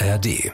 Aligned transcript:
ARD. 0.00 0.52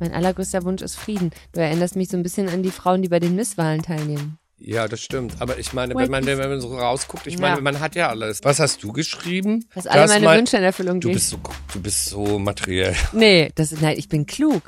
Mein 0.00 0.12
allergrößter 0.12 0.62
Wunsch 0.64 0.82
ist 0.82 0.96
Frieden. 0.96 1.30
Du 1.52 1.60
erinnerst 1.60 1.96
mich 1.96 2.08
so 2.08 2.16
ein 2.16 2.22
bisschen 2.22 2.48
an 2.48 2.62
die 2.62 2.70
Frauen, 2.70 3.02
die 3.02 3.08
bei 3.08 3.18
den 3.18 3.34
Misswahlen 3.34 3.82
teilnehmen. 3.82 4.38
Ja, 4.60 4.88
das 4.88 5.00
stimmt. 5.00 5.34
Aber 5.40 5.58
ich 5.58 5.72
meine, 5.72 5.94
wenn 5.94 6.10
man, 6.10 6.24
wenn 6.26 6.38
man 6.38 6.60
so 6.60 6.76
rausguckt, 6.76 7.26
ich 7.26 7.34
Ja. 7.34 7.40
meine, 7.40 7.60
man 7.60 7.78
hat 7.80 7.94
ja 7.94 8.08
alles. 8.08 8.40
Was 8.42 8.58
hast 8.58 8.82
du 8.82 8.92
geschrieben? 8.92 9.64
Dass 9.74 9.86
alle 9.86 10.06
meine 10.08 10.24
mein- 10.24 10.38
Wünsche 10.38 10.56
in 10.56 10.62
Erfüllung 10.64 11.00
Du 11.00 11.08
gehen. 11.08 11.14
bist 11.14 11.30
so, 11.30 11.38
du 11.72 11.80
bist 11.80 12.06
so 12.06 12.38
materiell. 12.38 12.94
Nee, 13.12 13.50
das 13.54 13.72
ist, 13.72 13.82
nein, 13.82 13.96
ich 13.98 14.08
bin 14.08 14.26
klug. 14.26 14.62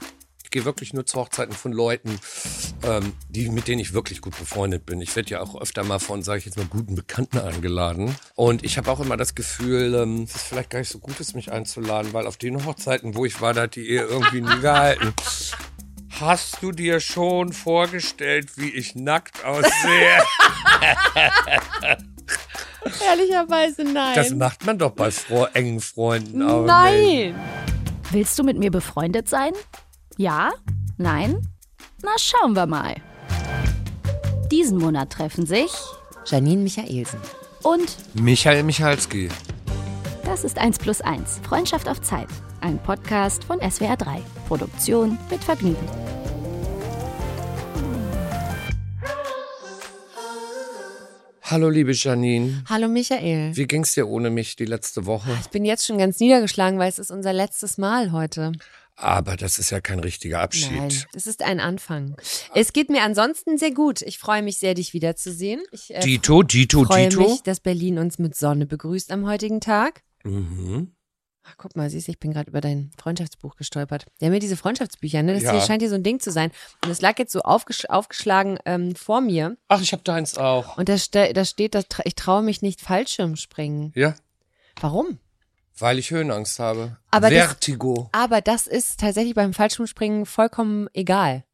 Ich 0.50 0.52
gehe 0.52 0.64
wirklich 0.64 0.92
nur 0.92 1.06
zu 1.06 1.16
Hochzeiten 1.20 1.54
von 1.54 1.70
Leuten, 1.70 2.18
ähm, 2.82 3.12
die, 3.28 3.48
mit 3.50 3.68
denen 3.68 3.78
ich 3.78 3.92
wirklich 3.92 4.20
gut 4.20 4.36
befreundet 4.36 4.84
bin. 4.84 5.00
Ich 5.00 5.14
werde 5.14 5.30
ja 5.30 5.40
auch 5.42 5.54
öfter 5.60 5.84
mal 5.84 6.00
von, 6.00 6.24
sage 6.24 6.40
ich 6.40 6.44
jetzt 6.44 6.56
mal, 6.56 6.66
guten 6.66 6.96
Bekannten 6.96 7.38
eingeladen. 7.38 8.16
Und 8.34 8.64
ich 8.64 8.76
habe 8.76 8.90
auch 8.90 8.98
immer 8.98 9.16
das 9.16 9.36
Gefühl, 9.36 9.94
ähm, 9.94 10.24
es 10.24 10.34
ist 10.34 10.46
vielleicht 10.48 10.70
gar 10.70 10.80
nicht 10.80 10.88
so 10.88 10.98
gut 10.98 11.20
ist, 11.20 11.36
mich 11.36 11.52
einzuladen, 11.52 12.12
weil 12.14 12.26
auf 12.26 12.36
den 12.36 12.66
Hochzeiten, 12.66 13.14
wo 13.14 13.24
ich 13.24 13.40
war, 13.40 13.54
da 13.54 13.62
hat 13.62 13.76
die 13.76 13.88
Ehe 13.88 14.02
irgendwie 14.02 14.40
nie 14.40 14.60
gehalten. 14.60 15.14
Hast 16.18 16.60
du 16.62 16.72
dir 16.72 16.98
schon 16.98 17.52
vorgestellt, 17.52 18.58
wie 18.58 18.70
ich 18.70 18.96
nackt 18.96 19.44
aussehe? 19.44 19.70
Ehrlicherweise 23.08 23.84
nein. 23.84 24.16
Das 24.16 24.30
macht 24.30 24.66
man 24.66 24.78
doch 24.78 24.90
bei 24.90 25.10
engen 25.54 25.80
Freunden 25.80 26.42
auch. 26.42 26.62
nicht. 26.62 26.66
nein. 26.66 27.40
Willst 28.10 28.36
du 28.36 28.42
mit 28.42 28.58
mir 28.58 28.72
befreundet 28.72 29.28
sein? 29.28 29.52
Ja? 30.20 30.50
Nein? 30.98 31.48
Na, 32.02 32.10
schauen 32.18 32.54
wir 32.54 32.66
mal. 32.66 32.94
Diesen 34.50 34.76
Monat 34.76 35.08
treffen 35.08 35.46
sich 35.46 35.72
Janine 36.26 36.62
Michaelsen. 36.62 37.18
und 37.62 37.96
Michael 38.12 38.62
Michalski. 38.64 39.30
das 40.22 40.44
ist 40.44 40.58
1 40.58 40.78
plus 40.78 41.00
1. 41.00 41.40
Freundschaft 41.42 41.88
auf 41.88 42.02
Zeit. 42.02 42.28
Ein 42.60 42.78
Podcast 42.82 43.44
von 43.44 43.60
SWR 43.60 43.96
3. 43.96 44.20
Produktion 44.46 45.16
mit 45.30 45.42
Vergnügen. 45.42 45.88
Hallo, 51.44 51.70
liebe 51.70 51.92
Janine. 51.92 52.62
Hallo 52.68 52.88
Michael. 52.88 53.56
Wie 53.56 53.66
ging's 53.66 53.94
dir 53.94 54.06
ohne 54.06 54.28
mich 54.28 54.54
die 54.54 54.66
letzte 54.66 55.06
Woche? 55.06 55.30
Ich 55.40 55.48
bin 55.48 55.64
jetzt 55.64 55.86
schon 55.86 55.96
ganz 55.96 56.20
niedergeschlagen, 56.20 56.78
weil 56.78 56.90
es 56.90 56.98
ist 56.98 57.10
unser 57.10 57.32
letztes 57.32 57.78
Mal 57.78 58.12
heute. 58.12 58.52
Aber 59.02 59.36
das 59.36 59.58
ist 59.58 59.70
ja 59.70 59.80
kein 59.80 59.98
richtiger 60.00 60.40
Abschied. 60.40 60.76
Nein, 60.76 61.04
das 61.12 61.26
ist 61.26 61.42
ein 61.42 61.58
Anfang. 61.58 62.16
Es 62.54 62.72
geht 62.74 62.90
mir 62.90 63.02
ansonsten 63.02 63.56
sehr 63.56 63.72
gut. 63.72 64.02
Ich 64.02 64.18
freue 64.18 64.42
mich 64.42 64.58
sehr, 64.58 64.74
dich 64.74 64.92
wiederzusehen. 64.92 65.62
Ich 65.72 65.94
äh, 65.94 66.00
Dito, 66.00 66.42
Dito, 66.42 66.84
freue 66.84 67.08
Dito. 67.08 67.22
mich, 67.22 67.42
dass 67.42 67.60
Berlin 67.60 67.98
uns 67.98 68.18
mit 68.18 68.36
Sonne 68.36 68.66
begrüßt 68.66 69.10
am 69.10 69.26
heutigen 69.26 69.60
Tag. 69.60 70.02
Mhm. 70.24 70.92
Ach, 71.42 71.54
guck 71.56 71.74
mal, 71.74 71.88
siehst 71.88 72.06
du, 72.06 72.12
ich 72.12 72.20
bin 72.20 72.32
gerade 72.32 72.50
über 72.50 72.60
dein 72.60 72.90
Freundschaftsbuch 73.00 73.56
gestolpert. 73.56 74.04
Ja 74.20 74.28
diese 74.38 74.58
Freundschaftsbücher, 74.58 75.22
ne? 75.22 75.32
Das 75.32 75.42
Ja. 75.44 75.52
hier 75.52 75.62
scheint 75.62 75.80
hier 75.80 75.88
so 75.88 75.94
ein 75.96 76.02
Ding 76.02 76.20
zu 76.20 76.30
sein. 76.30 76.52
Und 76.84 76.90
es 76.90 77.00
lag 77.00 77.18
jetzt 77.18 77.32
so 77.32 77.40
aufgesch 77.40 77.86
aufgeschlagen 77.86 78.58
ähm, 78.66 78.94
vor 78.94 79.22
mir. 79.22 79.56
Ach, 79.68 79.80
ich 79.80 79.92
hab 79.94 80.04
deins 80.04 80.36
auch. 80.36 80.76
Und 80.76 80.90
da, 80.90 80.96
da 81.32 81.44
steht, 81.46 81.74
tra- 81.74 82.02
ich 82.04 82.14
traue 82.14 82.42
mich 82.42 82.60
nicht 82.60 82.82
Fallschirm 82.82 83.36
springen. 83.36 83.92
Ja, 83.96 84.14
Warum? 84.82 85.18
Weil 85.80 85.98
ich 85.98 86.10
Höhenangst 86.10 86.58
habe. 86.58 86.96
Aber 87.10 87.30
das- 87.30 87.46
Vertigo. 87.46 88.08
Aber 88.12 88.40
das 88.40 88.66
ist 88.66 89.00
tatsächlich 89.00 89.34
beim 89.34 89.52
Fallschirmspringen 89.52 90.26
vollkommen 90.26 90.88
egal. 90.92 91.44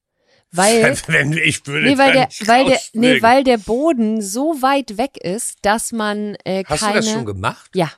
Weil, 0.52 0.92
ich 1.44 1.66
würde 1.66 1.86
nee, 1.86 1.98
weil, 1.98 2.12
der, 2.12 2.27
nicht 2.27 2.48
weil, 2.48 2.64
der, 2.66 2.80
nee, 2.92 3.22
weil 3.22 3.44
der 3.44 3.58
Boden 3.58 4.22
so 4.22 4.62
weit 4.62 4.97
weg 4.97 5.16
ist, 5.16 5.58
dass 5.62 5.92
man 5.92 6.36
äh, 6.44 6.64
Hast 6.66 6.80
keine... 6.80 6.92
du 6.92 6.98
das 6.98 7.10
schon 7.10 7.27
gemacht? 7.27 7.70
Ja. 7.74 7.91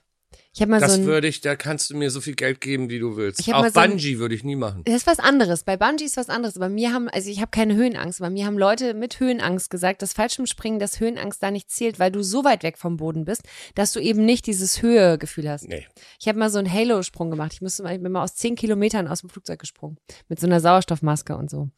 Ich 0.59 0.62
habe 0.62 0.73
mal 0.73 0.81
Das 0.81 0.95
so 0.97 1.01
ein... 1.03 1.06
würde 1.06 1.28
ich, 1.28 1.41
da 1.41 1.55
kannst 1.55 1.89
du 1.89 1.97
mir 1.97 2.11
so 2.11 2.20
viel 2.20 2.34
Geld 2.34 2.61
geben, 2.61 2.91
wie 2.91 2.98
du 2.98 3.17
willst. 3.17 3.39
Ich 3.39 3.48
hab 3.48 3.59
Auch 3.59 3.61
mal 3.62 3.73
so 3.73 3.78
ein- 3.78 3.91
Bungee 3.91 4.19
würde 4.19 4.34
ich 4.34 4.42
nie 4.42 4.56
machen. 4.56 4.83
Das 4.87 4.97
ist 4.97 5.06
was 5.06 5.20
anderes. 5.20 5.62
Bei 5.62 5.77
Bungee 5.77 6.03
ist 6.05 6.17
was 6.17 6.28
anderes. 6.28 6.59
Bei 6.59 6.69
mir 6.69 6.92
haben, 6.92 7.09
also 7.09 7.31
ich 7.31 7.41
habe 7.41 7.53
keine 7.53 7.77
Höhenangst. 7.77 8.19
Bei 8.19 8.28
mir 8.28 8.44
haben 8.44 8.59
Leute 8.59 8.93
mit 8.94 9.21
Höhenangst 9.21 9.71
gesagt, 9.71 10.03
dass 10.03 10.15
Fallschirmspringen, 10.15 10.81
dass 10.81 10.99
Höhenangst 10.99 11.41
da 11.44 11.53
nicht 11.53 11.71
zählt, 11.71 12.00
weil 12.00 12.10
du 12.10 12.25
so 12.25 12.43
weit 12.43 12.65
weg 12.65 12.77
vom 12.77 12.97
Boden 12.97 13.25
bist, 13.25 13.43
dass 13.77 13.93
du 13.93 14.00
eben 14.00 14.25
nicht 14.25 14.49
dieses 14.49 14.83
Höhegefühl 14.83 15.49
hast. 15.49 15.69
Nee. 15.69 15.87
Ich 16.19 16.27
habe 16.27 16.41
mal 16.41 16.50
so 16.50 16.59
einen 16.59 16.72
Halo-Sprung 16.72 17.31
gemacht. 17.31 17.53
Ich 17.53 17.60
musste 17.62 17.84
ich 17.88 18.03
bin 18.03 18.10
mal 18.10 18.25
aus 18.25 18.34
zehn 18.34 18.56
Kilometern 18.56 19.06
aus 19.06 19.21
dem 19.21 19.31
Flugzeug 19.31 19.60
gesprungen. 19.60 19.97
Mit 20.28 20.41
so 20.41 20.49
einer 20.49 20.59
Sauerstoffmaske 20.59 21.37
und 21.37 21.50
so. 21.50 21.71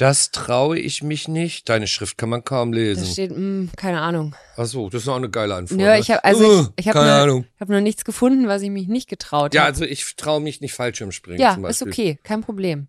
Das 0.00 0.30
traue 0.30 0.78
ich 0.78 1.02
mich 1.02 1.28
nicht. 1.28 1.68
Deine 1.68 1.86
Schrift 1.86 2.16
kann 2.16 2.30
man 2.30 2.42
kaum 2.42 2.72
Da 2.72 2.78
lesen. 2.78 3.04
steht, 3.04 3.36
mh, 3.36 3.68
keine 3.76 4.00
Ahnung. 4.00 4.34
Ach 4.56 4.64
so, 4.64 4.88
das 4.88 5.02
ist 5.02 5.08
auch 5.08 5.16
eine 5.16 5.28
geile 5.28 5.54
Antwort. 5.54 5.78
Ja, 5.78 5.92
ne? 5.92 5.98
ich 6.00 6.10
habe 6.10 6.24
also 6.24 6.42
Uh, 6.44 6.60
ich, 6.62 6.68
ich 6.76 6.88
habe 6.88 6.98
keine 7.00 7.10
noch, 7.10 7.22
Ahnung. 7.22 7.44
ich 7.54 7.60
hab 7.60 7.68
noch 7.68 7.80
nichts 7.82 8.06
gefunden, 8.06 8.48
was 8.48 8.62
ich 8.62 8.70
mich 8.70 8.88
nicht 8.88 9.10
getraut 9.10 9.52
Ja, 9.52 9.60
habe. 9.62 9.72
also 9.72 9.84
ich 9.84 10.16
traue 10.16 10.40
mich 10.40 10.62
nicht 10.62 10.72
Fallschirmspringen 10.72 11.38
Ja, 11.38 11.52
zum 11.54 11.66
ist 11.66 11.80
Beispiel. 11.84 11.92
okay, 12.12 12.18
kein 12.22 12.40
Problem. 12.40 12.88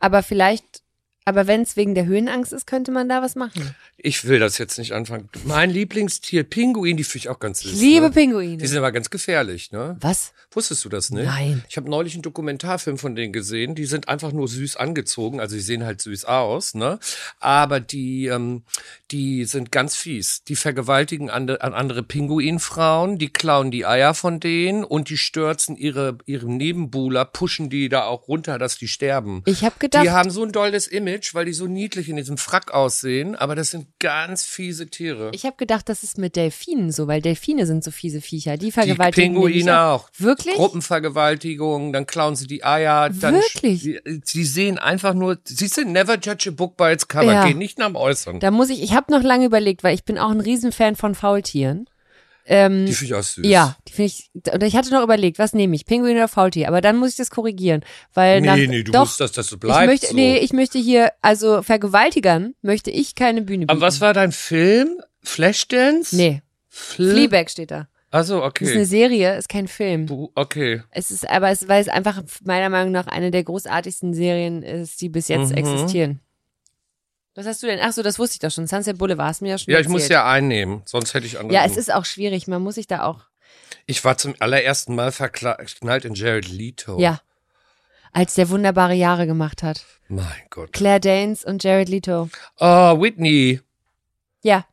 Aber 0.00 0.24
vielleicht, 0.24 0.81
aber 1.24 1.46
wenn 1.46 1.62
es 1.62 1.76
wegen 1.76 1.94
der 1.94 2.06
Höhenangst 2.06 2.52
ist, 2.52 2.66
könnte 2.66 2.92
man 2.92 3.08
da 3.08 3.22
was 3.22 3.34
machen. 3.34 3.74
Ich 3.96 4.26
will 4.26 4.38
das 4.38 4.58
jetzt 4.58 4.78
nicht 4.78 4.92
anfangen. 4.92 5.28
Mein 5.44 5.70
Lieblingstier, 5.70 6.44
Pinguin, 6.44 6.96
die 6.96 7.04
finde 7.04 7.18
ich 7.18 7.28
auch 7.28 7.38
ganz 7.38 7.60
süß. 7.60 7.72
Ich 7.72 7.80
liebe 7.80 8.06
ne? 8.06 8.12
Pinguine. 8.12 8.56
Die 8.56 8.66
sind 8.66 8.78
aber 8.78 8.92
ganz 8.92 9.10
gefährlich, 9.10 9.72
ne? 9.72 9.96
was? 10.00 10.32
Wusstest 10.50 10.84
du 10.84 10.88
das 10.88 11.10
nicht? 11.10 11.24
Nein. 11.24 11.64
Ich 11.68 11.76
habe 11.76 11.88
neulich 11.88 12.14
einen 12.14 12.22
Dokumentarfilm 12.22 12.98
von 12.98 13.14
denen 13.14 13.32
gesehen. 13.32 13.74
Die 13.74 13.86
sind 13.86 14.08
einfach 14.08 14.32
nur 14.32 14.48
süß 14.48 14.76
angezogen, 14.76 15.40
also 15.40 15.56
die 15.56 15.62
sehen 15.62 15.84
halt 15.84 16.02
süß 16.02 16.24
aus, 16.26 16.74
ne? 16.74 16.98
Aber 17.40 17.80
die, 17.80 18.26
ähm, 18.26 18.62
die 19.10 19.44
sind 19.44 19.72
ganz 19.72 19.96
fies. 19.96 20.44
Die 20.44 20.56
vergewaltigen 20.56 21.30
ande, 21.30 21.62
an 21.62 21.72
andere 21.72 22.02
Pinguinfrauen, 22.02 23.18
die 23.18 23.30
klauen 23.30 23.70
die 23.70 23.86
Eier 23.86 24.14
von 24.14 24.40
denen 24.40 24.84
und 24.84 25.08
die 25.08 25.16
stürzen 25.16 25.76
ihre 25.76 26.18
ihre 26.26 26.50
Nebenbuhler, 26.50 27.24
pushen 27.24 27.70
die 27.70 27.88
da 27.88 28.04
auch 28.04 28.28
runter, 28.28 28.58
dass 28.58 28.76
die 28.76 28.88
sterben. 28.88 29.42
Ich 29.46 29.64
habe 29.64 29.76
gedacht, 29.78 30.04
Die 30.04 30.10
haben 30.10 30.30
so 30.30 30.42
ein 30.42 30.52
dolles 30.52 30.86
Image, 30.86 31.11
weil 31.34 31.44
die 31.44 31.52
so 31.52 31.66
niedlich 31.66 32.08
in 32.08 32.16
diesem 32.16 32.38
Frack 32.38 32.72
aussehen, 32.72 33.34
aber 33.36 33.54
das 33.54 33.70
sind 33.70 33.86
ganz 33.98 34.44
fiese 34.44 34.86
Tiere. 34.88 35.30
ich 35.34 35.44
habe 35.44 35.56
gedacht, 35.56 35.88
das 35.88 36.02
ist 36.02 36.18
mit 36.18 36.36
Delfinen 36.36 36.90
so, 36.92 37.06
weil 37.06 37.20
Delfine 37.22 37.66
sind 37.66 37.84
so 37.84 37.90
fiese 37.90 38.20
Viecher. 38.20 38.56
Die 38.56 38.66
die 38.66 38.72
vergewaltigen 38.72 39.34
nämlich 39.34 39.52
Pinguine 39.54 39.80
auch. 39.82 40.08
Wirklich? 40.18 40.54
Gruppenvergewaltigung, 40.54 41.92
dann 41.92 42.06
klauen 42.06 42.36
sie 42.36 42.46
die 42.46 42.64
Eier. 42.64 43.10
Dann 43.10 43.34
Wirklich? 43.34 43.82
Sie, 43.82 44.00
sie 44.24 44.44
sehen 44.44 44.78
einfach 44.78 45.14
nur, 45.14 45.38
sie 45.44 45.66
sind 45.66 45.92
never 45.92 46.14
judge 46.18 46.48
a 46.48 46.52
book 46.52 46.76
by 46.76 46.92
its 46.92 47.08
cover, 47.08 47.32
Ja. 47.32 47.46
gehen 47.46 47.58
nicht 47.58 47.78
nach 47.78 47.86
dem 47.86 47.96
Äußeren. 47.96 48.40
Da 48.40 48.50
muss 48.50 48.70
ich, 48.70 48.82
ich 48.82 48.94
habe 48.94 49.12
noch 49.12 49.22
lange 49.22 49.46
überlegt, 49.46 49.84
weil 49.84 49.94
ich 49.94 50.04
bin 50.04 50.18
auch 50.18 50.30
ein 50.30 50.40
Riesenfan 50.40 50.96
von 50.96 51.14
Faultieren. 51.14 51.88
Ähm, 52.46 52.86
die 52.86 52.92
finde 52.92 53.04
ich 53.06 53.14
auch 53.14 53.22
süß. 53.22 53.46
ja, 53.46 53.76
die 53.88 53.92
finde 53.92 54.06
ich, 54.12 54.30
und 54.52 54.62
ich 54.62 54.74
hatte 54.76 54.90
noch 54.90 55.02
überlegt, 55.02 55.38
was 55.38 55.52
nehme 55.54 55.76
ich, 55.76 55.86
Pinguin 55.86 56.16
oder 56.16 56.28
Faultier? 56.28 56.66
Aber 56.68 56.80
dann 56.80 56.96
muss 56.96 57.10
ich 57.10 57.16
das 57.16 57.30
korrigieren, 57.30 57.84
weil 58.14 58.40
Nee, 58.40 58.46
nach, 58.46 58.56
nee, 58.56 58.82
du 58.82 58.90
doch, 58.92 59.00
musst, 59.00 59.20
dass 59.20 59.32
das 59.32 59.46
so 59.46 59.56
ich 59.56 59.60
bleibt. 59.60 59.86
möchte, 59.86 60.06
so. 60.08 60.14
nee, 60.14 60.38
ich 60.38 60.52
möchte 60.52 60.78
hier, 60.78 61.12
also 61.22 61.62
Vergewaltigern 61.62 62.54
möchte 62.62 62.90
ich 62.90 63.14
keine 63.14 63.42
Bühne 63.42 63.66
bieten. 63.66 63.70
Aber 63.70 63.80
was 63.80 64.00
war 64.00 64.12
dein 64.12 64.32
Film? 64.32 64.98
Flashdance? 65.22 66.14
Nee, 66.16 66.42
Fl 66.68 67.10
Fleabag 67.12 67.48
steht 67.50 67.70
da. 67.70 67.88
Also 68.10 68.40
Das 68.40 68.52
ist 68.60 68.68
eine 68.68 68.76
okay. 68.80 68.84
Serie, 68.84 69.36
ist 69.38 69.48
kein 69.48 69.68
Film. 69.68 70.06
Bu- 70.06 70.30
Okay. 70.34 70.82
Es 70.90 71.10
ist, 71.10 71.26
aber 71.28 71.50
es, 71.50 71.66
weil 71.68 71.80
es 71.80 71.88
einfach 71.88 72.22
meiner 72.44 72.68
Meinung 72.68 72.92
nach 72.92 73.06
eine 73.06 73.30
der 73.30 73.42
großartigsten 73.42 74.12
Serien 74.12 74.62
ist, 74.62 75.00
die 75.00 75.08
bis 75.08 75.28
jetzt 75.28 75.50
Mhm. 75.52 75.56
existieren. 75.56 76.20
Was 77.34 77.46
hast 77.46 77.62
du 77.62 77.66
denn? 77.66 77.78
Ach 77.82 77.92
so, 77.92 78.02
das 78.02 78.18
wusste 78.18 78.34
ich 78.34 78.38
doch 78.40 78.50
schon. 78.50 78.66
Sunset 78.66 78.98
Boulevard 78.98 79.28
hast 79.28 79.40
du 79.40 79.44
mir 79.46 79.52
ja 79.52 79.58
schon 79.58 79.72
Ja, 79.72 79.80
ich 79.80 79.88
muss 79.88 80.08
ja 80.08 80.28
einnehmen, 80.30 80.82
sonst 80.84 81.14
hätte 81.14 81.26
ich 81.26 81.38
andere. 81.38 81.54
Ja, 81.54 81.64
es 81.64 81.76
ist 81.76 81.92
auch 81.92 82.04
schwierig. 82.04 82.46
Man 82.46 82.62
muss 82.62 82.74
sich 82.74 82.86
da 82.86 83.04
auch, 83.04 83.20
Ich 83.86 84.04
war 84.04 84.18
zum 84.18 84.34
allerersten 84.38 84.94
Mal 84.94 85.12
verknallt 85.12 86.04
in 86.04 86.14
Jared 86.14 86.48
Leto. 86.48 86.98
ja. 86.98 87.20
Als 88.14 88.34
der 88.34 88.50
wunderbare 88.50 88.92
Jahre 88.92 89.26
gemacht 89.26 89.62
hat. 89.62 89.86
Mein 90.08 90.26
Gott. 90.50 90.74
Claire 90.74 91.00
Danes 91.00 91.46
und 91.46 91.64
Jared 91.64 91.88
Leto. 91.88 92.28
Oh, 92.60 93.00
Whitney. 93.00 93.60
Ja. 94.42 94.66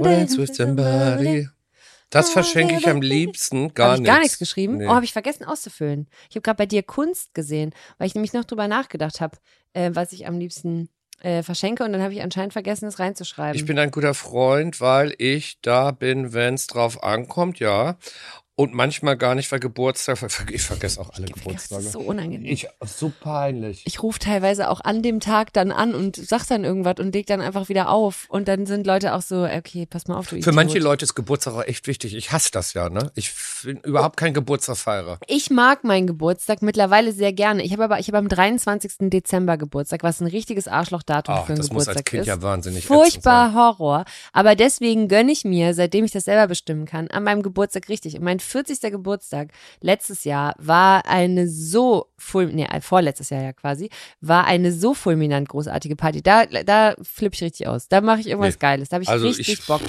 Dance 0.00 0.38
with 0.38 0.54
somebody. 0.54 1.48
Das 2.10 2.30
verschenke 2.30 2.76
ich 2.76 2.88
am 2.88 3.02
liebsten 3.02 3.74
gar 3.74 3.88
Habe 3.88 3.94
ich 3.96 4.00
nichts. 4.02 4.14
gar 4.14 4.20
nichts 4.20 4.38
geschrieben? 4.38 4.76
Nee. 4.76 4.86
Oh, 4.86 4.90
habe 4.94 5.04
ich 5.04 5.12
vergessen 5.12 5.44
auszufüllen. 5.44 6.08
Ich 6.30 6.36
habe 6.36 6.42
gerade 6.42 6.56
bei 6.58 6.66
dir 6.66 6.84
Kunst 6.84 7.34
gesehen, 7.34 7.74
weil 7.98 8.06
ich 8.06 8.14
nämlich 8.14 8.32
noch 8.32 8.44
drüber 8.44 8.68
nachgedacht 8.68 9.20
habe, 9.20 9.36
äh, 9.72 9.90
was 9.92 10.12
ich 10.12 10.26
am 10.28 10.38
liebsten 10.38 10.88
äh, 11.20 11.42
verschenke 11.42 11.84
und 11.84 11.92
dann 11.92 12.02
habe 12.02 12.12
ich 12.12 12.22
anscheinend 12.22 12.52
vergessen, 12.52 12.86
es 12.86 12.98
reinzuschreiben. 12.98 13.56
Ich 13.56 13.66
bin 13.66 13.78
ein 13.78 13.90
guter 13.90 14.14
Freund, 14.14 14.80
weil 14.80 15.14
ich 15.18 15.60
da 15.62 15.90
bin, 15.90 16.32
wenn 16.32 16.54
es 16.54 16.66
drauf 16.66 17.02
ankommt, 17.02 17.58
ja. 17.58 17.96
Und 18.58 18.74
manchmal 18.74 19.16
gar 19.16 19.36
nicht, 19.36 19.52
weil 19.52 19.60
Geburtstag, 19.60 20.18
ich 20.50 20.62
vergesse 20.62 21.00
auch 21.00 21.10
alle 21.10 21.26
das 21.26 21.34
Geburtstage. 21.36 21.84
ist 21.84 21.92
so 21.92 22.00
unangenehm. 22.00 22.52
Ich, 22.52 22.66
so 22.84 23.12
peinlich. 23.20 23.82
Ich 23.86 24.02
rufe 24.02 24.18
teilweise 24.18 24.68
auch 24.68 24.80
an 24.80 25.00
dem 25.00 25.20
Tag 25.20 25.52
dann 25.52 25.70
an 25.70 25.94
und 25.94 26.16
sag 26.16 26.44
dann 26.48 26.64
irgendwas 26.64 26.96
und 26.98 27.14
leg 27.14 27.26
dann 27.28 27.40
einfach 27.40 27.68
wieder 27.68 27.88
auf. 27.88 28.26
Und 28.28 28.48
dann 28.48 28.66
sind 28.66 28.84
Leute 28.84 29.14
auch 29.14 29.22
so, 29.22 29.44
okay, 29.44 29.86
pass 29.86 30.08
mal 30.08 30.16
auf, 30.16 30.26
du 30.26 30.30
Für 30.30 30.38
Idiot. 30.38 30.54
manche 30.56 30.80
Leute 30.80 31.04
ist 31.04 31.14
Geburtstag 31.14 31.54
auch 31.54 31.62
echt 31.62 31.86
wichtig. 31.86 32.16
Ich 32.16 32.32
hasse 32.32 32.50
das 32.50 32.74
ja, 32.74 32.88
ne? 32.90 33.12
Ich 33.14 33.32
bin 33.62 33.76
überhaupt 33.84 34.16
kein 34.16 34.34
Geburtstagfeierer. 34.34 35.20
Ich 35.28 35.50
mag 35.50 35.84
meinen 35.84 36.08
Geburtstag 36.08 36.60
mittlerweile 36.60 37.12
sehr 37.12 37.32
gerne. 37.32 37.62
Ich 37.62 37.70
habe 37.72 37.84
aber, 37.84 38.00
ich 38.00 38.08
habe 38.08 38.18
am 38.18 38.28
23. 38.28 39.08
Dezember 39.08 39.56
Geburtstag, 39.56 40.02
was 40.02 40.20
ein 40.20 40.26
richtiges 40.26 40.66
Arschlochdatum 40.66 41.32
Ah, 41.32 41.42
für 41.42 41.52
einen 41.52 41.58
das 41.58 41.66
muss 41.70 41.84
Geburtstag 41.86 41.96
als 41.98 42.04
Kind 42.06 42.20
ist. 42.22 42.26
ja 42.26 42.42
wahnsinnig 42.42 42.86
Furchtbar 42.86 43.54
Horror. 43.54 44.04
Aber 44.32 44.56
deswegen 44.56 45.06
gönne 45.06 45.30
ich 45.30 45.44
mir, 45.44 45.74
seitdem 45.74 46.04
ich 46.04 46.10
das 46.10 46.24
selber 46.24 46.48
bestimmen 46.48 46.86
kann, 46.86 47.06
an 47.08 47.22
meinem 47.22 47.42
Geburtstag 47.42 47.88
richtig. 47.88 48.16
Und 48.16 48.24
mein 48.24 48.40
40. 48.48 48.80
Geburtstag 48.90 49.50
letztes 49.80 50.24
Jahr 50.24 50.54
war 50.58 51.06
eine 51.06 51.48
so 51.48 52.06
ful 52.16 52.46
nee, 52.46 52.64
äh, 52.64 52.80
vorletztes 52.80 53.30
Jahr 53.30 53.42
ja 53.42 53.52
quasi, 53.52 53.90
war 54.20 54.46
eine 54.46 54.72
so 54.72 54.94
fulminant 54.94 55.48
großartige 55.48 55.94
Party. 55.96 56.22
Da, 56.22 56.46
da 56.46 56.94
flippe 57.02 57.34
ich 57.34 57.42
richtig 57.42 57.66
aus. 57.68 57.88
Da 57.88 58.00
mache 58.00 58.20
ich 58.20 58.26
irgendwas 58.28 58.54
Nee. 58.54 58.58
Geiles. 58.60 58.88
Da 58.88 58.94
habe 58.94 59.04
ich 59.04 59.08
Also 59.08 59.26
richtig 59.26 59.48
ich, 59.60 59.66
Bock. 59.66 59.80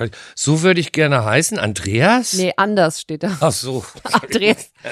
ich, 0.00 0.10
so 0.34 0.62
würde 0.62 0.80
ich 0.80 0.92
gerne 0.92 1.24
heißen, 1.24 1.58
Andreas? 1.58 2.34
Nee, 2.34 2.52
anders 2.56 3.00
steht 3.00 3.22
da. 3.22 3.36
Ach 3.40 3.52
so. 3.52 3.84
Andreas. 4.12 4.70
Ja, 4.84 4.90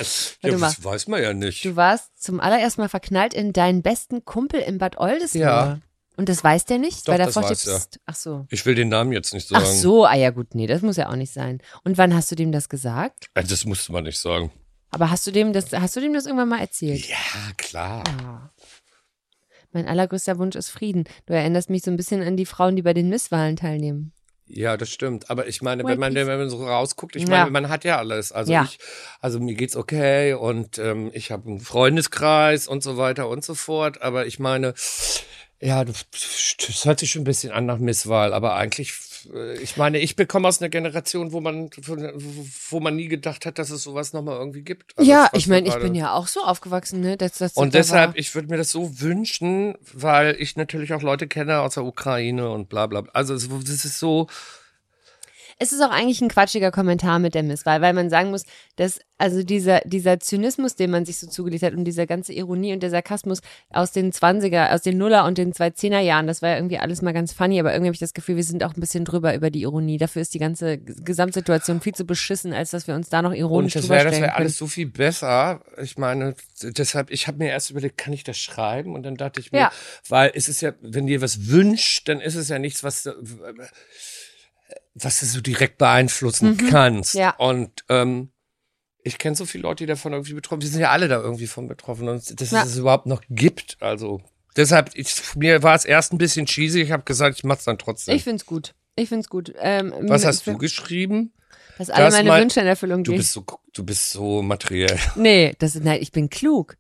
Warte 0.51 0.59
mal. 0.59 0.67
das 0.69 0.85
weiß 0.85 1.07
man 1.09 1.23
ja 1.23 1.33
nicht. 1.33 1.65
Du 1.65 1.77
warst 1.77 2.11
zum 2.23 2.41
allerersten 2.41 2.81
Mal 2.81 2.89
verknallt 2.89 3.35
in 3.35 3.53
deinen 3.53 3.83
besten 3.83 4.25
Kumpel 4.25 4.61
in 4.61 4.79
Bad 4.79 4.99
Oldesloe. 4.99 5.41
Ja. 5.43 5.79
Und 6.17 6.29
das 6.31 6.43
weiß 6.43 6.65
der 6.65 6.79
nicht? 6.79 7.07
Doch, 7.07 7.13
weil 7.13 7.21
er 7.21 7.27
das 7.27 7.35
vorsteht, 7.35 7.67
weiß 7.73 7.89
er. 7.93 8.01
ach 8.07 8.15
so. 8.15 8.47
Ich 8.51 8.65
will 8.65 8.75
den 8.75 8.89
Namen 8.89 9.13
jetzt 9.13 9.35
nicht 9.35 9.49
sagen. 9.49 9.65
Ach 9.67 9.71
so, 9.71 10.07
ah 10.07 10.15
ja 10.15 10.31
gut, 10.31 10.55
nee, 10.55 10.67
das 10.67 10.81
muss 10.83 10.97
ja 10.97 11.11
auch 11.11 11.17
nicht 11.17 11.33
sein. 11.33 11.61
Und 11.85 11.99
wann 11.99 12.15
hast 12.15 12.31
du 12.31 12.35
dem 12.35 12.53
das 12.53 12.69
gesagt? 12.69 13.27
Äh, 13.35 13.45
Das 13.45 13.65
musste 13.67 13.93
man 13.93 14.05
nicht 14.05 14.19
sagen. 14.19 14.51
Aber 14.91 15.11
hast 15.11 15.27
du 15.27 15.31
dem 15.31 15.53
das, 15.53 15.73
hast 15.73 15.95
du 15.97 16.01
dem 16.01 16.15
das 16.15 16.25
irgendwann 16.27 16.49
mal 16.49 16.61
erzählt? 16.61 17.07
Ja, 17.09 17.17
klar. 17.59 18.03
Ah. 18.23 18.51
Mein 19.73 19.87
allergrößter 19.87 20.39
Wunsch 20.39 20.57
ist 20.57 20.71
Frieden. 20.71 21.05
Du 21.27 21.35
erinnerst 21.35 21.69
mich 21.69 21.83
so 21.83 21.91
ein 21.91 21.97
bisschen 21.99 22.23
an 22.23 22.37
die 22.39 22.47
Frauen, 22.47 22.77
die 22.77 22.83
bei 22.83 22.95
den 22.95 23.11
Misswahlen 23.11 23.57
teilnehmen. 23.57 24.13
Ja, 24.47 24.77
das 24.77 24.91
stimmt. 24.91 25.29
Aber 25.29 25.49
ich 25.49 25.61
meine, 25.61 25.85
wenn 25.85 25.99
man, 25.99 26.15
wenn 26.15 26.27
man 26.27 26.49
so 26.49 26.65
rausguckt, 26.65 27.17
ich 27.17 27.25
Ja. 27.25 27.29
meine, 27.29 27.51
man 27.51 27.69
hat 27.69 27.85
ja 27.85 27.99
alles. 27.99 28.31
Also 28.33 28.53
Ja. 28.53 28.63
ich, 28.63 28.79
also 29.21 29.41
mir 29.41 29.55
geht's 29.55 29.77
okay 29.77 30.35
und 30.35 30.79
ähm, 30.79 31.11
ich 31.13 31.31
habe 31.33 31.49
einen 31.49 31.61
Freundeskreis 31.61 32.69
und 32.69 32.83
so 32.83 32.97
weiter 32.97 33.29
und 33.29 33.45
so 33.45 33.55
fort. 33.55 34.01
Aber 34.03 34.25
ich 34.27 34.39
meine, 34.39 34.73
ja, 35.61 35.85
das 35.85 36.05
hört 36.85 37.01
sich 37.01 37.11
schon 37.11 37.23
ein 37.23 37.25
bisschen 37.25 37.51
an 37.51 37.65
nach 37.65 37.79
Misswahl, 37.79 38.35
aber 38.35 38.57
eigentlich, 38.57 38.93
äh, 39.33 39.57
ich 39.59 39.77
meine, 39.79 39.99
ich 39.99 40.15
bekomme 40.15 40.49
aus 40.49 40.61
einer 40.61 40.69
Generation, 40.69 41.33
wo 41.33 41.41
man, 41.41 41.71
wo 42.71 42.81
man 42.81 42.97
nie 42.97 43.09
gedacht 43.09 43.47
hat, 43.47 43.59
dass 43.59 43.71
es 43.71 43.83
sowas 43.83 44.13
nochmal 44.13 44.37
irgendwie 44.39 44.63
gibt. 44.63 44.97
Also 44.99 45.11
ja, 45.11 45.31
ich 45.33 45.47
meine, 45.47 45.69
ich 45.69 45.77
bin 45.77 45.95
ja 45.95 46.13
auch 46.13 46.27
so 46.27 46.43
aufgewachsen, 46.43 47.01
ne? 47.01 47.17
Dass, 47.17 47.39
das 47.39 47.55
Und 47.55 47.73
deshalb, 47.73 48.11
war. 48.11 48.19
ich 48.19 48.35
würde 48.35 48.49
mir 48.49 48.59
das 48.59 48.71
so 48.71 49.01
wünschen, 49.01 49.75
weil 49.95 50.37
ich 50.39 50.57
natürlich 50.57 50.93
auch 50.93 51.03
Leute 51.03 51.27
kenne 51.27 51.61
aus 51.61 51.75
der 51.75 51.85
Ukraine 51.85 52.51
und 52.51 52.69
bla 52.69 52.87
bla. 52.87 53.05
Also 53.15 53.33
es, 53.33 53.49
das 53.49 53.85
ist 53.87 53.99
so, 53.99 54.27
Es 55.59 55.73
ist 55.73 55.81
auch 55.83 55.91
eigentlich 55.91 56.21
ein 56.21 56.29
quatschiger 56.29 56.71
Kommentar 56.71 57.19
mit 57.19 57.35
der 57.35 57.43
Misswahl, 57.43 57.81
weil 57.81 57.95
man 57.95 58.11
sagen 58.11 58.31
muss, 58.31 58.45
dass 58.77 59.01
also 59.19 59.43
dieser, 59.43 59.81
dieser 59.87 60.21
Zynismus, 60.21 60.77
den 60.77 60.91
man 60.91 61.07
sich 61.07 61.19
so 61.19 61.27
zugelegt 61.27 61.63
hat 61.63 61.73
und 61.73 61.85
diese 61.85 62.07
ganze 62.07 62.35
Ironie 62.35 62.75
und 62.75 62.83
der 62.83 62.91
Sarkasmus 62.91 63.41
aus 63.71 63.93
den 63.93 64.13
20er, 64.13 64.75
aus 64.75 64.83
den 64.83 64.99
Nuller 64.99 65.25
und 65.25 65.39
den 65.39 65.55
2010er 65.55 66.01
Jahren, 66.01 66.27
das 66.27 66.43
war 66.43 66.51
ja 66.51 66.57
irgendwie 66.57 66.79
alles 66.79 67.01
mal 67.01 67.13
ganz 67.13 67.33
funny, 67.33 67.59
aber 67.59 67.73
irgendwie 67.73 67.89
habe 67.89 67.95
ich 67.95 68.01
das 68.01 68.13
Gefühl, 68.13 68.37
wir 68.37 68.45
sind 68.45 68.63
auch 68.63 68.75
ein 68.75 68.81
bisschen 68.81 69.07
drüber 69.07 69.35
über 69.35 69.51
die 69.51 69.63
Ironie. 69.63 69.97
Dafür 69.97 70.21
ist 70.21 70.35
die 70.35 70.39
ganze 70.39 70.77
Gesamtsituation 70.77 71.81
viel 71.81 71.95
zu 71.95 72.05
beschissen, 72.05 72.53
als 72.53 72.71
dass 72.71 72.87
wir 72.87 72.95
uns 72.95 73.09
da 73.09 73.23
noch 73.23 73.31
Und 73.31 73.37
ironisch 73.37 73.73
das 73.73 73.83
drüber 73.85 73.95
wäre 73.95 74.11
das 74.11 74.21
wäre 74.21 74.35
alles 74.35 74.59
so 74.59 74.67
viel 74.67 74.87
besser. 74.87 75.63
Ich 75.83 75.97
meine, 75.97 76.35
deshalb, 76.63 77.11
ich 77.11 77.27
habe 77.27 77.39
mir 77.39 77.49
erst 77.49 77.71
überlegt, 77.71 77.97
kann 77.97 78.13
ich 78.13 78.25
das 78.25 78.37
schreiben? 78.37 78.95
Und 78.95 79.05
dann 79.05 79.17
dachte 79.17 79.41
ich 79.41 79.51
mir, 79.53 79.61
Ja. 79.61 79.73
weil 80.11 80.31
es 80.35 80.51
ist 80.51 80.61
ja, 80.61 80.75
wenn 80.83 81.07
dir 81.07 81.23
was 81.23 81.47
wünscht, 81.49 82.09
dann 82.09 82.21
ist 82.21 82.35
es 82.35 82.51
ja 82.51 82.59
nichts, 82.59 82.85
was, 82.85 83.09
was 84.99 85.21
du 85.21 85.27
so 85.27 85.41
direkt 85.41 85.79
beeinflussen 85.79 86.57
kannst. 86.71 87.15
Mhm. 87.15 87.21
ja. 87.21 87.31
Und 87.37 87.85
ähm, 87.89 88.31
ich 89.03 89.19
kenne 89.19 89.37
so 89.37 89.45
viele 89.47 89.63
Leute, 89.63 89.85
die 89.85 89.89
davon 89.89 90.13
irgendwie 90.13 90.33
betroffen 90.35 90.63
sind. 90.63 90.71
Wir 90.71 90.73
sind 90.73 90.81
ja 90.81 90.91
alle 90.91 91.07
da 91.09 91.21
irgendwie 91.21 91.47
von 91.47 91.69
betroffen. 91.69 92.09
Und 92.09 92.41
dass 92.41 92.51
Ja. 92.51 92.63
es 92.63 92.71
es 92.71 92.77
überhaupt 92.79 93.07
noch 93.07 93.23
gibt. 93.31 93.77
Also 93.81 94.21
deshalb, 94.57 94.91
ich, 94.95 95.15
mir 95.37 95.63
war 95.63 95.75
es 95.77 95.85
erst 95.85 96.13
ein 96.13 96.19
bisschen 96.19 96.47
cheesy. 96.47 96.81
Ich 96.83 96.91
habe 96.93 97.05
gesagt, 97.05 97.37
ich 97.39 97.45
mach's 97.45 97.65
dann 97.65 97.79
trotzdem. 97.79 98.17
Ich 98.17 98.25
find's 98.25 98.47
gut. 98.47 98.75
Ich 98.97 99.09
find's 99.11 99.29
gut. 99.29 99.53
Ähm, 99.59 99.93
was 100.03 100.25
hast 100.25 100.47
du 100.47 100.57
geschrieben? 100.59 101.33
Dass 101.79 101.91
alle 101.91 102.11
meine 102.11 102.41
Wünsche 102.41 102.61
in 102.61 102.67
Erfüllung 102.67 103.05
Du 103.05 103.11
gehen. 103.13 103.19
bist 103.19 103.33
so, 103.33 103.45
du 103.75 103.85
bist 103.85 104.11
so 104.11 104.41
materiell. 104.43 104.99
Nee, 105.15 105.55
das 105.59 105.77
ist, 105.77 105.85
nein, 105.85 106.01
ich 106.01 106.11
bin 106.11 106.31
klug. 106.31 106.79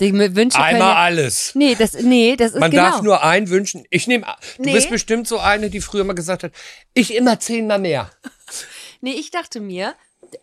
Die 0.00 0.12
Wünsche 0.12 0.58
Einmal 0.58 0.94
alles. 0.94 1.54
Nee, 1.54 1.74
das, 1.76 1.94
nee, 1.94 2.36
das 2.36 2.52
ist 2.52 2.60
Man 2.60 2.70
genau. 2.70 2.82
darf 2.84 3.02
nur 3.02 3.22
einen 3.22 3.48
wünschen. 3.48 3.84
Ich 3.90 4.06
nehme, 4.06 4.26
du 4.56 4.64
Nee. 4.64 4.72
bist 4.72 4.90
bestimmt 4.90 5.28
so 5.28 5.38
eine, 5.38 5.70
die 5.70 5.80
früher 5.80 6.04
mal 6.04 6.14
gesagt 6.14 6.42
hat, 6.42 6.52
ich 6.94 7.14
immer 7.14 7.38
zehnmal 7.40 7.78
mehr. 7.78 8.10
Nee, 9.00 9.12
ich 9.12 9.30
dachte 9.30 9.60
mir, 9.60 9.94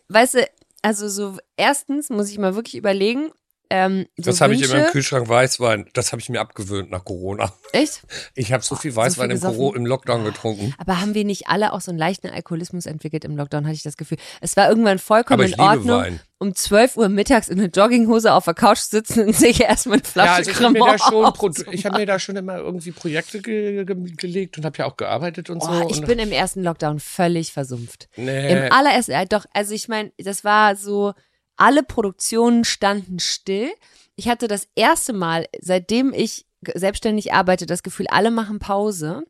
weißt 0.08 0.34
du, 0.34 0.48
also 0.82 1.08
so 1.08 1.36
erstens 1.56 2.10
muss 2.10 2.30
ich 2.30 2.38
mal 2.38 2.54
wirklich 2.54 2.76
überlegen, 2.76 3.32
ähm, 3.74 4.06
so 4.18 4.24
das 4.24 4.42
habe 4.42 4.54
ich 4.54 4.62
immer 4.62 4.84
im 4.84 4.92
Kühlschrank 4.92 5.30
Weißwein. 5.30 5.88
Das 5.94 6.12
habe 6.12 6.20
ich 6.20 6.28
mir 6.28 6.42
abgewöhnt 6.42 6.90
nach 6.90 7.06
Corona. 7.06 7.54
Echt? 7.72 8.02
Ich 8.34 8.52
habe 8.52 8.62
so 8.62 8.74
viel 8.74 8.90
so 8.90 8.98
Weißwein 8.98 9.30
viel 9.30 9.38
im. 9.38 9.40
Büro, 9.40 9.72
im 9.72 9.86
Lockdown 9.86 10.24
getrunken. 10.24 10.74
Aber 10.76 11.00
haben 11.00 11.14
wir 11.14 11.24
nicht 11.24 11.48
alle 11.48 11.72
auch 11.72 11.80
so 11.80 11.90
einen 11.90 11.98
leichten 11.98 12.28
Alkoholismus 12.28 12.84
entwickelt 12.84 13.24
im 13.24 13.34
Lockdown, 13.34 13.64
hatte 13.64 13.76
ich 13.76 13.82
das 13.82 13.96
Gefühl. 13.96 14.18
Es 14.42 14.58
war 14.58 14.68
irgendwann 14.68 14.98
vollkommen 14.98 15.50
in 15.50 15.58
Ordnung, 15.58 16.00
Wein. 16.02 16.20
um 16.36 16.54
12 16.54 16.98
Uhr 16.98 17.08
mittags 17.08 17.48
in 17.48 17.58
einer 17.58 17.70
Jogginghose 17.70 18.34
auf 18.34 18.44
der 18.44 18.52
Couch 18.52 18.80
sitzen 18.80 19.28
und 19.28 19.34
sich 19.34 19.62
erstmal 19.62 20.00
eine 20.00 20.04
Flasche 20.04 20.28
Ja, 20.28 20.34
also 20.34 20.50
ich 20.50 20.60
habe 20.60 20.72
mir, 20.72 20.84
da 20.84 20.98
schon 20.98 21.72
ich 21.72 21.86
hab 21.86 21.96
mir 21.96 22.04
da 22.04 22.18
schon 22.18 22.36
immer 22.36 22.58
irgendwie 22.58 22.92
Projekte 22.92 23.40
ge 23.40 23.86
ge 23.86 23.96
gelegt 24.18 24.58
und 24.58 24.66
habe 24.66 24.76
ja 24.76 24.84
auch 24.84 24.98
gearbeitet 24.98 25.48
und 25.48 25.62
so. 25.62 25.70
Oh, 25.70 25.88
ich 25.90 26.00
und 26.00 26.06
bin 26.06 26.18
im 26.18 26.30
ersten 26.30 26.62
Lockdown 26.62 27.00
völlig 27.00 27.54
versumpft. 27.54 28.10
nee, 28.16 28.52
Im 28.52 28.70
allerersten, 28.70 29.12
äh, 29.12 29.26
doch, 29.26 29.46
also 29.54 29.72
ich 29.72 29.88
meine, 29.88 30.12
das 30.18 30.44
war 30.44 30.76
so, 30.76 31.14
alle 31.62 31.84
Produktionen 31.84 32.64
standen 32.64 33.20
still. 33.20 33.70
Ich 34.16 34.28
hatte 34.28 34.48
das 34.48 34.66
erste 34.74 35.12
Mal, 35.12 35.46
seitdem 35.60 36.12
ich 36.12 36.44
selbstständig 36.74 37.32
arbeite, 37.32 37.66
das 37.66 37.84
Gefühl, 37.84 38.08
alle 38.08 38.32
machen 38.32 38.58
Pause. 38.58 39.22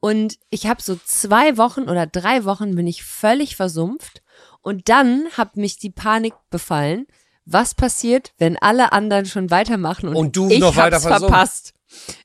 Und 0.00 0.38
ich 0.50 0.66
habe 0.66 0.82
so 0.82 0.96
zwei 0.96 1.56
Wochen 1.56 1.84
oder 1.84 2.06
drei 2.06 2.44
Wochen 2.44 2.74
bin 2.74 2.86
ich 2.86 3.04
völlig 3.04 3.56
versumpft. 3.56 4.22
Und 4.60 4.90
dann 4.90 5.26
hat 5.32 5.56
mich 5.56 5.78
die 5.78 5.88
Panik 5.88 6.34
befallen. 6.50 7.06
Was 7.46 7.74
passiert, 7.74 8.34
wenn 8.36 8.58
alle 8.58 8.92
anderen 8.92 9.24
schon 9.24 9.50
weitermachen 9.50 10.10
und, 10.10 10.16
Und 10.16 10.36
du 10.36 10.50
ich 10.50 10.60
noch 10.60 10.76
weiter 10.76 10.96
hab's 10.96 11.06
verpasst? 11.06 11.72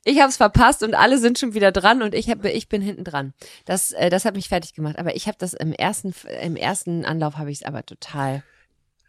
Ich 0.04 0.20
hab's 0.20 0.36
verpasst 0.36 0.82
und 0.82 0.94
alle 0.94 1.16
sind 1.16 1.38
schon 1.38 1.54
wieder 1.54 1.72
dran 1.72 2.02
und 2.02 2.14
ich 2.14 2.28
hab, 2.28 2.44
ich 2.44 2.68
bin 2.68 2.82
hinten 2.82 3.04
dran. 3.04 3.32
Das, 3.64 3.92
äh, 3.92 4.10
das 4.10 4.26
hat 4.26 4.34
mich 4.34 4.48
fertig 4.50 4.74
gemacht. 4.74 4.98
Aber 4.98 5.16
ich 5.16 5.26
habe 5.26 5.38
das 5.38 5.54
im 5.54 5.72
ersten, 5.72 6.14
im 6.42 6.56
ersten 6.56 7.06
Anlauf 7.06 7.38
habe 7.38 7.50
ich 7.50 7.60
es 7.60 7.66
aber 7.66 7.86
total, 7.86 8.42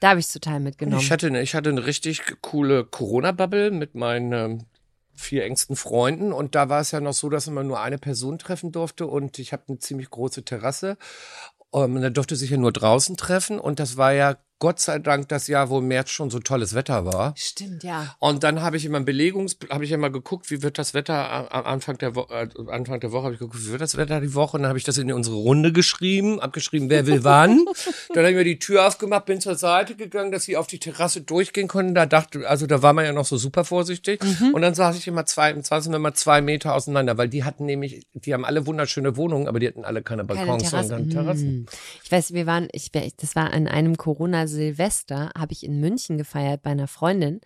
da 0.01 0.09
habe 0.09 0.19
ich 0.19 0.25
es 0.25 0.33
total 0.33 0.59
mitgenommen. 0.59 0.99
Ich 0.99 1.11
hatte, 1.11 1.27
eine, 1.27 1.41
ich 1.41 1.55
hatte 1.55 1.69
eine 1.69 1.85
richtig 1.85 2.23
coole 2.41 2.83
Corona-Bubble 2.83 3.69
mit 3.71 3.95
meinen 3.95 4.65
vier 5.13 5.45
engsten 5.45 5.75
Freunden 5.75 6.33
und 6.33 6.55
da 6.55 6.69
war 6.69 6.81
es 6.81 6.89
ja 6.91 6.99
noch 6.99 7.13
so, 7.13 7.29
dass 7.29 7.47
man 7.47 7.67
nur 7.67 7.79
eine 7.79 7.99
Person 7.99 8.39
treffen 8.39 8.71
durfte 8.71 9.05
und 9.05 9.37
ich 9.37 9.53
habe 9.53 9.63
eine 9.67 9.77
ziemlich 9.77 10.09
große 10.09 10.43
Terrasse 10.43 10.97
ähm, 11.71 11.95
und 11.95 12.01
da 12.01 12.09
durfte 12.09 12.35
sich 12.35 12.49
ja 12.49 12.57
nur 12.57 12.71
draußen 12.71 13.15
treffen 13.15 13.59
und 13.59 13.79
das 13.79 13.95
war 13.95 14.11
ja 14.11 14.37
Gott 14.61 14.79
sei 14.79 14.99
Dank 14.99 15.27
das 15.29 15.47
Jahr, 15.47 15.71
wo 15.71 15.79
im 15.79 15.87
März 15.87 16.11
schon 16.11 16.29
so 16.29 16.37
tolles 16.37 16.75
Wetter 16.75 17.03
war. 17.03 17.33
Stimmt, 17.35 17.83
ja. 17.83 18.15
Und 18.19 18.43
dann 18.43 18.61
habe 18.61 18.77
ich 18.77 18.85
immer 18.85 19.01
Belegungs, 19.01 19.57
habe 19.71 19.85
ich 19.85 19.91
immer 19.91 20.11
geguckt, 20.11 20.51
wie 20.51 20.61
wird 20.61 20.77
das 20.77 20.93
Wetter 20.93 21.51
am 21.51 21.65
Anfang 21.65 21.97
der 21.97 22.13
Woche, 22.13 22.31
äh, 22.31 22.71
Anfang 22.71 22.99
der 22.99 23.11
Woche 23.11 23.23
habe 23.23 23.33
ich 23.33 23.39
geguckt, 23.39 23.65
wie 23.65 23.71
wird 23.71 23.81
das 23.81 23.97
Wetter 23.97 24.21
die 24.21 24.35
Woche? 24.35 24.57
Und 24.57 24.63
dann 24.63 24.69
habe 24.69 24.77
ich 24.77 24.85
das 24.85 24.99
in 24.99 25.11
unsere 25.11 25.35
Runde 25.35 25.71
geschrieben, 25.73 26.39
abgeschrieben, 26.39 26.91
wer 26.91 27.07
will 27.07 27.23
wann. 27.23 27.65
dann 28.09 28.19
habe 28.19 28.29
ich 28.29 28.35
mir 28.35 28.43
die 28.43 28.59
Tür 28.59 28.87
aufgemacht, 28.87 29.25
bin 29.25 29.41
zur 29.41 29.55
Seite 29.55 29.95
gegangen, 29.95 30.31
dass 30.31 30.43
sie 30.43 30.55
auf 30.55 30.67
die 30.67 30.77
Terrasse 30.77 31.21
durchgehen 31.21 31.67
konnten. 31.67 31.95
Da 31.95 32.05
dachte, 32.05 32.47
also 32.47 32.67
da 32.67 32.83
war 32.83 32.93
man 32.93 33.05
ja 33.05 33.13
noch 33.13 33.25
so 33.25 33.37
super 33.37 33.65
vorsichtig. 33.65 34.21
Und 34.53 34.61
dann 34.61 34.75
saß 34.75 34.95
ich 34.95 35.07
immer 35.07 35.25
zwei, 35.25 35.59
sind 35.59 35.91
wir 35.91 35.95
immer 35.95 36.13
zwei 36.13 36.41
Meter 36.41 36.75
auseinander, 36.75 37.17
weil 37.17 37.29
die 37.29 37.43
hatten 37.43 37.65
nämlich, 37.65 38.05
die 38.13 38.31
haben 38.31 38.45
alle 38.45 38.67
wunderschöne 38.67 39.17
Wohnungen, 39.17 39.47
aber 39.47 39.59
die 39.59 39.67
hatten 39.67 39.85
alle 39.85 40.03
keine 40.03 40.23
Keine 40.23 40.39
Balkons, 40.39 40.69
Terrassen. 40.69 40.89
sondern 40.89 41.09
Terrassen. 41.09 41.47
Hm. 41.47 41.65
Ich 42.03 42.11
weiß, 42.11 42.33
wir 42.33 42.45
waren, 42.45 42.67
ich, 42.73 42.91
das 42.91 43.35
war 43.35 43.51
an 43.51 43.67
einem 43.67 43.97
Corona-Silvester, 44.51 45.31
habe 45.37 45.53
ich 45.53 45.63
in 45.63 45.79
München 45.79 46.17
gefeiert 46.17 46.61
bei 46.61 46.71
einer 46.71 46.87
Freundin. 46.87 47.41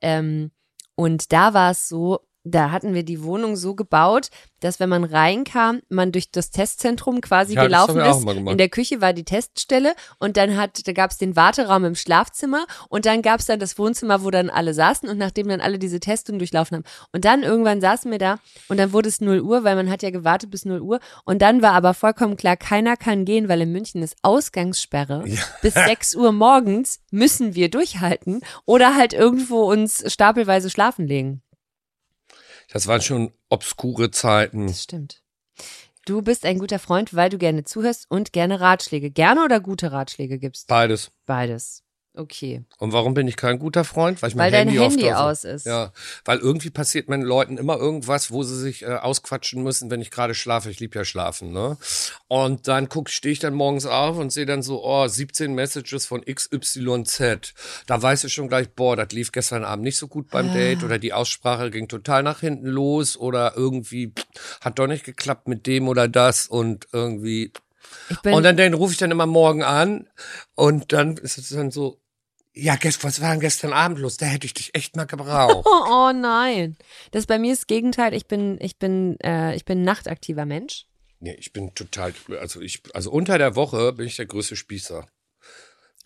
Ähm, 0.00 0.50
und 0.94 1.32
da 1.32 1.54
war 1.54 1.70
es 1.70 1.88
so, 1.88 2.20
da 2.44 2.70
hatten 2.70 2.94
wir 2.94 3.02
die 3.02 3.22
Wohnung 3.22 3.56
so 3.56 3.74
gebaut, 3.74 4.28
dass 4.60 4.80
wenn 4.80 4.88
man 4.88 5.04
reinkam, 5.04 5.80
man 5.88 6.12
durch 6.12 6.30
das 6.30 6.50
Testzentrum 6.50 7.20
quasi 7.20 7.54
Ja, 7.54 7.64
gelaufen 7.64 8.00
ist. 8.00 8.24
In 8.26 8.58
der 8.58 8.68
Küche 8.68 9.00
war 9.00 9.12
die 9.12 9.24
Teststelle 9.24 9.94
und 10.18 10.36
dann 10.36 10.56
hat, 10.56 10.86
da 10.86 10.92
gab 10.92 11.10
es 11.10 11.18
den 11.18 11.36
Warteraum 11.36 11.84
im 11.84 11.94
Schlafzimmer 11.94 12.66
und 12.88 13.06
dann 13.06 13.22
gab 13.22 13.40
es 13.40 13.46
dann 13.46 13.58
das 13.60 13.78
Wohnzimmer, 13.78 14.22
wo 14.24 14.30
dann 14.30 14.50
alle 14.50 14.74
saßen 14.74 15.08
und 15.08 15.18
nachdem 15.18 15.48
dann 15.48 15.60
alle 15.60 15.78
diese 15.78 16.00
Testungen 16.00 16.38
durchlaufen 16.38 16.78
haben. 16.78 16.84
Und 17.12 17.24
dann 17.24 17.42
irgendwann 17.42 17.80
saßen 17.80 18.10
wir 18.10 18.18
da 18.18 18.36
und 18.68 18.78
dann 18.78 18.92
wurde 18.92 19.08
es 19.08 19.20
0 19.20 19.40
Uhr, 19.40 19.64
weil 19.64 19.76
man 19.76 19.90
hat 19.90 20.02
ja 20.02 20.10
gewartet 20.10 20.50
bis 20.50 20.64
0 20.64 20.80
Uhr 20.80 21.00
und 21.24 21.42
dann 21.42 21.62
war 21.62 21.72
aber 21.72 21.94
vollkommen 21.94 22.36
klar, 22.36 22.56
keiner 22.56 22.96
kann 22.96 23.24
gehen, 23.24 23.48
weil 23.48 23.60
in 23.60 23.72
München 23.72 24.02
ist 24.02 24.16
Ausgangssperre. 24.22 25.24
Bis 25.62 25.74
6 25.90 26.14
Uhr 26.16 26.32
morgens 26.32 27.00
müssen 27.10 27.54
wir 27.54 27.70
durchhalten 27.70 28.40
oder 28.64 28.96
halt 28.96 29.12
irgendwo 29.12 29.70
uns 29.70 30.04
stapelweise 30.10 30.70
schlafen 30.70 31.06
legen. 31.06 31.42
Das 32.72 32.86
waren 32.86 33.00
schon 33.00 33.32
obskure 33.48 34.10
Zeiten. 34.10 34.68
Das 34.68 34.84
stimmt. 34.84 35.22
Du 36.06 36.22
bist 36.22 36.44
ein 36.44 36.58
guter 36.58 36.78
Freund, 36.78 37.14
weil 37.14 37.28
du 37.28 37.38
gerne 37.38 37.64
zuhörst 37.64 38.06
und 38.08 38.32
gerne 38.32 38.60
Ratschläge. 38.60 39.10
Gerne 39.10 39.44
oder 39.44 39.60
gute 39.60 39.92
Ratschläge 39.92 40.38
gibst? 40.38 40.66
Beides. 40.68 41.10
Beides. 41.26 41.84
Okay. 42.12 42.64
Und 42.78 42.92
warum 42.92 43.14
bin 43.14 43.28
ich 43.28 43.36
kein 43.36 43.60
guter 43.60 43.84
Freund? 43.84 44.20
Weil 44.20 44.30
ich 44.30 44.36
Weil 44.36 44.50
mein 44.50 44.66
dein 44.66 44.68
Handy, 44.68 45.02
Handy 45.02 45.12
aus 45.12 45.44
ist. 45.44 45.64
Ja, 45.64 45.92
weil 46.24 46.38
irgendwie 46.38 46.70
passiert 46.70 47.08
meinen 47.08 47.22
Leuten 47.22 47.56
immer 47.56 47.76
irgendwas, 47.78 48.32
wo 48.32 48.42
sie 48.42 48.58
sich 48.58 48.82
äh, 48.82 48.86
ausquatschen 48.96 49.62
müssen, 49.62 49.90
wenn 49.92 50.00
ich 50.00 50.10
gerade 50.10 50.34
schlafe. 50.34 50.70
Ich 50.70 50.80
lieb 50.80 50.96
ja 50.96 51.04
schlafen, 51.04 51.52
ne? 51.52 51.76
Und 52.26 52.66
dann 52.66 52.88
guck, 52.88 53.10
stehe 53.10 53.32
ich 53.32 53.38
dann 53.38 53.54
morgens 53.54 53.86
auf 53.86 54.16
und 54.18 54.32
sehe 54.32 54.44
dann 54.44 54.62
so, 54.62 54.84
oh, 54.84 55.06
17 55.06 55.54
Messages 55.54 56.06
von 56.06 56.24
XYZ. 56.24 57.54
Da 57.86 58.02
weiß 58.02 58.24
ich 58.24 58.32
schon 58.32 58.48
gleich, 58.48 58.68
boah, 58.70 58.96
das 58.96 59.12
lief 59.12 59.30
gestern 59.30 59.64
Abend 59.64 59.84
nicht 59.84 59.96
so 59.96 60.08
gut 60.08 60.26
Ah. 60.30 60.32
beim 60.32 60.52
Date 60.52 60.82
oder 60.82 60.98
die 60.98 61.12
Aussprache 61.12 61.70
ging 61.70 61.86
total 61.88 62.22
nach 62.22 62.40
hinten 62.40 62.66
los 62.66 63.16
oder 63.16 63.54
irgendwie 63.56 64.08
pff, 64.08 64.58
hat 64.60 64.78
doch 64.78 64.86
nicht 64.88 65.04
geklappt 65.04 65.46
mit 65.48 65.66
dem 65.66 65.88
oder 65.88 66.08
das 66.08 66.46
und 66.46 66.88
irgendwie 66.92 67.52
bin, 67.69 67.69
und 68.24 68.42
dann, 68.42 68.56
dann 68.56 68.74
rufe 68.74 68.92
ich 68.92 68.98
dann 68.98 69.10
immer 69.10 69.26
morgen 69.26 69.62
an 69.62 70.08
und 70.54 70.92
dann 70.92 71.16
ist 71.16 71.38
es 71.38 71.50
dann 71.50 71.70
so, 71.70 72.00
ja, 72.52 72.76
was 73.02 73.20
war 73.20 73.30
denn 73.30 73.40
gestern 73.40 73.72
Abend 73.72 73.98
los? 73.98 74.16
Da 74.16 74.26
hätte 74.26 74.46
ich 74.46 74.54
dich 74.54 74.74
echt 74.74 74.96
mal 74.96 75.06
gebraucht. 75.06 75.66
oh, 75.66 75.84
oh 75.90 76.12
nein. 76.12 76.76
Das 77.12 77.26
bei 77.26 77.38
mir 77.38 77.52
ist 77.52 77.62
das 77.62 77.66
Gegenteil. 77.68 78.12
Ich 78.14 78.26
bin, 78.26 78.58
ich 78.60 78.78
bin, 78.78 79.18
äh, 79.20 79.54
ich 79.54 79.64
bin 79.64 79.80
ein 79.80 79.84
nachtaktiver 79.84 80.46
Mensch. 80.46 80.86
nee, 81.20 81.36
ich 81.38 81.52
bin 81.52 81.74
total, 81.74 82.12
also 82.40 82.60
ich, 82.60 82.82
also 82.92 83.10
unter 83.10 83.38
der 83.38 83.54
Woche 83.54 83.92
bin 83.92 84.06
ich 84.06 84.16
der 84.16 84.26
größte 84.26 84.56
Spießer. 84.56 85.06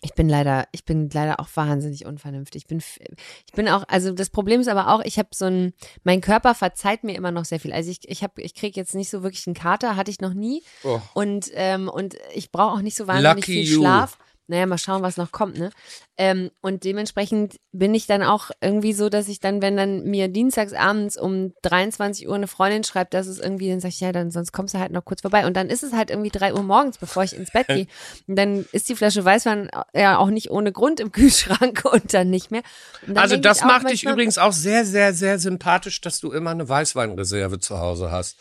Ich 0.05 0.13
bin 0.13 0.29
leider, 0.29 0.67
ich 0.71 0.85
bin 0.85 1.09
leider 1.11 1.39
auch 1.39 1.47
wahnsinnig 1.55 2.05
unvernünftig. 2.05 2.61
Ich 2.61 2.67
bin, 2.67 2.77
ich 2.77 3.53
bin 3.53 3.67
auch, 3.67 3.85
also 3.87 4.11
das 4.11 4.29
Problem 4.29 4.61
ist 4.61 4.67
aber 4.67 4.93
auch, 4.93 5.01
ich 5.03 5.17
habe 5.17 5.29
so 5.33 5.45
ein, 5.45 5.73
mein 6.03 6.21
Körper 6.21 6.53
verzeiht 6.53 7.03
mir 7.03 7.15
immer 7.15 7.31
noch 7.31 7.43
sehr 7.43 7.59
viel. 7.59 7.73
Also 7.73 7.89
ich, 7.89 8.07
ich 8.07 8.21
habe, 8.21 8.39
ich 8.43 8.53
kriege 8.53 8.79
jetzt 8.79 8.93
nicht 8.93 9.09
so 9.09 9.23
wirklich 9.23 9.47
einen 9.47 9.55
Kater, 9.55 9.95
hatte 9.95 10.11
ich 10.11 10.21
noch 10.21 10.35
nie. 10.35 10.61
Oh. 10.83 11.01
Und, 11.15 11.49
ähm, 11.53 11.89
und 11.89 12.17
ich 12.35 12.51
brauche 12.51 12.73
auch 12.73 12.81
nicht 12.81 12.95
so 12.95 13.07
wahnsinnig 13.07 13.47
Lucky 13.47 13.51
viel 13.51 13.63
you. 13.63 13.79
Schlaf. 13.79 14.19
Naja, 14.47 14.67
mal 14.67 14.77
schauen, 14.77 15.01
was 15.01 15.17
noch 15.17 15.31
kommt, 15.31 15.57
ne? 15.57 15.71
Ähm, 16.17 16.51
und 16.61 16.83
dementsprechend 16.83 17.55
bin 17.71 17.93
ich 17.93 18.05
dann 18.05 18.23
auch 18.23 18.51
irgendwie 18.61 18.93
so, 18.93 19.09
dass 19.09 19.27
ich 19.27 19.39
dann, 19.39 19.61
wenn 19.61 19.75
dann 19.75 20.03
mir 20.03 20.27
dienstags 20.27 20.73
abends 20.73 21.17
um 21.17 21.53
23 21.63 22.27
Uhr 22.27 22.35
eine 22.35 22.47
Freundin 22.47 22.83
schreibt, 22.83 23.13
dass 23.13 23.27
es 23.27 23.39
irgendwie, 23.39 23.69
dann 23.69 23.79
sag 23.79 23.89
ich, 23.89 23.99
ja, 23.99 24.11
dann 24.11 24.31
sonst 24.31 24.51
kommst 24.51 24.73
du 24.73 24.79
halt 24.79 24.91
noch 24.91 25.03
kurz 25.03 25.21
vorbei. 25.21 25.45
Und 25.45 25.57
dann 25.57 25.69
ist 25.69 25.83
es 25.83 25.93
halt 25.93 26.11
irgendwie 26.11 26.29
3 26.29 26.53
Uhr 26.53 26.63
morgens, 26.63 26.97
bevor 26.99 27.23
ich 27.23 27.35
ins 27.35 27.51
Bett 27.51 27.67
gehe. 27.67 27.87
Und 28.27 28.35
dann 28.37 28.65
ist 28.71 28.87
die 28.87 28.95
Flasche 28.95 29.25
Weißwein 29.25 29.69
ja 29.93 30.17
auch 30.17 30.29
nicht 30.29 30.51
ohne 30.51 30.71
Grund 30.71 30.99
im 30.99 31.11
Kühlschrank 31.15 31.83
und 31.85 32.13
dann 32.13 32.29
nicht 32.29 32.51
mehr. 32.51 32.61
Dann 33.05 33.17
Also 33.17 33.37
das 33.37 33.61
macht 33.61 33.89
dich 33.89 34.03
übrigens 34.03 34.37
auch 34.37 34.53
sehr, 34.53 34.85
sehr, 34.85 35.13
sehr 35.13 35.39
sympathisch, 35.39 36.01
dass 36.01 36.19
du 36.19 36.31
immer 36.31 36.51
eine 36.51 36.67
Weißweinreserve 36.69 37.59
zu 37.59 37.79
Hause 37.79 38.11
hast. 38.11 38.37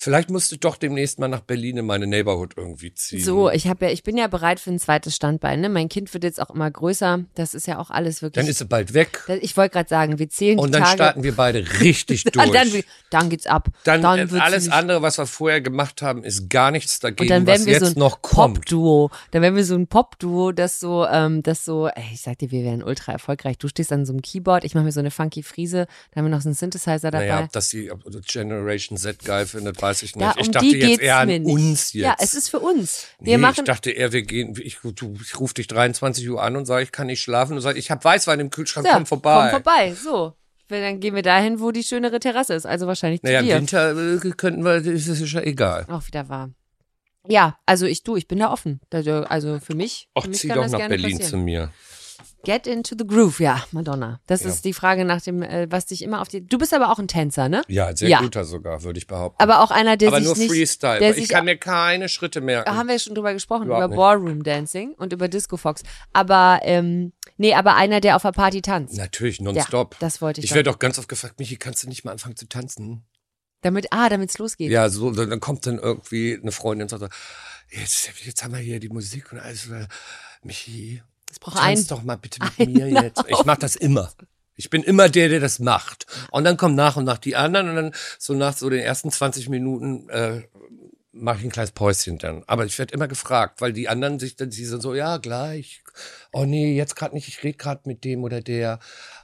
Vielleicht 0.00 0.30
musst 0.30 0.50
du 0.50 0.56
doch 0.56 0.76
demnächst 0.76 1.18
mal 1.18 1.28
nach 1.28 1.40
Berlin 1.40 1.78
in 1.78 1.86
meine 1.86 2.06
Neighborhood 2.06 2.54
irgendwie 2.56 2.94
ziehen. 2.94 3.22
So, 3.22 3.50
ich 3.50 3.68
habe 3.68 3.86
ja, 3.86 3.92
ich 3.92 4.02
bin 4.02 4.16
ja 4.16 4.26
bereit 4.26 4.60
für 4.60 4.70
ein 4.70 4.78
zweites 4.78 5.14
Standbein. 5.14 5.60
Ne? 5.60 5.68
Mein 5.68 5.88
Kind 5.88 6.12
wird 6.14 6.24
jetzt 6.24 6.40
auch 6.40 6.50
immer 6.50 6.70
größer. 6.70 7.24
Das 7.34 7.54
ist 7.54 7.66
ja 7.66 7.78
auch 7.78 7.90
alles 7.90 8.22
wirklich. 8.22 8.42
Dann 8.42 8.50
ist 8.50 8.58
sie 8.58 8.64
bald 8.64 8.94
weg 8.94 9.20
ich 9.42 9.56
wollte 9.56 9.72
gerade 9.72 9.88
sagen, 9.88 10.18
wir 10.18 10.28
zählen 10.28 10.58
und 10.58 10.72
dann 10.72 10.82
Tage. 10.82 10.94
starten 10.94 11.22
wir 11.22 11.34
beide 11.34 11.64
richtig 11.80 12.24
durch. 12.24 12.34
dann, 12.52 12.70
dann, 12.70 12.82
dann 13.10 13.30
geht's 13.30 13.46
ab. 13.46 13.68
Dann, 13.84 14.02
dann 14.02 14.34
äh, 14.34 14.38
alles 14.38 14.68
andere, 14.68 15.02
was 15.02 15.18
wir 15.18 15.26
vorher 15.26 15.60
gemacht 15.60 16.02
haben, 16.02 16.24
ist 16.24 16.48
gar 16.48 16.70
nichts 16.70 17.00
dagegen, 17.00 17.22
Und 17.22 17.30
dann 17.30 17.46
was 17.46 17.52
werden 17.52 17.66
wir 17.66 17.72
jetzt 17.74 17.84
so 17.86 17.94
ein 17.94 17.98
noch 17.98 18.22
kommt. 18.22 18.56
Pop-Duo. 18.56 19.10
Dann 19.30 19.42
werden 19.42 19.56
wir 19.56 19.64
so 19.64 19.74
ein 19.74 19.86
Pop-Duo, 19.86 20.52
das 20.52 20.80
so, 20.80 21.06
ähm, 21.06 21.42
das 21.42 21.64
so, 21.64 21.88
ey, 21.88 22.04
ich 22.12 22.22
sag 22.22 22.38
dir, 22.38 22.50
wir 22.50 22.64
wären 22.64 22.82
ultra 22.82 23.12
erfolgreich. 23.12 23.58
Du 23.58 23.68
stehst 23.68 23.92
an 23.92 24.06
so 24.06 24.12
einem 24.12 24.22
Keyboard, 24.22 24.64
ich 24.64 24.74
mache 24.74 24.84
mir 24.84 24.92
so 24.92 25.00
eine 25.00 25.10
funky 25.10 25.42
Friese, 25.42 25.86
dann 26.12 26.22
haben 26.22 26.30
wir 26.30 26.36
noch 26.36 26.42
so 26.42 26.48
einen 26.48 26.56
Synthesizer 26.56 27.10
dabei. 27.10 27.26
Naja, 27.26 27.44
ob 27.44 27.52
das 27.52 27.68
die 27.70 27.90
ob 27.90 28.02
die 28.04 28.20
Generation 28.20 28.98
Z 28.98 29.24
geil 29.24 29.46
findet, 29.46 29.80
weiß 29.80 29.89
ich 30.02 30.16
nicht. 30.16 30.36
Ich 30.38 30.46
um 30.46 30.52
dachte 30.52 30.66
die 30.66 30.78
jetzt 30.78 31.00
eher 31.00 31.18
an 31.18 31.44
uns 31.44 31.92
jetzt. 31.92 32.04
Ja, 32.04 32.16
es 32.18 32.34
ist 32.34 32.48
für 32.48 32.60
uns. 32.60 33.06
Wir 33.18 33.36
nee, 33.36 33.42
machen, 33.42 33.60
ich 33.60 33.64
dachte 33.64 33.90
eher, 33.90 34.12
wir 34.12 34.22
gehen, 34.22 34.54
ich, 34.60 34.78
du, 34.82 35.16
ich 35.22 35.38
rufe 35.38 35.54
dich 35.54 35.66
23 35.66 36.28
Uhr 36.28 36.42
an 36.42 36.56
und 36.56 36.66
sage, 36.66 36.82
ich 36.82 36.92
kann 36.92 37.06
nicht 37.06 37.20
schlafen. 37.20 37.54
Und 37.54 37.60
sage, 37.60 37.78
ich 37.78 37.90
habe 37.90 38.02
Weißwein 38.02 38.40
im 38.40 38.50
Kühlschrank, 38.50 38.86
ja, 38.86 38.94
komm 38.94 39.06
vorbei. 39.06 39.50
Komm 39.50 39.62
vorbei, 39.62 39.94
so. 39.94 40.34
Dann 40.68 41.00
gehen 41.00 41.14
wir 41.14 41.22
dahin, 41.22 41.60
wo 41.60 41.72
die 41.72 41.82
schönere 41.82 42.20
Terrasse 42.20 42.54
ist, 42.54 42.64
also 42.64 42.86
wahrscheinlich 42.86 43.20
zu 43.20 43.26
Naja, 43.26 43.40
im 43.40 43.46
dir. 43.46 43.56
Winter 43.56 44.24
äh, 44.24 44.30
könnten 44.30 44.64
wir, 44.64 44.80
das 44.80 45.06
ist 45.08 45.32
ja 45.32 45.40
egal. 45.40 45.84
Auch 45.88 46.06
wieder 46.06 46.28
wahr. 46.28 46.50
Ja, 47.28 47.58
also 47.66 47.86
ich 47.86 48.02
du, 48.02 48.16
ich 48.16 48.28
bin 48.28 48.38
da 48.38 48.52
offen. 48.52 48.80
Also 48.90 49.24
also 49.24 49.58
für 49.58 49.74
mich, 49.74 50.08
Ach, 50.14 50.22
für 50.22 50.30
mich 50.30 50.38
zieh 50.38 50.48
doch 50.48 50.66
nach 50.68 50.88
Berlin 50.88 51.18
passieren. 51.18 51.30
zu 51.30 51.36
mir. 51.36 51.72
Get 52.44 52.66
into 52.66 52.94
the 52.98 53.06
groove, 53.06 53.38
ja, 53.40 53.62
Madonna. 53.70 54.20
Das 54.26 54.42
Ja. 54.44 54.48
ist 54.48 54.64
die 54.64 54.72
Frage 54.72 55.04
nach 55.04 55.20
dem, 55.20 55.42
äh, 55.42 55.66
was 55.70 55.86
dich 55.86 56.02
immer 56.02 56.20
auf 56.22 56.28
die. 56.28 56.46
Du 56.46 56.56
bist 56.56 56.72
aber 56.72 56.90
auch 56.90 56.98
ein 56.98 57.06
Tänzer, 57.06 57.48
ne? 57.50 57.62
Ja, 57.68 57.94
sehr 57.94 58.08
Ja. 58.08 58.20
guter 58.20 58.44
sogar, 58.44 58.82
würde 58.82 58.98
ich 58.98 59.06
behaupten. 59.06 59.42
Aber 59.42 59.60
auch 59.60 59.70
einer, 59.70 59.96
der 59.98 60.08
Aber 60.08 60.16
sich 60.18 60.26
nur 60.26 60.36
nicht. 60.36 60.50
Freestyle. 60.50 61.00
der 61.00 61.16
Ich 61.18 61.28
kann 61.28 61.44
mir 61.44 61.58
keine 61.58 62.08
Schritte 62.08 62.40
merken. 62.40 62.64
da 62.70 62.76
haben 62.76 62.86
wir 62.86 62.94
ja 62.94 62.98
schon 62.98 63.14
drüber 63.14 63.32
gesprochen, 63.34 63.64
Überhaupt 63.66 63.84
über 63.84 63.88
nicht. 63.88 63.96
Ballroom 63.96 64.42
Dancing 64.42 64.92
und 64.94 65.12
über 65.12 65.28
Disco 65.28 65.56
Fox. 65.58 65.82
Aber, 66.14 66.60
ähm, 66.62 67.12
nee, 67.36 67.52
aber 67.54 67.74
einer, 67.76 68.00
der 68.00 68.16
auf 68.16 68.22
der 68.22 68.32
Party 68.32 68.62
tanzt. 68.62 68.96
Natürlich, 68.96 69.40
nonstop. 69.40 69.94
Ja, 69.94 69.98
das 70.00 70.22
wollte 70.22 70.40
ich 70.40 70.46
Ich 70.46 70.54
werde 70.54 70.70
auch 70.70 70.78
ganz 70.78 70.98
oft 70.98 71.08
gefragt, 71.08 71.38
Michi, 71.38 71.56
kannst 71.56 71.82
du 71.82 71.88
nicht 71.88 72.04
mal 72.04 72.12
anfangen 72.12 72.36
zu 72.36 72.48
tanzen? 72.48 73.04
Damit, 73.62 73.88
ah, 73.90 74.08
damit's 74.08 74.38
losgeht. 74.38 74.70
Ja, 74.70 74.88
so, 74.88 75.10
dann 75.10 75.28
dann 75.28 75.40
kommt 75.40 75.66
dann 75.66 75.78
irgendwie 75.78 76.38
eine 76.40 76.50
Freundin 76.52 76.84
und 76.84 76.88
sagt, 76.88 77.12
jetzt, 77.68 78.10
jetzt 78.24 78.42
haben 78.42 78.54
wir 78.54 78.60
hier 78.60 78.80
die 78.80 78.88
Musik 78.88 79.30
und 79.32 79.38
alles. 79.40 79.68
äh, 79.68 79.86
Michi, 80.42 81.02
Es 81.30 81.38
braucht 81.38 81.58
tanz 81.58 81.86
doch 81.86 82.02
mal 82.02 82.16
bitte 82.16 82.40
mit 82.58 82.70
mir 82.74 82.88
jetzt. 82.88 83.24
Ich 83.28 83.44
mach 83.44 83.56
das 83.56 83.76
immer. 83.76 84.12
Ich 84.56 84.68
bin 84.68 84.82
immer 84.82 85.08
der, 85.08 85.28
der 85.28 85.40
das 85.40 85.58
macht. 85.58 86.06
Und 86.30 86.44
dann 86.44 86.56
kommen 86.56 86.74
nach 86.74 86.96
und 86.96 87.04
nach 87.04 87.18
die 87.18 87.36
anderen 87.36 87.70
und 87.70 87.76
dann 87.76 87.94
so 88.18 88.34
nach 88.34 88.56
so 88.56 88.68
den 88.68 88.80
ersten 88.80 89.10
20 89.10 89.48
Minuten 89.48 90.08
äh, 90.10 90.42
mache 91.12 91.38
ich 91.38 91.44
ein 91.44 91.50
kleines 91.50 91.72
Päuschen 91.72 92.18
dann. 92.18 92.42
Aber 92.46 92.64
ich 92.64 92.78
werde 92.78 92.94
immer 92.94 93.08
gefragt, 93.08 93.60
weil 93.60 93.72
die 93.72 93.88
anderen 93.88 94.18
sich 94.18 94.36
dann, 94.36 94.50
sie 94.50 94.64
sind 94.64 94.82
so, 94.82 94.94
ja, 94.94 95.16
gleich. 95.18 95.82
Oh 96.32 96.44
nee, 96.44 96.74
jetzt 96.74 96.96
gerade 96.96 97.14
nicht, 97.14 97.28
ich 97.28 97.42
rede 97.42 97.58
gerade 97.58 97.82
mit 97.84 98.04
dem 98.04 98.22
oder 98.22 98.40
der. 98.40 98.80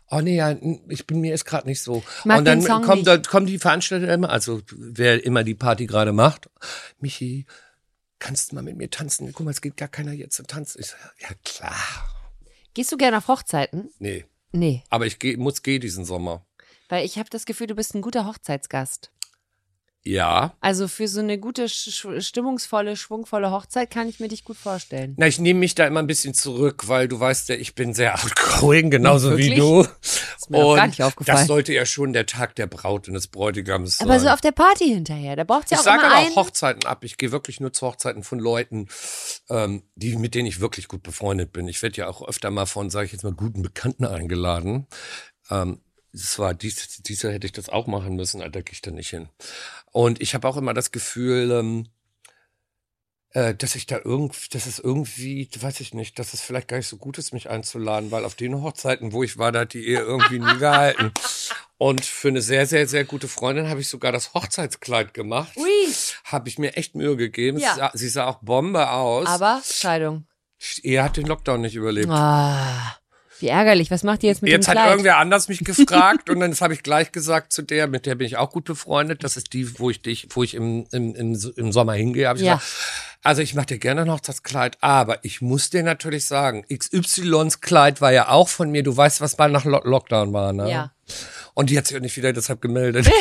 Oh 0.08 0.20
nee, 0.20 0.36
ja, 0.36 0.54
ich 0.88 1.06
bin 1.06 1.20
mir 1.20 1.34
ist 1.34 1.44
gerade 1.44 1.66
nicht 1.66 1.82
so. 1.82 2.02
mag 2.24 2.38
und 2.38 2.44
dann 2.44 2.62
kommen, 2.62 2.98
nicht. 2.98 3.06
da, 3.06 3.18
kommen 3.18 3.46
die 3.46 3.58
Veranstalter 3.58 4.12
immer, 4.12 4.30
also 4.30 4.62
wer 4.72 5.24
immer 5.24 5.42
die 5.42 5.54
Party 5.54 5.86
gerade 5.86 6.12
macht, 6.12 6.48
Michi, 7.00 7.46
kannst 8.18 8.50
du 8.50 8.54
mal 8.56 8.62
mit 8.62 8.76
mir 8.76 8.90
tanzen? 8.90 9.32
Guck 9.32 9.44
mal, 9.44 9.50
es 9.50 9.60
geht 9.60 9.76
gar 9.76 9.88
keiner 9.88 10.12
jetzt 10.12 10.36
zum 10.36 10.46
Tanzen. 10.46 10.80
Ich 10.80 10.86
so, 10.88 10.96
ja 11.20 11.28
klar. 11.44 11.76
Gehst 12.74 12.92
du 12.92 12.96
gerne 12.96 13.18
auf 13.18 13.28
Hochzeiten? 13.28 13.90
Nee, 13.98 14.24
Nee, 14.52 14.84
aber 14.90 15.06
ich 15.06 15.18
geh, 15.18 15.36
muss 15.36 15.62
gehen 15.62 15.80
diesen 15.80 16.04
Sommer. 16.04 16.46
weil 16.88 17.04
ich 17.04 17.18
habe 17.18 17.28
das 17.28 17.44
Gefühl, 17.46 17.66
du 17.66 17.74
bist 17.74 17.94
ein 17.94 18.00
guter 18.02 18.26
Hochzeitsgast. 18.26 19.10
Ja. 20.06 20.54
Also 20.60 20.86
für 20.86 21.08
so 21.08 21.20
eine 21.20 21.38
gute, 21.38 21.68
stimmungsvolle, 21.68 22.96
schwungvolle 22.96 23.50
Hochzeit 23.50 23.90
kann 23.90 24.08
ich 24.08 24.20
mir 24.20 24.28
dich 24.28 24.44
gut 24.44 24.56
vorstellen. 24.56 25.14
Na, 25.16 25.26
ich 25.26 25.40
nehme 25.40 25.58
mich 25.58 25.74
da 25.74 25.86
immer 25.86 26.00
ein 26.00 26.06
bisschen 26.06 26.32
zurück, 26.32 26.84
weil 26.86 27.08
du 27.08 27.18
weißt 27.18 27.48
ja, 27.48 27.56
ich 27.56 27.74
bin 27.74 27.92
sehr 27.92 28.14
outgoing, 28.24 28.90
genauso 28.90 29.36
wie 29.36 29.54
du. 29.54 29.80
Ist 29.80 30.48
mir 30.48 30.58
auch 30.58 30.76
gar 30.76 30.86
nicht 30.86 31.02
aufgefallen. 31.02 31.38
das 31.38 31.46
sollte 31.48 31.72
ja 31.72 31.84
schon 31.84 32.12
der 32.12 32.26
Tag 32.26 32.54
der 32.54 32.68
Braut 32.68 33.08
und 33.08 33.14
des 33.14 33.26
Bräutigams 33.26 33.98
sein. 33.98 34.08
Aber 34.08 34.20
so 34.20 34.28
auf 34.28 34.40
der 34.40 34.52
Party 34.52 34.86
hinterher, 34.86 35.34
da 35.34 35.42
braucht's 35.42 35.72
ja 35.72 35.76
ich 35.76 35.80
auch 35.80 35.84
sage 35.84 36.04
immer 36.04 36.14
aber 36.14 36.30
auch 36.30 36.36
Hochzeiten 36.36 36.86
ab. 36.86 37.02
Ich 37.02 37.16
gehe 37.16 37.32
wirklich 37.32 37.58
nur 37.58 37.72
zu 37.72 37.86
Hochzeiten 37.86 38.22
von 38.22 38.38
Leuten, 38.38 38.86
ähm, 39.50 39.82
die, 39.96 40.16
mit 40.16 40.36
denen 40.36 40.46
ich 40.46 40.60
wirklich 40.60 40.86
gut 40.86 41.02
befreundet 41.02 41.52
bin. 41.52 41.66
Ich 41.66 41.82
werde 41.82 41.96
ja 41.96 42.08
auch 42.08 42.26
öfter 42.26 42.52
mal 42.52 42.66
von, 42.66 42.90
sage 42.90 43.06
ich 43.06 43.12
jetzt 43.12 43.24
mal, 43.24 43.32
guten 43.32 43.62
Bekannten 43.62 44.04
eingeladen. 44.04 44.86
Ähm, 45.50 45.80
das 46.16 46.38
war 46.38 46.54
dies, 46.54 47.02
dieses 47.02 47.22
Jahr 47.22 47.32
hätte 47.32 47.46
ich 47.46 47.52
das 47.52 47.68
auch 47.68 47.86
machen 47.86 48.16
müssen, 48.16 48.40
da 48.40 48.48
gehe 48.48 48.72
ich 48.72 48.80
da 48.80 48.90
nicht 48.90 49.10
hin. 49.10 49.28
Und 49.92 50.20
ich 50.20 50.34
habe 50.34 50.48
auch 50.48 50.56
immer 50.56 50.72
das 50.72 50.90
Gefühl, 50.90 51.50
ähm, 51.50 51.88
äh, 53.30 53.54
dass 53.54 53.74
ich 53.74 53.84
da 53.84 54.00
irgendwie, 54.02 54.48
dass 54.50 54.64
es 54.64 54.78
irgendwie, 54.78 55.48
weiß 55.58 55.80
ich 55.80 55.92
nicht, 55.92 56.18
dass 56.18 56.32
es 56.32 56.40
vielleicht 56.40 56.68
gar 56.68 56.78
nicht 56.78 56.88
so 56.88 56.96
gut 56.96 57.18
ist, 57.18 57.34
mich 57.34 57.50
einzuladen, 57.50 58.10
weil 58.10 58.24
auf 58.24 58.34
den 58.34 58.62
Hochzeiten, 58.62 59.12
wo 59.12 59.22
ich 59.22 59.36
war, 59.36 59.52
da 59.52 59.60
hat 59.60 59.74
die 59.74 59.86
Ehe 59.86 60.00
irgendwie 60.00 60.38
nie 60.38 60.58
gehalten. 60.58 61.12
Und 61.76 62.06
für 62.06 62.28
eine 62.28 62.40
sehr, 62.40 62.64
sehr, 62.66 62.88
sehr 62.88 63.04
gute 63.04 63.28
Freundin 63.28 63.68
habe 63.68 63.82
ich 63.82 63.88
sogar 63.88 64.10
das 64.10 64.32
Hochzeitskleid 64.32 65.12
gemacht. 65.12 65.54
Ui. 65.56 65.68
Habe 66.24 66.48
ich 66.48 66.58
mir 66.58 66.76
echt 66.76 66.94
Mühe 66.94 67.16
gegeben. 67.16 67.58
Ja. 67.58 67.74
Sie, 67.74 67.80
sah, 67.80 67.90
sie 67.92 68.08
sah 68.08 68.26
auch 68.26 68.38
Bombe 68.40 68.90
aus. 68.90 69.26
Aber 69.26 69.60
Scheidung. 69.62 70.26
er 70.82 71.04
hat 71.04 71.18
den 71.18 71.26
Lockdown 71.26 71.60
nicht 71.60 71.74
überlebt. 71.74 72.08
Ah, 72.08 72.96
wie 73.40 73.48
ärgerlich. 73.48 73.90
Was 73.90 74.02
macht 74.02 74.22
ihr 74.22 74.28
jetzt 74.30 74.42
mit 74.42 74.50
Jetzt 74.50 74.66
dem 74.66 74.70
hat 74.70 74.76
Kleid? 74.78 74.90
irgendwer 74.90 75.18
anders 75.18 75.48
mich 75.48 75.58
gefragt 75.64 76.30
und 76.30 76.40
dann 76.40 76.52
habe 76.54 76.74
ich 76.74 76.82
gleich 76.82 77.12
gesagt 77.12 77.52
zu 77.52 77.62
der, 77.62 77.86
mit 77.86 78.06
der 78.06 78.14
bin 78.14 78.26
ich 78.26 78.36
auch 78.36 78.50
gut 78.50 78.64
befreundet. 78.64 79.24
Das 79.24 79.36
ist 79.36 79.52
die, 79.52 79.78
wo 79.78 79.90
ich 79.90 80.02
dich, 80.02 80.28
wo 80.30 80.42
ich 80.42 80.54
im, 80.54 80.86
im, 80.92 81.14
im, 81.14 81.38
im 81.56 81.72
Sommer 81.72 81.94
hingehe. 81.94 82.28
Hab 82.28 82.36
ich 82.36 82.42
Ja. 82.42 82.54
gesagt, 82.56 82.72
also 83.22 83.42
ich 83.42 83.54
mache 83.54 83.66
dir 83.66 83.78
gerne 83.78 84.02
ein 84.02 84.10
Hochzeitskleid, 84.10 84.78
aber 84.82 85.24
ich 85.24 85.40
muss 85.42 85.70
dir 85.70 85.82
natürlich 85.82 86.26
sagen, 86.26 86.64
XYs 86.72 87.60
Kleid 87.60 88.00
war 88.00 88.12
ja 88.12 88.28
auch 88.28 88.48
von 88.48 88.70
mir. 88.70 88.82
Du 88.84 88.96
weißt, 88.96 89.20
was 89.20 89.36
mal 89.36 89.50
nach 89.50 89.64
Lo 89.64 89.80
Lockdown 89.82 90.32
war, 90.32 90.52
ne? 90.52 90.70
Ja. 90.70 90.92
Und 91.54 91.70
die 91.70 91.76
hat 91.78 91.86
sich 91.86 91.96
auch 91.96 92.00
nicht 92.02 92.16
wieder 92.16 92.32
deshalb 92.32 92.60
gemeldet. 92.62 93.10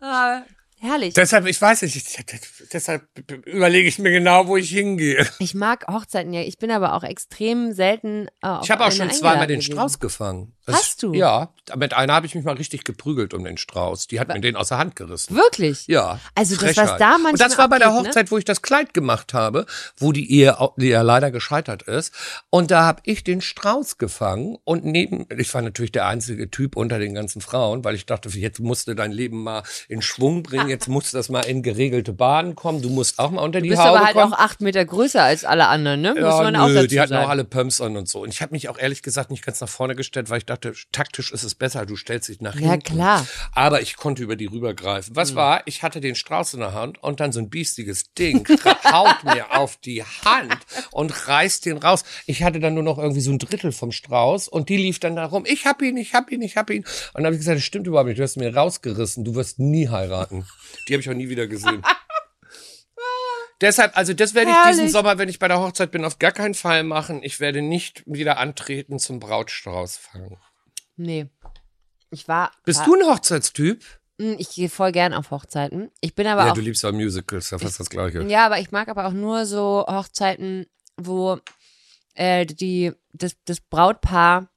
Herrlich. 0.84 1.14
deshalb, 1.14 1.46
ich 1.46 1.60
weiß 1.60 1.80
nicht, 1.82 1.96
ich, 1.96 2.24
deshalb 2.70 3.08
überlege 3.46 3.88
ich 3.88 3.98
mir 3.98 4.10
genau, 4.10 4.46
wo 4.48 4.58
ich 4.58 4.68
hingehe. 4.68 5.26
Ich 5.38 5.54
mag 5.54 5.86
Hochzeiten 5.88 6.32
ja. 6.34 6.42
Ich 6.42 6.58
bin 6.58 6.70
aber 6.70 6.92
auch 6.92 7.02
extrem 7.02 7.72
selten. 7.72 8.28
Äh, 8.42 8.48
auf 8.48 8.64
Ich 8.64 8.70
habe 8.70 8.84
auch 8.84 8.92
schon 8.92 9.10
zweimal 9.10 9.46
den 9.46 9.60
gewesen. 9.60 9.72
Strauß 9.72 9.98
gefangen. 9.98 10.53
Das 10.66 10.76
Hast 10.76 11.02
du? 11.02 11.12
Ja, 11.12 11.50
mit 11.76 11.92
einer 11.94 12.14
habe 12.14 12.26
ich 12.26 12.34
mich 12.34 12.44
mal 12.44 12.56
richtig 12.56 12.84
geprügelt 12.84 13.34
um 13.34 13.44
den 13.44 13.58
Strauß. 13.58 14.06
Die 14.06 14.18
hat 14.18 14.28
mir 14.28 14.40
den 14.40 14.56
aus 14.56 14.68
der 14.68 14.78
Hand 14.78 14.96
gerissen. 14.96 15.36
Wirklich? 15.36 15.86
Ja. 15.88 16.18
Also 16.34 16.54
das, 16.56 16.64
was 16.64 16.74
Frechheit. 16.74 17.00
da 17.00 17.10
manchmal 17.18 17.32
Und 17.32 17.40
das 17.40 17.58
war 17.58 17.68
bei 17.68 17.78
der 17.78 17.88
ne? 17.90 17.94
Hochzeit, 17.96 18.30
wo 18.30 18.38
ich 18.38 18.44
das 18.46 18.62
Kleid 18.62 18.94
gemacht 18.94 19.34
habe, 19.34 19.66
wo 19.98 20.12
die 20.12 20.30
Ehe, 20.32 20.56
die 20.78 20.88
ja 20.88 21.02
leider 21.02 21.30
gescheitert 21.30 21.82
ist. 21.82 22.14
Und 22.48 22.70
da 22.70 22.84
habe 22.84 23.02
ich 23.04 23.24
den 23.24 23.42
Strauß 23.42 23.98
gefangen 23.98 24.56
und 24.64 24.84
neben, 24.86 25.26
ich 25.36 25.52
war 25.52 25.60
natürlich 25.60 25.92
der 25.92 26.06
einzige 26.06 26.50
Typ 26.50 26.76
unter 26.76 26.98
den 26.98 27.14
ganzen 27.14 27.42
Frauen, 27.42 27.84
weil 27.84 27.94
ich 27.94 28.06
dachte, 28.06 28.30
jetzt 28.30 28.60
musst 28.60 28.88
du 28.88 28.94
dein 28.94 29.12
Leben 29.12 29.42
mal 29.42 29.62
in 29.88 30.00
Schwung 30.00 30.42
bringen, 30.42 30.68
jetzt 30.70 30.88
muss 30.88 31.10
das 31.10 31.28
mal 31.28 31.40
in 31.44 31.62
geregelte 31.62 32.12
Bahnen 32.14 32.54
kommen, 32.54 32.80
du 32.80 32.88
musst 32.88 33.18
auch 33.18 33.30
mal 33.30 33.42
unter 33.42 33.58
Du 33.58 33.64
die 33.64 33.68
bist 33.70 33.82
Haube 33.82 33.98
aber 33.98 34.06
halt 34.06 34.16
kommen. 34.16 34.32
auch 34.32 34.38
acht 34.38 34.60
Meter 34.62 34.84
größer 34.84 35.22
als 35.22 35.44
alle 35.44 35.66
anderen, 35.68 36.00
ne? 36.00 36.10
Muss 36.10 36.20
Ja, 36.20 36.42
man 36.42 36.56
auch 36.56 36.68
nö, 36.68 36.86
die 36.86 37.00
hatten 37.00 37.10
sagen. 37.10 37.26
auch 37.26 37.30
alle 37.30 37.44
Pumps 37.44 37.80
an 37.82 37.96
und 37.98 38.08
so. 38.08 38.22
Und 38.22 38.30
ich 38.30 38.40
habe 38.40 38.52
mich 38.52 38.68
auch 38.70 38.78
ehrlich 38.78 39.02
gesagt 39.02 39.30
nicht 39.30 39.44
ganz 39.44 39.60
nach 39.60 39.68
vorne 39.68 39.94
gestellt, 39.94 40.30
weil 40.30 40.38
ich 40.38 40.46
dachte, 40.46 40.53
taktisch 40.56 41.32
ist 41.32 41.42
es 41.44 41.54
besser, 41.54 41.86
du 41.86 41.96
stellst 41.96 42.28
dich 42.28 42.40
nach 42.40 42.54
Ja, 42.54 42.72
hinten. 42.72 42.94
klar. 42.94 43.20
Hm. 43.20 43.26
Aber 43.52 43.82
ich 43.82 43.96
konnte 43.96 44.22
über 44.22 44.36
die 44.36 44.46
rübergreifen. 44.46 45.14
Was 45.16 45.34
war? 45.34 45.62
Ich 45.66 45.82
hatte 45.82 46.00
den 46.00 46.14
Strauß 46.14 46.54
in 46.54 46.60
der 46.60 46.72
Hand 46.72 47.02
und 47.02 47.20
dann 47.20 47.32
so 47.32 47.40
ein 47.40 47.48
biestiges 47.50 48.12
Ding 48.14 48.46
haut 48.84 49.24
mir 49.24 49.50
auf 49.58 49.76
die 49.76 50.02
Hand 50.02 50.56
und 50.90 51.28
reißt 51.28 51.66
den 51.66 51.78
raus. 51.78 52.04
Ich 52.26 52.42
hatte 52.42 52.60
dann 52.60 52.74
nur 52.74 52.82
noch 52.82 52.98
irgendwie 52.98 53.20
so 53.20 53.30
ein 53.30 53.38
Drittel 53.38 53.72
vom 53.72 53.92
Strauß 53.92 54.48
und 54.48 54.68
die 54.68 54.76
lief 54.76 54.98
dann 54.98 55.16
da 55.16 55.26
rum. 55.26 55.44
Ich 55.46 55.66
hab 55.66 55.82
ihn, 55.82 55.96
ich 55.96 56.14
hab 56.14 56.30
ihn, 56.30 56.42
ich 56.42 56.56
hab 56.56 56.70
ihn. 56.70 56.82
Und 56.84 56.88
dann 57.14 57.26
habe 57.26 57.34
ich 57.34 57.40
gesagt, 57.40 57.56
das 57.58 57.64
stimmt 57.64 57.86
überhaupt 57.86 58.08
nicht. 58.08 58.18
Du 58.18 58.22
hast 58.22 58.36
mir 58.36 58.54
rausgerissen. 58.54 59.24
Du 59.24 59.34
wirst 59.34 59.58
nie 59.58 59.88
heiraten. 59.88 60.46
Die 60.88 60.92
habe 60.94 61.00
ich 61.00 61.08
auch 61.10 61.14
nie 61.14 61.28
wieder 61.28 61.46
gesehen. 61.46 61.82
Deshalb, 63.60 63.96
also 63.96 64.12
das 64.14 64.34
werde 64.34 64.50
ich 64.50 64.56
diesen. 64.70 64.88
Sommer, 64.88 65.18
wenn 65.18 65.28
ich 65.28 65.38
bei 65.38 65.48
der 65.48 65.60
Hochzeit 65.60 65.90
bin, 65.90 66.04
auf 66.04 66.18
gar 66.18 66.32
keinen 66.32 66.54
Fall 66.54 66.82
machen. 66.82 67.22
Ich 67.22 67.40
werde 67.40 67.62
nicht 67.62 68.02
wieder 68.06 68.38
antreten 68.38 68.98
zum 68.98 69.20
Brautstrauß 69.20 69.96
fangen. 69.96 70.38
Nee. 70.96 71.26
Ich 72.10 72.28
war. 72.28 72.52
Bist 72.64 72.80
war, 72.80 72.86
du 72.86 72.94
ein 72.94 73.06
Hochzeitstyp? 73.06 73.84
Mm, 74.18 74.34
Ich 74.38 74.50
gehe 74.50 74.68
voll 74.68 74.92
gern 74.92 75.12
auf 75.14 75.30
Hochzeiten. 75.30 75.90
Ich 76.00 76.14
bin 76.14 76.26
aber 76.26 76.44
ja, 76.44 76.50
auch. 76.50 76.54
du 76.54 76.60
liebst 76.60 76.82
ja 76.82 76.92
Musicals, 76.92 77.50
ja 77.50 77.58
fast 77.58 77.80
das 77.80 77.90
Gleiche. 77.90 78.22
Ja, 78.24 78.46
aber 78.46 78.58
ich 78.58 78.70
mag 78.70 78.88
aber 78.88 79.06
auch 79.06 79.12
nur 79.12 79.46
so 79.46 79.84
Hochzeiten, 79.88 80.66
wo 80.96 81.38
äh, 82.14 82.46
die, 82.46 82.92
das, 83.12 83.36
das 83.44 83.60
Brautpaar 83.60 84.48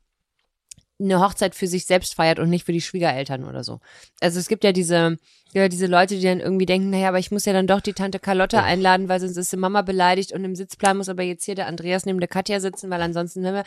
eine 0.99 1.19
Hochzeit 1.19 1.53
für 1.55 1.67
sich 1.67 1.85
selbst 1.85 2.15
feiert 2.15 2.39
und 2.39 2.49
nicht 2.49 2.65
für 2.65 2.71
die 2.71 2.81
Schwiegereltern 2.81 3.45
oder 3.45 3.63
so. 3.63 3.79
Also 4.19 4.39
es 4.39 4.47
gibt 4.47 4.63
ja 4.63 4.71
diese, 4.71 5.17
ja, 5.53 5.67
diese 5.67 5.85
Leute, 5.85 6.15
die 6.15 6.23
dann 6.23 6.39
irgendwie 6.39 6.65
denken, 6.65 6.89
naja, 6.89 7.09
aber 7.09 7.19
ich 7.19 7.31
muss 7.31 7.45
ja 7.45 7.53
dann 7.53 7.67
doch 7.67 7.81
die 7.81 7.93
Tante 7.93 8.19
Carlotta 8.19 8.63
einladen, 8.63 9.07
weil 9.07 9.19
sonst 9.19 9.37
ist 9.37 9.51
die 9.51 9.57
Mama 9.57 9.83
beleidigt 9.83 10.31
und 10.31 10.43
im 10.43 10.55
Sitzplan 10.55 10.97
muss 10.97 11.09
aber 11.09 11.23
jetzt 11.23 11.45
hier 11.45 11.55
der 11.55 11.67
Andreas 11.67 12.05
neben 12.05 12.19
der 12.19 12.27
Katja 12.27 12.59
sitzen, 12.59 12.89
weil 12.89 13.01
ansonsten 13.01 13.43
wenn 13.43 13.53
wir 13.53 13.63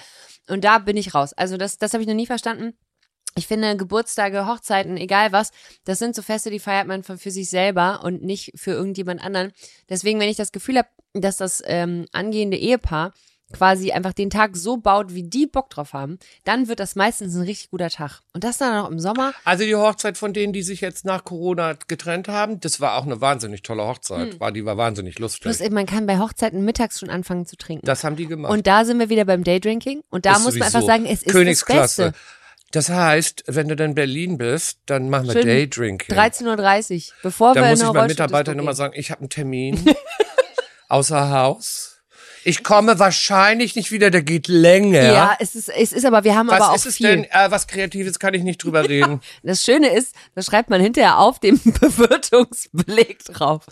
und 0.49 0.65
da 0.65 0.79
bin 0.79 0.97
ich 0.97 1.15
raus. 1.15 1.33
Also 1.33 1.57
das, 1.57 1.79
das 1.79 1.93
habe 1.93 2.03
ich 2.03 2.09
noch 2.09 2.15
nie 2.15 2.27
verstanden. 2.27 2.75
Ich 3.37 3.47
finde 3.47 3.77
Geburtstage, 3.77 4.47
Hochzeiten, 4.47 4.97
egal 4.97 5.31
was, 5.31 5.53
das 5.85 6.01
sind 6.01 6.17
so 6.17 6.23
Feste, 6.23 6.51
die 6.51 6.59
feiert 6.59 6.89
man 6.89 7.05
für, 7.05 7.17
für 7.17 7.31
sich 7.31 7.49
selber 7.49 8.01
und 8.03 8.23
nicht 8.23 8.53
für 8.57 8.73
irgendjemand 8.73 9.25
anderen. 9.25 9.53
Deswegen, 9.89 10.19
wenn 10.19 10.29
ich 10.29 10.37
das 10.37 10.51
Gefühl 10.51 10.79
habe, 10.79 10.89
dass 11.13 11.37
das 11.37 11.63
ähm, 11.65 12.07
angehende 12.13 12.57
Ehepaar 12.57 13.13
quasi 13.53 13.93
einfach 13.93 14.13
den 14.13 14.31
Tag 14.31 14.57
so 14.57 14.77
baut, 14.77 15.15
wie 15.15 15.23
die 15.25 15.47
Bock 15.47 15.71
drauf 15.71 15.93
haben, 15.93 16.19
dann 16.45 16.69
wird 16.69 16.81
das 16.81 16.95
meistens 16.97 17.35
ein 17.35 17.43
richtig 17.43 17.71
guter 17.71 17.91
Tag. 17.91 18.21
Und 18.33 18.45
das 18.45 18.59
dann 18.59 18.77
auch 18.85 18.91
im 18.91 18.99
Sommer. 19.01 19.33
Also 19.45 19.65
die 19.65 19.75
Hochzeit 19.75 20.17
von 20.19 20.33
denen, 20.33 20.53
die 20.53 20.63
sich 20.63 20.81
jetzt 20.81 21.05
nach 21.05 21.25
Corona 21.25 21.75
getrennt 21.89 22.29
haben, 22.29 22.61
das 22.61 22.81
war 22.81 22.97
auch 22.97 23.05
eine 23.05 23.21
wahnsinnig 23.21 23.63
tolle 23.63 23.83
Hochzeit. 23.87 24.39
War, 24.41 24.53
die 24.53 24.65
war 24.65 24.77
wahnsinnig 24.77 25.19
lustig. 25.19 25.43
Plus, 25.43 25.61
man 25.71 25.87
kann 25.87 26.07
bei 26.07 26.19
Hochzeiten 26.19 26.65
mittags 26.65 27.01
schon 27.01 27.11
anfangen 27.11 27.47
zu 27.47 27.57
trinken. 27.57 27.85
das 27.87 28.05
haben 28.05 28.17
die 28.17 28.27
gemacht. 28.27 28.53
und 28.53 28.67
da 28.67 28.85
sind 28.85 28.99
wir 28.99 29.09
wieder 29.09 29.25
beim 29.25 29.45
Daydrinking. 29.45 30.03
Und 30.11 30.27
da 30.27 30.33
Ist 30.37 30.45
muss 30.45 30.55
man 30.55 30.63
einfach 30.67 30.83
sagen, 30.83 31.05
es 31.07 31.13
ist 31.21 31.27
das 31.27 31.33
Königsklasse. 31.33 32.03
Beste. 32.13 32.19
Das 32.73 32.89
heißt, 32.89 33.43
wenn 33.49 33.67
du 33.67 33.75
dann 33.75 33.91
in 33.91 33.95
Berlin 33.97 34.39
bist, 34.39 34.79
dann 34.87 35.11
machen 35.11 35.27
wir 35.27 35.33
Schön 35.33 35.47
Daydrinking. 35.47 36.17
13.30 36.17 37.09
Uhr, 37.09 37.15
bevor 37.25 37.55
Da 37.55 37.63
wir 37.63 37.71
muss 37.71 37.81
in 37.81 37.85
ich 37.87 37.89
eine 37.91 37.93
meinen 37.99 38.05
Rollstuhl- 38.05 38.09
Mitarbeitern 38.11 38.59
immer 38.61 38.75
sagen, 38.75 38.93
ich 38.97 39.11
habe 39.11 39.23
einen 39.23 39.29
Termin 39.29 39.85
außer 40.89 41.31
Haus. 41.31 41.90
Ich 42.45 42.63
komme 42.63 42.99
wahrscheinlich 42.99 43.77
nicht 43.77 43.91
wieder, 43.91 44.11
der 44.11 44.23
geht 44.23 44.49
länger. 44.49 45.03
Ja, 45.13 45.37
es 45.39 45.55
ist, 45.55 45.69
es 45.69 45.93
ist 45.93 46.05
aber, 46.05 46.25
wir 46.25 46.35
haben 46.35 46.49
was 46.49 46.61
aber 46.61 46.71
auch 46.71 46.77
ist 46.77 46.87
es 46.87 46.97
viel. 46.97 47.09
denn? 47.09 47.25
Äh, 47.25 47.51
was 47.51 47.67
Kreatives 47.67 48.19
kann 48.19 48.35
ich 48.35 48.43
nicht 48.43 48.63
drüber 48.63 48.83
reden. 48.89 49.21
Das 49.43 49.65
Schöne 49.65 49.89
ist, 49.95 50.15
da 50.35 50.43
schreibt 50.43 50.71
man 50.71 50.81
hinterher 50.81 51.19
auf 51.19 51.39
dem 51.39 51.61
Bewirtungsbeleg 51.81 53.25
drauf. 53.25 53.67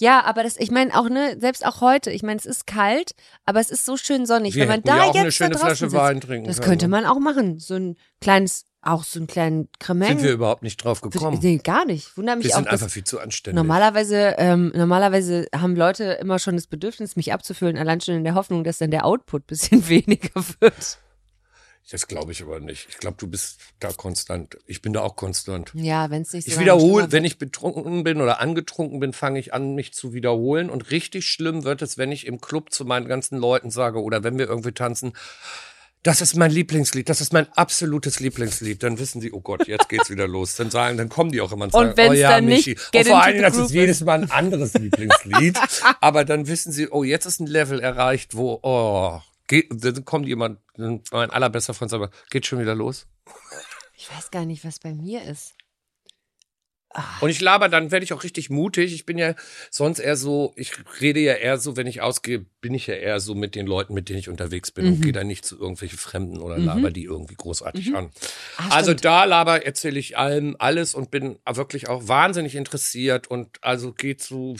Ja, 0.00 0.24
aber 0.24 0.42
das, 0.42 0.58
ich 0.58 0.70
meine 0.70 0.98
auch, 0.98 1.08
ne, 1.08 1.36
selbst 1.38 1.64
auch 1.64 1.80
heute, 1.80 2.10
ich 2.10 2.22
meine, 2.22 2.38
es 2.38 2.46
ist 2.46 2.66
kalt, 2.66 3.14
aber 3.46 3.60
es 3.60 3.70
ist 3.70 3.84
so 3.84 3.96
schön 3.96 4.26
sonnig. 4.26 4.54
Wir 4.54 4.62
Wenn 4.62 4.68
man 4.68 4.82
da 4.82 4.96
ja 4.96 5.02
auch 5.04 5.14
jetzt 5.14 5.22
eine 5.22 5.32
schöne 5.32 5.58
Flasche 5.58 5.88
sitzt, 5.88 5.94
Wein 5.94 6.20
trinken 6.20 6.48
Das 6.48 6.60
könnte 6.60 6.86
ne? 6.86 6.90
man 6.90 7.06
auch 7.06 7.20
machen. 7.20 7.60
So 7.60 7.74
ein 7.74 7.96
kleines, 8.20 8.64
auch 8.86 9.04
so 9.04 9.18
einen 9.18 9.26
kleinen 9.26 9.68
Cremant. 9.78 10.20
Sind 10.20 10.22
wir 10.22 10.32
überhaupt 10.32 10.62
nicht 10.62 10.76
drauf 10.76 11.00
gekommen. 11.00 11.38
Nee, 11.42 11.58
gar 11.58 11.84
nicht. 11.84 12.16
Wundert 12.16 12.38
mich 12.38 12.46
Wir 12.46 12.52
auch, 12.52 12.56
sind 12.58 12.66
dass 12.66 12.82
einfach 12.82 12.92
viel 12.92 13.04
zu 13.04 13.18
anständig. 13.20 13.56
normalerweise, 13.56 14.34
ähm, 14.38 14.72
normalerweise 14.74 15.46
haben 15.54 15.76
Leute 15.76 16.04
immer 16.20 16.38
schon 16.38 16.56
das 16.56 16.66
Bedürfnis, 16.66 17.16
mich 17.16 17.32
abzufüllen, 17.32 17.76
allein 17.76 18.00
schon 18.00 18.14
in 18.16 18.24
der 18.24 18.34
Hoffnung, 18.34 18.64
dass 18.64 18.78
dann 18.78 18.90
der 18.90 19.04
Output 19.04 19.46
bisschen 19.46 19.88
weniger 19.88 20.42
wird. 20.60 20.98
Das 21.90 22.08
glaube 22.08 22.32
ich 22.32 22.42
aber 22.42 22.60
nicht. 22.60 22.86
Ich 22.88 22.96
glaube, 22.96 23.18
du 23.18 23.26
bist 23.28 23.60
da 23.78 23.92
konstant. 23.92 24.56
Ich 24.66 24.80
bin 24.80 24.94
da 24.94 25.02
auch 25.02 25.16
konstant. 25.16 25.70
Ja, 25.74 26.08
wenn 26.08 26.22
es 26.22 26.32
nicht 26.32 26.46
so 26.46 26.52
Ich 26.52 26.58
wiederhole, 26.58 27.12
wenn 27.12 27.26
ich 27.26 27.38
betrunken 27.38 28.04
bin 28.04 28.22
oder 28.22 28.40
angetrunken 28.40 29.00
bin, 29.00 29.12
fange 29.12 29.38
ich 29.38 29.52
an, 29.52 29.74
mich 29.74 29.92
zu 29.92 30.14
wiederholen. 30.14 30.70
Und 30.70 30.90
richtig 30.90 31.26
schlimm 31.26 31.64
wird 31.64 31.82
es, 31.82 31.98
wenn 31.98 32.10
ich 32.10 32.26
im 32.26 32.40
Club 32.40 32.72
zu 32.72 32.86
meinen 32.86 33.06
ganzen 33.06 33.36
Leuten 33.36 33.70
sage 33.70 34.02
oder 34.02 34.24
wenn 34.24 34.38
wir 34.38 34.48
irgendwie 34.48 34.72
tanzen, 34.72 35.12
das 36.04 36.20
ist 36.20 36.36
mein 36.36 36.50
Lieblingslied, 36.50 37.08
das 37.08 37.22
ist 37.22 37.32
mein 37.32 37.50
absolutes 37.54 38.20
Lieblingslied. 38.20 38.82
Dann 38.82 38.98
wissen 38.98 39.22
sie, 39.22 39.32
oh 39.32 39.40
Gott, 39.40 39.66
jetzt 39.66 39.88
geht's 39.88 40.10
wieder 40.10 40.28
los. 40.28 40.54
Dann 40.54 40.70
sagen, 40.70 40.98
dann 40.98 41.08
kommen 41.08 41.32
die 41.32 41.40
auch 41.40 41.50
immer 41.50 41.64
und 41.64 41.72
sagen, 41.72 41.88
Und 41.88 41.98
oh 41.98 42.12
ja, 42.12 42.28
dann 42.28 42.44
nicht 42.44 42.66
Michi. 42.66 42.78
Get 42.92 43.06
Und 43.06 43.06
vor 43.06 43.14
into 43.14 43.14
allen 43.14 43.36
Dingen, 43.36 43.52
the 43.52 43.58
das 43.58 43.66
ist 43.66 43.74
jedes 43.74 44.00
Mal 44.02 44.22
ein 44.22 44.30
anderes 44.30 44.74
Lieblingslied. 44.74 45.58
Aber 46.02 46.26
dann 46.26 46.46
wissen 46.46 46.72
sie, 46.72 46.88
oh, 46.90 47.04
jetzt 47.04 47.24
ist 47.24 47.40
ein 47.40 47.46
Level 47.46 47.80
erreicht, 47.80 48.36
wo, 48.36 48.60
oh, 48.62 49.20
geht, 49.48 49.68
dann 49.82 50.04
kommen 50.04 50.26
die 50.26 50.32
immer, 50.32 50.58
dann 50.76 51.00
mein 51.10 51.30
allerbester 51.30 51.72
Freund 51.72 51.90
sagt, 51.90 52.02
aber, 52.02 52.12
geht 52.30 52.44
schon 52.44 52.60
wieder 52.60 52.74
los? 52.74 53.06
Ich 53.96 54.10
weiß 54.10 54.30
gar 54.30 54.44
nicht, 54.44 54.62
was 54.64 54.78
bei 54.78 54.92
mir 54.92 55.22
ist. 55.22 55.53
Und 57.20 57.30
ich 57.30 57.40
laber, 57.40 57.68
dann 57.68 57.90
werde 57.90 58.04
ich 58.04 58.12
auch 58.12 58.22
richtig 58.22 58.50
mutig. 58.50 58.94
Ich 58.94 59.04
bin 59.04 59.18
ja 59.18 59.34
sonst 59.70 59.98
eher 59.98 60.16
so, 60.16 60.52
ich 60.56 60.72
rede 61.00 61.20
ja 61.20 61.34
eher 61.34 61.58
so, 61.58 61.76
wenn 61.76 61.86
ich 61.88 62.00
ausgehe, 62.02 62.46
bin 62.60 62.72
ich 62.74 62.86
ja 62.86 62.94
eher 62.94 63.18
so 63.20 63.34
mit 63.34 63.54
den 63.56 63.66
Leuten, 63.66 63.94
mit 63.94 64.08
denen 64.08 64.18
ich 64.20 64.28
unterwegs 64.28 64.70
bin 64.70 64.86
Mhm. 64.86 64.92
und 64.92 65.00
gehe 65.02 65.12
da 65.12 65.24
nicht 65.24 65.44
zu 65.44 65.58
irgendwelchen 65.58 65.98
Fremden 65.98 66.38
oder 66.38 66.58
laber 66.58 66.90
die 66.90 67.04
irgendwie 67.04 67.34
großartig 67.34 67.94
an. 67.96 68.10
Ah, 68.56 68.68
also 68.70 68.90
stimmt. 68.92 69.04
da 69.04 69.24
laber 69.24 69.66
erzähle 69.66 69.98
ich 69.98 70.16
allem 70.16 70.54
alles 70.58 70.94
und 70.94 71.10
bin 71.10 71.36
wirklich 71.52 71.88
auch 71.88 72.06
wahnsinnig 72.08 72.54
interessiert 72.54 73.26
und 73.28 73.48
also 73.62 73.92
gehe 73.92 74.16
zu 74.16 74.56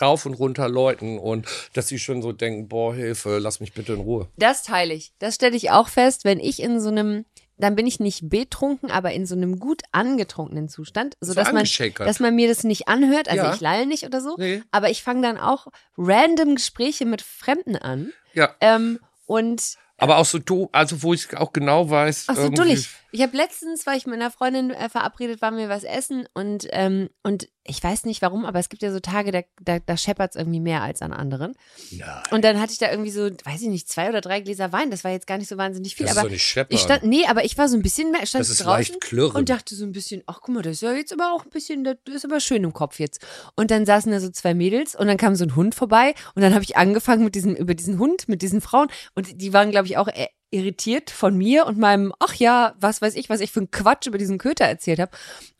rauf 0.00 0.26
und 0.26 0.34
runter 0.34 0.68
Leuten 0.68 1.18
und 1.18 1.46
dass 1.72 1.88
sie 1.88 1.98
schon 1.98 2.22
so 2.22 2.32
denken, 2.32 2.68
boah, 2.68 2.94
Hilfe, 2.94 3.38
lass 3.38 3.60
mich 3.60 3.72
bitte 3.72 3.92
in 3.94 4.00
Ruhe. 4.00 4.28
Das 4.36 4.62
teile 4.62 4.94
ich. 4.94 5.12
Das 5.18 5.34
stelle 5.34 5.56
ich 5.56 5.70
auch 5.70 5.88
fest, 5.88 6.24
wenn 6.24 6.40
ich 6.40 6.60
in 6.62 6.80
so 6.80 6.88
einem, 6.88 7.24
dann 7.58 7.76
bin 7.76 7.86
ich 7.86 8.00
nicht 8.00 8.28
betrunken, 8.28 8.90
aber 8.90 9.12
in 9.12 9.26
so 9.26 9.34
einem 9.34 9.58
gut 9.58 9.82
angetrunkenen 9.92 10.68
Zustand, 10.68 11.16
sodass 11.20 11.48
man, 11.48 11.58
angeschäkert. 11.58 12.06
dass 12.08 12.18
man 12.20 12.34
mir 12.34 12.48
das 12.48 12.64
nicht 12.64 12.88
anhört. 12.88 13.28
Also 13.28 13.44
Ja. 13.44 13.54
ich 13.54 13.60
lalle 13.60 13.86
nicht 13.86 14.04
oder 14.04 14.20
so. 14.20 14.36
Nee. 14.38 14.62
Aber 14.70 14.90
ich 14.90 15.02
fange 15.02 15.22
dann 15.22 15.38
auch 15.38 15.66
random 15.96 16.54
Gespräche 16.56 17.04
mit 17.04 17.22
Fremden 17.22 17.76
an. 17.76 18.12
Ja, 18.34 18.54
Ähm, 18.60 18.98
und 19.26 19.76
aber 19.98 20.16
auch 20.16 20.24
so 20.24 20.38
du, 20.38 20.68
also 20.72 21.02
wo 21.04 21.14
ich 21.14 21.36
auch 21.36 21.52
genau 21.52 21.88
weiß. 21.88 22.24
Ach 22.28 22.34
so, 22.36 22.48
dullig. 22.48 22.88
Ich 23.12 23.20
habe 23.20 23.36
letztens, 23.36 23.86
war 23.86 23.94
ich 23.94 24.06
mit 24.06 24.14
einer 24.14 24.30
Freundin 24.30 24.70
äh, 24.70 24.88
verabredet, 24.88 25.42
waren 25.42 25.58
wir 25.58 25.68
was 25.68 25.84
essen 25.84 26.26
und, 26.32 26.66
ähm, 26.70 27.10
und 27.22 27.48
ich 27.64 27.82
weiß 27.82 28.06
nicht 28.06 28.22
warum, 28.22 28.46
aber 28.46 28.58
es 28.58 28.70
gibt 28.70 28.82
ja 28.82 28.90
so 28.90 29.00
Tage, 29.00 29.30
da, 29.30 29.42
da, 29.60 29.78
da 29.78 29.96
scheppert's 29.98 30.34
irgendwie 30.34 30.60
mehr 30.60 30.82
als 30.82 31.02
an 31.02 31.12
anderen. 31.12 31.54
Nein. 31.90 32.22
Und 32.30 32.42
dann 32.42 32.58
hatte 32.58 32.72
ich 32.72 32.78
da 32.78 32.90
irgendwie 32.90 33.10
so, 33.10 33.24
weiß 33.24 33.60
ich 33.60 33.68
nicht, 33.68 33.88
zwei 33.88 34.08
oder 34.08 34.22
drei 34.22 34.40
Gläser 34.40 34.72
Wein. 34.72 34.90
Das 34.90 35.04
war 35.04 35.10
jetzt 35.10 35.26
gar 35.26 35.36
nicht 35.36 35.48
so 35.48 35.58
wahnsinnig 35.58 35.94
viel. 35.94 36.06
Das 36.06 36.14
ist 36.14 36.18
aber 36.18 36.28
doch 36.28 36.32
nicht 36.32 36.42
scheppern. 36.42 36.74
ich 36.74 36.80
stand, 36.80 37.04
nee, 37.04 37.26
aber 37.26 37.44
ich 37.44 37.58
war 37.58 37.68
so 37.68 37.76
ein 37.76 37.82
bisschen 37.82 38.10
mehr, 38.10 38.24
stand 38.26 38.40
Das 38.40 38.48
ist 38.48 38.64
draußen 38.64 38.94
leicht 38.94 39.00
klirren. 39.02 39.36
und 39.36 39.50
dachte 39.50 39.74
so 39.74 39.84
ein 39.84 39.92
bisschen, 39.92 40.22
ach 40.26 40.40
guck 40.40 40.54
mal, 40.54 40.62
das 40.62 40.72
ist 40.76 40.82
ja 40.82 40.92
jetzt 40.94 41.12
aber 41.12 41.32
auch 41.34 41.44
ein 41.44 41.50
bisschen, 41.50 41.84
das 41.84 41.96
ist 42.06 42.24
aber 42.24 42.40
schön 42.40 42.64
im 42.64 42.72
Kopf 42.72 42.98
jetzt. 42.98 43.24
Und 43.56 43.70
dann 43.70 43.84
saßen 43.84 44.10
da 44.10 44.20
so 44.20 44.30
zwei 44.30 44.54
Mädels 44.54 44.94
und 44.94 45.06
dann 45.06 45.18
kam 45.18 45.36
so 45.36 45.44
ein 45.44 45.54
Hund 45.54 45.74
vorbei 45.74 46.14
und 46.34 46.40
dann 46.40 46.54
habe 46.54 46.64
ich 46.64 46.78
angefangen 46.78 47.24
mit 47.24 47.34
diesem, 47.34 47.54
über 47.54 47.74
diesen 47.74 47.98
Hund, 47.98 48.26
mit 48.28 48.40
diesen 48.40 48.62
Frauen 48.62 48.88
und 49.14 49.40
die 49.40 49.52
waren, 49.52 49.70
glaube 49.70 49.86
ich, 49.86 49.98
auch 49.98 50.08
äh, 50.08 50.28
irritiert 50.52 51.10
von 51.10 51.36
mir 51.36 51.66
und 51.66 51.78
meinem, 51.78 52.12
ach 52.18 52.34
ja, 52.34 52.74
was 52.78 53.00
weiß 53.00 53.14
ich, 53.16 53.30
was 53.30 53.40
ich 53.40 53.50
für 53.50 53.60
einen 53.60 53.70
Quatsch 53.70 54.06
über 54.06 54.18
diesen 54.18 54.38
Köter 54.38 54.66
erzählt 54.66 55.00
habe. 55.00 55.10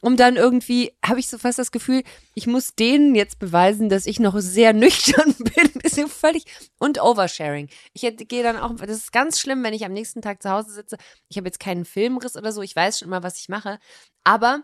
Und 0.02 0.20
dann 0.20 0.36
irgendwie 0.36 0.92
habe 1.04 1.18
ich 1.18 1.28
so 1.28 1.38
fast 1.38 1.58
das 1.58 1.72
Gefühl, 1.72 2.02
ich 2.34 2.46
muss 2.46 2.74
denen 2.74 3.14
jetzt 3.14 3.38
beweisen, 3.38 3.88
dass 3.88 4.06
ich 4.06 4.20
noch 4.20 4.38
sehr 4.38 4.72
nüchtern 4.74 5.34
bin. 5.34 5.80
Ist 5.82 5.96
ja 5.96 6.06
völlig 6.06 6.44
und 6.78 7.00
Oversharing. 7.02 7.68
Ich 7.94 8.02
gehe 8.28 8.42
dann 8.42 8.58
auch, 8.58 8.74
das 8.76 8.98
ist 8.98 9.12
ganz 9.12 9.40
schlimm, 9.40 9.64
wenn 9.64 9.74
ich 9.74 9.84
am 9.84 9.92
nächsten 9.92 10.20
Tag 10.20 10.42
zu 10.42 10.50
Hause 10.50 10.72
sitze. 10.72 10.96
Ich 11.28 11.36
habe 11.38 11.48
jetzt 11.48 11.60
keinen 11.60 11.84
Filmriss 11.84 12.36
oder 12.36 12.52
so, 12.52 12.62
ich 12.62 12.76
weiß 12.76 12.98
schon 12.98 13.08
immer, 13.08 13.22
was 13.22 13.38
ich 13.38 13.48
mache. 13.48 13.78
Aber 14.24 14.62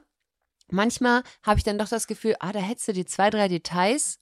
manchmal 0.70 1.22
habe 1.42 1.58
ich 1.58 1.64
dann 1.64 1.78
doch 1.78 1.88
das 1.88 2.06
Gefühl, 2.06 2.36
ah, 2.40 2.52
da 2.52 2.60
hättest 2.60 2.88
du 2.88 2.92
die 2.92 3.06
zwei, 3.06 3.30
drei 3.30 3.48
Details, 3.48 4.20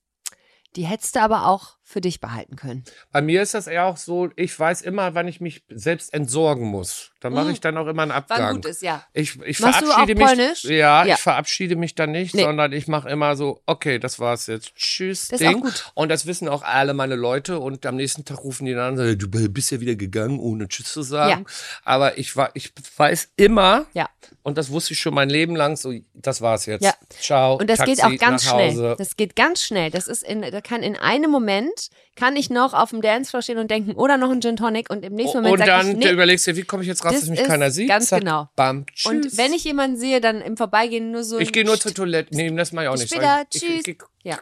Die 0.76 0.86
hättest 0.86 1.16
du 1.16 1.20
aber 1.20 1.46
auch 1.46 1.75
für 1.88 2.00
dich 2.00 2.20
behalten 2.20 2.56
können. 2.56 2.82
Bei 3.12 3.22
mir 3.22 3.42
ist 3.42 3.54
das 3.54 3.68
eher 3.68 3.84
auch 3.86 3.96
so, 3.96 4.28
ich 4.34 4.58
weiß 4.58 4.82
immer, 4.82 5.14
wann 5.14 5.28
ich 5.28 5.40
mich 5.40 5.62
selbst 5.68 6.12
entsorgen 6.12 6.66
muss. 6.66 7.12
Da 7.20 7.30
mache 7.30 7.52
ich 7.52 7.60
dann 7.60 7.76
auch 7.78 7.86
immer 7.86 8.02
einen 8.02 8.10
Abgang. 8.10 8.40
Wann 8.42 8.54
gut 8.56 8.66
ist, 8.66 8.82
ja. 8.82 9.04
Ich, 9.12 9.40
ich 9.42 9.60
Machst 9.60 9.82
du 9.82 9.86
verabschiede 9.86 10.20
auch 10.20 10.26
mich. 10.26 10.36
polnisch? 10.36 10.64
Ja, 10.64 11.04
Ja. 11.04 11.14
ich 11.14 11.20
verabschiede 11.20 11.76
mich 11.76 11.94
dann 11.94 12.10
nicht, 12.10 12.34
Nee. 12.34 12.42
sondern 12.42 12.72
ich 12.72 12.88
mache 12.88 13.08
immer 13.08 13.36
so, 13.36 13.62
okay, 13.66 14.00
das 14.00 14.18
war's 14.18 14.48
jetzt. 14.48 14.74
Tschüss, 14.74 15.28
Das 15.28 15.40
ist 15.40 15.46
auch 15.46 15.52
Ding. 15.52 15.60
gut. 15.60 15.90
Und 15.94 16.08
das 16.08 16.26
wissen 16.26 16.48
auch 16.48 16.62
alle 16.62 16.92
meine 16.92 17.14
Leute 17.14 17.60
und 17.60 17.86
am 17.86 17.94
nächsten 17.94 18.24
Tag 18.24 18.42
rufen 18.42 18.66
die 18.66 18.74
dann 18.74 18.94
an, 18.94 18.96
sagen, 18.96 19.16
du 19.18 19.28
bist 19.28 19.70
ja 19.70 19.78
wieder 19.80 19.94
gegangen, 19.94 20.40
ohne 20.40 20.66
Tschüss 20.66 20.92
zu 20.92 21.02
sagen. 21.02 21.46
Aber 21.84 22.18
ich 22.18 22.34
war, 22.34 22.50
ich 22.54 22.72
weiß 22.96 23.30
immer, 23.36 23.86
Ja. 23.94 24.08
und 24.42 24.58
das 24.58 24.70
wusste 24.70 24.92
ich 24.94 24.98
schon 24.98 25.14
mein 25.14 25.30
Leben 25.30 25.54
lang, 25.54 25.76
so, 25.76 25.92
das 26.14 26.42
war's 26.42 26.66
jetzt. 26.66 26.82
Ja. 26.82 26.94
Ciao. 27.20 27.56
Und 27.58 27.70
das 27.70 27.78
Taxi 27.78 27.94
geht 27.94 28.04
auch 28.04 28.16
ganz 28.18 28.42
schnell. 28.44 28.96
Das 28.98 29.16
geht 29.16 29.36
ganz 29.36 29.62
schnell. 29.62 29.90
Das 29.92 30.08
ist 30.08 30.24
in, 30.24 30.42
da 30.42 30.60
kann 30.60 30.82
in 30.82 30.96
einem 30.96 31.30
Moment 31.30 31.75
kann 32.16 32.36
ich 32.36 32.50
noch 32.50 32.74
auf 32.74 32.90
dem 32.90 33.02
Dancefloor 33.02 33.42
stehen 33.42 33.58
und 33.58 33.70
denken, 33.70 33.92
oder 33.92 34.16
noch 34.16 34.30
ein 34.30 34.40
Gin 34.40 34.56
Tonic 34.56 34.90
und 34.90 35.04
im 35.04 35.14
nächsten 35.14 35.38
Moment 35.38 35.52
und 35.54 35.58
sag 35.60 35.66
dann 35.66 35.90
ich, 35.90 35.96
nee. 35.96 36.10
überlegst 36.10 36.46
du 36.46 36.52
dir, 36.52 36.58
wie 36.58 36.62
komme 36.64 36.82
ich 36.82 36.88
jetzt 36.88 37.04
raus, 37.04 37.12
Das 37.12 37.20
dass 37.22 37.30
mich 37.30 37.42
keiner 37.44 37.70
sieht? 37.70 37.88
ganz 37.88 38.08
Zack, 38.08 38.20
genau. 38.20 38.48
Bam, 38.56 38.86
tschüss. 38.86 39.06
Und 39.10 39.36
wenn 39.38 39.52
ich 39.52 39.64
jemanden 39.64 39.96
sehe, 39.96 40.20
dann 40.20 40.40
im 40.40 40.56
Vorbeigehen 40.56 41.10
nur 41.10 41.24
so. 41.24 41.38
Ich 41.38 41.52
gehe 41.52 41.64
nur 41.64 41.78
zur 41.78 41.92
Toilette. 41.94 42.34
Nee, 42.34 42.50
das 42.54 42.72
mache 42.72 42.84
ich 42.84 42.88
auch 42.90 42.96
nicht. 42.96 43.08
später, 43.12 43.42
Ich- 43.52 43.60
tschüss. 43.60 43.80
Ich, 43.80 43.88
ich, 43.88 43.98
Ja. 44.22 44.38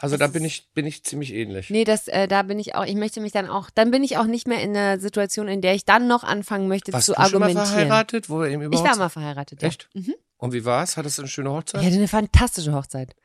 also 0.00 0.16
da 0.16 0.26
bin 0.28 0.44
ich, 0.44 0.68
bin 0.74 0.86
ich 0.86 1.02
ziemlich 1.04 1.32
ähnlich. 1.34 1.70
Nee, 1.70 1.84
das, 1.84 2.06
äh, 2.08 2.28
da 2.28 2.42
bin 2.42 2.58
ich 2.58 2.74
auch, 2.74 2.84
ich 2.84 2.94
möchte 2.94 3.20
mich 3.20 3.32
dann 3.32 3.48
auch, 3.48 3.70
dann 3.70 3.90
bin 3.90 4.04
ich 4.04 4.16
auch 4.16 4.26
nicht 4.26 4.46
mehr 4.46 4.60
in 4.62 4.76
einer 4.76 5.00
Situation, 5.00 5.48
in 5.48 5.60
der 5.60 5.74
ich 5.74 5.84
dann 5.84 6.06
noch 6.06 6.22
anfangen 6.24 6.68
möchte 6.68 6.92
Warst 6.92 7.06
zu 7.06 7.12
du 7.12 7.16
schon 7.22 7.40
mal 7.40 7.46
argumentieren. 7.48 7.66
verheiratet? 7.66 8.30
Wo 8.30 8.40
wir 8.40 8.46
eben 8.48 8.62
Ich 8.62 8.66
überhaupt 8.68 8.88
war 8.90 8.96
mal 8.98 9.08
verheiratet, 9.08 9.62
ja. 9.62 9.68
Echt? 9.68 9.88
Mhm. 9.94 10.14
Und 10.36 10.52
wie 10.52 10.64
war's? 10.64 10.96
Hattest 10.96 11.18
du 11.18 11.22
eine 11.22 11.28
schöne 11.28 11.50
Hochzeit? 11.50 11.80
Ich 11.80 11.86
hatte 11.88 11.96
eine 11.96 12.06
fantastische 12.06 12.72
Hochzeit. 12.72 13.16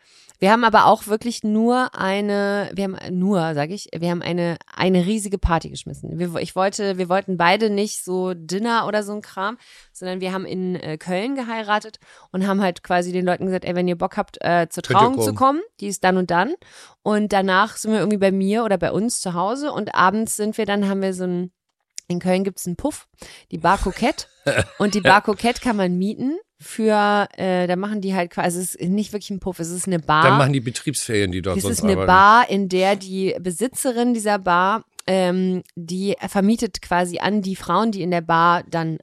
Wir 0.44 0.52
haben 0.52 0.66
aber 0.66 0.88
auch 0.88 1.08
wirklich 1.08 1.46
nur 1.46 1.96
eine, 1.96 2.70
wir 2.74 2.84
haben 2.84 2.98
nur, 3.18 3.54
sage 3.54 3.74
ich, 3.74 3.88
wir 3.98 4.10
haben 4.10 4.22
eine 4.22 4.58
eine 4.76 5.06
riesige 5.06 5.38
Party 5.38 5.70
geschmissen. 5.70 6.20
Wir, 6.20 6.36
ich 6.36 6.54
wollte, 6.54 6.98
wir 6.98 7.08
wollten 7.08 7.38
beide 7.38 7.70
nicht 7.70 8.04
so 8.04 8.34
Dinner 8.34 8.86
oder 8.86 9.04
so 9.04 9.14
ein 9.14 9.22
Kram, 9.22 9.58
sondern 9.94 10.20
wir 10.20 10.34
haben 10.34 10.46
in 10.46 10.76
äh, 10.76 10.98
Köln 10.98 11.36
geheiratet 11.36 11.98
und 12.34 12.46
haben 12.46 12.62
halt 12.62 12.84
quasi 12.84 13.14
den 13.14 13.26
Leuten 13.26 13.46
gesagt, 13.46 13.64
ey, 13.64 13.74
wenn 13.74 13.88
ihr 13.88 13.98
Bock 13.98 14.18
habt, 14.18 14.38
äh, 14.42 14.68
zur 14.70 14.84
Könnt 14.84 15.00
Trauung 15.00 15.14
zu 15.22 15.34
kommen. 15.34 15.38
kommen, 15.38 15.62
die 15.80 15.88
ist 15.88 16.04
dann 16.04 16.18
und 16.18 16.30
dann. 16.30 16.56
Und 17.04 17.32
danach 17.32 17.78
sind 17.78 17.94
wir 17.94 18.00
irgendwie 18.00 18.18
bei 18.18 18.34
mir 18.34 18.66
oder 18.66 18.78
bei 18.78 18.92
uns 18.92 19.22
zu 19.22 19.36
Hause 19.36 19.72
und 19.72 19.96
abends 19.96 20.36
sind 20.36 20.58
wir 20.58 20.66
dann, 20.66 20.90
haben 20.90 21.02
wir 21.02 21.14
so 21.14 21.24
ein 21.24 21.54
in 22.10 22.20
Köln 22.20 22.44
gibt's 22.44 22.68
einen 22.68 22.76
Puff, 22.76 23.08
die 23.52 23.60
Bar 23.60 23.78
Kokett. 23.78 24.28
Und 24.78 24.94
die 24.94 25.00
Bar 25.00 25.22
Kokett 25.22 25.62
kann 25.62 25.78
man 25.78 25.98
mieten 25.98 26.38
für, 26.64 27.28
äh, 27.38 27.68
da 27.68 27.76
machen 27.76 28.02
die 28.02 28.16
halt 28.16 28.32
quasi, 28.32 28.60
es 28.60 28.76
ist 28.76 28.90
nicht 28.90 29.14
wirklich 29.14 29.30
ein 29.30 29.40
Puff, 29.40 29.60
es 29.60 29.70
ist 29.70 29.88
eine 29.88 30.00
Bar. 30.00 30.24
Dann 30.24 30.38
machen 30.38 30.54
die 30.54 30.62
Betriebsferien, 30.62 31.32
die 31.32 31.42
dort 31.42 31.58
Das 31.58 31.64
sonst 31.64 31.80
ist 31.80 31.84
eine 31.84 31.94
arbeiten. 31.94 32.08
Bar, 32.08 32.50
in 32.50 32.70
der 32.70 32.96
die 32.96 33.36
Besitzerin 33.40 34.14
dieser 34.14 34.40
Bar, 34.40 34.86
ähm, 35.06 35.64
die 35.76 36.16
vermietet 36.28 36.82
quasi 36.82 37.20
an 37.20 37.42
die 37.42 37.56
Frauen, 37.56 37.92
die 37.92 38.02
in 38.02 38.12
der 38.12 38.22
Bar 38.22 38.64
dann 38.70 39.00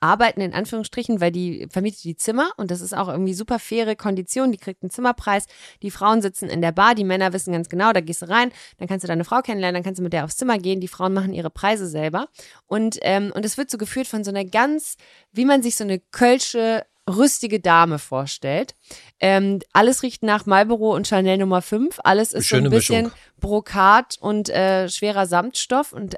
arbeiten, 0.00 0.40
in 0.40 0.54
Anführungsstrichen, 0.54 1.20
weil 1.20 1.30
die 1.30 1.66
vermietet 1.70 2.04
die 2.04 2.16
Zimmer 2.16 2.50
und 2.56 2.70
das 2.70 2.80
ist 2.80 2.96
auch 2.96 3.08
irgendwie 3.08 3.34
super 3.34 3.58
faire 3.58 3.94
Kondition, 3.96 4.50
die 4.50 4.58
kriegt 4.58 4.82
einen 4.82 4.90
Zimmerpreis, 4.90 5.46
die 5.82 5.90
Frauen 5.90 6.22
sitzen 6.22 6.48
in 6.48 6.62
der 6.62 6.72
Bar, 6.72 6.94
die 6.94 7.04
Männer 7.04 7.32
wissen 7.32 7.52
ganz 7.52 7.68
genau, 7.68 7.92
da 7.92 8.00
gehst 8.00 8.22
du 8.22 8.28
rein, 8.28 8.50
dann 8.78 8.88
kannst 8.88 9.04
du 9.04 9.08
deine 9.08 9.24
Frau 9.24 9.42
kennenlernen, 9.42 9.74
dann 9.74 9.84
kannst 9.84 9.98
du 9.98 10.02
mit 10.02 10.12
der 10.12 10.24
aufs 10.24 10.36
Zimmer 10.36 10.58
gehen, 10.58 10.80
die 10.80 10.88
Frauen 10.88 11.12
machen 11.12 11.34
ihre 11.34 11.50
Preise 11.50 11.86
selber 11.86 12.28
und, 12.66 12.98
ähm, 13.02 13.30
und 13.34 13.44
es 13.44 13.58
wird 13.58 13.70
so 13.70 13.78
geführt 13.78 14.06
von 14.06 14.24
so 14.24 14.30
einer 14.30 14.44
ganz, 14.44 14.96
wie 15.32 15.44
man 15.44 15.62
sich 15.62 15.76
so 15.76 15.84
eine 15.84 15.98
kölsche 15.98 16.86
rüstige 17.16 17.60
Dame 17.60 17.98
vorstellt. 17.98 18.74
Ähm, 19.18 19.60
alles 19.72 20.02
riecht 20.02 20.22
nach 20.22 20.46
Marlboro 20.46 20.94
und 20.94 21.06
Chanel 21.06 21.38
Nummer 21.38 21.62
5. 21.62 22.00
Alles 22.04 22.32
ist 22.32 22.46
Schöne 22.46 22.62
so 22.62 22.66
ein 22.68 22.70
bisschen 22.70 23.04
Mischung. 23.04 23.18
Brokat 23.40 24.16
und 24.20 24.48
äh, 24.48 24.88
schwerer 24.88 25.26
Samtstoff 25.26 25.92
und 25.92 26.16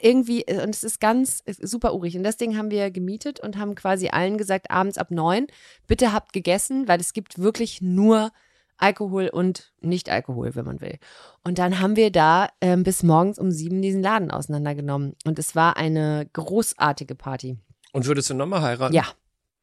irgendwie, 0.00 0.42
äh, 0.42 0.62
und 0.62 0.70
es 0.74 0.84
ist 0.84 1.00
ganz 1.00 1.42
äh, 1.46 1.54
super 1.54 1.94
urig. 1.94 2.16
Und 2.16 2.22
das 2.22 2.36
Ding 2.36 2.56
haben 2.56 2.70
wir 2.70 2.90
gemietet 2.90 3.40
und 3.40 3.56
haben 3.56 3.74
quasi 3.74 4.08
allen 4.08 4.38
gesagt, 4.38 4.70
abends 4.70 4.98
ab 4.98 5.10
neun, 5.10 5.46
bitte 5.86 6.12
habt 6.12 6.32
gegessen, 6.32 6.88
weil 6.88 7.00
es 7.00 7.12
gibt 7.12 7.38
wirklich 7.38 7.80
nur 7.80 8.30
Alkohol 8.76 9.28
und 9.28 9.72
Nicht-Alkohol, 9.80 10.54
wenn 10.54 10.64
man 10.64 10.80
will. 10.80 10.98
Und 11.42 11.58
dann 11.58 11.80
haben 11.80 11.96
wir 11.96 12.12
da 12.12 12.48
ähm, 12.60 12.84
bis 12.84 13.02
morgens 13.02 13.38
um 13.38 13.50
sieben 13.50 13.82
diesen 13.82 14.02
Laden 14.02 14.30
auseinandergenommen. 14.30 15.16
Und 15.24 15.38
es 15.38 15.56
war 15.56 15.76
eine 15.76 16.28
großartige 16.32 17.14
Party. 17.14 17.56
Und 17.92 18.06
würdest 18.06 18.30
du 18.30 18.34
nochmal 18.34 18.62
heiraten? 18.62 18.94
Ja. 18.94 19.04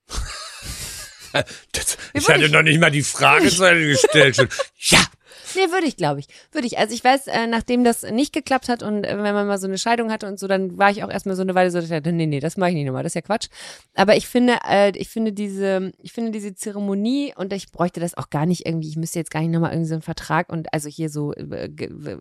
Das, 1.72 1.98
ich 2.14 2.28
hatte 2.30 2.50
noch 2.50 2.62
nicht 2.62 2.80
mal 2.80 2.92
die 2.92 3.04
Frage 3.04 3.50
zu 3.50 3.64
Ende 3.64 3.88
gestellt. 3.88 4.36
Schon. 4.36 4.50
Ja. 4.80 5.00
Nee, 5.56 5.72
würde 5.72 5.86
ich, 5.88 5.98
glaube 5.98 6.20
ich. 6.20 6.28
Würde 6.52 6.68
ich. 6.68 6.78
Also 6.78 6.94
ich 6.94 7.04
weiß, 7.04 7.28
äh, 7.28 7.48
nachdem 7.48 7.84
das 7.84 8.04
nicht 8.04 8.34
geklappt 8.34 8.70
hat 8.70 8.84
und 8.84 9.04
äh, 9.06 9.10
wenn 9.18 9.34
man 9.34 9.48
mal 9.48 9.58
so 9.58 9.68
eine 9.68 9.78
Scheidung 9.78 10.12
hatte 10.12 10.28
und 10.28 10.40
so, 10.40 10.48
dann 10.48 10.78
war 10.78 10.90
ich 10.92 11.04
auch 11.04 11.10
erstmal 11.10 11.36
so 11.36 11.42
eine 11.42 11.56
Weile 11.56 11.72
so, 11.72 11.78
dass 11.78 11.86
ich 11.86 11.92
dachte, 11.92 12.12
nee, 12.12 12.26
nee, 12.26 12.40
das 12.40 12.58
mache 12.58 12.70
ich 12.70 12.76
nicht 12.76 12.86
nochmal, 12.86 13.04
das 13.04 13.12
ist 13.12 13.16
ja 13.16 13.22
Quatsch. 13.22 13.48
Aber 13.96 14.16
ich 14.16 14.28
finde, 14.28 14.58
äh, 14.70 14.92
ich 14.98 15.10
finde 15.10 15.32
diese, 15.34 15.92
ich 16.02 16.12
finde 16.14 16.32
diese 16.32 16.56
Zeremonie 16.56 17.34
und 17.36 17.54
ich 17.54 17.72
bräuchte 17.72 18.00
das 18.00 18.16
auch 18.18 18.30
gar 18.30 18.46
nicht 18.46 18.66
irgendwie, 18.66 18.90
ich 18.90 18.98
müsste 18.98 19.20
jetzt 19.20 19.32
gar 19.32 19.42
nicht 19.42 19.52
nochmal 19.52 19.72
irgendwie 19.72 19.90
so 19.90 19.96
einen 19.96 20.02
Vertrag 20.02 20.50
und 20.52 20.74
also 20.74 20.90
hier 20.90 21.10
so 21.10 21.34
äh, 21.34 21.70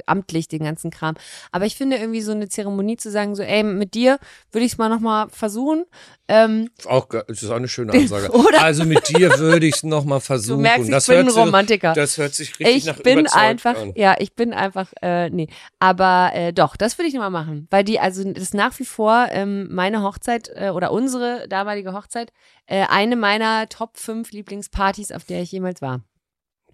amtlich 0.07 0.49
den 0.49 0.65
ganzen 0.65 0.91
Kram. 0.91 1.15
Aber 1.53 1.67
ich 1.67 1.77
finde 1.77 1.97
irgendwie 1.97 2.21
so 2.23 2.33
eine 2.33 2.49
Zeremonie 2.49 2.97
zu 2.97 3.11
sagen, 3.11 3.35
so, 3.35 3.43
ey, 3.43 3.63
mit 3.63 3.95
dir 3.95 4.19
würde 4.53 4.65
ich 4.67 4.73
es 4.73 4.79
mal 4.79 4.89
nochmal 4.89 5.29
versuchen. 5.31 5.85
Ähm, 6.27 6.71
Auch, 6.87 7.07
das 7.09 7.43
ist 7.43 7.51
auch 7.51 7.57
eine 7.57 7.69
schöne 7.69 7.93
Ansage. 7.93 8.31
Oder? 8.33 8.63
Also 8.63 8.85
mit 8.85 9.09
dir 9.11 9.39
würde 9.39 9.67
ich 9.67 9.75
es 9.77 9.83
nochmal 9.83 10.21
versuchen. 10.21 10.57
Du 10.59 10.63
merkst, 10.63 10.85
ich 10.87 10.91
das 10.91 11.07
bin 11.07 11.17
hört 11.17 11.27
ein 11.27 11.31
sich- 11.31 11.39
Romantiker. 11.43 11.93
Das 11.93 12.17
hört 12.19 12.35
sich 12.35 12.59
richtig 12.59 12.77
ich 12.77 12.85
nach 12.87 12.99
bin 13.05 13.27
einfach, 13.29 13.77
an. 13.77 13.93
ja, 13.95 14.17
ich 14.19 14.35
bin 14.35 14.53
einfach, 14.53 14.93
äh, 15.03 15.31
nee. 15.31 15.49
Aber 15.79 16.31
äh, 16.35 16.53
doch, 16.53 16.77
das 16.77 16.99
würde 16.99 17.09
ich 17.09 17.15
nochmal 17.15 17.31
machen. 17.31 17.69
Weil 17.71 17.85
die, 17.85 18.01
also 18.01 18.25
das 18.25 18.43
ist 18.43 18.55
nach 18.55 18.79
wie 18.79 18.85
vor 18.85 19.29
ähm, 19.31 19.69
meine 19.73 20.03
Hochzeit 20.03 20.51
äh, 20.55 20.71
oder 20.71 20.91
unsere 20.91 21.47
damalige 21.49 21.93
Hochzeit, 21.93 22.33
äh, 22.67 22.87
eine 22.89 23.17
meiner 23.17 23.69
Top 23.69 23.97
5 23.97 24.33
Lieblingspartys, 24.33 25.13
auf 25.13 25.25
der 25.25 25.43
ich 25.43 25.53
jemals 25.53 25.81
war. 25.81 26.01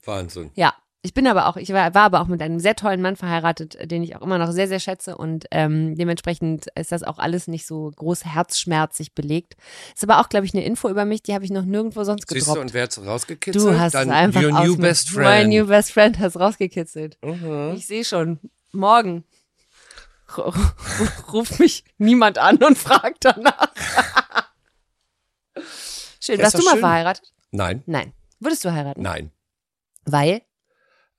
Wahnsinn. 0.05 0.51
Ja. 0.55 0.75
Ich 1.03 1.15
bin 1.15 1.27
aber 1.27 1.47
auch, 1.47 1.57
ich 1.57 1.73
war, 1.73 1.95
war 1.95 2.03
aber 2.03 2.21
auch 2.21 2.27
mit 2.27 2.43
einem 2.43 2.61
sehr 2.61 2.77
tollen 2.77 3.01
Mann 3.01 3.17
verheiratet, 3.17 3.91
den 3.91 4.03
ich 4.03 4.17
auch 4.17 4.21
immer 4.21 4.37
noch 4.37 4.51
sehr, 4.53 4.69
sehr 4.69 4.81
schätze 4.81 5.17
und 5.17 5.47
ähm, 5.51 5.95
dementsprechend 5.97 6.67
ist 6.75 6.93
das 6.93 7.03
auch 7.05 7.19
alles 7.19 7.49
nicht 7.49 7.67
so 7.67 7.91
groß 7.97 8.27
herzschmerzig 8.27 9.15
belegt. 9.15 9.57
Ist 9.95 10.05
aber 10.05 10.21
auch, 10.21 10.29
glaube 10.29 10.45
ich, 10.45 10.53
eine 10.53 10.63
Info 10.63 10.91
über 10.91 11.07
mich, 11.07 11.23
die 11.23 11.33
habe 11.33 11.43
ich 11.47 11.51
noch 11.51 11.65
nirgendwo 11.65 12.05
sonst 12.05 12.29
Siehst 12.29 12.41
gedroppt. 12.45 12.57
du, 12.59 12.61
und 12.61 12.75
wer 12.75 12.83
hat's 12.83 12.99
rausgekitzelt? 13.03 13.65
Du 13.65 13.79
hast 13.79 13.95
Dann 13.95 14.11
einfach 14.11 14.43
Your 14.43 14.53
new 14.53 14.77
best 14.77 15.09
friend. 15.09 15.49
My 15.49 15.57
new 15.59 15.67
best 15.67 15.91
friend 15.93 16.19
hast 16.19 16.37
rausgekitzelt. 16.39 17.17
Mhm. 17.25 17.73
Ich 17.77 17.87
sehe 17.87 18.05
schon, 18.05 18.39
morgen 18.73 19.25
ru- 20.29 20.53
ruft 21.33 21.59
mich 21.61 21.83
niemand 21.97 22.37
an 22.37 22.59
und 22.59 22.77
fragt 22.77 23.25
danach. 23.25 23.73
Schön. 26.21 26.39
Warst 26.43 26.59
du 26.59 26.63
mal 26.63 26.73
schön. 26.73 26.81
verheiratet? 26.81 27.33
Nein, 27.53 27.83
Nein. 27.87 28.13
Würdest 28.39 28.65
du 28.67 28.73
heiraten? 28.73 29.01
nein. 29.03 29.31
Weil? 30.05 30.43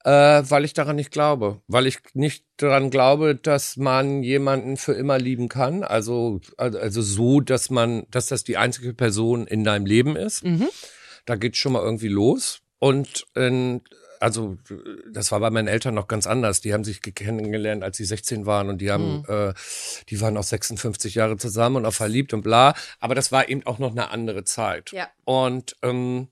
Äh, 0.03 0.43
weil 0.49 0.65
ich 0.65 0.73
daran 0.73 0.95
nicht 0.95 1.11
glaube. 1.11 1.61
Weil 1.67 1.87
ich 1.87 1.99
nicht 2.13 2.45
daran 2.57 2.89
glaube, 2.89 3.35
dass 3.35 3.77
man 3.77 4.23
jemanden 4.23 4.77
für 4.77 4.93
immer 4.93 5.17
lieben 5.19 5.47
kann. 5.49 5.83
Also, 5.83 6.41
also 6.57 7.01
so, 7.01 7.39
dass 7.39 7.69
man, 7.69 8.05
dass 8.09 8.27
das 8.27 8.43
die 8.43 8.57
einzige 8.57 8.93
Person 8.93 9.45
in 9.47 9.63
deinem 9.63 9.85
Leben 9.85 10.15
ist. 10.15 10.43
Mhm. 10.43 10.67
Da 11.25 11.35
geht's 11.35 11.57
schon 11.59 11.73
mal 11.73 11.83
irgendwie 11.83 12.07
los. 12.07 12.61
Und 12.79 13.25
ähm, 13.35 13.81
also 14.19 14.57
das 15.11 15.31
war 15.31 15.39
bei 15.39 15.49
meinen 15.49 15.67
Eltern 15.67 15.95
noch 15.95 16.07
ganz 16.07 16.27
anders. 16.27 16.61
Die 16.61 16.73
haben 16.73 16.83
sich 16.83 17.01
ge- 17.01 17.13
kennengelernt, 17.13 17.83
als 17.83 17.97
sie 17.97 18.05
16 18.05 18.45
waren 18.45 18.69
und 18.69 18.79
die 18.79 18.91
haben, 18.91 19.23
äh, 19.27 19.53
die 20.09 20.21
waren 20.21 20.37
auch 20.37 20.43
56 20.43 21.15
Jahre 21.15 21.37
zusammen 21.37 21.77
und 21.77 21.85
auch 21.87 21.93
verliebt 21.93 22.33
und 22.33 22.41
bla. 22.43 22.75
Aber 22.99 23.15
das 23.15 23.31
war 23.31 23.49
eben 23.49 23.65
auch 23.65 23.79
noch 23.79 23.91
eine 23.91 24.11
andere 24.11 24.43
Zeit. 24.43 24.91
Ja. 24.91 25.07
Und 25.25 25.75
ähm, 25.81 26.27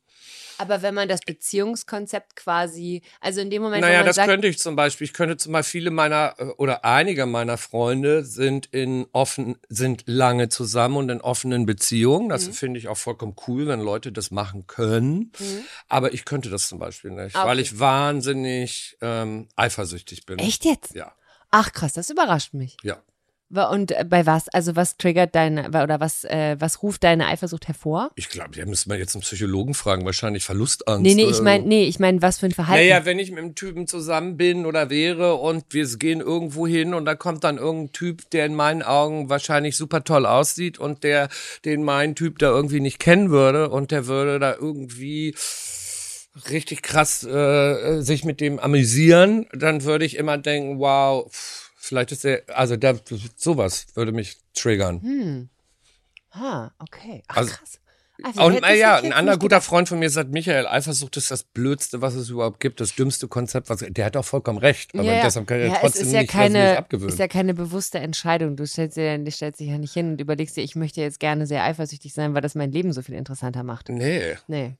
Aber 0.59 0.81
wenn 0.81 0.93
man 0.93 1.07
das 1.07 1.21
Beziehungskonzept 1.21 2.35
quasi, 2.35 3.01
also 3.21 3.41
in 3.41 3.49
dem 3.49 3.61
Moment, 3.61 3.81
Naja, 3.81 3.95
wo 3.95 3.99
man 3.99 4.05
das 4.07 4.15
sagt, 4.17 4.27
könnte 4.29 4.47
ich 4.47 4.59
zum 4.59 4.75
Beispiel. 4.75 5.05
Ich 5.05 5.13
könnte 5.13 5.37
zum 5.37 5.53
Beispiel 5.53 5.79
viele 5.81 5.91
meiner 5.91 6.35
äh, 6.37 6.43
oder 6.57 6.83
einige 6.85 7.25
meiner 7.25 7.57
Freunde 7.57 8.23
sind 8.23 8.67
in 8.67 9.07
offen, 9.13 9.57
sind 9.69 10.03
lange 10.05 10.49
zusammen 10.49 10.97
und 10.97 11.09
in 11.09 11.21
offenen 11.21 11.65
Beziehungen. 11.65 12.29
Das 12.29 12.47
Mhm. 12.47 12.53
finde 12.53 12.79
ich 12.79 12.87
auch 12.89 12.97
vollkommen 12.97 13.35
cool, 13.47 13.67
wenn 13.67 13.79
Leute 13.79 14.11
das 14.11 14.31
machen 14.31 14.67
können. 14.67 15.31
Aber 15.87 16.13
ich 16.13 16.25
könnte 16.25 16.49
das 16.49 16.67
zum 16.67 16.77
Beispiel 16.79 17.11
nicht, 17.11 17.35
Ah, 17.35 17.45
weil 17.45 17.53
okay. 17.57 17.61
ich 17.61 17.79
wahnsinnig 17.79 18.97
ähm, 19.01 19.47
eifersüchtig 19.55 20.25
bin. 20.25 20.39
echt 20.39 20.65
jetzt? 20.65 20.93
Ja, 20.93 21.13
Ach 21.51 21.71
krass, 21.71 21.93
das 21.93 22.09
überrascht 22.11 22.53
mich. 22.53 22.77
ja. 22.83 23.01
Und 23.51 23.91
äh, 23.91 24.05
bei 24.07 24.25
was? 24.25 24.47
Also 24.49 24.75
was 24.75 24.97
triggert 24.97 25.33
deine, 25.33 25.69
oder 25.69 25.99
was, 25.99 26.23
äh, 26.23 26.55
was 26.59 26.83
ruft 26.83 27.03
deine 27.03 27.27
Eifersucht 27.27 27.67
hervor? 27.67 28.11
Ich 28.15 28.29
glaube, 28.29 28.51
da 28.55 28.65
müsste 28.65 28.89
man 28.89 28.99
jetzt 28.99 29.15
einen 29.15 29.23
Psychologen 29.23 29.73
fragen. 29.73 30.05
Wahrscheinlich 30.05 30.43
Verlustangst. 30.43 31.01
Nee, 31.01 31.15
nee, 31.15 31.23
oder 31.23 31.31
ich 31.31 31.37
so. 31.37 31.43
meine, 31.43 31.65
nee, 31.65 31.85
ich 31.85 31.99
meine, 31.99 32.21
was 32.21 32.39
für 32.39 32.45
ein 32.45 32.51
Verhalten. 32.51 32.87
Naja, 32.87 33.05
wenn 33.05 33.17
ich 33.17 33.31
mit 33.31 33.39
einem 33.39 33.55
Typen 33.55 33.87
zusammen 33.87 34.37
bin 34.37 34.65
oder 34.65 34.89
wäre 34.89 35.35
und 35.35 35.65
wir 35.69 35.87
gehen 35.97 36.21
irgendwo 36.21 36.67
hin 36.67 36.93
und 36.93 37.05
da 37.05 37.15
kommt 37.15 37.43
dann 37.43 37.57
irgendein 37.57 37.91
Typ, 37.93 38.29
der 38.29 38.45
in 38.45 38.55
meinen 38.55 38.83
Augen 38.83 39.29
wahrscheinlich 39.29 39.75
super 39.75 40.03
toll 40.03 40.25
aussieht 40.25 40.77
und 40.77 41.03
der 41.03 41.29
den 41.65 41.83
mein 41.83 42.15
Typ 42.15 42.37
da 42.39 42.49
irgendwie 42.49 42.79
nicht 42.79 42.99
kennen 42.99 43.31
würde 43.31 43.69
und 43.69 43.91
der 43.91 44.05
würde 44.05 44.39
da 44.39 44.53
irgendwie 44.53 45.35
richtig 46.49 46.83
krass 46.83 47.23
äh, 47.23 48.01
sich 48.01 48.23
mit 48.23 48.39
dem 48.39 48.59
amüsieren, 48.59 49.47
dann 49.53 49.83
würde 49.83 50.05
ich 50.05 50.15
immer 50.15 50.37
denken, 50.37 50.79
wow, 50.79 51.29
pff, 51.31 51.68
vielleicht 51.89 52.11
ist 52.13 52.23
der, 52.23 52.43
also 52.47 52.77
da, 52.77 52.93
sowas 53.35 53.87
würde 53.95 54.11
mich 54.13 54.37
triggern. 54.53 55.01
Hm. 55.01 55.49
Ah, 56.31 56.71
okay. 56.79 57.23
Ach, 57.27 57.37
Also- 57.37 57.51
krass. 57.51 57.79
Also, 58.21 58.41
Und 58.43 58.63
äh, 58.65 58.77
ja, 58.77 58.97
ein 58.97 59.13
anderer 59.13 59.37
guter 59.37 59.61
Freund 59.61 59.87
von 59.87 59.97
mir 59.97 60.09
sagt, 60.09 60.31
Michael, 60.31 60.67
Eifersucht 60.67 61.15
ist 61.15 61.31
das 61.31 61.45
Blödste, 61.45 62.01
was 62.01 62.15
es 62.15 62.27
überhaupt 62.29 62.59
gibt, 62.59 62.81
das 62.81 62.93
dümmste 62.93 63.29
Konzept, 63.29 63.69
was 63.69 63.79
der 63.79 64.03
hat 64.05 64.17
auch 64.17 64.25
vollkommen 64.25 64.57
recht, 64.59 64.93
aber 64.93 65.03
ja, 65.03 65.23
deshalb 65.23 65.47
kann 65.47 65.57
er 65.61 65.67
ja, 65.67 65.73
es 65.75 65.79
trotzdem 65.79 66.07
ist 66.07 66.11
ja 66.11 66.19
nicht, 66.19 66.33
nicht 66.33 66.37
keine, 66.37 66.77
abgewöhnen. 66.79 67.13
ist 67.13 67.17
ja 67.19 67.29
keine 67.29 67.53
bewusste 67.53 67.99
Entscheidung. 67.99 68.57
Du 68.57 68.67
stellst, 68.67 68.97
dir, 68.97 69.17
du 69.17 69.31
stellst 69.31 69.61
dich 69.61 69.69
ja 69.69 69.77
nicht 69.77 69.93
hin 69.93 70.09
und 70.11 70.19
überlegst 70.19 70.57
dir, 70.57 70.63
ich 70.65 70.75
möchte 70.75 70.99
jetzt 70.99 71.21
gerne 71.21 71.47
sehr 71.47 71.63
eifersüchtig 71.63 72.11
sein, 72.13 72.33
weil 72.33 72.41
das 72.41 72.55
mein 72.55 72.73
Leben 72.73 72.91
so 72.91 73.01
viel 73.01 73.15
interessanter 73.15 73.63
macht. 73.63 73.87
nee. 73.87 74.35
Nee. 74.47 74.75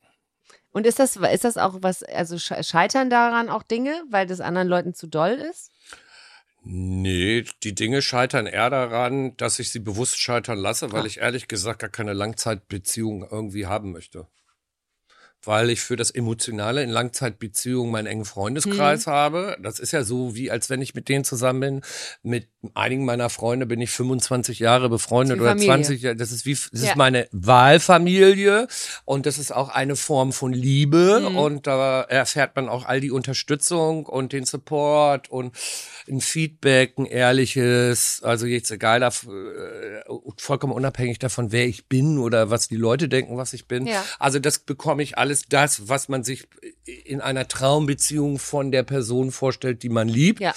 Und 0.72 0.86
ist 0.86 1.00
das, 1.00 1.16
ist 1.16 1.46
das 1.46 1.56
auch 1.58 1.78
was, 1.82 2.04
also 2.04 2.36
sche- 2.36 2.62
scheitern 2.64 3.10
daran 3.10 3.48
auch 3.50 3.64
Dinge, 3.64 4.04
weil 4.12 4.28
das 4.28 4.42
anderen 4.42 4.68
Leuten 4.68 4.94
zu 4.94 5.08
doll 5.08 5.32
ist? 5.50 5.72
Nee, 6.72 7.46
die 7.64 7.74
Dinge 7.74 8.02
scheitern 8.04 8.46
eher 8.46 8.70
daran, 8.70 9.36
dass 9.38 9.58
ich 9.60 9.72
sie 9.72 9.80
bewusst 9.80 10.20
scheitern 10.20 10.58
lasse, 10.60 10.92
weil 10.92 11.02
Ah. 11.04 11.06
ich 11.08 11.18
ehrlich 11.18 11.48
gesagt 11.48 11.80
gar 11.80 11.90
keine 11.90 12.14
Langzeitbeziehung 12.14 13.24
irgendwie 13.30 13.66
haben 13.66 13.92
möchte. 13.92 14.28
Weil 15.46 15.70
ich 15.70 15.80
für 15.80 15.96
das 15.96 16.12
Emotionale 16.12 16.84
in 16.84 16.90
Langzeitbeziehungen 16.90 17.92
meinen 17.92 18.08
engen 18.08 18.26
Freundeskreis 18.26 19.06
Mhm. 19.06 19.12
habe. 19.12 19.58
Das 19.62 19.80
ist 19.80 19.94
ja 19.94 20.04
so, 20.04 20.36
wie 20.36 20.52
als 20.52 20.70
wenn 20.70 20.82
ich 20.82 20.96
mit 20.96 21.08
denen 21.08 21.24
zusammen 21.24 21.60
bin. 21.62 21.82
Mit 22.24 22.48
einigen 22.74 23.06
meiner 23.06 23.30
Freunde 23.30 23.66
bin 23.66 23.80
ich 23.80 23.90
25 23.90 24.60
Jahre 24.60 24.90
befreundet 24.90 25.40
oder 25.40 25.52
Familie. 25.52 25.68
20 25.70 26.02
Jahre. 26.02 26.16
Das 26.18 26.32
ist 26.34 26.46
wie, 26.46 26.54
das 26.72 26.82
Ja. 26.84 26.90
ist 26.90 26.96
meine 26.98 27.30
Wahlfamilie 27.32 28.68
und 29.06 29.26
das 29.26 29.38
ist 29.38 29.52
auch 29.54 29.70
eine 29.70 29.96
Form 29.96 30.34
von 30.34 30.52
Liebe 30.52 31.28
Mhm. 31.30 31.38
und 31.38 31.68
da 31.68 32.02
erfährt 32.02 32.56
man 32.56 32.68
auch 32.68 32.86
all 32.86 33.00
die 33.00 33.12
Unterstützung 33.12 34.06
und 34.06 34.34
den 34.34 34.44
Support 34.46 35.30
und 35.30 35.56
ein 36.10 36.20
Feedback, 36.20 36.98
ein 36.98 37.06
ehrliches, 37.06 38.22
also 38.24 38.46
jetzt 38.46 38.72
egal, 38.72 39.04
äh, 39.04 39.10
vollkommen 40.38 40.74
unabhängig 40.74 41.20
davon, 41.20 41.52
wer 41.52 41.66
ich 41.68 41.88
bin 41.88 42.18
oder 42.18 42.50
was 42.50 42.68
die 42.68 42.76
Leute 42.76 43.08
denken, 43.08 43.38
was 43.38 43.54
ich 43.54 43.68
bin. 43.68 43.88
Ja. 43.88 44.04
Also 44.18 44.40
das 44.40 44.60
bekomme 44.60 45.04
ich 45.04 45.18
alles 45.18 45.29
das, 45.50 45.88
was 45.88 46.10
man 46.10 46.24
sich 46.24 46.48
in 46.84 47.22
einer 47.22 47.48
Traumbeziehung 47.48 48.40
von 48.40 48.72
der 48.72 48.84
Person 48.84 49.32
vorstellt, 49.32 49.84
die 49.84 49.90
man 49.90 50.08
liebt. 50.08 50.40
Ja. 50.40 50.54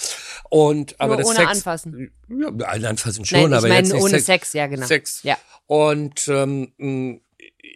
Und 0.49 0.99
aber 0.99 1.15
Nur 1.15 1.17
das 1.17 1.27
ohne 1.27 1.37
Sex, 1.37 1.49
anfassen. 1.49 2.11
Ja, 2.29 2.67
anfassen 2.67 3.25
schon, 3.25 3.41
Nein, 3.41 3.53
aber 3.53 3.67
meine 3.67 3.75
jetzt 3.81 3.93
nicht 3.93 4.01
ohne 4.01 4.11
Sex. 4.11 4.25
Sex, 4.25 4.53
ja, 4.53 4.67
genau. 4.67 4.85
Sex. 4.85 5.23
Ja. 5.23 5.37
Und 5.67 6.27
ähm, 6.27 7.21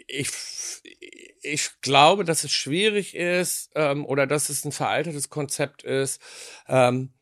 ich, 0.07 0.29
ich 1.41 1.69
glaube, 1.81 2.23
dass 2.23 2.43
es 2.43 2.51
schwierig 2.51 3.15
ist 3.15 3.71
ähm, 3.75 4.05
oder 4.05 4.27
dass 4.27 4.49
es 4.49 4.65
ein 4.65 4.71
veraltetes 4.71 5.29
Konzept 5.29 5.83
ist, 5.83 6.21
ähm, 6.67 7.13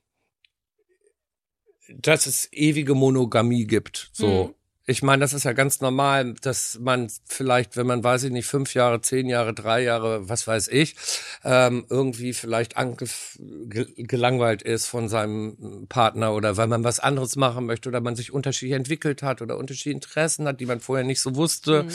dass 1.89 2.25
es 2.25 2.51
ewige 2.51 2.95
Monogamie 2.95 3.65
gibt. 3.65 4.09
So. 4.13 4.55
Mhm. 4.85 4.91
Ich 4.91 5.03
meine, 5.03 5.21
das 5.21 5.33
ist 5.33 5.45
ja 5.45 5.53
ganz 5.53 5.81
normal, 5.81 6.33
dass 6.41 6.79
man 6.79 7.09
vielleicht, 7.25 7.75
wenn 7.75 7.87
man, 7.87 8.03
weiß 8.03 8.23
ich 8.23 8.31
nicht, 8.31 8.45
fünf 8.45 8.73
Jahre, 8.73 9.01
zehn 9.01 9.27
Jahre, 9.27 9.53
drei 9.53 9.81
Jahre, 9.81 10.29
was 10.29 10.47
weiß 10.47 10.67
ich, 10.67 10.95
ähm, 11.43 11.85
irgendwie 11.89 12.33
vielleicht 12.33 12.75
gelangweilt 13.97 14.61
ist 14.61 14.87
von 14.87 15.09
seinem 15.09 15.87
Partner 15.89 16.33
oder 16.33 16.57
weil 16.57 16.67
man 16.67 16.83
was 16.83 16.99
anderes 16.99 17.35
machen 17.35 17.65
möchte 17.65 17.89
oder 17.89 18.01
man 18.01 18.15
sich 18.15 18.31
unterschiedlich 18.31 18.75
entwickelt 18.75 19.23
hat 19.23 19.41
oder 19.41 19.57
unterschiedliche 19.57 19.95
Interessen 19.95 20.47
hat, 20.47 20.59
die 20.59 20.65
man 20.65 20.79
vorher 20.79 21.05
nicht 21.05 21.21
so 21.21 21.35
wusste. 21.35 21.85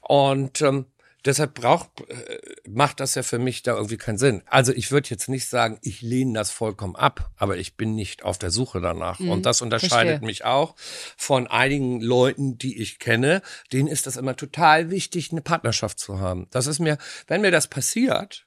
Und 0.00 0.62
ähm, 0.62 0.86
deshalb 1.24 1.54
braucht, 1.54 2.00
äh, 2.08 2.38
macht 2.68 3.00
das 3.00 3.14
ja 3.14 3.22
für 3.22 3.38
mich 3.38 3.62
da 3.62 3.74
irgendwie 3.76 3.96
keinen 3.96 4.18
Sinn. 4.18 4.42
Also 4.46 4.72
ich 4.72 4.90
würde 4.90 5.08
jetzt 5.10 5.28
nicht 5.28 5.48
sagen, 5.48 5.78
ich 5.82 6.00
lehne 6.02 6.34
das 6.34 6.50
vollkommen 6.50 6.96
ab, 6.96 7.30
aber 7.36 7.56
ich 7.56 7.76
bin 7.76 7.94
nicht 7.94 8.22
auf 8.24 8.38
der 8.38 8.50
Suche 8.50 8.80
danach. 8.80 9.18
Mhm, 9.18 9.30
Und 9.30 9.46
das 9.46 9.62
unterscheidet 9.62 10.08
verstehe. 10.20 10.26
mich 10.26 10.44
auch 10.44 10.74
von 11.16 11.46
einigen 11.46 12.00
Leuten, 12.00 12.58
die 12.58 12.80
ich 12.80 12.98
kenne. 12.98 13.42
Denen 13.72 13.88
ist 13.88 14.06
das 14.06 14.16
immer 14.16 14.36
total 14.36 14.90
wichtig, 14.90 15.30
eine 15.32 15.40
Partnerschaft 15.42 15.98
zu 15.98 16.18
haben. 16.20 16.46
Das 16.50 16.66
ist 16.66 16.78
mir, 16.78 16.98
wenn 17.26 17.40
mir 17.40 17.50
das 17.50 17.68
passiert, 17.68 18.46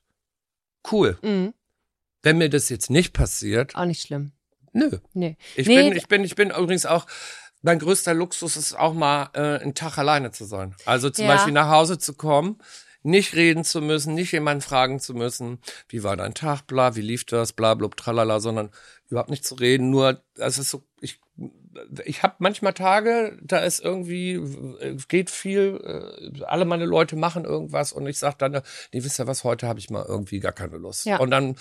cool. 0.91 1.17
Mhm. 1.21 1.53
Wenn 2.21 2.37
mir 2.37 2.49
das 2.49 2.69
jetzt 2.69 2.89
nicht 2.89 3.13
passiert, 3.13 3.75
Auch 3.75 3.85
nicht 3.85 4.01
schlimm. 4.01 4.31
nö. 4.71 4.97
Nee. 5.13 5.37
Ich 5.55 5.67
nee, 5.67 5.89
bin, 5.89 5.97
ich 5.97 6.07
bin, 6.07 6.23
ich 6.23 6.35
bin 6.35 6.49
übrigens 6.51 6.85
auch, 6.85 7.05
mein 7.63 7.79
größter 7.79 8.13
Luxus 8.13 8.55
ist 8.57 8.77
auch 8.77 8.93
mal 8.93 9.29
äh, 9.33 9.59
einen 9.61 9.73
Tag 9.73 9.97
alleine 9.97 10.31
zu 10.31 10.45
sein. 10.45 10.75
Also 10.85 11.09
zum 11.09 11.25
Ja. 11.25 11.33
Beispiel 11.33 11.53
nach 11.53 11.69
Hause 11.69 11.97
zu 11.97 12.13
kommen, 12.13 12.59
nicht 13.01 13.35
reden 13.35 13.63
zu 13.63 13.81
müssen, 13.81 14.13
nicht 14.13 14.31
jemanden 14.31 14.61
fragen 14.61 14.99
zu 14.99 15.13
müssen, 15.13 15.59
wie 15.89 16.03
war 16.03 16.15
dein 16.15 16.33
Tag, 16.33 16.67
bla, 16.67 16.95
wie 16.95 17.01
lief 17.01 17.25
das, 17.25 17.51
bla, 17.53 17.73
blub, 17.73 17.97
tralala, 17.97 18.39
sondern 18.39 18.69
überhaupt 19.09 19.29
nicht 19.29 19.45
zu 19.45 19.55
reden, 19.55 19.89
nur, 19.89 20.21
es 20.37 20.57
ist 20.57 20.69
so, 20.69 20.83
ich, 21.01 21.19
ich 22.05 22.23
habe 22.23 22.35
manchmal 22.39 22.73
Tage, 22.73 23.37
da 23.41 23.59
ist 23.59 23.83
irgendwie, 23.83 24.33
äh, 24.79 24.95
geht 25.07 25.29
viel, 25.29 25.81
äh, 26.37 26.43
alle 26.45 26.65
meine 26.65 26.85
Leute 26.85 27.15
machen 27.15 27.43
irgendwas 27.45 27.91
und 27.91 28.07
ich 28.07 28.19
sag 28.19 28.37
dann, 28.39 28.61
nee, 28.93 29.03
wisst 29.03 29.19
ihr 29.19 29.27
was, 29.27 29.43
heute 29.43 29.67
habe 29.67 29.79
ich 29.79 29.89
mal 29.89 30.05
irgendwie 30.07 30.39
gar 30.39 30.53
keine 30.53 30.77
Lust. 30.77 31.05
Ja. 31.05 31.17
Und 31.17 31.31
dann 31.31 31.55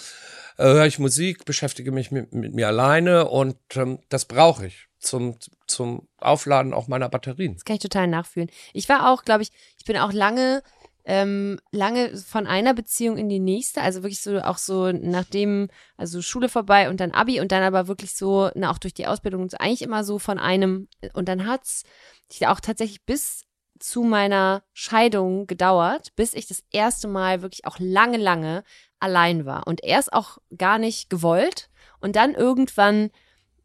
äh, 0.59 0.65
höre 0.65 0.87
ich 0.87 0.99
Musik, 0.99 1.45
beschäftige 1.45 1.91
mich 1.93 2.11
mit, 2.13 2.33
mit 2.33 2.55
mir 2.55 2.69
alleine 2.69 3.29
und 3.29 3.57
ähm, 3.75 3.99
das 4.09 4.27
brauche 4.27 4.67
ich 4.67 4.87
zum, 5.01 5.39
zum 5.73 6.09
Aufladen 6.19 6.73
auch 6.73 6.89
meiner 6.89 7.09
Batterien. 7.09 7.55
Das 7.55 7.65
kann 7.65 7.77
ich 7.77 7.83
total 7.83 8.07
nachfühlen. 8.07 8.51
Ich 8.73 8.89
war 8.89 9.11
auch, 9.11 9.25
glaube 9.25 9.43
ich, 9.43 9.51
ich 9.79 9.85
bin 9.85 9.97
auch 9.97 10.13
lange, 10.13 10.63
ähm, 11.05 11.59
lange 11.73 12.17
von 12.17 12.47
einer 12.47 12.75
Beziehung 12.75 13.17
in 13.17 13.29
die 13.29 13.41
nächste, 13.41 13.83
also 13.83 14.03
wirklich 14.03 14.21
so 14.21 14.41
auch 14.41 14.59
so 14.59 14.93
nachdem, 14.93 15.69
also 15.97 16.23
Schule 16.23 16.49
vorbei 16.49 16.89
und 16.89 17.01
dann 17.01 17.11
Abi 17.11 17.41
und 17.41 17.51
dann 17.51 17.63
aber 17.63 17.89
wirklich 17.89 18.15
so, 18.15 18.51
na, 18.55 18.71
auch 18.71 18.79
durch 18.79 18.95
die 18.95 19.07
Ausbildung 19.07 19.43
und 19.43 19.51
so, 19.51 19.59
eigentlich 19.59 19.83
immer 19.83 20.05
so 20.05 20.19
von 20.19 20.39
einem 20.39 20.89
und 21.15 21.29
dann 21.29 21.47
hat's 21.47 21.83
ich 22.31 22.47
auch 22.47 22.61
tatsächlich 22.61 23.05
bis 23.05 23.45
zu 23.79 24.03
meiner 24.03 24.63
Scheidung 24.73 25.47
gedauert, 25.47 26.15
bis 26.15 26.35
ich 26.35 26.47
das 26.47 26.63
erste 26.71 27.09
Mal 27.09 27.43
wirklich 27.43 27.67
auch 27.67 27.79
lange, 27.79 28.17
lange 28.17 28.63
allein 29.01 29.45
war. 29.45 29.67
Und 29.67 29.83
erst 29.83 30.13
auch 30.13 30.39
gar 30.57 30.79
nicht 30.79 31.11
gewollt 31.11 31.69
und 32.01 32.17
dann 32.17 32.35
irgendwann 32.35 33.11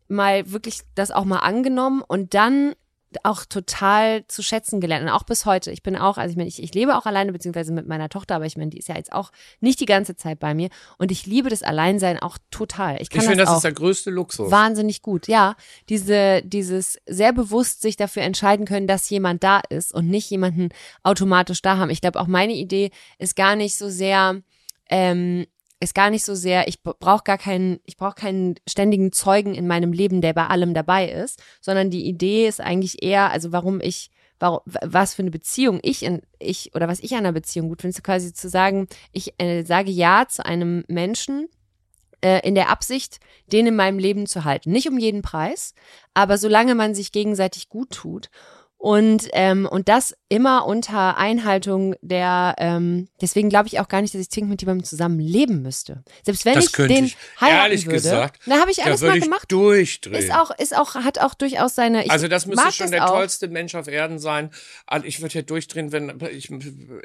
mal 0.07 0.51
wirklich 0.51 0.81
das 0.95 1.11
auch 1.11 1.25
mal 1.25 1.39
angenommen 1.39 2.01
und 2.07 2.33
dann 2.33 2.73
auch 3.23 3.45
total 3.45 4.25
zu 4.27 4.43
schätzen 4.43 4.81
gelernt 4.81 5.05
und 5.05 5.09
auch 5.11 5.23
bis 5.23 5.45
heute. 5.45 5.71
Ich 5.71 5.81
bin 5.81 5.95
auch, 5.95 6.17
also 6.17 6.31
ich 6.31 6.37
meine, 6.37 6.49
ich, 6.49 6.61
ich 6.61 6.73
lebe 6.73 6.97
auch 6.97 7.05
alleine, 7.05 7.31
beziehungsweise 7.31 7.71
mit 7.71 7.87
meiner 7.87 8.09
Tochter, 8.09 8.35
aber 8.35 8.45
ich 8.45 8.57
meine, 8.57 8.69
die 8.69 8.77
ist 8.77 8.89
ja 8.89 8.95
jetzt 8.95 9.13
auch 9.13 9.31
nicht 9.61 9.79
die 9.79 9.85
ganze 9.85 10.15
Zeit 10.15 10.39
bei 10.39 10.53
mir 10.53 10.69
und 10.97 11.11
ich 11.11 11.25
liebe 11.25 11.49
das 11.49 11.63
Alleinsein 11.63 12.19
auch 12.19 12.37
total. 12.51 13.01
Ich 13.01 13.09
kann 13.09 13.21
Ich 13.21 13.27
finde, 13.27 13.43
das 13.43 13.49
das 13.49 13.57
ist 13.59 13.63
der 13.63 13.71
größte 13.73 14.11
Luxus. 14.11 14.51
wahnsinnig 14.51 15.01
gut. 15.01 15.27
Ja, 15.27 15.55
diese, 15.89 16.41
dieses 16.43 16.99
sehr 17.05 17.31
bewusst 17.31 17.81
sich 17.81 17.95
dafür 17.95 18.23
entscheiden 18.23 18.65
können, 18.65 18.87
dass 18.87 19.09
jemand 19.09 19.41
da 19.41 19.61
ist 19.69 19.93
und 19.93 20.07
nicht 20.07 20.29
jemanden 20.29 20.69
automatisch 21.03 21.61
da 21.61 21.77
haben. 21.77 21.89
Ich 21.89 22.01
glaube, 22.01 22.19
auch 22.19 22.27
meine 22.27 22.53
Idee 22.53 22.91
ist 23.19 23.35
gar 23.35 23.55
nicht 23.55 23.77
so 23.77 23.89
sehr, 23.89 24.41
ähm, 24.89 25.47
ist 25.79 25.93
gar 25.93 26.09
nicht 26.09 26.25
so 26.25 26.35
sehr, 26.35 26.67
ich 26.67 26.81
brauche 26.81 27.23
gar 27.23 27.37
keinen, 27.37 27.79
ich 27.85 27.97
brauche 27.97 28.15
keinen 28.15 28.55
ständigen 28.67 29.11
Zeugen 29.11 29.53
in 29.53 29.67
meinem 29.67 29.93
Leben, 29.93 30.21
der 30.21 30.33
bei 30.33 30.47
allem 30.47 30.73
dabei 30.73 31.09
ist, 31.09 31.41
sondern 31.61 31.91
die 31.91 32.05
Idee 32.05 32.47
ist 32.47 32.61
eigentlich 32.61 33.03
eher, 33.03 33.31
also 33.31 33.51
warum 33.51 33.79
ich, 33.79 34.09
warum, 34.39 34.61
was 34.65 35.13
für 35.13 35.21
eine 35.21 35.31
Beziehung 35.31 35.79
ich 35.83 36.03
in, 36.03 36.21
ich, 36.39 36.73
oder 36.73 36.87
was 36.87 36.99
ich 36.99 37.13
an 37.13 37.19
einer 37.19 37.31
Beziehung 37.31 37.69
gut 37.69 37.81
finde, 37.81 38.01
quasi 38.01 38.33
zu 38.33 38.49
sagen, 38.49 38.87
ich 39.11 39.33
äh, 39.39 39.63
sage 39.63 39.91
Ja 39.91 40.25
zu 40.27 40.45
einem 40.45 40.83
Menschen, 40.87 41.47
äh, 42.21 42.39
in 42.47 42.55
der 42.55 42.69
Absicht, 42.69 43.19
den 43.51 43.67
in 43.67 43.75
meinem 43.75 43.99
Leben 43.99 44.25
zu 44.25 44.43
halten. 44.43 44.71
Nicht 44.71 44.89
um 44.89 44.97
jeden 44.97 45.21
Preis, 45.21 45.73
aber 46.13 46.37
solange 46.37 46.75
man 46.75 46.95
sich 46.95 47.11
gegenseitig 47.11 47.69
gut 47.69 47.91
tut. 47.91 48.29
Und, 48.79 49.27
ähm, 49.33 49.65
und 49.69 49.89
das 49.89 50.15
immer 50.29 50.67
unter 50.67 51.17
Einhaltung 51.17 51.95
der, 52.01 52.53
ähm, 52.59 53.07
deswegen 53.19 53.49
glaube 53.49 53.67
ich 53.67 53.79
auch 53.79 53.87
gar 53.87 54.01
nicht, 54.01 54.13
dass 54.13 54.21
ich 54.21 54.29
zwingend 54.29 54.51
mit 54.51 54.61
jemandem 54.61 54.83
zusammen 54.85 55.19
leben 55.19 55.63
müsste. 55.63 56.03
Selbst 56.23 56.45
wenn 56.45 56.53
Das 56.53 56.65
ich 56.65 56.71
den 56.73 57.05
ich, 57.05 57.17
heiraten 57.41 57.63
ehrlich 57.63 57.85
würde, 57.87 57.95
gesagt, 57.95 58.39
da 58.45 58.59
habe 58.59 58.69
ich 58.69 58.83
alles 58.83 59.01
mal 59.01 59.17
ich 59.17 59.23
gemacht. 59.23 59.51
durchdrehen. 59.51 60.13
Ist 60.15 60.31
auch, 60.31 60.51
ist 60.59 60.77
auch, 60.77 60.93
hat 60.93 61.17
auch 61.19 61.33
durchaus 61.33 61.73
seine. 61.73 62.05
Ich 62.05 62.11
also 62.11 62.27
das 62.27 62.45
müsste 62.45 62.71
schon 62.71 62.85
das 62.85 62.91
der 62.91 63.05
auch. 63.05 63.13
tollste 63.15 63.47
Mensch 63.47 63.73
auf 63.73 63.87
Erden 63.87 64.19
sein. 64.19 64.51
Also 64.85 65.07
Ich 65.07 65.21
würde 65.21 65.33
ja 65.35 65.41
durchdrehen, 65.41 65.91
wenn 65.91 66.13
ich 66.31 66.51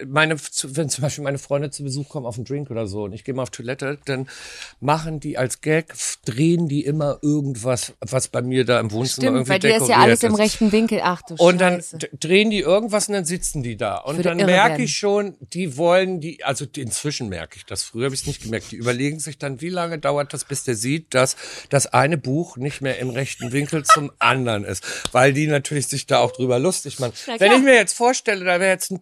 meine, 0.07 0.37
wenn 0.39 0.89
zum 0.91 1.03
Beispiel 1.03 1.25
meine 1.25 1.39
Freunde 1.39 1.71
zu 1.71 1.85
Besuch 1.85 2.09
kommen 2.11 2.27
auf 2.27 2.37
einen 2.37 2.45
Drink 2.45 2.71
oder 2.71 2.87
so 2.87 3.05
und 3.05 3.15
ich 3.15 3.25
gehe 3.25 3.35
mal 3.35 3.45
auf 3.45 3.51
Toilette, 3.51 3.99
dann 4.05 4.29
machen 4.81 5.21
die 5.21 5.39
als 5.39 5.63
Gag, 5.63 5.95
drehen 6.27 6.69
die 6.69 6.85
immer 6.85 7.19
irgendwas, 7.23 7.95
was 8.01 8.29
bei 8.29 8.43
mir 8.43 8.67
da 8.67 8.79
im 8.79 8.91
Wohnzimmer 8.93 9.07
Stimmt, 9.07 9.37
irgendwie 9.37 9.51
bei 9.53 9.59
dir 9.59 9.77
ist 9.77 9.89
ja 9.89 9.97
alles 9.97 10.23
im 10.23 10.35
rechten 10.35 10.71
Winkel. 10.73 11.01
Ach 11.03 11.23
du 11.23 11.35
Und 11.37 11.62
dann 11.63 11.83
drehen 12.21 12.51
die 12.51 12.61
irgendwas 12.61 13.09
und 13.09 13.15
dann 13.15 13.25
sitzen 13.25 13.63
die 13.63 13.77
da. 13.77 13.97
Und 13.97 14.25
dann 14.25 14.37
merke 14.37 14.53
werden. 14.53 14.85
ich 14.85 14.97
schon, 14.97 15.37
die 15.41 15.77
wollen 15.77 16.21
die, 16.21 16.45
also 16.45 16.67
inzwischen 16.77 17.29
merke 17.29 17.57
ich 17.57 17.65
das, 17.65 17.83
früher 17.83 18.07
habe 18.07 18.15
ich 18.15 18.23
es 18.23 18.27
nicht 18.27 18.43
gemerkt, 18.43 18.71
die 18.73 18.77
überlegen 18.77 19.19
sich 19.21 19.39
dann, 19.39 19.61
wie 19.61 19.69
lange 19.69 19.99
dauert 19.99 20.33
das, 20.35 20.45
bis 20.45 20.65
der 20.65 20.75
sieht, 20.75 21.15
dass 21.15 21.37
das 21.71 21.87
eine 21.87 22.19
Buch 22.19 22.57
nicht 22.57 22.81
mehr 22.81 22.99
im 22.99 23.11
rechten 23.11 23.53
Winkel 23.53 23.85
zum 23.85 24.13
anderen 24.19 24.65
ist. 24.65 24.85
Weil 25.13 25.33
die 25.33 25.47
natürlich 25.47 25.87
sich 25.87 26.07
da 26.07 26.19
auch 26.19 26.33
drüber 26.33 26.59
lustig 26.59 26.99
machen. 26.99 27.15
Wenn 27.39 27.53
ich 27.53 27.63
mir 27.63 27.75
jetzt 27.75 27.97
vorstelle, 27.97 28.45
da 28.45 28.61
wäre 28.61 28.73
jetzt 28.73 28.91
ein, 28.91 29.01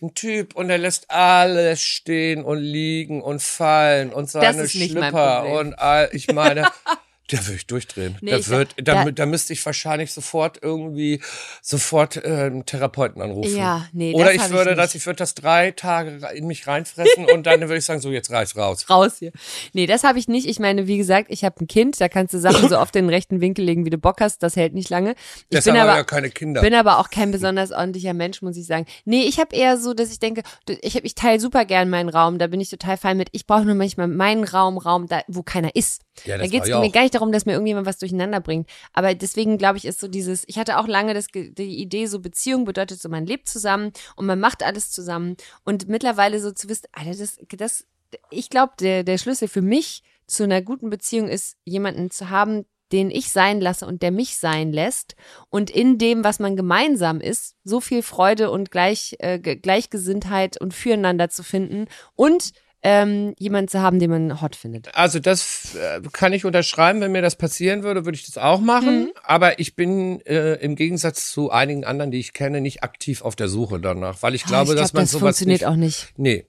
ein 0.00 0.14
Typ 0.14 0.54
und 0.54 0.68
der 0.68 0.78
lässt 0.78 1.10
alles 1.10 1.82
stehen 1.82 2.44
und 2.44 2.58
liegen 2.58 3.22
und 3.22 3.42
fallen 3.42 4.12
und 4.12 4.30
seine 4.30 4.68
Schlipper 4.68 5.44
und 5.44 5.74
all, 5.78 6.10
ich 6.12 6.30
meine, 6.32 6.68
der 7.30 7.46
würde 7.46 7.54
ich 7.56 7.66
durchdrehen. 7.66 8.16
Nee, 8.20 8.30
der 8.30 8.38
ich- 8.40 8.48
wird, 8.48 8.74
da, 8.82 9.04
da- 9.04 9.10
da 9.10 9.26
müsste 9.26 9.52
ich 9.52 9.64
wahrscheinlich 9.64 10.12
sofort 10.12 10.58
irgendwie 10.60 11.20
sofort 11.62 12.16
äh, 12.16 12.20
einen 12.28 12.66
Therapeuten 12.66 13.22
anrufen. 13.22 13.56
Ja, 13.56 13.86
nee, 13.92 14.12
Oder 14.14 14.34
ich 14.34 14.42
ich 14.42 14.50
würde 14.50 14.70
nicht. 14.70 14.78
das, 14.78 14.94
ich 14.94 15.06
würde 15.06 15.16
das 15.18 15.34
drei 15.34 15.70
Tage 15.70 16.20
in 16.34 16.46
mich 16.46 16.66
reinfressen 16.66 17.26
und 17.32 17.46
dann 17.46 17.60
würde 17.60 17.76
ich 17.76 17.84
sagen, 17.84 18.00
so 18.00 18.10
jetzt 18.10 18.30
reiß 18.30 18.56
raus. 18.56 18.86
raus 18.90 19.16
hier. 19.18 19.32
Nee, 19.72 19.86
das 19.86 20.04
habe 20.04 20.18
ich 20.18 20.28
nicht. 20.28 20.46
Ich 20.46 20.58
meine, 20.58 20.86
wie 20.86 20.98
gesagt, 20.98 21.28
ich 21.30 21.44
habe 21.44 21.60
ein 21.60 21.68
Kind, 21.68 22.00
da 22.00 22.08
kannst 22.08 22.34
du 22.34 22.38
Sachen 22.38 22.68
so 22.68 22.78
oft 22.80 22.94
in 22.96 23.04
den 23.06 23.10
rechten 23.10 23.40
Winkel 23.40 23.64
legen, 23.64 23.84
wie 23.86 23.90
du 23.90 23.98
Bock 23.98 24.20
hast, 24.20 24.42
das 24.42 24.56
hält 24.56 24.74
nicht 24.74 24.90
lange. 24.90 25.12
Ich 25.12 25.44
Deshalb 25.52 25.74
bin 25.74 25.80
haben 25.80 25.86
wir 25.88 25.92
aber 25.92 26.00
ja 26.00 26.04
keine 26.04 26.30
Kinder. 26.30 26.60
bin 26.60 26.74
aber 26.74 26.98
auch 26.98 27.10
kein 27.10 27.30
besonders 27.30 27.70
ordentlicher 27.72 28.14
Mensch, 28.14 28.42
muss 28.42 28.56
ich 28.56 28.66
sagen. 28.66 28.86
Nee, 29.04 29.22
ich 29.22 29.38
habe 29.38 29.54
eher 29.54 29.78
so, 29.78 29.94
dass 29.94 30.10
ich 30.10 30.18
denke, 30.18 30.42
ich, 30.80 30.96
hab, 30.96 31.04
ich 31.04 31.14
teile 31.14 31.38
super 31.40 31.64
gern 31.64 31.88
meinen 31.88 32.08
Raum, 32.08 32.38
da 32.38 32.46
bin 32.48 32.60
ich 32.60 32.68
total 32.70 32.96
fein 32.96 33.16
mit. 33.16 33.28
Ich 33.32 33.46
brauche 33.46 33.64
nur 33.64 33.74
manchmal 33.74 34.08
meinen 34.08 34.44
Raum, 34.44 34.76
Raum, 34.78 35.06
da, 35.06 35.22
wo 35.28 35.42
keiner 35.42 35.74
ist. 35.74 36.02
Ja, 36.24 36.36
da 36.36 36.42
das 36.42 36.50
geht 36.50 36.62
es 36.64 36.68
mir 36.68 36.90
gar 36.90 37.02
nicht 37.02 37.14
darum, 37.14 37.21
dass 37.30 37.46
mir 37.46 37.52
irgendjemand 37.52 37.86
was 37.86 37.98
durcheinander 37.98 38.40
bringt. 38.40 38.68
Aber 38.92 39.14
deswegen 39.14 39.58
glaube 39.58 39.78
ich, 39.78 39.84
ist 39.84 40.00
so 40.00 40.08
dieses, 40.08 40.42
ich 40.48 40.58
hatte 40.58 40.78
auch 40.78 40.88
lange 40.88 41.14
das, 41.14 41.26
die 41.28 41.78
Idee, 41.78 42.06
so 42.06 42.18
Beziehung 42.18 42.64
bedeutet 42.64 43.00
so, 43.00 43.08
man 43.08 43.26
lebt 43.26 43.48
zusammen 43.48 43.92
und 44.16 44.26
man 44.26 44.40
macht 44.40 44.64
alles 44.64 44.90
zusammen. 44.90 45.36
Und 45.64 45.88
mittlerweile 45.88 46.40
so 46.40 46.50
zu 46.50 46.68
wissen, 46.68 46.86
Alter, 46.92 47.14
das, 47.14 47.38
das, 47.56 47.86
ich 48.30 48.50
glaube, 48.50 48.72
der, 48.80 49.04
der 49.04 49.18
Schlüssel 49.18 49.46
für 49.46 49.62
mich 49.62 50.02
zu 50.26 50.42
einer 50.42 50.62
guten 50.62 50.90
Beziehung 50.90 51.28
ist, 51.28 51.56
jemanden 51.64 52.10
zu 52.10 52.30
haben, 52.30 52.64
den 52.90 53.10
ich 53.10 53.32
sein 53.32 53.60
lasse 53.60 53.86
und 53.86 54.02
der 54.02 54.10
mich 54.10 54.36
sein 54.36 54.70
lässt 54.70 55.16
und 55.48 55.70
in 55.70 55.96
dem, 55.96 56.24
was 56.24 56.38
man 56.40 56.56
gemeinsam 56.56 57.20
ist, 57.22 57.56
so 57.64 57.80
viel 57.80 58.02
Freude 58.02 58.50
und 58.50 58.70
Gleich, 58.70 59.16
äh, 59.18 59.38
Ge- 59.38 59.56
Gleichgesinntheit 59.56 60.60
und 60.60 60.74
Füreinander 60.74 61.30
zu 61.30 61.42
finden 61.42 61.86
und 62.16 62.52
ähm, 62.84 63.34
jemanden 63.38 63.68
zu 63.68 63.80
haben, 63.80 63.98
den 64.00 64.10
man 64.10 64.40
hot 64.40 64.56
findet. 64.56 64.94
Also 64.96 65.20
das 65.20 65.74
äh, 65.76 66.00
kann 66.12 66.32
ich 66.32 66.44
unterschreiben, 66.44 67.00
wenn 67.00 67.12
mir 67.12 67.22
das 67.22 67.36
passieren 67.36 67.82
würde, 67.84 68.04
würde 68.04 68.16
ich 68.16 68.26
das 68.26 68.38
auch 68.38 68.60
machen. 68.60 69.04
Mhm. 69.04 69.12
Aber 69.22 69.60
ich 69.60 69.76
bin 69.76 70.20
äh, 70.22 70.54
im 70.54 70.74
Gegensatz 70.74 71.30
zu 71.30 71.50
einigen 71.50 71.84
anderen, 71.84 72.10
die 72.10 72.18
ich 72.18 72.32
kenne, 72.32 72.60
nicht 72.60 72.82
aktiv 72.82 73.22
auf 73.22 73.36
der 73.36 73.48
Suche 73.48 73.78
danach, 73.80 74.22
weil 74.22 74.34
ich 74.34 74.44
glaube, 74.44 74.70
Ah, 74.70 74.74
ich 74.74 74.80
dass 74.80 74.90
glaub, 74.90 74.94
man 74.94 75.02
das 75.04 75.10
sowas 75.12 75.22
funktioniert 75.38 75.60
nicht, 75.60 75.66
auch 75.68 75.76
nicht. 75.76 76.12
Nee, 76.16 76.46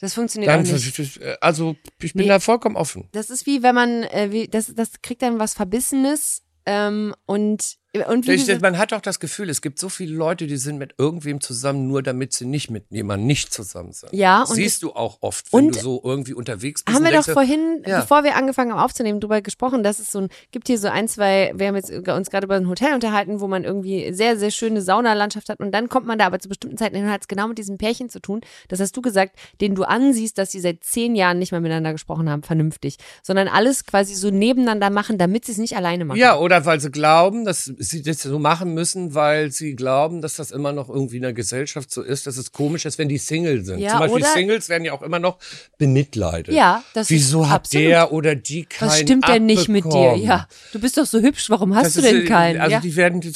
Das 0.00 0.14
funktioniert 0.14 0.50
dann 0.50 0.66
auch 0.66 0.72
nicht. 0.72 1.20
also 1.42 1.76
ich 2.00 2.12
bin 2.14 2.22
Nee. 2.22 2.28
da 2.28 2.40
vollkommen 2.40 2.76
offen. 2.76 3.08
Das 3.12 3.28
ist 3.28 3.44
wie 3.46 3.62
wenn 3.62 3.74
man, 3.74 4.02
äh, 4.04 4.28
wie, 4.30 4.48
das, 4.48 4.74
das 4.74 5.02
kriegt 5.02 5.20
dann 5.22 5.38
was 5.38 5.52
Verbissenes 5.54 6.42
ähm, 6.64 7.14
und 7.26 7.76
und 8.04 8.28
Ich, 8.28 8.46
gesagt, 8.46 8.62
man 8.62 8.78
hat 8.78 8.92
auch 8.92 9.00
das 9.00 9.20
Gefühl, 9.20 9.48
es 9.50 9.62
gibt 9.62 9.78
so 9.78 9.88
viele 9.88 10.14
Leute, 10.14 10.46
die 10.46 10.56
sind 10.56 10.78
mit 10.78 10.94
irgendwem 10.98 11.40
zusammen, 11.40 11.86
nur 11.86 12.02
damit 12.02 12.32
sie 12.32 12.46
nicht 12.46 12.70
mit 12.70 12.84
jemandem 12.90 13.26
nicht 13.26 13.52
zusammen 13.52 13.92
sind. 13.92 14.12
Ja, 14.12 14.42
und 14.42 14.54
Siehst 14.54 14.82
du 14.82 14.92
auch 14.92 15.18
oft, 15.20 15.52
wenn 15.52 15.70
du 15.70 15.78
so 15.78 16.00
irgendwie 16.04 16.34
unterwegs 16.34 16.82
bist. 16.82 16.96
haben 16.96 17.04
wir 17.04 17.12
doch 17.12 17.24
vorhin, 17.24 17.82
ja. 17.86 18.00
bevor 18.00 18.24
wir 18.24 18.36
angefangen 18.36 18.72
haben 18.72 18.80
aufzunehmen, 18.80 19.20
drüber 19.20 19.40
gesprochen, 19.40 19.82
dass 19.82 19.98
es 19.98 20.12
so 20.12 20.20
ein, 20.20 20.28
gibt 20.50 20.66
hier 20.66 20.78
so 20.78 20.88
ein, 20.88 21.08
zwei, 21.08 21.52
wir 21.54 21.68
haben 21.68 21.76
jetzt 21.76 21.90
uns 21.90 22.30
gerade 22.30 22.46
über 22.46 22.56
ein 22.56 22.68
Hotel 22.68 22.94
unterhalten, 22.94 23.40
wo 23.40 23.48
man 23.48 23.64
irgendwie 23.64 24.12
sehr, 24.12 24.36
sehr 24.36 24.50
schöne 24.50 24.82
Saunalandschaft 24.82 25.48
hat 25.48 25.60
und 25.60 25.72
dann 25.72 25.88
kommt 25.88 26.06
man 26.06 26.18
da 26.18 26.26
aber 26.26 26.38
zu 26.38 26.48
bestimmten 26.48 26.76
Zeiten 26.76 26.96
hin 26.96 27.04
und 27.04 27.10
hat 27.10 27.22
es 27.22 27.28
genau 27.28 27.48
mit 27.48 27.58
diesem 27.58 27.78
Pärchen 27.78 28.08
zu 28.08 28.20
tun. 28.20 28.40
Das 28.68 28.80
hast 28.80 28.96
du 28.96 29.02
gesagt, 29.02 29.36
den 29.60 29.74
du 29.74 29.84
ansiehst, 29.84 30.38
dass 30.38 30.52
sie 30.52 30.60
seit 30.60 30.84
zehn 30.84 31.14
Jahren 31.14 31.38
nicht 31.38 31.52
mehr 31.52 31.60
miteinander 31.60 31.92
gesprochen 31.92 32.30
haben, 32.30 32.42
vernünftig, 32.42 32.96
sondern 33.22 33.48
alles 33.48 33.84
quasi 33.84 34.14
so 34.14 34.30
nebeneinander 34.30 34.90
machen, 34.90 35.18
damit 35.18 35.44
sie 35.44 35.52
es 35.52 35.58
nicht 35.58 35.76
alleine 35.76 36.04
machen. 36.04 36.18
Ja, 36.18 36.38
oder 36.38 36.64
weil 36.64 36.80
sie 36.80 36.90
glauben, 36.90 37.44
dass 37.44 37.72
sie 37.88 38.02
das 38.02 38.22
so 38.22 38.38
machen 38.38 38.74
müssen, 38.74 39.14
weil 39.14 39.50
sie 39.50 39.74
glauben, 39.74 40.22
dass 40.22 40.36
das 40.36 40.50
immer 40.50 40.72
noch 40.72 40.88
irgendwie 40.88 41.16
in 41.16 41.22
der 41.22 41.32
Gesellschaft 41.32 41.90
so 41.90 42.02
ist, 42.02 42.26
dass 42.26 42.36
es 42.36 42.52
komisch 42.52 42.84
ist, 42.84 42.98
wenn 42.98 43.08
die 43.08 43.18
Single 43.18 43.64
sind. 43.64 43.78
Ja, 43.78 43.92
Zum 43.92 44.00
Beispiel 44.00 44.24
Singles 44.24 44.68
werden 44.68 44.84
ja 44.84 44.92
auch 44.92 45.02
immer 45.02 45.18
noch 45.18 45.38
bemitleidet. 45.78 46.54
Ja, 46.54 46.82
das 46.94 47.10
Wieso 47.10 47.42
ist 47.42 47.48
hat 47.48 47.60
absolut. 47.62 47.86
der 47.86 48.12
oder 48.12 48.34
die 48.34 48.64
keinen 48.64 48.88
Was 48.88 49.00
stimmt 49.00 49.28
denn 49.28 49.46
nicht 49.46 49.68
mit 49.68 49.84
dir? 49.84 50.16
Ja, 50.16 50.48
du 50.72 50.80
bist 50.80 50.98
doch 50.98 51.06
so 51.06 51.20
hübsch, 51.20 51.50
warum 51.50 51.74
hast 51.74 51.86
Das 51.86 51.94
du 51.94 52.00
ist, 52.00 52.06
denn 52.06 52.22
äh, 52.22 52.24
keinen? 52.24 52.60
Also 52.60 52.72
ja. 52.72 52.80
die 52.80 52.96
werden, 52.96 53.20
du 53.20 53.30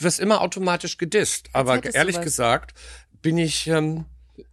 wirst 0.00 0.20
immer 0.20 0.40
automatisch 0.40 0.98
gedisst. 0.98 1.48
Aber 1.52 1.82
ehrlich 1.94 2.20
gesagt 2.20 2.74
bin 3.22 3.38
ich 3.38 3.66
ähm, 3.68 4.04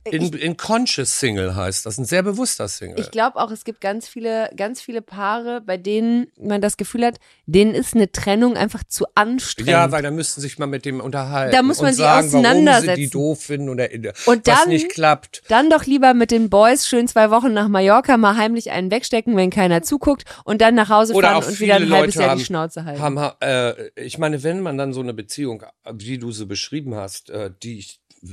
in, 0.04 0.34
in 0.34 0.58
Conscious 0.58 1.20
Single 1.20 1.56
heißt 1.56 1.86
das, 1.86 1.98
ein 1.98 2.06
sehr 2.06 2.24
bewusster 2.24 2.68
Single. 2.68 3.00
Ich 3.00 3.12
glaube 3.12 3.38
auch, 3.38 3.52
es 3.52 3.64
gibt 3.64 3.82
ganz 3.82 4.08
viele, 4.08 4.50
ganz 4.56 4.82
viele 4.82 5.02
Paare, 5.02 5.62
bei 5.62 5.78
denen 5.78 6.28
man 6.40 6.60
das 6.62 6.78
Gefühl 6.78 7.06
hat, 7.06 7.20
denen 7.46 7.76
ist 7.76 7.94
eine 7.96 8.12
Trennung 8.12 8.58
einfach 8.58 8.84
zu 8.84 9.06
anstrengend. 9.16 9.72
ja, 9.72 9.92
weil 9.92 10.02
da 10.02 10.10
müssten 10.12 10.42
sich 10.42 10.58
mal 10.58 10.66
mit 10.66 10.86
dem 10.86 11.02
unterhalten. 11.02 11.52
Da 11.56 11.62
muss 11.62 11.80
man 11.80 11.90
und 11.90 11.94
sie 11.96 12.02
sagen, 12.02 12.32
warum 12.32 12.44
sie 12.44 12.48
auseinandersetzen. 12.50 12.96
die 13.00 13.10
doof 13.10 13.42
finden 13.44 13.70
oder 13.70 13.90
Und 14.26 14.48
was 14.48 14.60
dann- 14.62 14.70
nicht 14.70 14.90
klappt. 14.90 15.44
Dann 15.50 15.70
doch 15.70 15.86
lieber 15.86 16.14
mit 16.14 16.32
den 16.32 16.50
Boys 16.50 16.88
schön 16.88 17.08
zwei 17.08 17.30
Wochen 17.30 17.54
nach 17.54 17.68
Mallorca 17.68 18.18
mal 18.18 18.38
heimlich 18.38 18.72
einen 18.72 18.90
wegstecken, 18.92 19.36
wenn 19.38 19.50
keiner 19.50 19.82
zuguckt 19.84 20.24
und 20.46 20.62
dann 20.62 20.76
nach 20.76 20.90
Hause 20.90 21.14
Oder 21.14 21.30
fahren 21.30 21.44
und 21.46 21.60
wieder 21.60 21.76
ein 21.76 21.90
halbes 21.92 22.16
Leute 22.16 22.20
Jahr 22.20 22.30
haben, 22.32 22.40
die 22.40 22.46
Schnauze 22.46 22.86
halten. 22.86 23.02
haben 23.02 23.18
äh, 23.42 23.90
ich 23.96 24.18
meine, 24.18 24.42
wenn 24.44 24.62
man 24.62 24.78
dann 24.78 24.94
so 24.94 25.02
eine 25.02 25.14
Beziehung, 25.14 25.64
wie 25.92 26.18
du 26.18 26.32
sie 26.32 26.46
beschrieben 26.46 26.96
hast, 26.96 27.30
äh, 27.30 27.52
die 27.62 27.80
ich, 27.80 28.00
äh, 28.24 28.28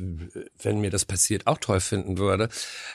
wenn 0.63 0.81
mir 0.81 0.91
das 0.91 1.05
passiert, 1.05 1.47
auch 1.47 1.58
toll 1.61 1.81
finden 1.81 2.19
würde, 2.19 2.49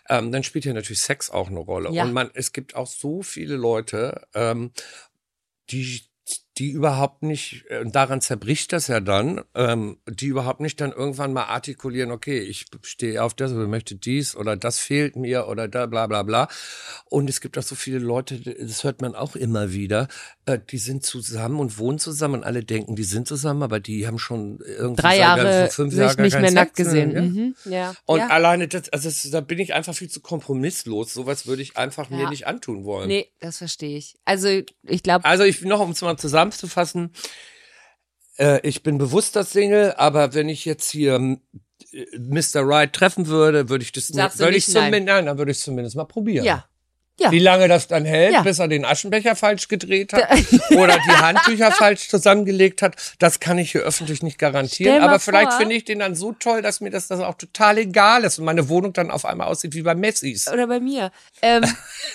ähm, 0.10 0.32
dann 0.32 0.43
spielt 0.43 0.65
ja 0.65 0.73
natürlich 0.73 1.02
Sex 1.02 1.30
auch 1.30 1.47
eine 1.47 1.60
Rolle. 1.60 1.91
Ja. 1.91 2.04
Und 2.04 2.13
man, 2.13 2.32
es 2.34 2.54
gibt 2.54 2.76
auch 2.76 2.88
so 2.88 3.21
viele 3.21 3.56
Leute, 3.56 4.28
ähm, 4.34 4.71
die 5.69 6.02
die 6.58 6.70
überhaupt 6.70 7.24
nicht, 7.24 7.66
äh, 7.70 7.80
und 7.80 7.96
daran 7.96 8.22
zerbricht 8.22 8.74
das 8.74 8.88
ja 8.88 9.00
dann, 9.00 9.42
ähm, 9.56 9.98
die 10.08 10.28
überhaupt 10.28 10.60
nicht 10.60 10.80
dann 10.82 10.92
irgendwann 10.92 11.34
mal 11.34 11.46
artikulieren, 11.46 12.12
okay, 12.12 12.39
ich 12.39 12.66
stehe 12.84 13.24
auf 13.24 13.34
das 13.34 13.52
oder 13.52 13.68
möchte 13.68 13.96
dies 13.96 14.36
oder 14.36 14.56
das 14.56 14.78
fehlt 14.78 15.16
mir 15.16 15.48
oder 15.48 15.68
da 15.68 15.88
bla 15.88 16.06
bla 16.08 16.22
bla. 16.24 16.48
Und 17.10 17.30
es 17.30 17.42
gibt 17.42 17.58
auch 17.58 17.63
so 17.63 17.76
viele 17.76 17.98
Leute, 18.00 18.39
das 18.39 18.84
hört 18.84 19.02
man 19.02 19.16
auch 19.16 19.36
immer 19.36 19.74
wieder, 19.74 20.08
äh, 20.46 20.60
die 20.70 20.78
sind 20.78 21.04
zusammen 21.04 21.60
und 21.60 21.80
wohnen 21.80 21.98
zusammen 21.98 22.36
und 22.36 22.44
alle 22.44 22.63
denken, 22.63 22.96
die 22.96 23.04
sind 23.04 23.28
zusammen, 23.28 23.63
aber 23.63 23.80
die 23.80 24.06
haben 24.06 24.20
schon 24.20 24.60
irgendwie 24.66 25.02
Drei 25.02 25.18
Jahre 25.18 25.66
so 25.68 25.72
fünf 25.84 25.94
Jahre 25.96 26.22
nicht 26.22 26.34
mehr 26.34 26.42
Sex 26.44 26.54
nackt 26.54 26.76
gesehen. 26.76 27.12
Ja? 27.12 27.22
Mhm. 27.22 27.56
Ja. 27.66 27.94
Und 28.06 28.20
ja. 28.20 28.28
alleine 28.28 28.68
das, 28.68 28.89
also 28.89 29.10
das, 29.10 29.30
da 29.32 29.42
bin 29.42 29.58
ich 29.60 29.74
einfach 29.74 29.96
viel 29.96 30.10
zu 30.10 30.20
kompromisslos. 30.22 31.13
Sowas 31.13 31.48
würde 31.48 31.62
ich 31.63 31.78
einfach 31.78 32.10
mir 32.10 32.24
Ja. 32.24 32.30
nicht 32.30 32.46
antun 32.46 32.84
wollen. 32.86 33.08
Nee, 33.08 33.32
das 33.39 33.58
verstehe 33.58 33.98
ich. 33.98 34.16
Also 34.26 34.62
ich 34.84 35.02
glaube, 35.04 35.26
Also 35.26 35.44
ich 35.44 35.62
noch, 35.63 35.80
um 35.80 35.92
es 35.92 36.02
mal 36.02 36.18
zusammenzufassen, 36.52 37.14
äh, 38.38 38.60
ich 38.68 38.84
bin 38.84 38.98
bewusster 38.98 39.44
Single, 39.44 39.94
aber 39.98 40.34
wenn 40.34 40.50
ich 40.50 40.66
jetzt 40.66 40.90
hier 40.92 41.16
ähm, 41.16 41.42
Mr. 42.18 42.62
Right 42.68 42.92
treffen 42.94 43.28
würde, 43.28 43.70
würde 43.70 43.84
ich 43.84 43.92
das 43.92 44.08
Sagst 44.08 44.40
du 44.40 44.44
würde 44.46 44.58
ich 44.58 44.68
nicht 44.68 44.76
nein? 44.76 44.86
zumindest, 44.92 45.08
nein, 45.16 45.26
dann 45.28 45.38
würde 45.38 45.52
ich 45.52 45.58
es 45.58 45.64
zumindest 45.64 45.96
mal 45.96 46.06
probieren. 46.06 46.46
ja. 46.46 46.66
Ja. 47.20 47.30
Wie 47.32 47.38
lange 47.38 47.68
das 47.68 47.88
dann 47.88 48.06
hält, 48.06 48.34
Ja. 48.34 48.42
bis 48.42 48.58
er 48.58 48.68
den 48.68 48.86
Aschenbecher 48.86 49.36
falsch 49.36 49.68
gedreht 49.68 50.14
hat 50.14 50.28
oder 50.72 50.96
die 50.98 51.12
Handtücher 51.12 51.72
falsch 51.72 52.10
zusammengelegt 52.10 52.82
hat, 52.82 52.96
das 53.20 53.40
kann 53.40 53.60
ich 53.60 53.72
hier 53.72 53.82
öffentlich 53.82 54.24
nicht 54.24 54.40
garantieren. 54.40 55.04
Aber 55.04 55.20
vielleicht 55.20 55.52
vor- 55.52 55.60
finde 55.60 55.76
ich 55.76 55.86
den 55.86 56.00
dann 56.00 56.16
so 56.16 56.32
toll, 56.32 56.64
dass 56.64 56.82
mir 56.82 56.90
das, 56.90 57.08
das 57.10 57.20
auch 57.20 57.36
total 57.36 57.78
egal 57.78 58.24
ist 58.24 58.40
und 58.40 58.46
meine 58.46 58.68
Wohnung 58.68 58.94
dann 58.94 59.12
auf 59.12 59.26
einmal 59.26 59.46
aussieht 59.46 59.76
wie 59.76 59.84
bei 59.84 59.94
Messis. 59.94 60.48
Oder 60.48 60.66
bei 60.66 60.80
mir. 60.80 61.12
Ähm, 61.44 61.62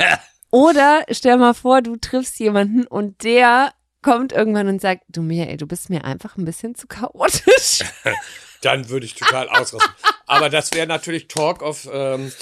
oder 0.50 1.04
stell 1.12 1.36
mal 1.36 1.54
vor, 1.54 1.80
du 1.80 1.94
triffst 1.96 2.40
jemanden 2.40 2.84
und 2.84 3.22
der 3.22 3.70
kommt 4.08 4.32
irgendwann 4.32 4.68
und 4.68 4.80
sagt, 4.80 5.02
du 5.08 5.20
Michael, 5.20 5.58
du 5.58 5.66
bist 5.66 5.90
mir 5.90 6.04
einfach 6.04 6.36
ein 6.36 6.44
bisschen 6.46 6.74
zu 6.74 6.86
chaotisch. 6.86 7.84
dann 8.62 8.88
würde 8.88 9.04
ich 9.04 9.14
total 9.14 9.48
ausrasten. 9.50 9.92
Aber 10.26 10.48
das 10.48 10.72
wäre 10.72 10.86
natürlich 10.86 11.28
Talk 11.28 11.62
of, 11.62 11.86
ähm, 11.92 12.32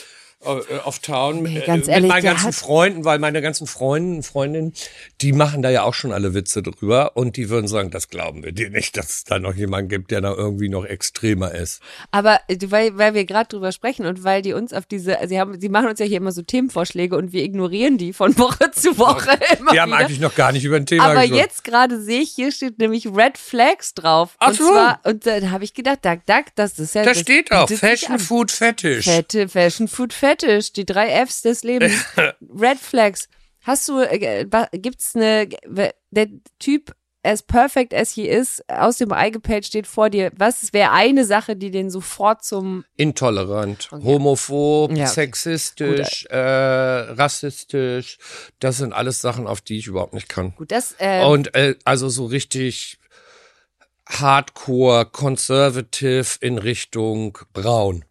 of 0.46 0.98
Town 1.00 1.42
Nee, 1.42 1.58
äh, 1.58 1.66
ganz 1.66 1.86
mit 1.86 1.94
ehrlich, 1.94 2.08
meinen 2.08 2.22
der 2.22 2.32
ganzen 2.34 2.52
Freunden, 2.52 3.04
weil 3.04 3.18
meine 3.18 3.42
ganzen 3.42 3.66
Freunden, 3.66 4.22
Freundinnen, 4.22 4.72
die 5.20 5.32
machen 5.32 5.62
da 5.62 5.70
ja 5.70 5.82
auch 5.82 5.94
schon 5.94 6.12
alle 6.12 6.34
Witze 6.34 6.62
drüber 6.62 7.16
und 7.16 7.36
die 7.36 7.48
würden 7.50 7.68
sagen, 7.68 7.90
das 7.90 8.08
glauben 8.08 8.44
wir 8.44 8.52
dir 8.52 8.70
nicht, 8.70 8.96
dass 8.96 9.10
es 9.10 9.24
da 9.24 9.38
noch 9.38 9.54
jemanden 9.54 9.88
gibt, 9.88 10.10
der 10.10 10.20
da 10.20 10.32
irgendwie 10.32 10.68
noch 10.68 10.84
extremer 10.84 11.52
ist. 11.54 11.80
Aber 12.10 12.40
äh, 12.48 12.56
weil, 12.68 12.96
weil 12.98 13.14
wir 13.14 13.24
gerade 13.24 13.48
drüber 13.48 13.72
sprechen 13.72 14.06
und 14.06 14.24
weil 14.24 14.42
die 14.42 14.52
uns 14.52 14.72
auf 14.72 14.86
diese, 14.86 15.18
sie 15.26 15.38
haben, 15.38 15.60
sie 15.60 15.68
machen 15.68 15.88
uns 15.88 15.98
ja 15.98 16.06
hier 16.06 16.18
immer 16.18 16.32
so 16.32 16.42
Themenvorschläge 16.42 17.16
und 17.16 17.32
wir 17.32 17.42
ignorieren 17.42 17.98
die 17.98 18.12
von 18.12 18.36
Woche 18.38 18.70
zu 18.72 18.98
Woche 18.98 19.38
immer 19.58 19.72
Wir 19.72 19.82
haben 19.82 19.90
wieder. 19.90 19.98
eigentlich 19.98 20.20
noch 20.20 20.34
gar 20.34 20.52
nicht 20.52 20.64
über 20.64 20.76
ein 20.76 20.86
Thema 20.86 21.04
Aber 21.04 21.20
gesprochen. 21.20 21.38
jetzt 21.38 21.64
gerade 21.64 22.00
sehe 22.00 22.20
ich, 22.20 22.30
hier 22.30 22.52
steht 22.52 22.78
nämlich 22.78 23.06
Red 23.06 23.38
Flags 23.38 23.94
drauf. 23.94 24.36
Ach 24.38 24.48
und 24.48 24.56
so. 24.56 24.72
zwar, 24.72 25.00
und 25.04 25.26
dann 25.26 25.50
habe 25.50 25.64
ich 25.64 25.74
gedacht, 25.74 26.04
Duck, 26.04 26.24
Duck, 26.26 26.46
das 26.54 26.78
ist 26.78 26.94
ja. 26.94 27.02
da 27.02 27.10
das 27.10 27.20
steht 27.20 27.52
auch 27.52 27.68
Fashion. 27.68 28.18
Food 28.18 28.50
Fetish. 28.50 29.04
Fette 29.04 29.48
Fashion 29.48 29.88
Food 29.88 30.12
Fetish, 30.40 30.72
die 30.72 30.84
drei 30.84 31.24
Fs 31.26 31.42
des 31.42 31.62
Lebens. 31.64 32.04
Red 32.58 32.78
Flags. 32.78 33.28
Hast 33.62 33.88
du, 33.88 34.00
äh, 34.00 34.46
gibt's 34.72 35.16
eine, 35.16 35.48
der 36.10 36.28
Typ 36.58 36.94
as 37.24 37.42
perfect 37.42 37.92
as 37.92 38.12
he 38.12 38.28
is, 38.28 38.62
aus 38.68 38.98
dem 38.98 39.12
Ei 39.12 39.30
gepellt 39.30 39.66
steht 39.66 39.88
vor 39.88 40.10
dir. 40.10 40.30
Was 40.36 40.72
wäre 40.72 40.92
eine 40.92 41.24
Sache, 41.24 41.56
die 41.56 41.72
den 41.72 41.90
sofort 41.90 42.44
zum 42.44 42.84
Intolerant, 42.96 43.90
homophob, 43.90 44.92
Ja, 44.92 45.04
okay. 45.06 45.12
sexistisch, 45.12 46.26
äh, 46.26 46.36
rassistisch. 46.38 48.18
Das 48.60 48.76
sind 48.76 48.92
alles 48.92 49.20
Sachen, 49.20 49.48
auf 49.48 49.60
die 49.60 49.78
ich 49.78 49.88
überhaupt 49.88 50.14
nicht 50.14 50.28
kann. 50.28 50.54
gut, 50.54 50.70
das 50.70 50.94
äh, 50.98 51.24
Und 51.24 51.52
äh, 51.56 51.74
also 51.84 52.08
so 52.08 52.26
richtig 52.26 52.98
hardcore, 54.08 55.06
conservative 55.06 56.38
in 56.40 56.58
Richtung 56.58 57.38
braun. 57.52 58.04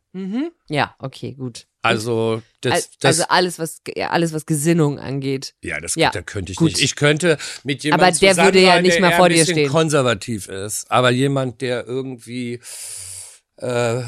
ja, 0.67 0.93
okay, 0.99 1.33
gut. 1.33 1.67
Also 1.85 2.41
das, 2.61 2.89
das 2.99 3.19
also 3.19 3.23
alles 3.29 3.59
was 3.59 3.81
ja, 3.95 4.09
alles 4.09 4.33
was 4.33 4.45
Gesinnung 4.45 4.99
angeht. 4.99 5.53
ja, 5.61 5.79
das 5.79 5.95
ja, 5.95 6.09
da 6.09 6.21
könnte 6.21 6.51
ich 6.51 6.57
gut. 6.57 6.69
nicht. 6.71 6.81
Ich 6.81 6.95
könnte 6.95 7.37
mit 7.63 7.83
jemandem 7.83 8.07
Aber 8.07 8.17
der 8.17 8.29
zusammen 8.31 8.47
würde 8.47 8.61
ja 8.61 8.73
sein, 8.73 8.83
nicht 8.83 8.99
mal 8.99 9.11
vor 9.13 9.29
dir 9.29 9.45
stehen. 9.45 9.69
konservativ 9.69 10.47
ist, 10.47 10.89
aber 10.89 11.11
jemand, 11.11 11.61
der 11.61 11.85
irgendwie 11.85 12.59
äh, 13.61 13.99
äh, 13.99 14.03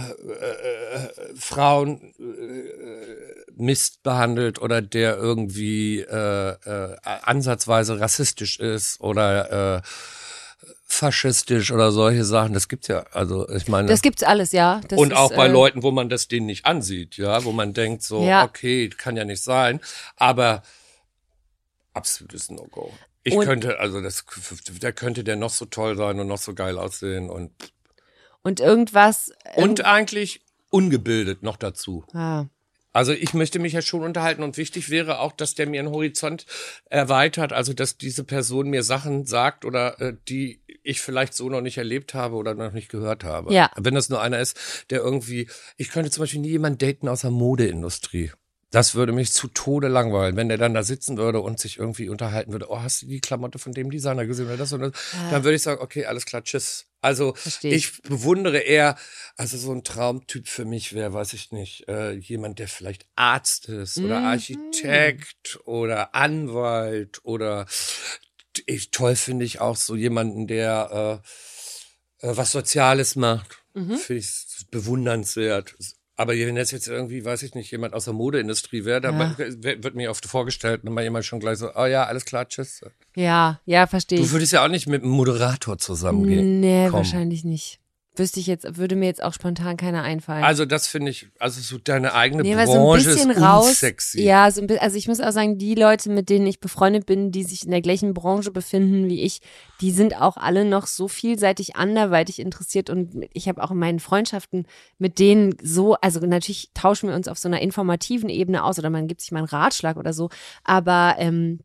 Frauen 1.35 2.13
äh, 2.19 3.51
Mist 3.55 4.03
behandelt 4.03 4.61
oder 4.61 4.81
der 4.81 5.17
irgendwie 5.17 5.99
äh, 6.01 6.49
äh, 6.49 6.97
ansatzweise 7.03 7.99
rassistisch 7.99 8.59
ist 8.59 8.99
oder 8.99 9.77
äh, 9.77 9.81
faschistisch 10.85 11.71
oder 11.71 11.91
solche 11.91 12.23
Sachen, 12.25 12.53
das 12.53 12.67
gibt's 12.67 12.87
ja. 12.87 13.05
Also 13.11 13.47
ich 13.49 13.67
meine, 13.67 13.87
Das 13.87 14.01
gibt's 14.01 14.23
alles, 14.23 14.51
ja. 14.51 14.81
Das 14.87 14.97
und 14.97 15.11
ist, 15.11 15.17
auch 15.17 15.33
bei 15.35 15.45
äh, 15.47 15.51
Leuten, 15.51 15.83
wo 15.83 15.91
man 15.91 16.09
das 16.09 16.27
denen 16.27 16.45
nicht 16.47 16.65
ansieht, 16.65 17.17
ja, 17.17 17.43
wo 17.43 17.51
man 17.51 17.73
denkt 17.73 18.03
so, 18.03 18.23
Ja. 18.23 18.43
okay, 18.45 18.89
kann 18.89 19.15
ja 19.17 19.25
nicht 19.25 19.43
sein, 19.43 19.79
aber 20.15 20.63
absolutes 21.93 22.49
No-Go. 22.49 22.91
Ich 23.23 23.33
Und- 23.35 23.45
könnte, 23.45 23.79
also 23.79 24.01
das, 24.01 24.25
da 24.79 24.91
könnte 24.91 25.23
der 25.23 25.35
noch 25.35 25.49
so 25.49 25.65
toll 25.65 25.97
sein 25.97 26.19
und 26.19 26.27
noch 26.27 26.37
so 26.37 26.53
geil 26.53 26.77
aussehen 26.77 27.29
und 27.29 27.51
Und 28.43 28.59
irgendwas. 28.59 29.31
und 29.55 29.83
eigentlich 29.83 30.41
ungebildet 30.69 31.43
noch 31.43 31.57
dazu. 31.57 32.05
ah, 32.13 32.45
Also 32.97 33.11
ich 33.11 33.35
möchte 33.35 33.59
mich 33.59 33.73
ja 33.73 33.83
schon 33.83 34.01
unterhalten 34.01 34.41
und 34.41 34.57
wichtig 34.57 34.89
wäre 34.89 35.19
auch, 35.19 35.31
dass 35.31 35.53
der 35.53 35.67
mir 35.67 35.81
einen 35.81 35.91
Horizont 35.91 36.47
erweitert, 36.89 37.53
also 37.53 37.73
dass 37.73 37.99
diese 37.99 38.23
Person 38.23 38.71
mir 38.71 38.81
Sachen 38.81 39.27
sagt 39.27 39.65
oder 39.65 40.01
äh, 40.01 40.13
die 40.27 40.63
ich 40.81 40.99
vielleicht 40.99 41.35
so 41.35 41.47
noch 41.47 41.61
nicht 41.61 41.77
erlebt 41.77 42.15
habe 42.15 42.37
oder 42.37 42.55
noch 42.55 42.71
nicht 42.71 42.89
gehört 42.89 43.23
habe. 43.23 43.53
Ja. 43.53 43.69
Wenn 43.75 43.93
das 43.93 44.09
nur 44.09 44.19
einer 44.19 44.39
ist, 44.39 44.57
der 44.89 45.01
irgendwie, 45.01 45.47
ich 45.77 45.91
könnte 45.91 46.09
zum 46.09 46.23
Beispiel 46.23 46.41
nie 46.41 46.49
jemanden 46.49 46.79
daten 46.79 47.07
aus 47.07 47.21
der 47.21 47.29
Modeindustrie. 47.29 48.31
Das 48.71 48.95
würde 48.95 49.11
mich 49.11 49.31
zu 49.31 49.47
Tode 49.47 49.89
langweilen, 49.89 50.35
wenn 50.35 50.49
der 50.49 50.57
dann 50.57 50.73
da 50.73 50.81
sitzen 50.81 51.17
würde 51.17 51.39
und 51.39 51.59
sich 51.59 51.77
irgendwie 51.77 52.09
unterhalten 52.09 52.51
würde. 52.51 52.71
Oh, 52.71 52.81
hast 52.81 53.03
du 53.03 53.05
die 53.05 53.21
Klamotte 53.21 53.59
von 53.59 53.73
dem 53.73 53.91
Designer 53.91 54.25
gesehen 54.25 54.47
oder 54.47 54.57
das 54.57 54.73
und 54.73 54.81
das? 54.81 54.91
Dann 55.29 55.43
würde 55.43 55.55
ich 55.55 55.61
sagen, 55.61 55.81
okay, 55.81 56.05
alles 56.05 56.25
klar, 56.25 56.43
tschüss. 56.43 56.87
Also 57.01 57.33
Versteh 57.35 57.75
ich. 57.75 58.01
bewundere 58.01 58.59
eher, 58.59 58.97
also 59.35 59.57
so 59.57 59.71
ein 59.71 59.83
Traumtyp 59.83 60.47
für 60.47 60.65
mich 60.65 60.93
wäre, 60.93 61.13
weiß 61.13 61.33
ich 61.33 61.51
nicht, 61.51 61.87
äh, 61.87 62.13
jemand, 62.13 62.59
der 62.59 62.67
vielleicht 62.67 63.05
Arzt 63.15 63.69
ist 63.69 63.97
oder 63.99 64.19
Mhm. 64.19 64.25
Architekt 64.25 65.59
oder 65.65 66.15
Anwalt 66.15 67.19
oder 67.23 67.67
ich, 68.65 68.89
toll 68.91 69.15
finde 69.15 69.45
ich 69.45 69.61
auch 69.61 69.75
so 69.75 69.95
jemanden, 69.95 70.47
der 70.47 71.21
äh, 72.21 72.27
äh, 72.27 72.37
was 72.37 72.51
Soziales 72.51 73.15
macht. 73.15 73.63
Mhm. 73.73 73.97
Finde 73.97 74.21
ich 74.21 74.67
bewundernswert. 74.71 75.75
Aber 76.19 76.33
wenn 76.33 76.57
jetzt 76.57 76.71
jetzt 76.71 76.87
irgendwie, 76.87 77.23
weiß 77.23 77.43
ich 77.43 77.53
nicht, 77.53 77.69
jemand 77.71 77.93
aus 77.93 78.05
der 78.05 78.13
Modeindustrie 78.13 78.83
wäre, 78.85 78.99
da 78.99 79.11
Ja. 79.11 79.37
wird 79.37 79.93
mir 79.95 80.09
oft 80.09 80.25
vorgestellt, 80.25 80.81
dann 80.83 80.93
mal 80.93 81.03
jemand 81.03 81.25
schon 81.25 81.39
gleich 81.39 81.59
so, 81.59 81.69
oh 81.75 81.85
ja, 81.85 82.05
alles 82.05 82.25
klar, 82.25 82.47
tschüss. 82.47 82.81
ja, 83.15 83.61
ja, 83.65 83.85
verstehe 83.85 84.17
Du 84.17 84.25
ich. 84.25 84.31
würdest 84.31 84.51
ja 84.51 84.65
auch 84.65 84.67
nicht 84.69 84.87
mit 84.87 85.03
einem 85.03 85.11
Moderator 85.11 85.77
zusammengehen. 85.77 86.59
Nee, 86.59 86.85
Komm. 86.89 86.97
wahrscheinlich 86.97 87.43
nicht. 87.43 87.79
Wüsste 88.17 88.39
ich 88.39 88.47
jetzt, 88.47 88.77
würde 88.77 88.95
mir 88.95 89.05
jetzt 89.05 89.23
auch 89.23 89.33
spontan 89.33 89.77
keiner 89.77 90.03
einfallen. 90.03 90.43
Also 90.43 90.65
das 90.65 90.87
finde 90.87 91.11
ich, 91.11 91.29
also 91.39 91.61
so 91.61 91.77
deine 91.77 92.13
eigene 92.13 92.43
Nee, 92.43 92.55
weil 92.55 92.65
so 92.67 92.73
ein 92.73 92.79
Branche 92.79 93.05
bisschen 93.05 93.31
ist 93.31 93.41
raus. 93.41 93.67
unsexy. 93.69 94.23
Ja, 94.23 94.49
so 94.51 94.61
ein 94.61 94.67
bisschen, 94.67 94.81
also 94.81 94.97
ich 94.97 95.07
muss 95.07 95.19
auch 95.19 95.31
sagen, 95.31 95.57
die 95.57 95.75
Leute, 95.75 96.09
mit 96.09 96.29
denen 96.29 96.47
ich 96.47 96.59
befreundet 96.59 97.05
bin, 97.05 97.31
die 97.31 97.43
sich 97.43 97.65
in 97.65 97.71
der 97.71 97.81
gleichen 97.81 98.13
Branche 98.13 98.51
befinden 98.51 99.07
wie 99.07 99.21
ich, 99.21 99.41
die 99.81 99.91
sind 99.91 100.19
auch 100.19 100.37
alle 100.37 100.65
noch 100.65 100.87
so 100.87 101.07
vielseitig 101.07 101.75
anderweitig 101.75 102.39
interessiert 102.39 102.89
und 102.89 103.25
ich 103.33 103.47
habe 103.47 103.63
auch 103.63 103.71
in 103.71 103.77
meinen 103.77 103.99
Freundschaften 103.99 104.65
mit 104.97 105.19
denen 105.19 105.55
so, 105.61 105.95
also 105.95 106.19
natürlich 106.19 106.71
tauschen 106.73 107.09
wir 107.09 107.15
uns 107.15 107.27
auf 107.27 107.37
so 107.37 107.47
einer 107.47 107.61
informativen 107.61 108.29
Ebene 108.29 108.63
aus 108.63 108.79
oder 108.79 108.89
man 108.89 109.07
gibt 109.07 109.21
sich 109.21 109.31
mal 109.31 109.39
einen 109.39 109.47
Ratschlag 109.47 109.97
oder 109.97 110.13
so, 110.13 110.29
aber 110.63 111.15
ähm, 111.19 111.59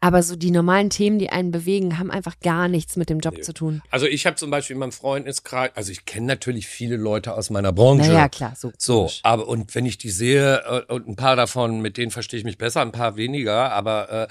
aber 0.00 0.22
so 0.22 0.34
die 0.34 0.50
normalen 0.50 0.88
Themen, 0.88 1.18
die 1.18 1.28
einen 1.30 1.50
bewegen, 1.50 1.98
haben 1.98 2.10
einfach 2.10 2.40
gar 2.40 2.68
nichts 2.68 2.96
mit 2.96 3.10
dem 3.10 3.20
Job 3.20 3.42
zu 3.44 3.52
tun. 3.52 3.82
Also 3.90 4.06
ich 4.06 4.24
habe 4.24 4.36
zum 4.36 4.50
Beispiel 4.50 4.74
in 4.74 4.80
meinem 4.80 4.92
Freundeskreis, 4.92 5.72
also 5.74 5.92
ich 5.92 6.06
kenne 6.06 6.26
natürlich 6.26 6.66
viele 6.66 6.96
Leute 6.96 7.34
aus 7.34 7.50
meiner 7.50 7.72
Branche. 7.72 8.10
Naja, 8.10 8.28
klar, 8.28 8.54
so. 8.56 8.72
So, 8.78 9.10
aber 9.22 9.46
und 9.46 9.74
wenn 9.74 9.84
ich 9.84 9.98
die 9.98 10.10
sehe, 10.10 10.62
äh, 10.88 10.92
und 10.92 11.06
ein 11.08 11.16
paar 11.16 11.36
davon, 11.36 11.80
mit 11.80 11.98
denen 11.98 12.10
verstehe 12.10 12.38
ich 12.38 12.44
mich 12.44 12.56
besser, 12.56 12.80
ein 12.80 12.92
paar 12.92 13.16
weniger, 13.16 13.72
aber 13.72 14.10
äh, 14.10 14.28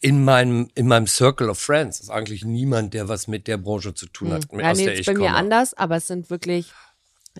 in 0.00 0.24
meinem, 0.24 0.70
in 0.74 0.86
meinem 0.86 1.06
Circle 1.06 1.50
of 1.50 1.58
Friends 1.58 2.00
ist 2.00 2.10
eigentlich 2.10 2.44
niemand, 2.44 2.94
der 2.94 3.08
was 3.08 3.28
mit 3.28 3.46
der 3.46 3.58
Branche 3.58 3.94
zu 3.94 4.06
tun 4.06 4.32
hat, 4.32 4.52
mit, 4.52 4.64
Ja, 4.64 4.72
aus 4.72 4.78
nee, 4.78 4.84
der 4.84 4.94
ist 4.94 5.00
ich 5.00 5.06
bei 5.06 5.12
mir 5.12 5.18
komme. 5.26 5.34
anders, 5.34 5.74
aber 5.74 5.96
es 5.96 6.06
sind 6.06 6.30
wirklich, 6.30 6.72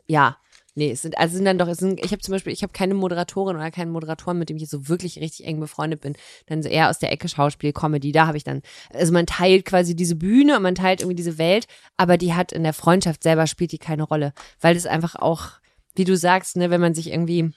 ja, 0.07 0.37
nee, 0.79 0.93
es 0.93 1.03
sind, 1.03 1.19
also 1.19 1.37
sind 1.37 1.45
dann 1.45 1.59
doch, 1.59 1.69
es 1.69 1.79
sind, 1.79 2.03
ich 2.03 2.13
habe 2.13 2.23
zum 2.23 2.33
Beispiel, 2.33 2.53
ich 2.53 2.63
habe 2.63 2.73
keine 2.73 2.95
Moderatorin 2.95 3.57
oder 3.57 3.71
keinen 3.71 3.91
Moderatoren, 3.91 4.39
mit 4.39 4.49
dem 4.49 4.57
ich 4.57 4.69
so 4.71 4.89
wirklich 4.89 5.19
richtig 5.21 5.45
eng 5.45 5.61
befreundet 5.61 6.01
bin. 6.01 6.15
Dann 6.47 6.63
so 6.63 6.69
eher 6.69 6.89
aus 6.89 6.99
der 6.99 7.13
Ecke 7.13 7.29
Schauspiel, 7.29 7.73
Comedy, 7.73 8.13
da 8.13 8.27
habe 8.27 8.37
ich 8.37 8.45
dann, 8.45 8.63
also 8.95 9.13
man 9.13 9.27
teilt 9.27 9.65
quasi 9.65 9.95
diese 9.95 10.17
Bühne 10.17 10.57
und 10.57 10.63
man 10.63 10.75
teilt 10.77 11.01
irgendwie 11.01 11.17
diese 11.17 11.37
Welt, 11.37 11.67
aber 11.97 12.17
die 12.17 12.33
hat 12.33 12.53
in 12.53 12.63
der 12.63 12.73
Freundschaft 12.73 13.23
selber 13.23 13.47
spielt 13.47 13.73
die 13.73 13.79
keine 13.79 14.05
Rolle, 14.05 14.33
weil 14.61 14.75
das 14.75 14.87
einfach 14.87 15.17
auch, 15.17 15.51
wie 15.95 16.05
du 16.05 16.17
sagst, 16.17 16.57
ne, 16.57 16.71
wenn 16.71 16.81
man 16.81 16.95
sich 16.95 17.11
irgendwie 17.11 17.53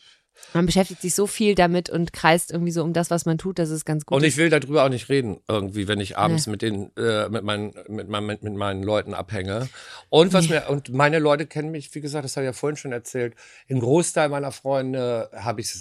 man 0.53 0.65
beschäftigt 0.65 1.01
sich 1.01 1.15
so 1.15 1.27
viel 1.27 1.55
damit 1.55 1.89
und 1.89 2.13
kreist 2.13 2.51
irgendwie 2.51 2.71
so 2.71 2.83
um 2.83 2.93
das, 2.93 3.09
was 3.09 3.25
man 3.25 3.37
tut, 3.37 3.59
dass 3.59 3.69
es 3.69 3.85
ganz 3.85 4.05
gut 4.05 4.17
Und 4.17 4.23
ist. 4.23 4.33
ich 4.33 4.37
will 4.37 4.49
darüber 4.49 4.83
auch 4.83 4.89
nicht 4.89 5.09
reden, 5.09 5.39
irgendwie, 5.47 5.87
wenn 5.87 5.99
ich 5.99 6.17
abends 6.17 6.47
mit 6.47 6.61
den, 6.61 6.95
äh, 6.97 7.29
mit 7.29 7.43
meinen, 7.43 7.73
mit, 7.87 8.09
meinen, 8.09 8.25
mit, 8.25 8.43
mit 8.43 8.53
meinen 8.53 8.83
Leuten 8.83 9.13
abhänge. 9.13 9.69
Und 10.09 10.33
was 10.33 10.49
mir, 10.49 10.69
und 10.69 10.93
meine 10.93 11.19
Leute 11.19 11.45
kennen 11.45 11.71
mich, 11.71 11.93
wie 11.95 12.01
gesagt, 12.01 12.25
das 12.25 12.35
habe 12.35 12.45
ich 12.45 12.49
ja 12.49 12.53
vorhin 12.53 12.77
schon 12.77 12.91
erzählt. 12.91 13.35
Im 13.67 13.79
Großteil 13.79 14.29
meiner 14.29 14.51
Freunde 14.51 15.29
habe 15.33 15.61
ich 15.61 15.73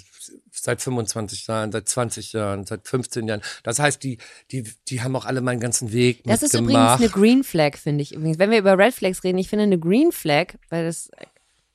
seit 0.51 0.81
25 0.81 1.47
Jahren, 1.47 1.71
seit 1.71 1.89
20 1.89 2.33
Jahren, 2.33 2.65
seit 2.65 2.87
15 2.87 3.27
Jahren. 3.27 3.41
Das 3.63 3.79
heißt, 3.79 4.01
die, 4.03 4.17
die, 4.51 4.63
die 4.87 5.01
haben 5.01 5.15
auch 5.15 5.25
alle 5.25 5.41
meinen 5.41 5.59
ganzen 5.59 5.91
Weg 5.91 6.23
Das 6.23 6.43
ist 6.43 6.53
übrigens 6.53 6.99
eine 6.99 7.09
Green 7.09 7.43
Flag, 7.43 7.77
finde 7.77 8.03
ich. 8.03 8.13
Übrigens, 8.13 8.39
wenn 8.39 8.51
wir 8.51 8.59
über 8.59 8.77
Red 8.77 8.93
Flags 8.93 9.23
reden, 9.23 9.37
ich 9.37 9.49
finde 9.49 9.63
eine 9.63 9.79
Green 9.79 10.11
Flag, 10.11 10.55
weil 10.69 10.85
das 10.85 11.09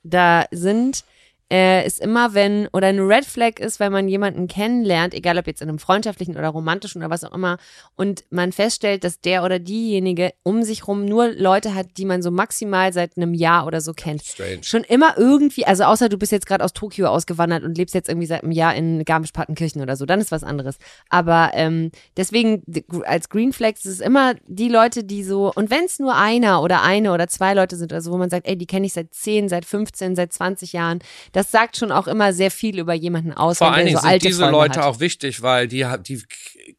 da 0.03 0.45
sind, 0.51 1.03
äh, 1.51 1.85
ist 1.85 1.99
immer, 1.99 2.33
wenn, 2.33 2.67
oder 2.73 2.87
eine 2.87 3.07
Red 3.07 3.25
Flag 3.25 3.59
ist, 3.59 3.79
wenn 3.79 3.91
man 3.91 4.07
jemanden 4.07 4.47
kennenlernt, 4.47 5.13
egal 5.13 5.37
ob 5.37 5.47
jetzt 5.47 5.61
in 5.61 5.69
einem 5.69 5.79
freundschaftlichen 5.79 6.37
oder 6.37 6.49
romantischen 6.49 7.01
oder 7.01 7.09
was 7.09 7.23
auch 7.23 7.33
immer, 7.33 7.57
und 7.95 8.25
man 8.29 8.51
feststellt, 8.51 9.03
dass 9.03 9.21
der 9.21 9.43
oder 9.43 9.59
diejenige 9.59 10.33
um 10.43 10.63
sich 10.63 10.87
rum 10.87 11.05
nur 11.05 11.29
Leute 11.29 11.73
hat, 11.73 11.87
die 11.97 12.05
man 12.05 12.21
so 12.21 12.31
maximal 12.31 12.91
seit 12.91 13.15
einem 13.15 13.33
Jahr 13.33 13.65
oder 13.65 13.79
so 13.79 13.93
kennt. 13.93 14.23
Strange. 14.23 14.63
Schon 14.63 14.83
immer 14.83 15.17
irgendwie, 15.17 15.65
also 15.65 15.85
außer 15.85 16.09
du 16.09 16.17
bist 16.17 16.31
jetzt 16.31 16.47
gerade 16.47 16.63
aus 16.63 16.73
Tokio 16.73 17.07
ausgewandert 17.07 17.63
und 17.63 17.77
lebst 17.77 17.95
jetzt 17.95 18.09
irgendwie 18.09 18.27
seit 18.27 18.43
einem 18.43 18.51
Jahr 18.51 18.75
in 18.75 19.05
Garmisch-Partenkirchen 19.05 19.81
oder 19.81 19.95
so, 19.95 20.05
dann 20.05 20.19
ist 20.19 20.31
was 20.31 20.43
anderes. 20.43 20.77
Aber 21.09 21.51
ähm, 21.53 21.91
deswegen 22.17 22.63
als 23.05 23.29
Green 23.29 23.53
Flags 23.53 23.85
ist 23.85 23.93
es 23.93 23.99
immer 24.01 24.35
die 24.47 24.69
Leute, 24.69 25.05
die 25.05 25.23
so, 25.23 25.51
und 25.55 25.69
wenn 25.69 25.85
es 25.85 25.99
nur 25.99 26.15
einer 26.15 26.61
oder 26.61 26.81
eine 26.81 27.13
oder 27.13 27.27
zwei 27.27 27.53
Leute 27.53 27.77
sind, 27.77 27.93
also 27.93 28.11
wo 28.11 28.17
man 28.17 28.29
sagt, 28.29 28.47
ey, 28.47 28.57
die 28.57 28.67
kenne 28.67 28.85
ich 28.85 28.93
seit 28.93 29.13
10, 29.13 29.47
seit 29.47 29.63
15, 29.63 30.15
seit 30.15 30.33
20 30.33 30.73
Jahren, 30.73 30.99
das 31.37 31.51
sagt 31.51 31.77
schon 31.77 31.91
auch 31.91 32.07
immer 32.07 32.33
sehr 32.33 32.49
viel 32.49 32.79
über 32.79 32.95
jemanden 32.95 33.31
aus, 33.31 33.59
Vor 33.59 33.71
allen 33.71 33.85
Dingen 33.85 33.99
so 33.99 34.07
sind 34.07 34.23
diese 34.23 34.39
Freunde 34.39 34.51
Leute 34.57 34.79
hat. 34.79 34.85
auch 34.87 34.99
wichtig, 34.99 35.43
weil 35.43 35.67
die, 35.67 35.85
die 36.01 36.23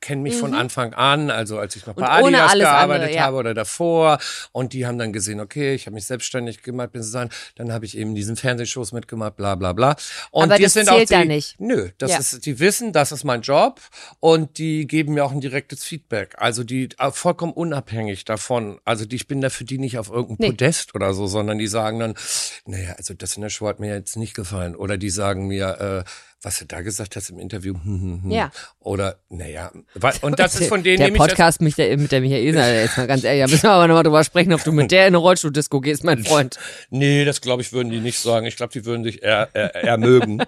kennen 0.00 0.22
mich 0.22 0.34
von 0.34 0.52
Anfang 0.52 0.94
an, 0.94 1.30
also 1.30 1.58
als 1.60 1.76
ich 1.76 1.86
noch 1.86 1.94
bei 1.94 2.02
Mhm. 2.02 2.24
Und 2.24 2.34
Adidas 2.34 2.54
gearbeitet 2.58 3.02
andere, 3.04 3.16
ja. 3.16 3.22
habe 3.22 3.36
oder 3.36 3.54
davor. 3.54 4.18
Und 4.50 4.72
die 4.72 4.84
haben 4.84 4.98
dann 4.98 5.12
gesehen, 5.12 5.38
okay, 5.38 5.74
ich 5.76 5.86
habe 5.86 5.94
mich 5.94 6.06
selbstständig 6.06 6.62
gemacht, 6.62 6.90
bin 6.90 7.04
sein. 7.04 7.28
Dann 7.54 7.72
habe 7.72 7.84
ich 7.84 7.96
eben 7.96 8.16
diesen 8.16 8.34
Fernsehshows 8.36 8.90
mitgemacht, 8.90 9.36
bla 9.36 9.54
bla 9.54 9.72
bla. 9.72 9.94
Und 10.32 10.44
Aber 10.44 10.56
die 10.56 10.64
das 10.64 10.72
sind 10.72 10.86
zählt 10.86 10.96
auch 10.96 11.06
die, 11.06 11.14
da 11.14 11.24
nicht. 11.24 11.54
Nö, 11.60 11.90
das 11.98 12.10
Ja. 12.10 12.18
ist, 12.18 12.44
die 12.44 12.58
wissen, 12.58 12.92
das 12.92 13.12
ist 13.12 13.22
mein 13.22 13.42
Job 13.42 13.80
und 14.18 14.58
die 14.58 14.88
geben 14.88 15.14
mir 15.14 15.24
auch 15.24 15.30
ein 15.30 15.40
direktes 15.40 15.84
Feedback. 15.84 16.34
Also 16.38 16.64
die 16.64 16.88
äh, 16.98 17.12
vollkommen 17.12 17.52
unabhängig 17.52 18.24
davon. 18.24 18.80
Also 18.84 19.04
die, 19.04 19.14
ich 19.14 19.28
bin 19.28 19.40
da 19.40 19.50
für 19.50 19.64
die 19.64 19.78
nicht 19.78 19.98
auf 20.00 20.10
irgendeinem 20.10 20.36
Nee. 20.40 20.50
Podest 20.50 20.96
oder 20.96 21.14
so, 21.14 21.28
sondern 21.28 21.58
die 21.58 21.68
sagen 21.68 22.00
dann, 22.00 22.14
naja, 22.66 22.94
also 22.98 23.14
das 23.14 23.36
in 23.36 23.42
der 23.42 23.50
Show 23.50 23.68
hat 23.68 23.78
mir 23.78 23.94
jetzt 23.94 24.16
nicht 24.16 24.34
gefallen. 24.34 24.47
Oder 24.76 24.98
die 24.98 25.10
sagen 25.10 25.46
mir, 25.46 26.04
äh, 26.04 26.10
was 26.42 26.58
du 26.60 26.66
da 26.66 26.82
gesagt 26.82 27.16
hast 27.16 27.30
im 27.30 27.38
Interview. 27.38 27.74
Hm, 27.74 28.00
hm, 28.00 28.22
hm. 28.22 28.30
Ja. 28.30 28.50
Oder, 28.80 29.18
naja, 29.28 29.72
und 30.22 30.38
das 30.38 30.60
ist 30.60 30.68
von 30.68 30.82
denen 30.82 30.98
der 30.98 31.18
Podcast 31.18 31.60
mit 31.60 31.76
der, 31.76 31.96
mit 31.98 32.12
der 32.12 32.20
Michaela, 32.20 32.72
jetzt 32.72 32.96
mal 32.96 33.06
ganz 33.06 33.24
ehrlich, 33.24 33.44
da 33.44 33.50
müssen 33.50 33.62
wir 33.64 33.70
aber 33.70 33.88
nochmal 33.88 34.04
drüber 34.04 34.22
sprechen, 34.22 34.52
ob 34.52 34.62
du 34.62 34.72
mit 34.72 34.90
der 34.92 35.02
in 35.02 35.08
eine 35.08 35.16
Rollstuhl-Disco 35.18 35.80
gehst, 35.80 36.04
mein 36.04 36.24
Freund. 36.24 36.58
Nee, 36.90 37.24
das 37.24 37.40
glaube 37.40 37.62
ich, 37.62 37.72
würden 37.72 37.90
die 37.90 38.00
nicht 38.00 38.18
sagen. 38.18 38.46
Ich 38.46 38.56
glaube, 38.56 38.72
die 38.72 38.84
würden 38.84 39.02
sich 39.02 39.22
eher, 39.22 39.48
eher, 39.52 39.74
eher 39.74 39.98
mögen. 39.98 40.42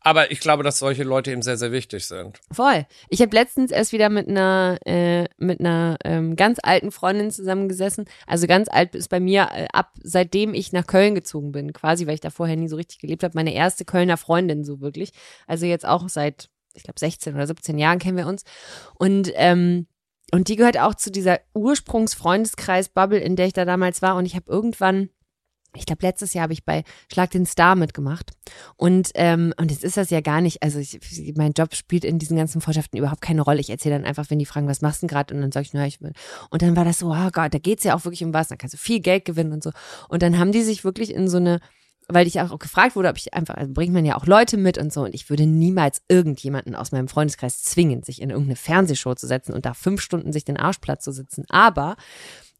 Aber 0.00 0.30
ich 0.30 0.40
glaube, 0.40 0.62
dass 0.62 0.78
solche 0.78 1.02
Leute 1.02 1.32
eben 1.32 1.42
sehr, 1.42 1.56
sehr 1.56 1.72
wichtig 1.72 2.06
sind. 2.06 2.40
Voll. 2.50 2.86
Ich 3.08 3.20
habe 3.20 3.34
letztens 3.34 3.70
erst 3.70 3.92
wieder 3.92 4.08
mit 4.08 4.28
einer 4.28 4.78
äh, 4.86 5.24
mit 5.38 5.60
einer 5.60 5.98
ähm, 6.04 6.36
ganz 6.36 6.58
alten 6.62 6.90
Freundin 6.92 7.30
zusammengesessen. 7.30 8.06
Also 8.26 8.46
ganz 8.46 8.68
alt 8.68 8.94
ist 8.94 9.08
bei 9.08 9.20
mir 9.20 9.48
äh, 9.52 9.66
ab 9.72 9.92
seitdem 10.02 10.54
ich 10.54 10.72
nach 10.72 10.86
Köln 10.86 11.14
gezogen 11.14 11.52
bin, 11.52 11.72
quasi, 11.72 12.06
weil 12.06 12.14
ich 12.14 12.20
da 12.20 12.30
vorher 12.30 12.56
nie 12.56 12.68
so 12.68 12.76
richtig 12.76 13.00
gelebt 13.00 13.22
habe. 13.22 13.32
Meine 13.34 13.54
erste 13.54 13.84
Kölner 13.84 14.16
Freundin 14.16 14.64
so 14.64 14.80
wirklich. 14.80 15.12
Also 15.46 15.66
jetzt 15.66 15.86
auch 15.86 16.08
seit 16.08 16.50
ich 16.74 16.84
glaube 16.84 16.98
16 17.00 17.34
oder 17.34 17.46
17 17.46 17.78
Jahren 17.78 17.98
kennen 17.98 18.16
wir 18.16 18.26
uns 18.26 18.44
und 18.94 19.32
ähm, 19.34 19.86
und 20.30 20.48
die 20.48 20.56
gehört 20.56 20.78
auch 20.78 20.94
zu 20.94 21.10
dieser 21.10 21.40
Ursprungsfreundeskreis-Bubble, 21.54 23.18
in 23.18 23.36
der 23.36 23.46
ich 23.46 23.54
da 23.54 23.64
damals 23.64 24.02
war. 24.02 24.16
Und 24.16 24.26
ich 24.26 24.34
habe 24.34 24.50
irgendwann, 24.50 25.08
ich 25.74 25.86
glaube, 25.86 26.04
letztes 26.06 26.34
Jahr 26.34 26.42
habe 26.42 26.52
ich 26.52 26.66
bei 26.66 26.84
Schlag 27.10 27.30
den 27.30 27.46
Star 27.46 27.76
mitgemacht. 27.76 28.32
Und, 28.76 29.10
ähm, 29.14 29.54
und 29.56 29.70
jetzt 29.70 29.84
ist 29.84 29.96
das 29.96 30.10
ja 30.10 30.20
gar 30.20 30.42
nicht, 30.42 30.62
also 30.62 30.78
ich, 30.78 31.00
mein 31.36 31.52
Job 31.52 31.74
spielt 31.74 32.04
in 32.04 32.18
diesen 32.18 32.36
ganzen 32.36 32.60
Vorschriften 32.60 32.98
überhaupt 32.98 33.22
keine 33.22 33.40
Rolle. 33.40 33.60
Ich 33.60 33.70
erzähle 33.70 33.94
dann 33.94 34.04
einfach, 34.04 34.28
wenn 34.28 34.38
die 34.38 34.44
fragen, 34.44 34.68
was 34.68 34.82
machst 34.82 35.02
du 35.02 35.06
denn 35.06 35.14
gerade? 35.14 35.34
Und 35.34 35.40
dann 35.40 35.52
sage 35.52 35.64
ich, 35.64 35.72
na, 35.72 35.86
ich 35.86 36.02
will. 36.02 36.12
Und 36.50 36.60
dann 36.60 36.76
war 36.76 36.84
das 36.84 36.98
so, 36.98 37.10
oh 37.10 37.30
Gott, 37.32 37.54
da 37.54 37.58
geht's 37.58 37.84
ja 37.84 37.94
auch 37.94 38.04
wirklich 38.04 38.22
um 38.22 38.34
was, 38.34 38.48
dann 38.48 38.58
kannst 38.58 38.74
du 38.74 38.78
viel 38.78 39.00
Geld 39.00 39.24
gewinnen 39.24 39.52
und 39.52 39.62
so. 39.62 39.70
Und 40.10 40.22
dann 40.22 40.38
haben 40.38 40.52
die 40.52 40.62
sich 40.62 40.84
wirklich 40.84 41.14
in 41.14 41.28
so 41.28 41.38
eine, 41.38 41.60
weil 42.08 42.26
ich 42.26 42.40
auch 42.40 42.58
gefragt 42.58 42.96
wurde, 42.96 43.10
ob 43.10 43.18
ich 43.18 43.34
einfach, 43.34 43.54
also 43.54 43.72
bringt 43.72 43.92
man 43.92 44.04
ja 44.04 44.16
auch 44.16 44.26
Leute 44.26 44.56
mit 44.56 44.78
und 44.78 44.92
so. 44.92 45.02
Und 45.02 45.14
ich 45.14 45.28
würde 45.28 45.46
niemals 45.46 46.02
irgendjemanden 46.08 46.74
aus 46.74 46.90
meinem 46.90 47.08
Freundeskreis 47.08 47.62
zwingen, 47.62 48.02
sich 48.02 48.22
in 48.22 48.30
irgendeine 48.30 48.56
Fernsehshow 48.56 49.14
zu 49.14 49.26
setzen 49.26 49.52
und 49.52 49.66
da 49.66 49.74
fünf 49.74 50.00
Stunden 50.00 50.32
sich 50.32 50.44
den 50.44 50.56
Arschplatz 50.56 51.04
zu 51.04 51.12
sitzen. 51.12 51.44
Aber 51.48 51.96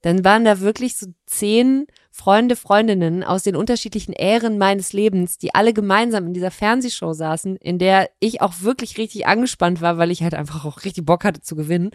dann 0.03 0.25
waren 0.25 0.45
da 0.45 0.61
wirklich 0.61 0.97
so 0.97 1.07
zehn 1.27 1.87
Freunde, 2.11 2.57
Freundinnen 2.57 3.25
aus 3.25 3.43
den 3.43 3.57
unterschiedlichen 3.57 4.13
Ähren 4.13 4.59
meines 4.59 4.93
Lebens, 4.93 5.39
die 5.39 5.55
alle 5.55 5.73
gemeinsam 5.73 6.27
in 6.27 6.35
dieser 6.35 6.51
Fernsehshow 6.51 7.13
saßen, 7.13 7.57
in 7.57 7.79
der 7.79 8.11
ich 8.21 8.41
auch 8.41 8.55
wirklich 8.61 8.99
richtig 8.99 9.27
angespannt 9.27 9.81
war, 9.81 9.99
weil 9.99 10.11
ich 10.11 10.23
halt 10.23 10.35
einfach 10.35 10.65
auch 10.65 10.85
richtig 10.85 11.05
Bock 11.07 11.25
hatte 11.25 11.41
zu 11.41 11.57
gewinnen. 11.57 11.91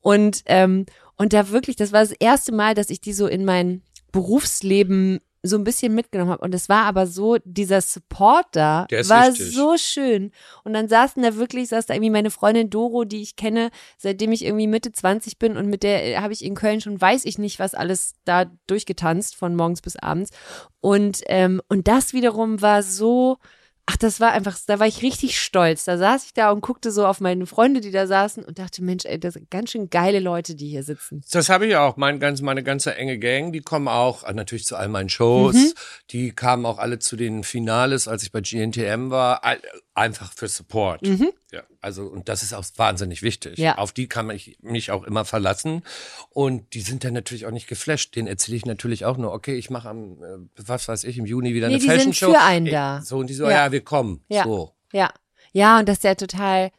Und, 0.00 0.42
ähm, 0.46 0.86
und 1.16 1.32
da 1.32 1.50
wirklich, 1.50 1.76
das 1.76 1.92
war 1.92 2.00
das 2.00 2.12
erste 2.12 2.52
Mal, 2.52 2.74
dass 2.74 2.90
ich 2.90 3.00
die 3.00 3.12
so 3.12 3.26
in 3.26 3.44
mein 3.44 3.82
Berufsleben 4.12 5.20
so 5.42 5.56
ein 5.56 5.64
bisschen 5.64 5.94
mitgenommen 5.94 6.30
habe. 6.30 6.44
Und 6.44 6.54
es 6.54 6.68
war 6.68 6.84
aber 6.84 7.06
so, 7.06 7.36
dieser 7.44 7.80
Support 7.80 8.46
da 8.52 8.86
war 8.90 9.28
wichtig. 9.28 9.54
so 9.54 9.76
schön. 9.76 10.32
Und 10.64 10.72
dann 10.72 10.88
saßen 10.88 11.22
da 11.22 11.36
wirklich, 11.36 11.68
saß 11.68 11.86
da 11.86 11.94
irgendwie 11.94 12.10
meine 12.10 12.30
Freundin 12.30 12.70
Doro, 12.70 13.04
die 13.04 13.22
ich 13.22 13.36
kenne, 13.36 13.70
seitdem 13.98 14.32
ich 14.32 14.44
irgendwie 14.44 14.66
Mitte 14.66 14.92
20 14.92 15.38
bin 15.38 15.56
und 15.56 15.68
mit 15.68 15.82
der 15.82 16.04
äh, 16.04 16.16
habe 16.18 16.32
ich 16.32 16.44
in 16.44 16.54
Köln 16.54 16.80
schon 16.80 17.00
weiß 17.00 17.24
ich 17.24 17.38
nicht, 17.38 17.58
was 17.58 17.74
alles 17.74 18.14
da 18.24 18.46
durchgetanzt, 18.66 19.36
von 19.36 19.54
morgens 19.54 19.82
bis 19.82 19.96
abends. 19.96 20.30
Und, 20.80 21.22
ähm, 21.26 21.60
und 21.68 21.88
das 21.88 22.12
wiederum 22.12 22.62
war 22.62 22.82
so, 22.82 23.38
ach, 23.86 23.96
das 23.96 24.20
war 24.20 24.32
einfach, 24.32 24.58
da 24.66 24.78
war 24.78 24.86
ich 24.86 25.02
richtig 25.02 25.40
stolz. 25.40 25.84
Da 25.84 25.96
saß 25.96 26.26
ich 26.26 26.34
da 26.34 26.50
und 26.50 26.60
guckte 26.60 26.90
so 26.90 27.06
auf 27.06 27.20
meine 27.20 27.46
Freunde, 27.46 27.80
die 27.80 27.92
da 27.92 28.06
saßen 28.06 28.44
und 28.44 28.58
dachte, 28.58 28.82
Mensch, 28.82 29.04
ey, 29.04 29.18
das 29.18 29.34
sind 29.34 29.50
ganz 29.50 29.70
schön 29.70 29.88
geile 29.90 30.18
Leute, 30.18 30.54
die 30.56 30.68
hier 30.68 30.82
sitzen. 30.82 31.22
Das 31.30 31.48
habe 31.48 31.66
ich 31.66 31.76
auch. 31.76 31.96
Mein, 31.96 32.18
ganz, 32.20 32.42
meine 32.42 32.62
ganze 32.62 32.96
enge 32.96 33.18
Gang, 33.18 33.52
die 33.52 33.60
kommen 33.60 33.88
auch 33.88 34.24
äh, 34.24 34.32
natürlich 34.34 34.66
zu 34.66 34.76
all 34.76 34.88
meinen 34.88 35.08
Shows. 35.08 35.54
Mhm. 35.54 35.72
Die 36.10 36.32
kamen 36.32 36.66
auch 36.66 36.78
alle 36.78 36.98
zu 36.98 37.16
den 37.16 37.44
Finales, 37.44 38.08
als 38.08 38.24
ich 38.24 38.32
bei 38.32 38.40
GNTM 38.40 39.10
war. 39.10 39.42
Einfach 39.94 40.32
für 40.32 40.48
Support. 40.48 41.02
Ja, 41.52 41.62
also, 41.80 42.06
und 42.06 42.28
das 42.28 42.42
ist 42.42 42.52
auch 42.52 42.64
wahnsinnig 42.76 43.22
wichtig. 43.22 43.56
Ja. 43.58 43.78
Auf 43.78 43.92
die 43.92 44.08
kann 44.08 44.28
ich 44.30 44.58
mich 44.62 44.90
auch 44.90 45.04
immer 45.04 45.24
verlassen. 45.24 45.82
Und 46.30 46.74
die 46.74 46.80
sind 46.80 47.04
dann 47.04 47.12
natürlich 47.14 47.46
auch 47.46 47.52
nicht 47.52 47.68
geflasht. 47.68 48.16
Den 48.16 48.26
erzähle 48.26 48.56
ich 48.56 48.66
natürlich 48.66 49.04
auch 49.04 49.16
nur, 49.16 49.32
okay, 49.32 49.54
ich 49.54 49.70
mache 49.70 49.88
am, 49.88 50.22
äh, 50.22 50.38
was 50.56 50.88
weiß 50.88 51.04
ich, 51.04 51.18
im 51.18 51.24
Juni 51.26 51.54
wieder 51.54 51.68
Nee, 51.68 51.74
eine 51.74 51.80
die 51.80 51.86
sind 51.86 51.96
Fashion 51.98 52.14
Show. 52.14 52.32
für 52.32 52.40
einen 52.40 52.66
da. 52.66 53.00
So, 53.02 53.18
und 53.18 53.28
die 53.30 53.34
so, 53.34 53.44
Ja. 53.44 53.66
ja, 53.66 53.72
wir 53.72 53.82
kommen. 53.82 54.24
Ja. 54.28 54.42
So. 54.44 54.72
Ja, 54.92 55.12
ja, 55.52 55.78
und 55.78 55.88
das 55.88 55.98
ist 55.98 56.04
ja 56.04 56.14
total. 56.16 56.70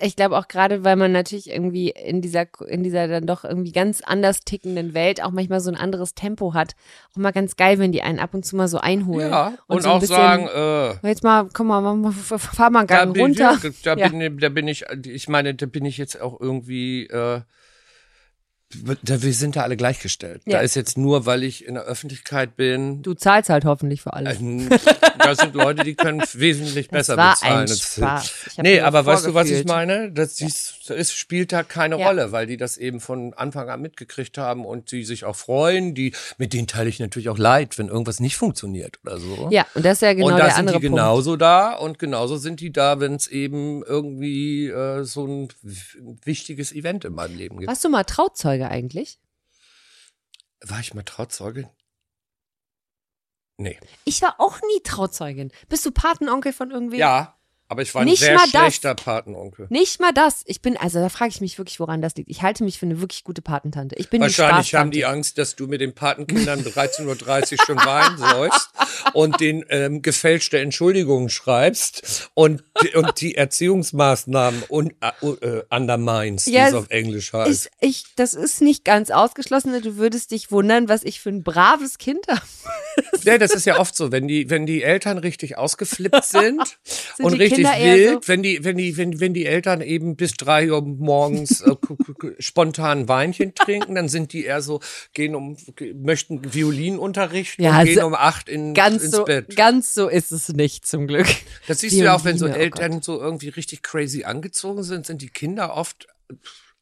Ich 0.00 0.16
glaube 0.16 0.36
auch 0.38 0.48
gerade, 0.48 0.84
weil 0.84 0.96
man 0.96 1.12
natürlich 1.12 1.50
irgendwie 1.50 1.90
in 1.90 2.22
dieser, 2.22 2.46
in 2.66 2.82
dieser 2.82 3.06
dann 3.08 3.26
doch 3.26 3.44
irgendwie 3.44 3.72
ganz 3.72 4.00
anders 4.00 4.40
tickenden 4.40 4.94
Welt 4.94 5.22
auch 5.22 5.30
manchmal 5.30 5.60
so 5.60 5.70
ein 5.70 5.76
anderes 5.76 6.14
Tempo 6.14 6.54
hat. 6.54 6.74
Auch 7.12 7.16
mal 7.16 7.32
ganz 7.32 7.56
geil, 7.56 7.78
wenn 7.78 7.92
die 7.92 8.02
einen 8.02 8.18
ab 8.18 8.34
und 8.34 8.44
zu 8.46 8.56
mal 8.56 8.68
so 8.68 8.78
einholen. 8.78 9.30
Ja, 9.30 9.54
und, 9.66 9.82
so 9.82 9.88
ein 9.90 9.94
auch 9.96 10.00
bisschen, 10.00 10.16
sagen, 10.16 10.48
äh, 11.02 11.08
Jetzt 11.08 11.22
mal, 11.22 11.48
komm 11.52 11.66
mal, 11.66 11.80
mal, 11.80 12.12
fahr 12.12 12.70
mal 12.70 12.80
einen 12.80 12.88
da 12.88 12.96
Gang 13.04 13.12
bin, 13.12 13.22
runter. 13.22 13.58
ja, 13.62 13.70
da, 13.84 13.96
Ja. 13.98 14.08
bin, 14.08 14.38
da 14.38 14.48
bin 14.48 14.68
ich, 14.68 14.84
ich 15.06 15.28
meine, 15.28 15.54
da 15.54 15.66
bin 15.66 15.84
ich 15.84 15.98
jetzt 15.98 16.20
auch 16.20 16.40
irgendwie, 16.40 17.06
äh, 17.06 17.08
da, 17.10 17.44
wir 18.72 19.32
sind 19.34 19.54
da 19.56 19.62
alle 19.62 19.76
gleichgestellt. 19.76 20.42
Ja. 20.46 20.58
Da 20.58 20.64
ist 20.64 20.74
jetzt 20.74 20.98
nur, 20.98 21.26
weil 21.26 21.44
ich 21.44 21.64
in 21.64 21.74
der 21.74 21.84
Öffentlichkeit 21.84 22.56
bin, 22.56 23.02
Du 23.02 23.14
zahlst 23.14 23.48
halt 23.50 23.64
hoffentlich 23.64 24.02
für 24.02 24.12
alles. 24.14 24.40
ähm, 24.40 24.68
da 25.18 25.34
sind 25.36 25.54
Leute, 25.54 25.84
die 25.84 25.94
können 25.94 26.20
wesentlich 26.32 26.88
besser 26.88 27.16
war 27.16 27.34
bezahlen. 27.34 27.58
ein 27.60 27.66
Das- 27.66 27.78
Spaß. 27.80 28.32
Ich 28.52 28.58
Nee, 28.58 28.80
aber 28.80 29.06
weißt 29.06 29.26
du, 29.26 29.34
was 29.34 29.48
ich 29.50 29.64
meine? 29.64 30.10
Das, 30.10 30.34
dies, 30.34 30.74
es 30.88 31.12
spielt 31.12 31.52
da 31.52 31.62
keine 31.62 31.98
Ja. 32.00 32.06
Rolle, 32.08 32.32
weil 32.32 32.46
die 32.46 32.56
das 32.56 32.76
eben 32.76 32.98
von 33.00 33.32
Anfang 33.34 33.68
an 33.70 33.80
mitgekriegt 33.80 34.38
haben 34.38 34.64
und 34.64 34.90
die 34.90 35.04
sich 35.04 35.24
auch 35.24 35.36
freuen. 35.36 35.94
Die, 35.94 36.12
mit 36.38 36.52
denen 36.52 36.66
teile 36.66 36.88
ich 36.88 36.98
natürlich 36.98 37.28
auch 37.28 37.38
leid, 37.38 37.78
wenn 37.78 37.88
irgendwas 37.88 38.18
nicht 38.18 38.36
funktioniert 38.36 38.98
oder 39.04 39.18
so. 39.18 39.48
Ja, 39.52 39.66
und 39.74 39.84
das 39.84 39.98
ist 39.98 40.02
ja 40.02 40.14
genau 40.14 40.26
und 40.26 40.32
da 40.32 40.38
der 40.46 40.50
sind 40.50 40.58
andere 40.60 40.80
die 40.80 40.86
Punkt. 40.88 40.98
genauso 41.00 41.36
da 41.36 41.74
und 41.74 41.98
genauso 42.00 42.38
sind 42.38 42.58
die 42.60 42.72
da, 42.72 42.98
wenn 42.98 43.14
es 43.14 43.28
eben 43.28 43.84
irgendwie 43.84 44.66
äh, 44.68 45.04
so 45.04 45.26
ein 45.26 45.48
wichtiges 46.24 46.72
Event 46.72 47.04
in 47.04 47.14
meinem 47.14 47.36
Leben 47.36 47.58
gibt. 47.58 47.68
Warst 47.68 47.84
du 47.84 47.88
mal 47.88 48.04
Trauzeuge 48.58 48.70
eigentlich? 48.70 49.18
War 50.60 50.80
ich 50.80 50.94
mal 50.94 51.02
Trauzeuge? 51.02 51.70
Nee. 53.56 53.78
Ich 54.04 54.20
war 54.22 54.40
auch 54.40 54.60
nie 54.60 54.82
Trauzeugin. 54.82 55.52
Bist 55.68 55.86
du 55.86 55.92
Patenonkel 55.92 56.52
von 56.52 56.70
irgendwem? 56.70 56.98
Ja, 56.98 57.38
aber 57.74 57.82
ich 57.82 57.92
war 57.94 58.02
ein 58.02 58.06
Nicht 58.06 58.20
sehr 58.20 58.34
mal 58.36 58.46
das. 58.52 58.62
schlechter 58.62 58.94
Patenonkel. 58.94 59.66
Nicht 59.68 60.00
mal 60.00 60.12
das. 60.12 60.42
Ich 60.46 60.62
bin, 60.62 60.76
also 60.76 61.00
da 61.00 61.08
frage 61.08 61.30
ich 61.30 61.40
mich 61.40 61.58
wirklich, 61.58 61.80
woran 61.80 62.00
das 62.00 62.14
liegt. 62.14 62.30
Ich 62.30 62.42
halte 62.42 62.62
mich 62.64 62.78
für 62.78 62.86
eine 62.86 63.00
wirklich 63.00 63.24
gute 63.24 63.42
Patentante. 63.42 63.96
Ich 63.98 64.10
bin 64.10 64.20
Wahrscheinlich 64.20 64.70
die 64.70 64.76
haben 64.76 64.90
die. 64.90 65.04
Angst, 65.04 65.36
dass 65.38 65.56
du 65.56 65.66
mit 65.66 65.80
den 65.80 65.94
Patenkindern 65.94 66.60
13.30 66.62 67.52
Uhr 67.52 67.64
schon 67.66 67.76
weinen 67.78 68.16
sollst 68.16 68.70
und 69.12 69.40
den 69.40 69.64
ähm, 69.68 70.00
gefälschte 70.02 70.58
Entschuldigungen 70.58 71.28
schreibst 71.28 72.30
und, 72.34 72.62
die- 72.82 72.94
und 72.94 73.20
die 73.20 73.34
Erziehungsmaßnahmen 73.34 74.62
un, 74.70 74.92
äh, 75.00 75.26
äh, 75.26 75.64
undermines, 75.70 76.46
Ja, 76.46 76.64
wie 76.64 76.68
es 76.68 76.74
auf 76.74 76.90
Englisch 76.90 77.32
heißt. 77.32 77.70
Ich, 77.80 77.88
ich, 77.88 78.04
das 78.16 78.34
ist 78.34 78.60
nicht 78.60 78.84
ganz 78.84 79.10
ausgeschlossen. 79.10 79.80
Du 79.82 79.96
würdest 79.96 80.30
dich 80.30 80.50
wundern, 80.50 80.88
was 80.88 81.02
ich 81.02 81.20
für 81.20 81.30
ein 81.30 81.42
braves 81.42 81.98
Kind 81.98 82.26
habe. 82.28 82.40
Ja, 83.24 83.38
das 83.38 83.54
ist 83.54 83.66
ja 83.66 83.78
oft 83.78 83.96
so, 83.96 84.12
wenn 84.12 84.28
die, 84.28 84.50
wenn 84.50 84.66
die 84.66 84.82
Eltern 84.82 85.18
richtig 85.18 85.58
ausgeflippt 85.58 86.24
sind, 86.24 86.78
und 87.18 87.32
die 87.34 87.38
richtig 87.42 87.63
Kinder 87.72 87.96
wild, 87.96 88.24
so- 88.24 88.28
wenn 88.28 88.42
die, 88.42 88.64
wenn 88.64 88.76
die, 88.76 88.96
wenn, 88.96 89.20
wenn 89.20 89.34
die 89.34 89.46
Eltern 89.46 89.80
eben 89.80 90.16
bis 90.16 90.32
drei 90.34 90.70
Uhr 90.70 90.82
morgens 90.82 91.60
äh, 91.60 91.74
spontan 92.38 93.08
Weinchen 93.08 93.54
trinken, 93.54 93.94
dann 93.94 94.08
sind 94.08 94.32
die 94.32 94.44
eher 94.44 94.62
so, 94.62 94.80
gehen 95.12 95.34
um, 95.34 95.56
möchten 95.94 96.52
Violinunterricht 96.54 97.58
Ja, 97.60 97.78
und 97.80 97.84
gehen 97.86 97.98
so- 98.00 98.06
um 98.06 98.14
acht 98.14 98.48
in, 98.48 98.74
ins 98.74 99.10
so, 99.10 99.24
Bett. 99.24 99.56
ganz 99.56 99.94
so 99.94 100.08
ist 100.08 100.32
es 100.32 100.48
nicht, 100.50 100.86
zum 100.86 101.06
Glück. 101.06 101.26
Das 101.66 101.80
siehst 101.80 101.96
du 101.98 102.04
ja 102.04 102.14
auch, 102.14 102.24
wenn 102.24 102.38
so 102.38 102.46
Violine, 102.46 102.58
oh 102.70 102.80
Eltern 102.82 103.02
so 103.02 103.20
irgendwie 103.20 103.48
richtig 103.48 103.82
crazy 103.82 104.24
angezogen 104.24 104.82
sind, 104.82 105.06
sind 105.06 105.22
die 105.22 105.28
Kinder 105.30 105.74
oft 105.76 106.06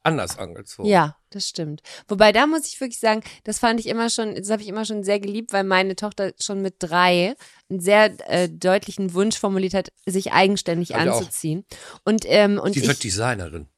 anders 0.03 0.39
angezogen. 0.39 0.89
Ja, 0.89 1.17
das 1.31 1.49
stimmt. 1.49 1.83
Wobei 2.09 2.33
da 2.33 2.47
muss 2.47 2.67
ich 2.67 2.81
wirklich 2.81 2.99
sagen, 2.99 3.23
das 3.45 3.59
fand 3.59 3.81
ich 3.81 3.87
immer 3.87 4.11
schon, 4.11 4.35
das 4.35 4.51
habe 4.51 4.63
ich 4.63 4.69
immer 4.69 4.85
schon 4.85 5.05
sehr 5.05 5.21
geliebt, 5.21 5.53
weil 5.53 5.65
meine 5.65 5.97
Tochter 5.97 6.33
schon 6.41 6.61
mit 6.61 6.77
drei 6.79 7.35
einen 7.71 7.81
sehr 7.81 8.13
äh, 8.29 8.49
deutlichen 8.49 9.15
Wunsch 9.15 9.39
formuliert 9.39 9.75
hat, 9.75 9.93
sich 10.07 10.33
eigenständig 10.33 10.95
Hab 10.95 11.03
anzuziehen. 11.03 11.65
Und 12.05 12.25
ähm, 12.27 12.59
und 12.59 12.75
Die 12.75 12.81
ich, 12.81 12.89
wird 12.89 13.03
Designerin. 13.03 13.69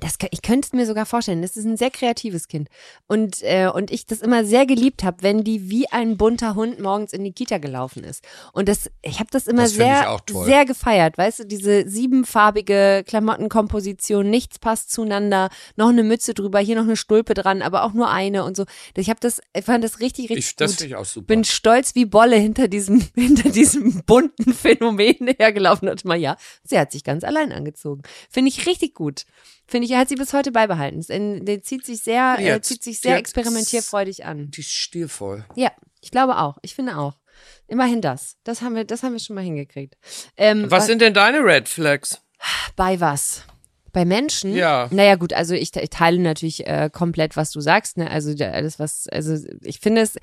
Das, 0.00 0.16
ich 0.30 0.42
könnte 0.42 0.66
es 0.66 0.72
mir 0.72 0.86
sogar 0.86 1.06
vorstellen. 1.06 1.42
Das 1.42 1.56
ist 1.56 1.64
ein 1.64 1.76
sehr 1.76 1.90
kreatives 1.90 2.48
Kind. 2.48 2.68
Und, 3.06 3.42
äh, 3.42 3.68
und 3.72 3.90
ich 3.90 4.06
das 4.06 4.20
immer 4.20 4.44
sehr 4.44 4.66
geliebt 4.66 5.04
habe, 5.04 5.18
wenn 5.22 5.44
die 5.44 5.70
wie 5.70 5.90
ein 5.90 6.16
bunter 6.16 6.54
Hund 6.54 6.80
morgens 6.80 7.12
in 7.12 7.24
die 7.24 7.32
Kita 7.32 7.58
gelaufen 7.58 8.04
ist. 8.04 8.24
Und 8.52 8.68
das, 8.68 8.90
ich 9.02 9.20
habe 9.20 9.28
das 9.30 9.46
immer 9.46 9.62
Das 9.62 9.72
sehr, 9.72 10.18
sehr 10.44 10.64
gefeiert. 10.64 11.18
Weißt 11.18 11.40
du, 11.40 11.44
diese 11.44 11.88
siebenfarbige 11.88 13.04
Klamottenkomposition, 13.06 14.28
nichts 14.28 14.58
passt 14.58 14.90
zueinander, 14.90 15.50
noch 15.76 15.88
eine 15.88 16.02
Mütze 16.02 16.34
drüber, 16.34 16.58
hier 16.58 16.76
noch 16.76 16.84
eine 16.84 16.96
Stulpe 16.96 17.34
dran, 17.34 17.62
aber 17.62 17.84
auch 17.84 17.92
nur 17.92 18.10
eine 18.10 18.44
und 18.44 18.56
so. 18.56 18.64
Ich 18.96 19.10
habe 19.10 19.20
das, 19.20 19.40
ich 19.56 19.64
fand 19.64 19.84
das 19.84 20.00
richtig, 20.00 20.30
richtig 20.30 20.46
Ich, 20.46 20.56
das 20.56 20.76
gut 20.76 20.86
ich 20.86 20.96
auch 20.96 21.04
super. 21.04 21.26
bin 21.26 21.44
stolz 21.44 21.94
wie 21.94 22.04
Bolle 22.04 22.36
hinter 22.36 22.68
diesem, 22.68 23.04
hinter 23.14 23.50
diesem 23.50 24.02
bunten 24.04 24.52
Phänomen 24.52 25.34
hergelaufen 25.38 25.88
und 25.88 26.04
mal, 26.04 26.18
ja, 26.18 26.36
sie 26.62 26.78
hat 26.78 26.92
sich 26.92 27.04
ganz 27.04 27.24
allein 27.24 27.52
angezogen. 27.52 28.02
Finde 28.30 28.50
ich 28.50 28.66
richtig 28.66 28.94
gut. 28.94 29.24
Finde 29.66 29.86
ich, 29.86 29.94
hat 29.94 30.08
sie 30.08 30.16
bis 30.16 30.32
heute 30.32 30.52
beibehalten. 30.52 31.44
Der 31.44 31.62
zieht 31.62 31.86
sich 31.86 32.02
sehr, 32.02 32.36
äh, 32.38 32.60
zieht 32.60 32.82
sich 32.82 33.00
sehr 33.00 33.16
experimentierfreudig 33.16 34.24
an. 34.24 34.50
Die 34.50 34.60
ist 34.60 34.72
stilvoll. 34.72 35.44
Ja, 35.54 35.72
ich 36.00 36.10
glaube 36.10 36.38
auch. 36.38 36.58
Ich 36.62 36.74
finde 36.74 36.98
auch. 36.98 37.14
Immerhin 37.66 38.00
das. 38.00 38.36
Das 38.44 38.62
haben 38.62 38.74
wir, 38.74 38.84
das 38.84 39.02
haben 39.02 39.12
wir 39.12 39.20
schon 39.20 39.36
mal 39.36 39.44
hingekriegt. 39.44 39.96
Ähm, 40.36 40.70
Was 40.70 40.86
sind 40.86 41.00
denn 41.00 41.14
deine 41.14 41.38
Red 41.38 41.68
Flags? 41.68 42.20
bei 42.76 43.00
was? 43.00 43.42
Bei 43.92 44.04
Menschen? 44.04 44.54
Ja. 44.54 44.88
Naja, 44.90 45.14
gut, 45.14 45.32
also 45.32 45.54
ich, 45.54 45.74
ich 45.74 45.90
teile 45.90 46.18
natürlich 46.18 46.66
äh, 46.66 46.90
komplett, 46.92 47.36
was 47.36 47.52
du 47.52 47.60
sagst, 47.60 47.96
ne? 47.96 48.10
Also 48.10 48.34
alles, 48.44 48.78
was, 48.78 49.06
also 49.08 49.36
ich 49.62 49.78
finde 49.78 50.02
es, 50.02 50.16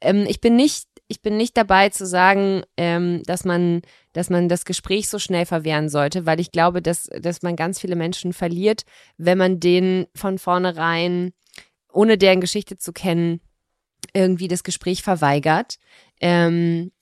ähm, 0.00 0.24
ich 0.28 0.40
bin 0.40 0.56
nicht, 0.56 0.86
ich 1.08 1.20
bin 1.20 1.36
nicht 1.36 1.56
dabei 1.56 1.88
zu 1.88 2.06
sagen, 2.06 2.62
ähm, 2.76 3.22
dass 3.24 3.44
man, 3.44 3.82
dass 4.12 4.30
man 4.30 4.48
das 4.48 4.64
Gespräch 4.64 5.08
so 5.08 5.18
schnell 5.18 5.46
verwehren 5.46 5.88
sollte, 5.88 6.26
weil 6.26 6.40
ich 6.40 6.52
glaube, 6.52 6.82
dass, 6.82 7.04
dass 7.04 7.42
man 7.42 7.56
ganz 7.56 7.80
viele 7.80 7.96
Menschen 7.96 8.32
verliert, 8.32 8.84
wenn 9.16 9.38
man 9.38 9.60
denen 9.60 10.06
von 10.14 10.38
vornherein, 10.38 11.32
ohne 11.92 12.18
deren 12.18 12.40
Geschichte 12.40 12.76
zu 12.78 12.92
kennen, 12.92 13.40
irgendwie 14.14 14.48
das 14.48 14.64
Gespräch 14.64 15.02
verweigert. 15.02 15.76
Ähm, 16.20 16.92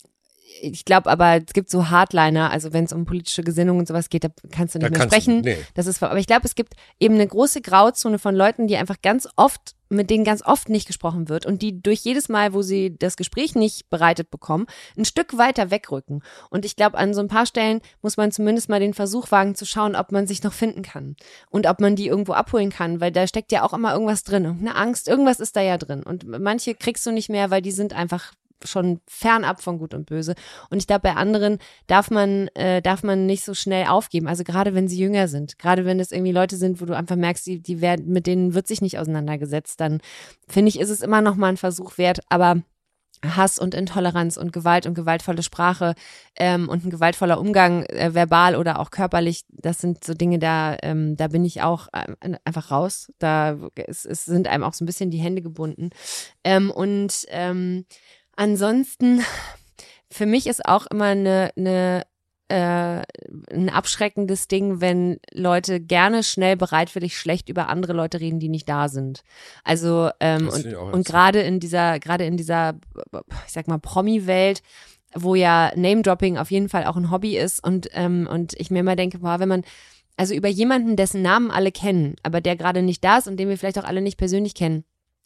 ich 0.63 0.85
glaube 0.85 1.11
aber, 1.11 1.37
es 1.37 1.53
gibt 1.53 1.71
so 1.71 1.89
Hardliner, 1.91 2.51
also 2.51 2.73
wenn 2.73 2.85
es 2.85 2.93
um 2.93 3.05
politische 3.07 3.43
Gesinnung 3.43 3.79
und 3.79 3.89
sowas 3.89 4.09
geht, 4.11 4.25
da 4.25 4.29
kannst 4.51 4.75
du 4.75 4.79
nicht 4.79 4.87
Da 4.87 4.91
mehr 4.91 4.99
kannst 5.01 5.17
du- 5.17 5.21
sprechen. 5.23 5.41
nee. 5.43 5.57
Das 5.75 5.87
ist, 5.87 6.03
aber 6.03 6.19
ich 6.19 6.27
glaube, 6.27 6.47
es 6.47 6.55
gibt 6.55 6.75
eben 6.99 7.15
eine 7.15 7.27
große 7.27 7.61
Grauzone 7.61 8.19
von 8.19 8.35
Leuten, 8.35 8.67
die 8.67 8.77
einfach 8.77 9.01
ganz 9.03 9.27
oft, 9.37 9.75
mit 9.89 10.09
denen 10.11 10.23
ganz 10.25 10.43
oft 10.45 10.69
nicht 10.69 10.87
gesprochen 10.87 11.29
wird 11.29 11.47
und 11.47 11.63
die 11.63 11.83
durch 11.83 12.01
jedes 12.01 12.29
Mal, 12.29 12.53
wo 12.53 12.63
sie 12.63 12.97
das 12.97 13.17
Gespräch 13.17 13.57
nicht 13.57 13.91
bereitet 13.91 14.31
bekommen, 14.31 14.67
ein 14.97 15.05
Stück 15.05 15.37
weiter 15.37 15.73
wegrücken. 15.73 16.23
Und 16.49 16.65
ich 16.65 16.77
glaube, 16.77 16.97
an 16.97 17.13
so 17.13 17.21
ein 17.21 17.27
paar 17.29 17.45
Stellen 17.47 17.81
muss 18.01 18.17
man 18.17 18.31
zumindest 18.31 18.69
mal 18.69 18.79
den 18.79 18.95
Versuch 18.95 19.31
wagen 19.33 19.57
zu 19.57 19.67
schauen, 19.67 19.97
ob 19.97 20.13
man 20.13 20.29
sich 20.29 20.45
noch 20.45 20.53
finden 20.53 20.83
kann 20.83 21.17
und 21.51 21.67
ob 21.67 21.81
man 21.81 21.97
die 21.97 22.07
irgendwo 22.07 22.35
abholen 22.35 22.71
kann, 22.71 23.01
weil 23.01 23.11
da 23.11 23.27
steckt 23.27 23.51
ja 23.51 23.65
auch 23.65 23.73
immer 23.73 23.93
irgendwas 23.93 24.23
drin, 24.23 24.45
irgendeine 24.45 24.77
Angst, 24.77 25.09
irgendwas 25.09 25.41
ist 25.41 25.57
da 25.57 25.61
ja 25.61 25.77
drin. 25.77 26.05
Und 26.05 26.25
manche 26.29 26.75
kriegst 26.77 27.05
du 27.07 27.11
nicht 27.11 27.29
mehr, 27.29 27.51
weil 27.51 27.63
die 27.63 27.73
sind 27.73 27.93
einfach 27.93 28.33
schon 28.65 29.01
fernab 29.07 29.63
von 29.63 29.79
Gut 29.79 29.95
und 29.95 30.07
Böse. 30.07 30.35
Und 30.71 30.79
ich 30.79 30.87
glaube, 30.87 31.03
bei 31.03 31.15
anderen 31.15 31.59
darf 31.87 32.11
man, 32.11 32.49
äh, 32.49 32.83
darf 32.83 33.03
man 33.03 33.27
nicht 33.27 33.45
so 33.45 33.55
schnell 33.55 33.87
aufgeben. 33.87 34.29
Also 34.29 34.45
gerade 34.45 34.75
wenn 34.75 34.89
sie 34.89 34.99
jünger 34.99 35.29
sind, 35.29 35.59
gerade 35.59 35.85
wenn 35.85 36.01
es 36.01 36.13
irgendwie 36.13 36.33
Leute 36.33 36.57
sind, 36.57 36.81
wo 36.81 36.85
du 36.85 36.97
einfach 36.97 37.17
merkst, 37.17 37.47
die, 37.47 37.61
die 37.61 37.81
werden, 37.81 38.09
mit 38.09 38.27
denen 38.27 38.55
wird 38.55 38.67
sich 38.67 38.81
nicht 38.81 38.99
auseinandergesetzt, 38.99 39.81
dann 39.81 40.01
finde 40.49 40.69
ich, 40.71 40.81
ist 40.81 40.91
es 40.91 41.01
immer 41.03 41.21
noch 41.21 41.37
mal 41.37 41.49
ein 41.49 41.57
Versuch 41.57 41.99
wert. 41.99 42.21
Aber 42.29 42.63
Hass 43.25 43.59
und 43.59 43.75
Intoleranz 43.75 44.37
und 44.37 44.53
Gewalt 44.53 44.87
und 44.87 44.95
gewaltvolle 44.95 45.43
Sprache 45.43 45.95
ähm, 46.37 46.69
und 46.69 46.85
ein 46.85 46.91
gewaltvoller 46.91 47.39
Umgang, 47.39 47.85
äh, 47.85 48.15
verbal 48.15 48.57
oder 48.57 48.79
auch 48.79 48.91
körperlich, 48.91 49.45
das 49.51 49.79
sind 49.79 50.05
so 50.05 50.15
Dinge, 50.15 50.39
da, 50.39 50.77
ähm, 50.83 51.17
da 51.17 51.29
bin 51.29 51.45
ich 51.45 51.61
auch 51.61 51.89
äh, 51.93 52.37
einfach 52.45 52.71
raus. 52.71 53.13
Da 53.19 53.59
es, 53.75 54.07
es 54.07 54.25
sind 54.25 54.49
einem 54.49 54.65
auch 54.65 54.73
so 54.73 54.85
ein 54.85 54.87
bisschen 54.87 55.11
die 55.11 55.19
Hände 55.19 55.43
gebunden. 55.43 55.91
Ähm, 56.45 56.71
und 56.71 57.27
ähm, 57.29 57.85
ansonsten, 58.41 59.23
für 60.11 60.27
mich 60.27 60.47
ist 60.47 60.65
auch 60.65 60.87
immer 60.87 61.07
eine, 61.07 61.51
eine 61.57 62.07
äh, 62.49 63.03
ein 63.53 63.69
abschreckendes 63.69 64.49
Ding, 64.49 64.81
wenn 64.81 65.21
Leute 65.33 65.79
gerne 65.79 66.25
schnell 66.25 66.57
bereitwillig 66.57 67.17
schlecht 67.17 67.49
über 67.49 67.69
andere 67.69 67.93
Leute 67.93 68.19
reden, 68.19 68.41
die 68.41 68.49
nicht 68.49 68.69
da 68.69 68.89
sind. 68.89 69.23
Also 69.63 70.11
ähm, 70.19 70.49
und, 70.49 70.67
und 70.67 71.07
gerade 71.07 71.43
in 71.43 71.61
dieser, 71.61 72.01
gerade 72.01 72.25
in 72.25 72.37
dieser, 72.37 72.75
ich 73.47 73.53
sag 73.53 73.69
mal, 73.69 73.79
Promi-Welt, 73.79 74.63
wo 75.15 75.37
ja 75.37 75.71
Name-Dropping 75.77 76.39
auf 76.39 76.51
jeden 76.51 76.69
Fall 76.69 76.87
auch 76.87 76.97
ein 76.97 77.13
Hobby 77.13 77.37
ist 77.37 77.63
und, 77.65 77.89
ähm, 77.93 78.29
und 78.29 78.55
ich 78.59 78.71
mir 78.71 78.81
immer 78.81 78.97
denke, 78.97 79.21
boah, 79.21 79.39
wenn 79.39 79.49
man, 79.49 79.63
also 80.17 80.35
über 80.35 80.49
jemanden, 80.49 80.97
dessen 80.97 81.23
Namen 81.23 81.53
alle 81.53 81.71
kennen, 81.71 82.17
aber 82.25 82.41
der 82.41 82.57
gerade 82.57 82.83
nicht 82.83 83.05
da 83.05 83.19
ist 83.19 83.29
und 83.29 83.37
den 83.37 83.49
wir 83.49 83.59
vielleicht 83.59 83.79
auch 83.79 83.85
alle 83.85 84.01
nicht 84.01 84.19
persönlich 84.19 84.55
kennen, 84.57 84.85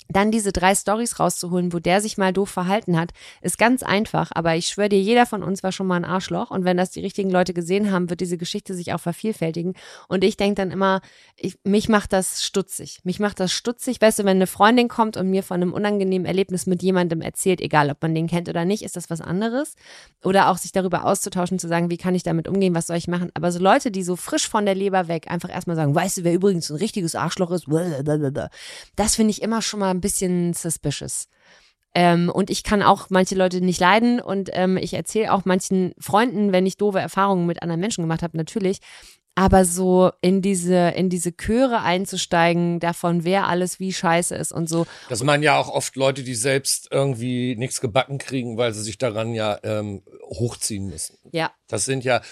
dann 0.08 0.30
diese 0.30 0.52
drei 0.52 0.74
Stories 0.74 1.18
rauszuholen, 1.18 1.72
wo 1.72 1.78
der 1.78 2.00
sich 2.00 2.18
mal 2.18 2.32
doof 2.32 2.50
verhalten 2.50 2.98
hat, 2.98 3.12
ist 3.40 3.58
ganz 3.58 3.82
einfach. 3.82 4.30
Aber 4.34 4.54
ich 4.54 4.68
schwöre 4.68 4.90
dir, 4.90 5.00
jeder 5.00 5.24
von 5.24 5.42
uns 5.42 5.62
war 5.62 5.72
schon 5.72 5.86
mal 5.86 5.96
ein 5.96 6.04
Arschloch. 6.04 6.50
Und 6.50 6.64
wenn 6.64 6.76
das 6.76 6.90
die 6.90 7.00
richtigen 7.00 7.30
Leute 7.30 7.54
gesehen 7.54 7.90
haben, 7.90 8.10
wird 8.10 8.20
diese 8.20 8.36
Geschichte 8.36 8.74
sich 8.74 8.92
auch 8.92 9.00
vervielfältigen. 9.00 9.74
Und 10.08 10.22
ich 10.22 10.36
denke 10.36 10.56
dann 10.56 10.70
immer, 10.70 11.00
ich, 11.36 11.58
mich 11.64 11.88
macht 11.88 12.12
das 12.12 12.44
stutzig. 12.44 13.00
Mich 13.04 13.18
macht 13.18 13.40
das 13.40 13.52
stutzig. 13.52 14.00
Weißt 14.00 14.18
du, 14.18 14.24
wenn 14.24 14.36
eine 14.36 14.46
Freundin 14.46 14.88
kommt 14.88 15.16
und 15.16 15.30
mir 15.30 15.42
von 15.42 15.62
einem 15.62 15.72
unangenehmen 15.72 16.26
Erlebnis 16.26 16.66
mit 16.66 16.82
jemandem 16.82 17.22
erzählt, 17.22 17.60
egal 17.62 17.90
ob 17.90 18.02
man 18.02 18.14
den 18.14 18.26
kennt 18.26 18.48
oder 18.48 18.64
nicht, 18.64 18.82
ist 18.82 18.96
das 18.96 19.08
was 19.08 19.22
anderes. 19.22 19.74
Oder 20.22 20.50
auch 20.50 20.58
sich 20.58 20.72
darüber 20.72 21.06
auszutauschen, 21.06 21.58
zu 21.58 21.66
sagen, 21.66 21.90
wie 21.90 21.96
kann 21.96 22.14
ich 22.14 22.22
damit 22.22 22.46
umgehen, 22.46 22.74
was 22.74 22.88
soll 22.88 22.96
ich 22.96 23.08
machen. 23.08 23.30
Aber 23.32 23.50
so 23.50 23.58
Leute, 23.58 23.90
die 23.90 24.02
so 24.02 24.16
frisch 24.16 24.48
von 24.48 24.66
der 24.66 24.74
Leber 24.74 25.08
weg 25.08 25.30
einfach 25.30 25.50
erstmal 25.50 25.76
sagen, 25.76 25.94
weißt 25.94 26.18
du, 26.18 26.24
wer 26.24 26.34
übrigens 26.34 26.70
ein 26.70 26.76
richtiges 26.76 27.14
Arschloch 27.14 27.50
ist, 27.50 27.66
das 28.96 29.14
finde 29.14 29.30
ich 29.30 29.42
immer 29.42 29.62
schon 29.62 29.80
mal 29.80 29.93
ein 29.94 30.00
bisschen 30.00 30.52
suspicious. 30.54 31.28
Ähm, 31.94 32.28
und 32.28 32.50
ich 32.50 32.64
kann 32.64 32.82
auch 32.82 33.08
manche 33.10 33.36
Leute 33.36 33.60
nicht 33.60 33.78
leiden 33.80 34.20
und 34.20 34.50
ähm, 34.52 34.76
ich 34.76 34.94
erzähle 34.94 35.32
auch 35.32 35.44
manchen 35.44 35.94
Freunden, 35.98 36.50
wenn 36.50 36.66
ich 36.66 36.76
doofe 36.76 36.98
Erfahrungen 36.98 37.46
mit 37.46 37.62
anderen 37.62 37.80
Menschen 37.80 38.02
gemacht 38.02 38.22
habe, 38.22 38.36
natürlich. 38.36 38.78
Aber 39.36 39.64
so 39.64 40.12
in 40.20 40.42
diese, 40.42 40.90
in 40.90 41.08
diese 41.08 41.32
Chöre 41.36 41.82
einzusteigen, 41.82 42.78
davon, 42.78 43.24
wer 43.24 43.48
alles 43.48 43.80
wie 43.80 43.92
scheiße 43.92 44.34
ist 44.34 44.52
und 44.52 44.68
so. 44.68 44.86
Das 45.08 45.24
meinen 45.24 45.42
ja 45.42 45.58
auch 45.58 45.68
oft 45.68 45.96
Leute, 45.96 46.22
die 46.22 46.36
selbst 46.36 46.88
irgendwie 46.92 47.56
nichts 47.56 47.80
gebacken 47.80 48.18
kriegen, 48.18 48.56
weil 48.56 48.72
sie 48.72 48.82
sich 48.82 48.98
daran 48.98 49.34
ja 49.34 49.58
ähm, 49.64 50.02
hochziehen 50.22 50.86
müssen. 50.86 51.18
Ja. 51.32 51.52
Das 51.66 51.84
sind 51.84 52.04
ja 52.04 52.22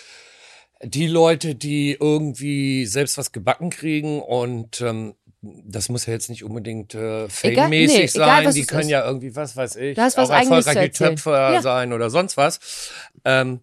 die 0.84 1.06
Leute, 1.06 1.54
die 1.54 1.96
irgendwie 1.98 2.86
selbst 2.86 3.18
was 3.18 3.32
gebacken 3.32 3.70
kriegen 3.70 4.20
und 4.20 4.80
ähm, 4.80 5.14
das 5.42 5.88
muss 5.88 6.06
ja 6.06 6.12
jetzt 6.12 6.30
nicht 6.30 6.44
unbedingt 6.44 6.94
äh, 6.94 7.28
fame-mäßig 7.28 7.98
nee, 8.00 8.06
sein. 8.06 8.44
egal, 8.44 8.52
die 8.52 8.64
können 8.64 8.82
ist. 8.82 8.90
ja 8.90 9.04
irgendwie, 9.04 9.34
was 9.34 9.56
weiß 9.56 9.76
ich, 9.76 9.98
auch 9.98 10.30
erfolgreiche. 10.30 10.90
Töpfer 10.92 11.54
Ja. 11.54 11.62
sein 11.62 11.92
oder 11.92 12.10
sonst 12.10 12.36
was. 12.36 12.60
Ähm, 13.24 13.60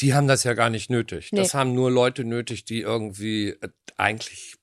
die 0.00 0.14
haben 0.14 0.26
das 0.26 0.44
ja 0.44 0.54
gar 0.54 0.70
nicht 0.70 0.90
nötig. 0.90 1.30
Nee. 1.32 1.40
Das 1.40 1.54
haben 1.54 1.74
nur 1.74 1.90
Leute 1.90 2.24
nötig, 2.24 2.64
die 2.64 2.80
irgendwie 2.80 3.48
äh, 3.50 3.68
eigentlich 3.96 4.54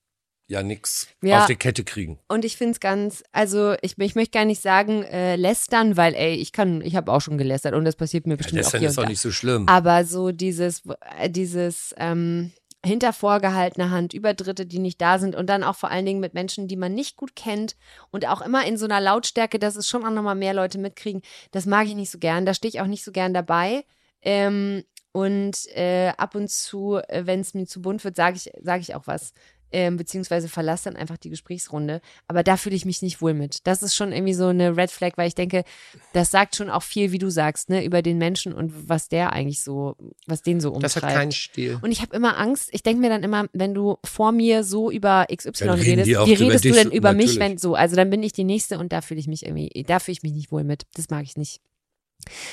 ja 0.48 0.64
nichts 0.64 1.08
Ja. 1.22 1.42
auf 1.42 1.46
die 1.48 1.56
Kette 1.56 1.84
kriegen. 1.84 2.20
Und 2.28 2.46
ich 2.46 2.58
finde 2.58 2.74
es 2.74 2.80
ganz, 2.80 3.24
also 3.32 3.76
ich, 3.82 3.98
ich 3.98 4.16
möchte 4.16 4.32
gar 4.32 4.46
nicht 4.46 4.62
sagen 4.62 5.04
äh, 5.04 5.36
lästern, 5.36 5.98
weil 5.98 6.14
ey, 6.16 6.36
ich 6.36 6.52
kann, 6.52 6.82
ich 6.82 6.96
habe 6.96 7.12
auch 7.12 7.22
schon 7.22 7.38
gelästert 7.38 7.74
und 7.74 7.84
das 7.86 7.96
passiert 7.96 8.28
mir 8.28 8.38
bestimmt 8.38 8.60
Das 8.62 8.74
auch 8.74 8.80
hier 8.80 8.90
ist 8.90 8.98
da. 8.98 9.06
nicht 9.06 9.22
so 9.22 9.32
schlimm. 9.32 9.68
Aber 9.68 10.06
so 10.06 10.32
dieses, 10.32 10.84
äh, 11.20 11.30
dieses 11.30 11.94
ähm, 11.98 12.52
hinter 12.86 13.14
vorgehaltener 13.14 13.90
Hand, 13.90 14.14
Übertritte, 14.14 14.66
die 14.66 14.80
nicht 14.80 15.02
da 15.02 15.20
sind 15.20 15.36
und 15.36 15.48
dann 15.48 15.64
auch 15.64 15.76
vor 15.76 15.90
allen 15.92 16.06
Dingen 16.06 16.20
mit 16.20 16.34
Menschen, 16.34 16.68
die 16.68 16.78
man 16.78 16.94
nicht 16.94 17.18
gut 17.18 17.36
kennt 17.36 17.76
und 18.12 18.28
auch 18.28 18.42
immer 18.42 18.66
in 18.66 18.78
so 18.78 18.86
einer 18.86 19.02
Lautstärke, 19.02 19.60
dass 19.60 19.76
es 19.76 19.88
schon 19.88 20.06
auch 20.06 20.12
nochmal 20.12 20.36
mehr 20.36 20.54
Leute 20.54 20.78
mitkriegen, 20.78 21.22
das 21.52 21.66
mag 21.66 21.88
ich 21.88 21.96
nicht 21.96 22.12
so 22.12 22.20
gern. 22.20 22.46
Da 22.46 22.54
stehe 22.54 22.70
ich 22.70 22.82
auch 22.82 22.88
nicht 22.88 23.04
so 23.04 23.12
gern 23.12 23.34
dabei. 23.34 23.86
Ähm, 24.22 24.84
und 25.12 25.68
äh, 25.76 26.12
ab 26.18 26.36
und 26.36 26.50
zu, 26.50 27.00
äh, 27.08 27.26
wenn 27.26 27.40
es 27.40 27.54
mir 27.54 27.66
zu 27.66 27.82
bunt 27.82 28.04
wird, 28.04 28.18
sage 28.18 28.36
ich, 28.36 28.52
sag 28.62 28.82
ich 28.82 28.96
auch 28.96 29.08
was. 29.08 29.34
Ähm, 29.78 29.98
beziehungsweise 29.98 30.48
verlasse 30.48 30.86
dann 30.86 30.96
einfach 30.96 31.18
die 31.18 31.30
Gesprächsrunde. 31.30 32.00
Aber 32.30 32.44
da 32.44 32.56
fühle 32.56 32.78
ich 32.78 32.86
mich 32.86 33.02
nicht 33.02 33.22
wohl 33.22 33.34
mit. 33.34 33.68
Das 33.68 33.84
ist 33.84 33.94
schon 33.94 34.14
irgendwie 34.14 34.34
so 34.34 34.48
eine 34.48 34.78
Red 34.78 34.90
Flag, 34.90 35.18
weil 35.18 35.28
ich 35.28 35.36
denke, 35.36 35.66
das 36.14 36.32
sagt 36.32 36.56
schon 36.56 36.70
auch 36.70 36.82
viel, 36.82 37.12
wie 37.12 37.18
du 37.18 37.30
sagst, 37.30 37.68
ne, 37.70 37.84
über 37.84 38.02
den 38.02 38.18
Menschen 38.18 38.54
und 38.54 38.88
was 38.88 39.10
der 39.10 39.34
eigentlich 39.34 39.62
so, 39.62 39.98
was 40.28 40.44
den 40.44 40.62
so 40.62 40.70
umtreibt. 40.70 40.96
Das 40.96 41.04
hat 41.04 41.14
keinen 41.14 41.34
Stil. 41.34 41.78
Und 41.82 41.92
ich 41.92 42.02
habe 42.02 42.16
immer 42.16 42.38
Angst, 42.38 42.70
ich 42.72 42.84
denke 42.84 43.02
mir 43.02 43.10
dann 43.10 43.22
immer, 43.22 43.50
wenn 43.52 43.74
du 43.74 43.98
vor 44.06 44.32
mir 44.32 44.64
so 44.64 44.90
über 44.90 45.26
XY 45.30 45.72
redest, 45.72 46.08
wie 46.08 46.34
redest 46.34 46.64
du 46.64 46.72
denn 46.72 46.92
über 46.92 47.12
mich, 47.12 47.36
natürlich. 47.36 47.40
wenn 47.40 47.58
so, 47.58 47.76
also 47.76 47.98
dann 47.98 48.10
bin 48.10 48.24
ich 48.24 48.32
die 48.32 48.46
Nächste 48.46 48.80
und 48.80 48.94
da 48.94 49.02
fühle 49.02 49.20
ich 49.20 49.28
mich 49.28 49.46
irgendwie, 49.46 49.84
da 49.86 50.00
fühle 50.00 50.14
ich 50.14 50.24
mich 50.24 50.32
nicht 50.32 50.54
wohl 50.54 50.64
mit. 50.64 50.84
Das 50.94 51.10
mag 51.10 51.24
ich 51.24 51.36
nicht. 51.36 51.60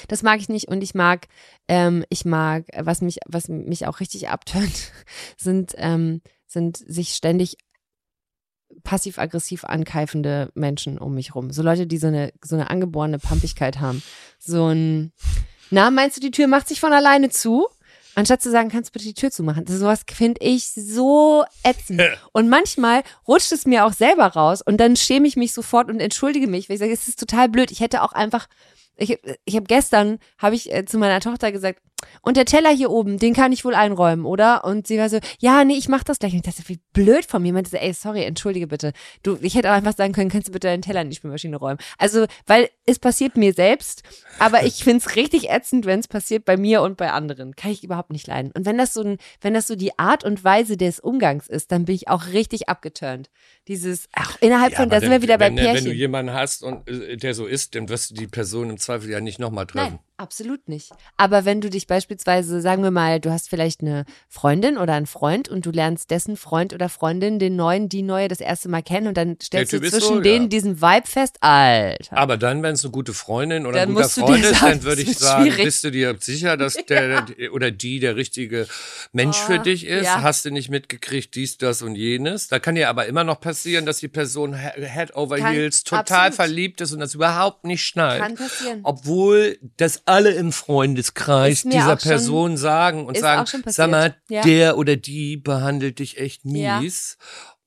Das 0.09 0.25
mag 0.25 0.41
ich 0.41 0.49
nicht 0.49 0.66
und 0.66 0.83
ich 0.83 0.95
mag, 0.95 1.29
ähm, 1.68 2.05
ich 2.09 2.25
mag, 2.25 2.66
was 2.77 3.01
mich, 3.01 3.20
was 3.27 3.47
mich 3.47 3.87
auch 3.87 4.01
richtig 4.01 4.29
abtönt, 4.29 4.91
sind, 5.37 5.75
ähm, 5.77 6.20
sind 6.53 6.76
sich 6.76 7.14
ständig 7.14 7.57
passiv-aggressiv 8.84 9.64
ankeifende 9.64 10.50
Menschen 10.55 10.98
um 10.98 11.14
mich 11.14 11.34
rum. 11.34 11.50
So 11.50 11.62
Leute, 11.62 11.86
die 11.86 11.98
so 11.98 12.07
eine, 12.07 12.32
so 12.42 12.57
eine 12.57 12.70
angeborene 12.70 13.18
Pampigkeit 13.18 13.80
haben. 13.80 14.03
So 14.38 14.68
ein, 14.68 15.12
na, 15.70 15.90
meinst 15.90 16.16
du, 16.16 16.20
die 16.20 16.30
Tür 16.30 16.48
macht 16.48 16.68
sich 16.68 16.80
von 16.80 16.92
alleine 16.92 17.30
zu? 17.30 17.66
Anstatt 18.14 18.42
zu 18.42 18.50
sagen, 18.50 18.68
kannst 18.68 18.90
du 18.90 18.92
bitte 18.92 19.07
die 19.07 19.14
Tür 19.14 19.30
zumachen. 19.30 19.64
Das, 19.64 19.78
sowas 19.78 20.03
finde 20.12 20.42
ich 20.42 20.70
so 20.72 21.44
ätzend. 21.62 22.03
Und 22.32 22.48
manchmal 22.48 23.03
rutscht 23.26 23.53
es 23.53 23.64
mir 23.64 23.86
auch 23.86 23.92
selber 23.94 24.26
raus 24.26 24.61
und 24.61 24.78
dann 24.78 24.96
schäme 24.96 25.26
ich 25.26 25.36
mich 25.36 25.55
sofort 25.55 25.88
und 25.88 26.00
entschuldige 26.00 26.46
mich, 26.46 26.68
weil 26.68 26.74
ich 26.74 26.80
sage, 26.80 26.92
es 26.92 27.09
ist 27.09 27.18
total 27.18 27.48
blöd. 27.48 27.70
Ich 27.70 27.80
hätte 27.80 28.03
auch 28.03 28.12
einfach, 28.12 28.48
ich, 28.96 29.18
ich 29.46 29.57
habe 29.57 29.64
gestern, 29.64 30.18
habe 30.36 30.55
ich 30.55 30.70
äh, 30.70 30.84
zu 30.84 30.98
meiner 30.98 31.20
Tochter 31.20 31.53
gesagt, 31.53 31.80
und 32.22 32.36
der 32.36 32.44
Teller 32.44 32.70
hier 32.70 32.90
oben, 32.90 33.18
den 33.18 33.34
kann 33.34 33.53
ich 33.53 33.64
wohl 33.64 33.74
einräumen, 33.74 34.24
oder? 34.26 34.64
Und 34.64 34.86
sie 34.86 34.98
war 34.98 35.09
so, 35.09 35.18
ja, 35.38 35.64
nee, 35.64 35.74
ich 35.74 35.88
mach 35.88 36.05
das 36.05 36.18
gleich. 36.18 36.32
Und 36.32 36.38
ich 36.46 36.55
dachte, 36.55 36.68
wie 36.68 36.80
blöd 36.92 37.24
von 37.26 37.42
mir. 37.42 37.48
Ich 37.48 37.55
meinte 37.55 37.70
so, 37.70 37.76
ey, 37.76 37.92
sorry, 37.92 38.22
entschuldige 38.24 38.66
bitte. 38.66 38.92
Du, 39.22 39.38
ich 39.40 39.55
hätte 39.55 39.70
auch 39.70 39.74
einfach 39.74 39.96
sagen 39.96 40.12
können, 40.12 40.30
kannst 40.30 40.48
du 40.48 40.53
bitte 40.53 40.68
deinen 40.68 40.82
Teller 40.82 41.00
in 41.03 41.11
die 41.11 41.16
Spülmaschine 41.16 41.57
räumen. 41.57 41.78
Also, 41.98 42.26
weil 42.46 42.70
es 42.86 42.98
passiert 42.98 43.36
mir 43.36 43.53
selbst, 43.55 44.03
aber 44.38 44.64
ich 44.64 44.84
find's 44.84 45.16
richtig 45.16 45.50
ätzend, 45.50 45.86
wenn 45.86 46.00
es 46.00 46.09
passiert 46.09 46.44
bei 46.44 46.57
mir 46.57 46.82
und 46.82 46.96
bei 46.96 47.11
anderen. 47.12 47.55
Kann 47.57 47.70
ich 47.70 47.84
überhaupt 47.84 48.11
nicht 48.11 48.26
leiden. 48.26 48.53
Und 48.53 48.66
wenn 48.66 48.78
das 48.78 48.94
so 48.94 49.03
ein, 49.03 49.18
wenn 49.40 49.55
das 49.55 49.66
so 49.66 49.76
die 49.76 49.98
Art 49.98 50.24
und 50.24 50.44
Weise 50.44 50.76
des 50.76 51.00
Umgangs 51.00 51.48
ist, 51.48 51.72
dann 51.72 51.84
bin 51.84 51.94
ich 51.94 52.09
auch 52.09 52.28
richtig 52.28 52.68
abgeturnt. 52.68 53.30
Dieses, 53.68 54.09
ach, 54.12 54.36
innerhalb 54.40 54.72
Ja, 54.72 54.78
von, 54.80 54.90
da 54.90 55.00
sind 55.00 55.11
wir 55.11 55.22
wieder 55.22 55.38
bei 55.38 55.46
wenn, 55.46 55.57
Wenn 55.57 55.64
du 55.64 55.70
Pärchen. 55.72 55.92
jemanden 55.94 56.32
hast 56.34 56.62
und 56.62 56.88
äh, 56.88 57.16
der 57.16 57.34
so 57.34 57.46
ist, 57.46 57.74
dann 57.74 57.88
wirst 57.88 58.11
du 58.11 58.14
die 58.14 58.26
Person 58.26 58.70
im 58.70 58.78
Zweifel 58.78 59.11
ja 59.11 59.20
nicht 59.20 59.38
nochmal 59.38 59.66
treffen. 59.66 59.92
Nein, 59.92 59.98
absolut 60.16 60.68
nicht. 60.68 60.90
Aber 61.16 61.44
wenn 61.44 61.60
du 61.60 61.68
dich 61.70 61.86
beispielsweise, 61.86 62.60
sagen 62.60 62.82
wir 62.82 62.90
mal, 62.90 63.18
du 63.20 63.30
hast 63.32 63.48
vielleicht 63.48 63.80
eine 63.80 64.04
Freundin 64.28 64.76
oder 64.78 64.94
einen 64.94 65.06
Freund 65.06 65.48
und 65.48 65.66
du 65.66 65.70
lernst 65.70 66.10
dessen 66.10 66.36
Freund 66.36 66.72
oder 66.72 66.88
Freundin, 66.88 67.38
den 67.38 67.56
neuen, 67.56 67.88
die 67.88 68.02
neue 68.02 68.28
das 68.28 68.40
erste 68.40 68.68
Mal 68.68 68.82
kennen 68.82 69.08
und 69.08 69.16
dann 69.16 69.36
stellst 69.42 69.72
du 69.72 69.80
zwischen 69.80 70.00
so, 70.00 70.20
denen 70.20 70.44
ja. 70.44 70.48
diesen 70.48 70.80
Vibe 70.80 71.06
fest, 71.06 71.38
Alter. 71.40 72.16
Aber 72.16 72.36
dann, 72.36 72.62
wenn 72.62 72.74
es 72.74 72.84
eine 72.84 72.92
gute 72.92 73.14
Freundin 73.14 73.66
oder 73.66 73.80
Dann 73.80 73.90
ein 73.90 73.94
guter 73.94 74.08
Freund 74.08 74.44
ist, 74.44 74.62
dann 74.62 74.82
würde 74.84 75.02
ich 75.02 75.18
sagen, 75.18 75.44
schwierig. 75.44 75.64
bist 75.64 75.84
du 75.84 75.90
dir 75.90 76.16
sicher, 76.20 76.56
dass 76.56 76.74
der 76.88 77.26
oder 77.52 77.70
die 77.70 77.98
der 77.98 78.16
richtige 78.16 78.66
Mensch 79.12 79.36
für 79.38 79.58
Oh, 79.60 79.62
dich 79.62 79.86
ist? 79.86 80.04
ja. 80.04 80.22
Hast 80.22 80.44
du 80.44 80.50
nicht 80.50 80.68
mitgekriegt, 80.70 81.34
dies, 81.34 81.58
das 81.58 81.82
und 81.82 81.96
jenes? 81.96 82.48
Da 82.48 82.58
kann 82.58 82.76
ja 82.76 82.88
aber 82.90 83.06
immer 83.06 83.24
noch 83.24 83.40
passieren, 83.40 83.86
dass 83.86 83.98
die 83.98 84.08
Person 84.08 84.54
he- 84.54 84.86
Head 84.86 85.14
over 85.16 85.38
Kann- 85.38 85.52
Heels 85.52 85.84
total 85.84 86.28
absolut. 86.28 86.34
verliebt 86.34 86.80
ist 86.80 86.92
und 86.92 87.00
das 87.00 87.14
überhaupt 87.14 87.64
nicht 87.64 87.82
schnallt. 87.84 88.22
Kann 88.22 88.34
passieren. 88.36 88.80
Obwohl 88.82 89.58
das 89.76 90.01
alle 90.05 90.30
im 90.32 90.53
Freundeskreis 90.53 91.62
dieser 91.62 91.94
auch 91.94 92.00
schon- 92.00 92.09
Person 92.11 92.57
sagen 92.57 93.07
und 93.07 93.16
sagen, 93.18 93.46
sag 93.66 93.90
mal. 93.90 94.16
Ja. 94.28 94.42
der 94.42 94.76
oder 94.78 94.96
die 94.96 95.36
behandelt 95.36 95.98
dich 95.98 96.18
echt 96.18 96.42
Ja. 96.44 96.80
mies. 96.80 97.16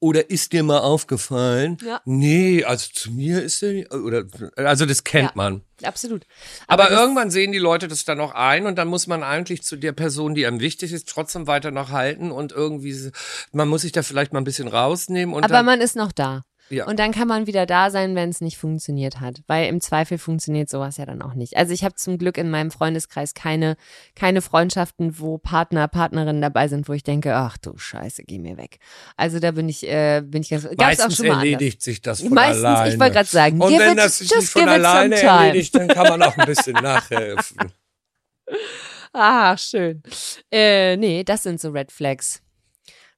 Oder 0.02 0.30
ist 0.30 0.52
dir 0.52 0.62
mal 0.62 0.80
aufgefallen? 0.80 1.78
Ja. 1.84 2.02
Nee, 2.06 2.64
also 2.64 2.90
zu 2.94 3.12
mir 3.12 3.42
ist 3.42 3.64
nicht, 3.64 3.92
oder, 3.94 4.26
also 4.58 4.86
das 4.86 5.04
kennt 5.04 5.30
Ja. 5.30 5.32
man. 5.36 5.62
Absolut. 5.84 6.26
Aber, 6.68 6.84
das- 6.84 7.00
irgendwann 7.00 7.32
sehen 7.32 7.52
die 7.54 7.58
Leute 7.60 7.88
das 7.88 8.04
dann 8.06 8.20
auch 8.20 8.34
ein 8.36 8.68
und 8.68 8.76
dann 8.78 8.88
muss 8.90 9.08
man 9.08 9.24
eigentlich 9.24 9.64
zu 9.64 9.78
der 9.78 9.94
Person, 9.94 10.36
die 10.36 10.46
einem 10.46 10.60
wichtig 10.60 10.92
ist, 10.92 11.08
trotzdem 11.10 11.48
weiter 11.48 11.72
noch 11.72 11.90
halten 11.92 12.32
und 12.32 12.52
irgendwie, 12.52 13.10
man 13.52 13.68
muss 13.68 13.82
sich 13.82 13.94
da 13.94 14.04
vielleicht 14.04 14.34
mal 14.34 14.42
ein 14.42 14.44
bisschen 14.46 14.68
rausnehmen 14.68 15.34
und 15.34 15.44
Aber 15.44 15.64
man 15.64 15.82
ist 15.82 15.96
noch 15.96 16.12
da. 16.12 16.44
Ja. 16.70 16.86
Und 16.88 16.98
dann 17.00 17.12
kann 17.12 17.28
man 17.28 17.46
wieder 17.48 17.66
da 17.66 17.92
sein, 17.92 18.16
wenn 18.16 18.30
es 18.30 18.42
nicht 18.42 18.58
funktioniert 18.58 19.20
hat. 19.20 19.42
Weil 19.48 19.68
im 19.68 19.82
Zweifel 19.82 20.18
funktioniert 20.18 20.70
sowas 20.70 20.98
ja 20.98 21.06
dann 21.06 21.22
auch 21.22 21.36
nicht. 21.36 21.58
Also 21.58 21.74
ich 21.74 21.84
habe 21.84 21.94
zum 21.96 22.18
Glück 22.18 22.38
in 22.40 22.50
meinem 22.50 22.72
Freundeskreis 22.72 23.34
keine, 23.36 23.78
keine 24.16 24.42
Freundschaften, 24.42 25.20
wo 25.20 25.38
Partner, 25.38 25.88
Partnerinnen 25.88 26.42
dabei 26.42 26.68
sind, 26.68 26.90
wo 26.90 26.94
ich 26.94 27.04
denke, 27.04 27.36
ach 27.36 27.58
du 27.58 27.78
Scheiße, 27.78 28.24
geh 28.24 28.40
mir 28.40 28.58
weg. 28.58 28.80
Also 29.16 29.40
da 29.40 29.52
bin 29.52 29.70
ich, 29.70 29.88
äh, 29.88 30.22
bin 30.26 30.42
ich 30.42 30.50
ganz, 30.50 30.64
gab's 30.64 30.74
auch 30.74 30.78
meistens 30.86 31.18
schon 31.18 31.28
mal 31.28 31.34
erledigt 31.38 31.82
sich 31.84 32.02
das 32.02 32.22
von 32.22 32.34
Meistens, 32.34 32.60
ich 32.62 32.66
alleine. 32.66 33.00
wollte 33.00 33.14
gerade 33.14 33.30
sagen, 33.30 33.62
und 33.62 33.78
wenn 33.80 33.92
it- 33.92 33.98
das 34.00 34.18
sich 34.18 34.32
nicht 34.36 34.50
von 34.50 34.68
alleine 34.68 35.16
erledigt, 35.22 35.76
dann 35.76 35.88
kann 35.88 36.08
man 36.08 36.24
auch 36.24 36.36
ein 36.38 36.46
bisschen 36.48 36.74
nachhelfen. 36.82 37.58
anders. 37.60 37.74
Ah, 39.14 39.56
schön. 39.58 40.02
Äh, 40.52 40.98
nee, 40.98 41.24
das 41.24 41.44
sind 41.44 41.62
so 41.62 41.70
Red 41.70 41.92
Flags. 41.92 42.42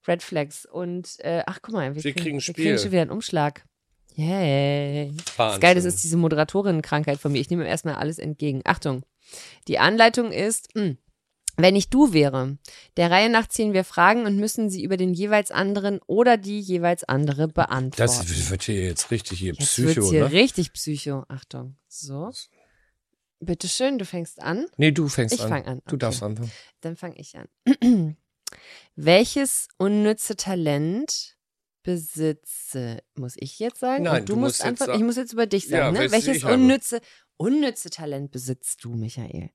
Red 0.08 0.24
Flags. 0.24 0.66
Und, 0.66 1.20
äh, 1.20 1.44
ach 1.46 1.60
guck 1.62 1.74
mal, 1.74 1.96
wir, 1.96 2.04
Wir 2.04 2.14
kriegen 2.14 2.38
wir 2.38 2.42
Spiel. 2.42 2.54
kriegen 2.66 2.78
schon 2.78 2.92
wieder 2.92 3.02
einen 3.02 3.12
Umschlag. 3.12 3.66
Yay. 4.16 5.14
Das 5.38 5.60
Geile, 5.60 5.80
ist 5.80 6.04
diese 6.04 6.18
Moderatorinnenkrankheit 6.18 7.20
von 7.20 7.32
mir. 7.32 7.40
Ich 7.40 7.50
nehme 7.52 7.68
erstmal 7.68 7.96
alles 7.96 8.18
entgegen. 8.18 8.62
Achtung. 8.66 9.04
Die 9.68 9.78
Anleitung 9.78 10.32
ist, 10.32 10.74
mh, 10.76 10.96
wenn 11.58 11.76
ich 11.76 11.90
du 11.90 12.14
wäre, 12.14 12.58
der 12.98 13.12
Reihe 13.12 13.30
nach 13.30 13.48
ziehen 13.48 13.74
wir 13.74 13.84
Fragen 13.84 14.26
und 14.26 14.38
müssen 14.38 14.70
sie 14.70 14.84
über 14.84 14.98
den 14.98 15.14
jeweils 15.14 15.52
anderen 15.52 16.00
oder 16.08 16.38
die 16.38 16.60
jeweils 16.60 17.04
andere 17.04 17.48
beantworten. 17.48 17.98
Das 17.98 18.50
wird 18.50 18.64
hier 18.64 18.84
jetzt 18.86 19.12
richtig 19.12 19.40
hier 19.40 19.54
Jetzt 19.54 19.68
Psycho, 19.68 19.88
wird's 19.96 20.10
hier 20.10 20.24
ne? 20.26 20.32
richtig 20.32 20.74
Psycho. 20.74 21.26
Achtung. 21.28 21.76
So. 21.88 22.32
Bitteschön, 23.40 24.00
du 24.00 24.06
fängst 24.06 24.42
an. 24.42 24.66
Nee, 24.78 24.92
du 24.92 25.08
fängst 25.10 25.36
Ich 25.36 25.42
an. 25.42 25.50
fang 25.50 25.66
an, 25.66 25.78
Du 25.86 25.94
okay. 25.96 25.98
darfst 26.00 26.24
anfangen. 26.24 26.52
Dann 26.82 26.96
fange 26.96 27.18
ich 27.20 27.36
an. 27.38 27.48
Welches 28.96 29.68
unnütze 29.78 30.36
Talent 30.36 31.36
besitze, 31.84 33.02
muss 33.16 33.36
ich 33.38 33.60
jetzt 33.60 33.80
sagen? 33.80 34.04
Nein, 34.04 34.22
Und 34.22 34.30
du, 34.30 34.34
du 34.34 34.40
musst 34.40 34.64
musst 34.66 34.80
sagen- 34.80 34.98
Ich 35.00 35.04
muss 35.06 35.16
jetzt 35.16 35.34
über 35.34 35.46
dich 35.46 35.66
Ja, 35.68 35.92
sagen, 35.92 35.98
ne? 35.98 36.12
welches 36.12 36.44
unnütze, 36.44 37.02
unnütze 37.38 37.90
Talent 37.90 38.32
besitzt 38.32 38.84
du, 38.84 38.94
Michael? 38.96 39.52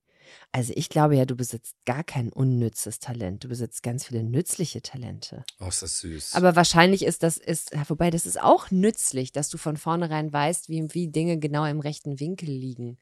Also 0.51 0.71
ich 0.75 0.87
glaube 0.89 1.15
ja, 1.17 1.25
du 1.25 1.35
besitzt 1.35 1.75
gar 1.85 2.03
kein 2.03 2.31
unnützes 2.31 2.99
Talent. 2.99 3.43
Du 3.43 3.49
besitzt 3.49 3.83
ganz 3.83 4.05
viele 4.05 4.23
nützliche 4.23 4.81
Talente. 4.81 5.43
Oh, 5.59 5.67
ist 5.67 5.81
das 5.81 5.99
süß. 5.99 6.33
Aber 6.35 6.55
wahrscheinlich 6.55 7.03
ist 7.03 7.23
das, 7.23 7.37
ist, 7.37 7.73
ja, 7.73 7.83
wobei 7.89 8.09
das 8.09 8.25
ist 8.25 8.41
auch 8.41 8.71
nützlich, 8.71 9.31
dass 9.33 9.49
du 9.49 9.57
von 9.57 9.75
vornherein 9.77 10.31
weißt, 10.31 10.69
wie, 10.69 10.87
wie 10.93 11.09
Dinge 11.09 11.37
genau 11.39 11.65
im 11.65 11.81
rechten 11.81 12.19
Winkel 12.21 12.49
liegen. 12.49 12.97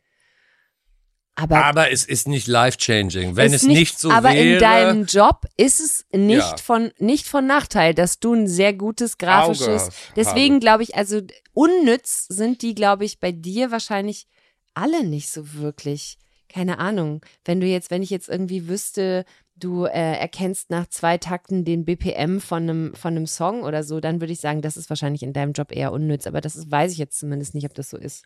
Aber 1.36 1.64
Aber 1.64 1.92
es 1.92 2.06
ist 2.06 2.28
nicht 2.28 2.48
life-changing. 2.48 3.36
Wenn 3.36 3.54
es 3.54 3.64
nicht, 3.64 3.98
so 4.00 4.12
aber 4.12 4.34
wäre. 4.34 4.56
in 4.56 4.60
deinem 4.60 5.06
Job 5.06 5.46
ist 5.58 5.80
es 5.80 6.06
nicht 6.12 6.38
Ja. 6.40 6.58
von 6.58 6.92
nicht 7.00 7.28
von 7.28 7.48
Nachteil, 7.48 7.94
dass 7.94 8.20
du 8.20 8.34
ein 8.34 8.48
sehr 8.48 8.74
gutes 8.74 9.18
grafisches. 9.18 9.84
Auge 9.84 9.94
deswegen 10.16 10.60
glaube 10.60 10.84
ich, 10.84 10.96
also 10.96 11.22
unnütz 11.54 12.26
sind 12.28 12.62
die, 12.62 12.76
glaube 12.76 13.06
ich, 13.06 13.20
bei 13.20 13.32
dir 13.32 13.72
wahrscheinlich 13.72 14.28
alle 14.74 15.04
nicht 15.06 15.30
so 15.30 15.54
wirklich. 15.54 16.18
Keine 16.50 16.80
Ahnung. 16.80 17.22
Wenn 17.46 17.62
du 17.62 17.66
jetzt, 17.68 17.92
wenn 17.92 18.04
ich 18.04 18.10
jetzt 18.10 18.28
irgendwie 18.28 18.68
wüsste, 18.68 19.24
du 19.56 19.86
äh, 19.86 20.18
erkennst 20.18 20.70
nach 20.70 20.88
zwei 20.88 21.18
Takten 21.18 21.64
den 21.64 21.86
BPM 21.86 22.40
von 22.40 22.64
einem 22.64 22.94
von 22.96 23.16
einem 23.16 23.26
Song 23.28 23.64
oder 23.64 23.84
so, 23.86 24.02
dann 24.02 24.20
würde 24.20 24.34
ich 24.34 24.42
sagen, 24.42 24.62
das 24.62 24.76
ist 24.76 24.90
wahrscheinlich 24.90 25.24
in 25.24 25.32
deinem 25.32 25.54
Job 25.54 25.72
eher 25.72 25.94
unnütz. 25.94 26.28
Aber 26.28 26.42
das 26.42 26.58
ist, 26.58 26.70
weiß 26.70 26.92
ich 26.92 26.98
jetzt 26.98 27.18
zumindest 27.20 27.54
nicht, 27.56 27.66
ob 27.66 27.74
das 27.74 27.90
so 27.90 27.98
ist. 27.98 28.26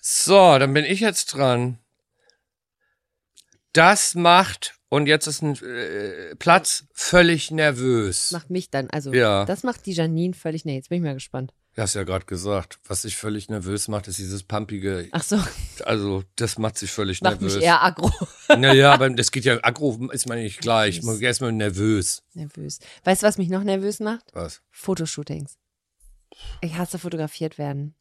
So, 0.00 0.58
dann 0.58 0.72
bin 0.72 0.86
ich 0.86 1.00
jetzt 1.00 1.26
dran. 1.34 1.78
Das 3.72 4.14
macht, 4.14 4.74
und 4.88 5.06
jetzt 5.06 5.26
ist 5.26 5.42
ein 5.42 5.54
äh, 5.62 6.34
Platz 6.36 6.84
völlig 6.92 7.50
nervös. 7.50 8.30
Macht 8.32 8.50
mich 8.50 8.70
dann, 8.70 8.88
also 8.90 9.12
Ja. 9.12 9.44
das 9.44 9.62
macht 9.62 9.86
die 9.86 9.92
Janine 9.92 10.34
völlig. 10.34 10.64
Nee, 10.64 10.76
jetzt 10.76 10.88
bin 10.88 10.98
ich 10.98 11.04
mal 11.04 11.14
gespannt. 11.14 11.52
Du 11.74 11.82
hast 11.82 11.94
ja 11.94 12.02
gerade 12.02 12.24
gesagt, 12.26 12.80
was 12.88 13.02
sich 13.02 13.16
völlig 13.16 13.48
nervös 13.50 13.86
macht, 13.86 14.08
ist 14.08 14.18
dieses 14.18 14.42
pumpige. 14.42 15.06
Ach 15.12 15.22
so, 15.22 15.38
Also, 15.84 16.24
das 16.34 16.58
macht 16.58 16.76
sich 16.76 16.90
völlig 16.90 17.20
macht 17.20 17.40
nervös. 17.40 17.54
mich 17.56 17.64
eher 17.64 17.84
aggro. 17.84 18.10
Naja, 18.48 18.92
aber 18.92 19.10
das 19.10 19.30
geht 19.30 19.44
ja, 19.44 19.58
aggro 19.62 20.08
ist 20.10 20.28
man 20.28 20.38
nicht 20.38 20.60
gleich. 20.60 21.02
Man 21.04 21.14
ist 21.14 21.20
erstmal 21.22 21.52
nervös. 21.52 22.22
Nervös. 22.34 22.80
Weißt 23.04 23.22
du, 23.22 23.26
was 23.28 23.38
mich 23.38 23.48
noch 23.48 23.62
nervös 23.62 24.00
macht? 24.00 24.24
Was? 24.32 24.60
Fotoshootings. 24.72 25.56
Ich 26.62 26.74
hasse 26.76 26.98
fotografiert 26.98 27.58
werden. 27.58 27.94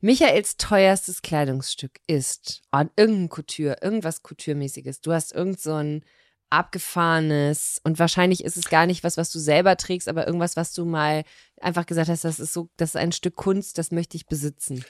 Michaels 0.00 0.56
teuerstes 0.56 1.22
Kleidungsstück 1.22 2.00
ist 2.06 2.62
oh, 2.72 2.82
irgendein 2.96 3.28
Couture, 3.28 3.76
irgendwas 3.80 4.22
Couture-mäßiges. 4.22 5.00
Du 5.00 5.12
hast 5.12 5.32
irgend 5.32 5.60
so 5.60 5.74
ein 5.74 6.04
abgefahrenes 6.50 7.80
und 7.82 7.98
wahrscheinlich 7.98 8.44
ist 8.44 8.58
es 8.58 8.68
gar 8.68 8.86
nicht 8.86 9.04
was, 9.04 9.16
was 9.16 9.30
du 9.32 9.38
selber 9.38 9.76
trägst, 9.78 10.06
aber 10.06 10.26
irgendwas, 10.26 10.54
was 10.54 10.74
du 10.74 10.84
mal 10.84 11.24
einfach 11.60 11.86
gesagt 11.86 12.10
hast, 12.10 12.24
das 12.24 12.38
ist 12.38 12.52
so, 12.52 12.68
das 12.76 12.90
ist 12.90 12.96
ein 12.96 13.12
Stück 13.12 13.36
Kunst, 13.36 13.78
das 13.78 13.90
möchte 13.90 14.18
ich 14.18 14.26
besitzen. 14.26 14.84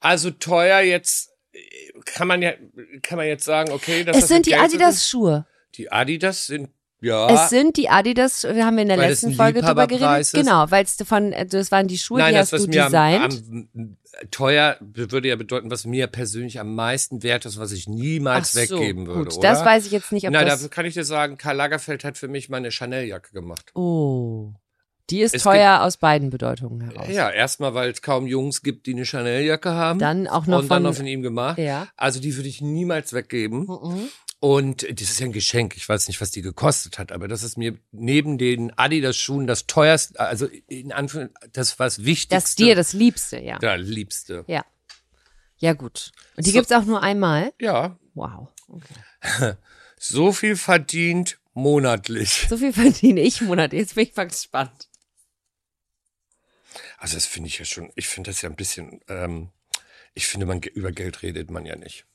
Also 0.00 0.32
teuer 0.32 0.80
jetzt 0.80 1.30
äh, 1.52 1.60
kann 2.04 2.26
man 2.26 2.42
ja, 2.42 2.54
kann 3.02 3.18
man 3.18 3.28
jetzt 3.28 3.44
sagen, 3.44 3.70
okay, 3.70 4.02
das 4.02 4.16
es 4.16 4.28
sind 4.28 4.46
die 4.46 4.50
tun. 4.50 4.60
Adidas-Schuhe. 4.60 5.46
Die 5.76 5.92
Adidas 5.92 6.46
sind, 6.46 6.70
ja. 7.06 7.44
Es 7.44 7.50
sind 7.50 7.76
die 7.76 7.88
Adidas, 7.88 8.44
wir 8.44 8.66
haben 8.66 8.78
in 8.78 8.88
der 8.88 8.98
Weil 8.98 9.10
letzten 9.10 9.32
Folge 9.34 9.62
drüber 9.62 9.86
geredet. 9.86 10.20
Ist. 10.20 10.34
Genau, 10.34 10.70
weil 10.70 10.84
es 10.84 10.96
von, 11.06 11.32
äh, 11.32 11.46
das 11.46 11.70
waren 11.70 11.88
die 11.88 11.98
Schuhe, 11.98 12.18
Nein, 12.18 12.34
die 12.34 12.38
das, 12.40 12.52
hast 12.52 12.64
du 12.64 12.68
mir 12.68 12.84
am, 12.86 12.92
designt. 12.92 13.44
am 13.74 13.96
teuer 14.30 14.76
würde 14.80 15.28
ja 15.28 15.36
bedeuten, 15.36 15.70
was 15.70 15.84
mir 15.84 16.06
persönlich 16.06 16.58
am 16.58 16.74
meisten 16.74 17.22
wert 17.22 17.44
ist, 17.46 17.58
was 17.58 17.72
ich 17.72 17.86
niemals 17.88 18.56
Ach 18.56 18.66
so, 18.66 18.76
weggeben 18.78 19.06
würde. 19.06 19.24
gut, 19.24 19.38
oder? 19.38 19.48
das 19.50 19.64
weiß 19.64 19.86
ich 19.86 19.92
jetzt 19.92 20.12
nicht, 20.12 20.26
ob 20.26 20.32
Nein, 20.32 20.46
das. 20.46 20.54
dafür 20.56 20.70
kann 20.70 20.86
ich 20.86 20.94
dir 20.94 21.04
sagen, 21.04 21.36
Karl 21.38 21.56
Lagerfeld 21.56 22.02
hat 22.04 22.16
für 22.16 22.28
mich 22.28 22.48
meine 22.48 22.70
Chanel-Jacke 22.70 23.32
gemacht. 23.32 23.70
Oh. 23.74 24.52
Die 25.10 25.20
ist 25.20 25.36
Es 25.36 25.44
teuer 25.44 25.82
aus 25.82 25.98
beiden 25.98 26.30
Bedeutungen 26.30 26.80
heraus. 26.80 27.06
Ja, 27.08 27.30
erstmal, 27.30 27.74
weil 27.74 27.90
es 27.90 28.02
kaum 28.02 28.26
Jungs 28.26 28.62
gibt, 28.62 28.86
die 28.86 28.94
eine 28.94 29.04
Chanel-Jacke 29.04 29.70
haben. 29.70 30.00
Dann 30.00 30.26
auch 30.26 30.46
noch 30.46 30.58
und 30.60 30.68
dann 30.70 30.78
von- 30.78 30.82
noch 30.82 30.94
von 30.94 31.06
ihm 31.06 31.22
gemacht. 31.22 31.58
Ja. 31.58 31.86
Also 31.96 32.18
die 32.18 32.34
würde 32.36 32.48
ich 32.48 32.60
niemals 32.60 33.12
weggeben. 33.12 33.66
Mhm. 33.66 34.08
Und 34.38 34.82
das 34.82 35.08
ist 35.08 35.18
ja 35.18 35.26
ein 35.26 35.32
Geschenk. 35.32 35.76
Ich 35.76 35.88
weiß 35.88 36.08
nicht, 36.08 36.20
was 36.20 36.30
die 36.30 36.42
gekostet 36.42 36.98
hat, 36.98 37.10
aber 37.10 37.26
das 37.26 37.42
ist 37.42 37.56
mir 37.56 37.78
neben 37.90 38.36
den 38.38 38.76
Adidas-Schuhen 38.76 39.46
das 39.46 39.66
teuerste, 39.66 40.20
also 40.20 40.46
in 40.68 40.92
Anführungszeichen, 40.92 41.52
das 41.52 41.78
was 41.78 42.04
Wichtigste. 42.04 42.34
Das 42.36 42.54
dir 42.54 42.74
das 42.74 42.92
Liebste, 42.92 43.40
ja. 43.40 43.58
Der 43.58 43.78
Liebste. 43.78 44.44
Ja. 44.46 44.64
Ja, 45.58 45.72
gut. 45.72 46.12
Und 46.36 46.46
die 46.46 46.50
So. 46.50 46.58
gibt's 46.58 46.72
auch 46.72 46.84
nur 46.84 47.02
einmal? 47.02 47.52
Ja, 47.60 47.98
Wow. 48.16 48.48
Okay. 48.68 49.54
so 49.98 50.32
viel 50.32 50.56
verdient 50.56 51.38
monatlich. 51.52 52.46
So 52.48 52.56
viel 52.56 52.72
verdiene 52.72 53.20
ich 53.20 53.42
im 53.42 53.48
Monat. 53.48 53.74
Jetzt 53.74 53.94
bin 53.94 54.04
ich 54.04 54.16
mal 54.16 54.26
gespannt. 54.26 54.88
Also 56.96 57.14
das 57.14 57.26
finde 57.26 57.48
ich 57.48 57.58
ja 57.58 57.66
schon, 57.66 57.92
ich 57.94 58.08
finde 58.08 58.30
das 58.30 58.40
ja 58.40 58.48
ein 58.48 58.56
bisschen, 58.56 59.00
ähm, 59.08 59.50
ich 60.14 60.26
finde, 60.26 60.46
man 60.46 60.62
über 60.62 60.92
Geld 60.92 61.22
redet 61.22 61.50
man 61.50 61.66
ja 61.66 61.76
nicht. 61.76 62.06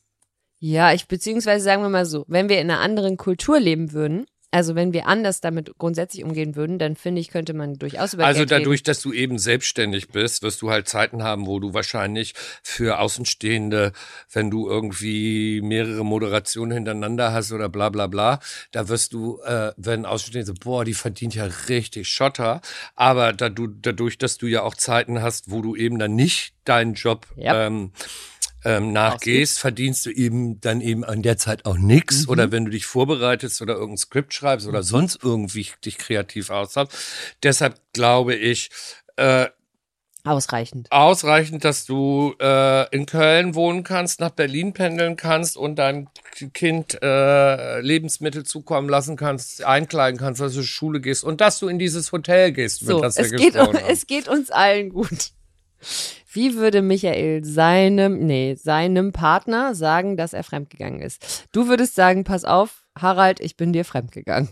Ja, 0.63 0.93
ich 0.93 1.07
beziehungsweise 1.07 1.63
sagen 1.65 1.81
wir 1.81 1.89
mal 1.89 2.05
so, 2.05 2.23
wenn 2.27 2.47
wir 2.47 2.61
in 2.61 2.69
einer 2.69 2.79
anderen 2.81 3.17
Kultur 3.17 3.59
leben 3.59 3.93
würden, 3.93 4.25
Also 4.53 4.75
wenn 4.75 4.91
wir 4.91 5.07
anders 5.07 5.39
damit 5.39 5.71
grundsätzlich 5.77 6.25
umgehen 6.25 6.57
würden, 6.57 6.77
dann 6.77 6.97
finde 6.97 7.21
ich, 7.21 7.29
könnte 7.29 7.53
man 7.53 7.75
durchaus 7.75 8.13
über 8.13 8.25
Also 8.25 8.39
Geld 8.41 8.51
dadurch, 8.51 8.79
reden. 8.81 8.85
dass 8.85 9.01
du 9.01 9.13
eben 9.13 9.39
selbstständig 9.39 10.09
bist, 10.09 10.43
wirst 10.43 10.61
du 10.61 10.69
halt 10.69 10.89
Zeiten 10.89 11.23
haben, 11.23 11.47
wo 11.47 11.59
du 11.61 11.73
wahrscheinlich 11.73 12.33
für 12.61 12.99
Außenstehende, 12.99 13.93
wenn 14.33 14.51
du 14.51 14.67
irgendwie 14.69 15.61
mehrere 15.61 16.03
Moderationen 16.03 16.73
hintereinander 16.73 17.31
hast 17.31 17.53
oder 17.53 17.69
bla 17.69 17.87
bla 17.89 18.07
bla, 18.07 18.39
da 18.73 18.89
wirst 18.89 19.13
du, 19.13 19.39
äh, 19.45 19.71
wenn 19.77 20.05
Außenstehende 20.05 20.47
so, 20.47 20.53
boah, 20.53 20.83
die 20.83 20.95
verdient 20.95 21.33
ja 21.33 21.45
richtig 21.69 22.09
Schotter. 22.09 22.59
Aber 22.95 23.31
da 23.31 23.47
du, 23.47 23.67
dadurch, 23.67 24.17
dass 24.17 24.37
du 24.37 24.47
ja 24.47 24.63
auch 24.63 24.75
Zeiten 24.75 25.21
hast, 25.21 25.49
wo 25.49 25.61
du 25.61 25.77
eben 25.77 25.97
dann 25.97 26.13
nicht 26.15 26.53
deinen 26.65 26.93
Job 26.95 27.25
Ja. 27.37 27.67
ähm, 27.67 27.93
ähm, 28.63 28.91
nachgehst, 28.91 29.59
verdienst 29.59 30.05
du 30.05 30.11
eben 30.11 30.61
dann 30.61 30.81
eben 30.81 31.03
an 31.03 31.21
der 31.21 31.37
Zeit 31.37 31.65
auch 31.65 31.77
nix. 31.77 32.27
Oder 32.27 32.51
wenn 32.51 32.65
du 32.65 32.71
dich 32.71 32.85
vorbereitest 32.85 33.61
oder 33.61 33.73
irgendein 33.73 33.97
Skript 33.97 34.33
schreibst 34.33 34.67
oder 34.67 34.83
sonst 34.83 35.19
irgendwie 35.23 35.67
dich 35.83 35.97
kreativ 35.97 36.49
auslebst. 36.49 36.95
Deshalb 37.43 37.79
glaube 37.93 38.35
ich, 38.35 38.69
äh, 39.17 39.47
Ausreichend. 40.23 40.91
ausreichend, 40.91 41.65
dass 41.65 41.85
du 41.85 42.35
äh, 42.39 42.95
in 42.95 43.07
Köln 43.07 43.55
wohnen 43.55 43.83
kannst, 43.83 44.19
nach 44.19 44.29
Berlin 44.29 44.73
pendeln 44.73 45.15
kannst 45.17 45.57
und 45.57 45.77
dein 45.77 46.09
Kind 46.53 47.01
äh, 47.01 47.81
Lebensmittel 47.81 48.43
zukommen 48.43 48.87
lassen 48.87 49.15
kannst, 49.15 49.63
einkleiden 49.63 50.19
kannst, 50.19 50.39
dass 50.39 50.53
du 50.53 50.59
zur 50.59 50.67
Schule 50.67 51.01
gehst 51.01 51.23
und 51.23 51.41
dass 51.41 51.57
du 51.57 51.67
in 51.67 51.79
dieses 51.79 52.11
Hotel 52.11 52.51
gehst, 52.51 52.81
So, 52.81 53.03
es 53.03 53.31
geht, 53.31 53.55
es 53.89 54.05
geht 54.05 54.27
uns 54.27 54.51
allen 54.51 54.89
gut. 54.89 55.31
Wie 56.31 56.55
würde 56.55 56.81
Michael 56.81 57.43
seinem, 57.43 58.25
nee, 58.25 58.55
seinem 58.55 59.11
Partner 59.11 59.75
sagen, 59.75 60.17
dass 60.17 60.33
er 60.33 60.43
fremdgegangen 60.43 61.01
ist? 61.01 61.47
Du 61.51 61.67
würdest 61.67 61.95
sagen, 61.95 62.23
pass 62.23 62.45
auf, 62.45 62.83
Harald, 62.97 63.39
ich 63.39 63.57
bin 63.57 63.73
dir 63.73 63.85
fremdgegangen. 63.85 64.49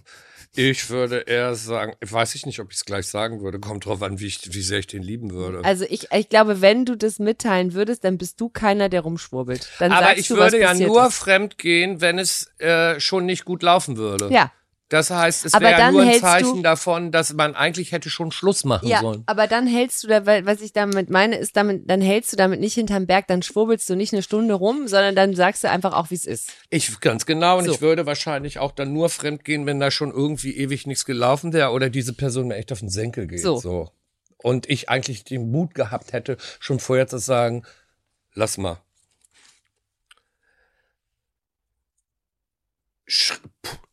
Ich 0.56 0.90
würde 0.90 1.20
eher 1.20 1.54
sagen, 1.54 1.94
weiß 2.02 2.34
ich 2.34 2.46
nicht, 2.48 2.60
ob 2.60 2.72
ich 2.72 2.78
es 2.78 2.86
gleich 2.86 3.06
sagen 3.06 3.42
würde. 3.42 3.60
Kommt 3.60 3.86
drauf 3.86 4.02
an, 4.02 4.20
wie, 4.20 4.26
ich, 4.26 4.54
wie 4.54 4.62
sehr 4.62 4.80
ich 4.80 4.88
den 4.88 5.04
lieben 5.04 5.32
würde. 5.32 5.64
Also 5.64 5.86
ich, 5.88 6.12
ich 6.12 6.28
glaube, 6.28 6.60
wenn 6.60 6.86
du 6.86 6.96
das 6.96 7.20
mitteilen 7.20 7.74
würdest, 7.74 8.04
dann 8.04 8.18
bist 8.18 8.42
du 8.42 8.50
keiner, 8.50 8.90
der 8.90 9.02
rumschwurbelt. 9.02 9.70
Dann 9.78 9.92
Aber 9.92 10.18
ich 10.18 10.28
du, 10.28 10.38
würde 10.38 10.60
ja 10.60 10.74
nur 10.74 11.08
ist. 11.08 11.16
fremd 11.16 11.60
gehen, 11.60 12.02
wenn 12.02 12.18
es 12.18 12.48
äh, 12.58 13.00
schon 13.00 13.26
nicht 13.28 13.46
gut 13.46 13.62
laufen 13.62 13.98
würde. 13.98 14.30
Ja, 14.34 14.52
Das 14.90 15.12
heißt, 15.12 15.46
es 15.46 15.54
wäre 15.54 15.92
nur 15.92 16.02
ein 16.02 16.20
Zeichen 16.20 16.64
davon, 16.64 17.12
dass 17.12 17.34
man 17.34 17.54
eigentlich 17.54 17.92
hätte 17.92 18.10
schon 18.10 18.32
Schluss 18.32 18.64
machen 18.64 18.88
ja, 18.88 19.02
sollen. 19.02 19.22
aber 19.28 19.46
dann 19.46 19.68
hältst 19.68 20.04
du 20.04 20.08
da, 20.08 20.26
was 20.26 20.62
ich 20.62 20.74
damit 20.74 21.12
meine, 21.12 21.38
ist 21.38 21.56
damit, 21.56 21.88
dann 21.88 22.02
hältst 22.02 22.34
du 22.34 22.38
damit 22.38 22.60
nicht 22.60 22.74
hinterm 22.74 23.06
Berg, 23.06 23.28
dann 23.28 23.44
schwurbelst 23.44 23.88
du 23.88 23.96
nicht 23.96 24.14
eine 24.14 24.24
Stunde 24.24 24.56
rum, 24.56 24.88
sondern 24.88 25.16
dann 25.16 25.36
sagst 25.36 25.64
du 25.64 25.70
einfach 25.70 25.94
auch, 25.94 26.10
wie 26.10 26.16
es 26.16 26.26
ist. 26.26 26.54
Ich 26.72 27.00
ganz 27.02 27.28
genau 27.28 27.60
und 27.60 27.66
So. 27.66 27.72
ich 27.72 27.82
würde 27.82 28.08
wahrscheinlich 28.08 28.58
auch 28.58 28.72
dann 28.72 28.92
nur 28.92 29.10
fremd 29.10 29.46
gehen, 29.46 29.68
wenn 29.68 29.80
da 29.80 29.92
schon 29.92 30.12
irgendwie 30.12 30.58
ewig 30.58 30.88
nichts 30.88 31.06
gelaufen 31.06 31.54
wäre 31.54 31.70
oder 31.70 31.92
diese 31.92 32.14
Person 32.14 32.48
mir 32.48 32.56
echt 32.56 32.72
auf 32.72 32.80
den 32.80 32.90
Senkel 32.90 33.28
geht. 33.28 33.42
So. 33.42 33.92
Und 34.38 34.68
ich 34.70 34.90
eigentlich 34.90 35.24
den 35.24 35.52
Mut 35.52 35.76
gehabt 35.76 36.14
hätte, 36.14 36.38
schon 36.60 36.80
vorher 36.80 37.08
zu 37.08 37.20
sagen, 37.20 37.64
lass 38.34 38.58
mal. 38.58 38.82
Sch 43.06 43.34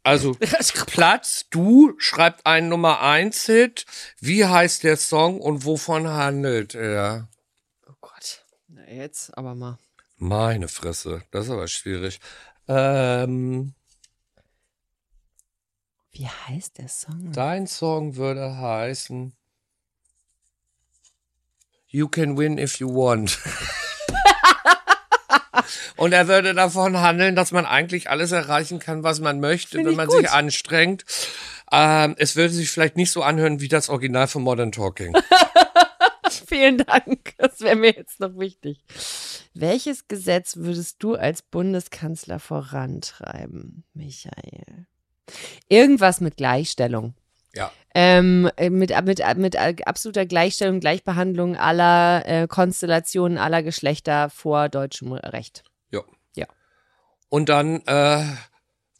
also 0.06 0.34
Platz, 0.86 1.46
du 1.50 1.94
schreibt 1.98 2.46
einen 2.46 2.68
Nummer 2.68 3.00
eins 3.00 3.46
Hit. 3.46 3.86
Wie 4.20 4.44
heißt 4.44 4.84
der 4.84 4.96
Song 4.96 5.40
und 5.40 5.64
wovon 5.64 6.06
handelt 6.08 6.74
er? 6.74 7.28
Oh 7.88 7.94
Gott. 8.00 8.44
Na 8.68 8.88
jetzt 8.88 9.36
aber 9.36 9.54
mal. 9.54 9.78
Meine 10.16 10.68
Fresse, 10.68 11.22
das 11.30 11.46
ist 11.46 11.50
aber 11.50 11.66
schwierig. 11.66 12.20
Ähm, 12.68 13.74
Wie 16.12 16.28
heißt 16.28 16.78
der 16.78 16.88
Song? 16.88 17.32
Dein 17.32 17.66
Song 17.66 18.16
würde 18.16 18.56
heißen 18.56 19.34
You 21.88 22.08
can 22.08 22.36
win 22.36 22.58
if 22.58 22.78
you 22.78 22.88
want. 22.88 23.38
Und 25.96 26.12
er 26.12 26.28
würde 26.28 26.54
davon 26.54 27.00
handeln, 27.00 27.36
dass 27.36 27.52
man 27.52 27.66
eigentlich 27.66 28.10
alles 28.10 28.32
erreichen 28.32 28.78
kann, 28.78 29.02
was 29.02 29.20
man 29.20 29.40
möchte, 29.40 29.76
Find 29.76 29.88
wenn 29.88 29.96
man 29.96 30.08
gut. 30.08 30.18
sich 30.18 30.30
anstrengt. 30.30 31.04
Ähm, 31.72 32.14
es 32.18 32.36
würde 32.36 32.52
sich 32.52 32.70
vielleicht 32.70 32.96
nicht 32.96 33.10
so 33.10 33.22
anhören 33.22 33.60
wie 33.60 33.68
das 33.68 33.88
Original 33.88 34.28
von 34.28 34.42
Modern 34.42 34.72
Talking. 34.72 35.16
Vielen 36.48 36.78
Dank. 36.78 37.34
Das 37.38 37.60
wäre 37.60 37.76
mir 37.76 37.92
jetzt 37.92 38.20
noch 38.20 38.38
wichtig. 38.38 38.84
Welches 39.54 40.06
Gesetz 40.06 40.56
würdest 40.56 41.02
du 41.02 41.14
als 41.14 41.42
Bundeskanzler 41.42 42.38
vorantreiben, 42.38 43.84
Michael? 43.94 44.86
Irgendwas 45.68 46.20
mit 46.20 46.36
Gleichstellung. 46.36 47.14
Ja. 47.56 47.72
Ähm, 47.94 48.50
äh, 48.56 48.68
mit, 48.70 48.90
mit, 49.04 49.22
mit 49.36 49.56
absoluter 49.86 50.26
Gleichstellung, 50.26 50.80
Gleichbehandlung 50.80 51.56
aller 51.56 52.22
äh, 52.26 52.46
Konstellationen, 52.46 53.38
aller 53.38 53.62
Geschlechter 53.62 54.28
vor 54.30 54.68
deutschem 54.68 55.12
Recht. 55.12 55.64
Ja. 55.90 56.02
Ja. 56.34 56.46
Und 57.30 57.48
dann 57.48 57.80
äh, 57.86 58.22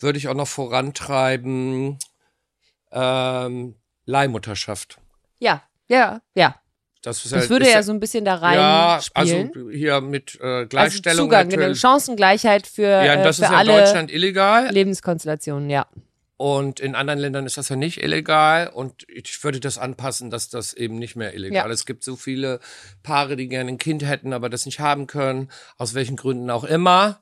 würde 0.00 0.18
ich 0.18 0.28
auch 0.28 0.34
noch 0.34 0.48
vorantreiben 0.48 1.98
ähm, 2.92 3.74
Leihmutterschaft. 4.06 4.98
Ja, 5.38 5.62
ja, 5.88 6.20
ja. 6.34 6.56
Das, 7.02 7.22
Das 7.22 7.32
halt- 7.32 7.50
würde 7.50 7.66
ist 7.66 7.74
ja 7.74 7.82
so 7.82 7.92
ein 7.92 8.00
bisschen 8.00 8.24
da 8.24 8.36
rein 8.36 8.54
Ja, 8.54 8.98
spielen. 9.00 9.50
also 9.54 9.70
hier 9.70 10.00
mit 10.00 10.38
äh, 10.40 10.44
also 10.44 10.68
Gleichstellung 10.68 11.26
Zugang, 11.26 11.48
genau, 11.48 11.60
natürlich. 11.60 11.80
Chancengleichheit 11.80 12.66
für, 12.66 12.82
ja, 12.82 13.14
äh, 13.14 13.22
das 13.22 13.36
für 13.36 13.42
ist 13.44 13.50
ja 13.50 13.60
in 13.60 13.68
alle 13.68 13.80
Deutschland 13.80 14.10
illegal 14.10 14.70
Lebenskonstellationen, 14.72 15.70
ja. 15.70 15.86
Und 16.38 16.80
in 16.80 16.94
anderen 16.94 17.18
Ländern 17.20 17.46
ist 17.46 17.56
das 17.56 17.68
ja 17.70 17.76
nicht 17.76 18.02
illegal 18.02 18.68
und 18.68 19.06
ich 19.08 19.42
würde 19.42 19.58
das 19.60 19.78
anpassen, 19.78 20.30
dass 20.30 20.48
das 20.48 20.74
eben 20.74 20.96
nicht 20.98 21.16
mehr 21.16 21.32
illegal 21.34 21.54
Ja. 21.56 21.64
ist. 21.66 21.80
Es 21.80 21.86
gibt 21.86 22.04
so 22.04 22.16
viele 22.16 22.60
Paare, 23.02 23.36
die 23.36 23.48
gerne 23.48 23.70
ein 23.70 23.78
Kind 23.78 24.04
hätten, 24.04 24.32
aber 24.32 24.48
das 24.50 24.66
nicht 24.66 24.80
haben 24.80 25.06
können, 25.06 25.50
aus 25.78 25.94
welchen 25.94 26.16
Gründen 26.16 26.50
auch 26.50 26.64
immer. 26.64 27.20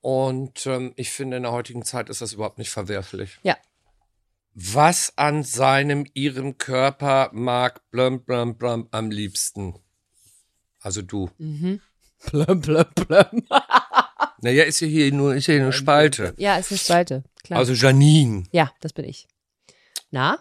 Und 0.00 0.66
ähm, 0.66 0.92
ich 0.96 1.10
finde, 1.10 1.36
in 1.36 1.44
der 1.44 1.52
heutigen 1.52 1.84
Zeit 1.84 2.08
ist 2.10 2.20
das 2.20 2.32
überhaupt 2.32 2.58
nicht 2.58 2.70
verwerflich. 2.70 3.38
Ja. 3.42 3.56
Was 4.54 5.12
an 5.16 5.44
seinem, 5.44 6.04
ihrem 6.14 6.58
Körper 6.58 7.30
mag 7.32 7.88
blum, 7.92 8.24
blum, 8.24 8.58
blum 8.58 8.88
am 8.90 9.10
liebsten? 9.12 9.76
Also 10.80 11.02
du. 11.02 11.30
Mhm. 11.38 11.80
Plum, 12.26 12.60
plum, 12.60 12.84
plum. 12.96 13.46
Naja, 14.40 14.64
ist 14.64 14.80
ja 14.80 14.86
hier 14.86 15.12
nur, 15.12 15.34
ist 15.34 15.46
ja 15.48 15.54
hier 15.54 15.62
eine 15.64 15.72
Spalte. 15.72 16.34
Ja, 16.36 16.56
ist 16.56 16.70
eine 16.70 16.78
Spalte, 16.78 17.24
klar. 17.42 17.58
Also 17.58 17.72
Janine, 17.72 18.44
ja, 18.52 18.72
das 18.80 18.92
bin 18.92 19.04
ich. 19.04 19.26
Na? 20.10 20.38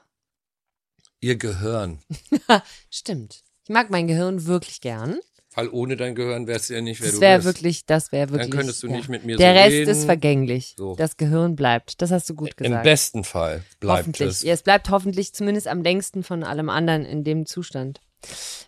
ihr 1.20 1.36
Gehirn. 1.36 2.00
Stimmt. 2.92 3.44
Ich 3.64 3.70
mag 3.70 3.90
mein 3.90 4.08
Gehirn 4.08 4.46
wirklich 4.46 4.82
gern. 4.82 5.20
Weil 5.56 5.70
ohne 5.70 5.98
dein 5.98 6.14
Gehirn 6.14 6.46
wärst 6.46 6.70
du 6.70 6.76
ja 6.76 6.82
nicht, 6.82 7.02
wer 7.02 7.08
Das 7.08 7.16
du 7.16 7.22
wäre 7.22 7.38
bist. 7.40 7.46
wirklich, 7.48 7.86
das 7.88 8.12
wäre 8.12 8.30
wirklich. 8.30 8.52
Dann 8.52 8.60
könntest 8.60 8.84
du 8.84 8.88
nicht 8.88 9.10
mit 9.10 9.26
mir 9.26 9.36
Der 9.38 9.54
so 9.56 9.60
Rest 9.60 9.72
reden. 9.72 9.90
ist 9.90 10.06
vergänglich. 10.06 10.76
So. 10.78 10.96
Das 10.96 11.18
Gehirn 11.18 11.56
bleibt. 11.56 12.00
Das 12.04 12.12
hast 12.12 12.30
du 12.30 12.36
gut 12.36 12.50
Im 12.58 12.66
gesagt. 12.66 12.84
besten 12.84 13.24
Fall 13.24 13.64
bleibt 13.80 14.02
hoffentlich. 14.02 14.30
es. 14.30 14.44
Ja, 14.44 14.54
es 14.54 14.62
bleibt 14.62 14.92
hoffentlich 14.92 15.34
zumindest 15.34 15.68
am 15.68 15.82
längsten 15.82 16.24
von 16.24 16.44
allem 16.44 16.70
anderen 16.70 17.04
in 17.04 17.24
dem 17.24 17.48
Zustand. 17.48 18.00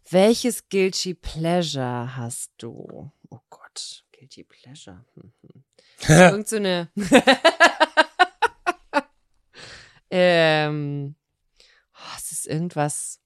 Welches 0.09 0.67
Guilty 0.69 1.13
Pleasure 1.13 2.15
hast 2.17 2.49
du? 2.57 3.11
Oh 3.30 3.38
Gott, 3.51 4.03
Guilty 4.20 4.43
Pleasure. 4.43 5.05
Hm, 5.15 5.32
hm. 5.41 5.63
Irgend 6.07 6.47
so 6.47 6.55
eine. 6.57 6.91
ähm, 10.09 11.15
oh, 11.93 12.15
es 12.17 12.32
ist 12.32 12.47
irgendwas. 12.47 13.20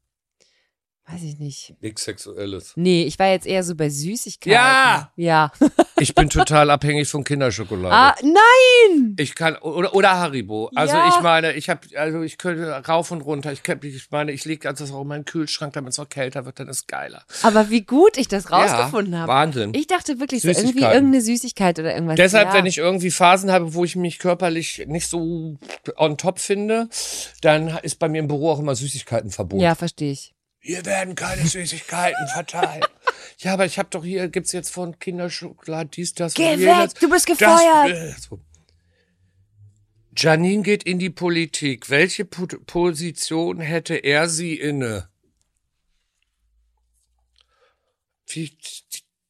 Weiß 1.05 1.21
ich 1.21 1.37
nicht. 1.37 1.75
Nichts 1.81 2.05
Sexuelles. 2.05 2.73
Nee, 2.75 3.03
ich 3.03 3.19
war 3.19 3.27
jetzt 3.27 3.45
eher 3.45 3.63
so 3.63 3.75
bei 3.75 3.89
Süßigkeiten. 3.89 4.53
Ja! 4.53 5.11
Ja. 5.15 5.51
Ich 5.99 6.15
bin 6.15 6.27
total 6.27 6.69
abhängig 6.69 7.07
von 7.07 7.23
Kinderschokolade. 7.23 7.93
ah, 7.95 8.15
nein! 8.21 9.15
Ich 9.17 9.35
kann 9.35 9.55
oder 9.57 9.95
oder 9.95 10.17
Haribo. 10.19 10.69
Also 10.75 10.95
Ja. 10.97 11.07
ich 11.07 11.21
meine, 11.21 11.53
ich 11.53 11.69
habe 11.69 11.81
also 11.95 12.23
ich 12.23 12.37
könnte 12.37 12.65
rauf 12.89 13.11
und 13.11 13.21
runter. 13.21 13.53
Ich, 13.53 13.63
kann- 13.63 13.79
ich 13.81 14.11
meine, 14.11 14.33
ich 14.33 14.43
lege 14.43 14.73
das 14.73 14.91
auch 14.91 15.03
in 15.03 15.07
meinen 15.07 15.23
Kühlschrank, 15.23 15.71
damit 15.73 15.93
es 15.93 15.99
noch 15.99 16.09
kälter 16.09 16.45
wird, 16.45 16.59
dann 16.59 16.67
ist 16.67 16.89
geiler. 16.89 17.23
Aber 17.43 17.69
wie 17.69 17.81
gut 17.81 18.17
ich 18.17 18.27
das 18.27 18.51
rausgefunden 18.51 19.13
ja, 19.13 19.19
habe. 19.19 19.31
Wahnsinn. 19.31 19.71
Ich 19.75 19.87
dachte 19.87 20.19
wirklich 20.19 20.41
so 20.41 20.49
irgendwie 20.49 20.63
Süßigkeiten. 20.67 20.93
irgendeine 20.95 21.21
Süßigkeit 21.21 21.79
oder 21.79 21.93
irgendwas. 21.93 22.15
Deshalb, 22.17 22.49
ja. 22.49 22.53
wenn 22.55 22.65
ich 22.65 22.79
irgendwie 22.79 23.11
Phasen 23.11 23.49
habe, 23.51 23.73
wo 23.73 23.85
ich 23.85 23.95
mich 23.95 24.19
körperlich 24.19 24.83
nicht 24.87 25.07
so 25.07 25.57
on 25.95 26.17
top 26.17 26.39
finde, 26.39 26.89
dann 27.41 27.77
ist 27.83 27.97
bei 27.99 28.09
mir 28.09 28.19
im 28.19 28.27
Büro 28.27 28.49
auch 28.51 28.59
immer 28.59 28.75
Süßigkeitenverbot. 28.75 29.61
Ja, 29.61 29.75
verstehe 29.75 30.11
ich. 30.11 30.33
Hier 30.65 30.85
werden 30.85 31.15
keine 31.15 31.45
Süßigkeiten 31.45 32.25
verteilt. 32.29 32.89
Ja, 33.39 33.51
aber 33.53 33.65
ich 33.65 33.77
habe 33.77 33.89
doch 33.91 34.03
hier, 34.05 34.29
gibt's 34.29 34.53
jetzt 34.53 34.69
von 34.71 34.97
Kinderschokolade 34.97 35.89
dies, 35.89 36.13
das 36.13 36.33
Geh 36.35 36.53
und 36.53 36.59
jenes. 36.61 36.93
weg, 36.93 36.99
du 37.01 37.09
bist 37.09 37.29
Das, 37.29 37.37
gefeuert. 37.37 37.89
äh, 37.91 38.13
so. 38.17 38.39
Janine 40.15 40.63
geht 40.63 40.83
in 40.83 40.99
die 40.99 41.09
Politik. 41.09 41.89
Welche 41.89 42.23
Po- 42.23 42.47
Position 42.65 43.59
hätte 43.59 43.95
er 43.95 44.29
sie 44.29 44.55
inne? 44.55 45.09
Wie, 48.27 48.55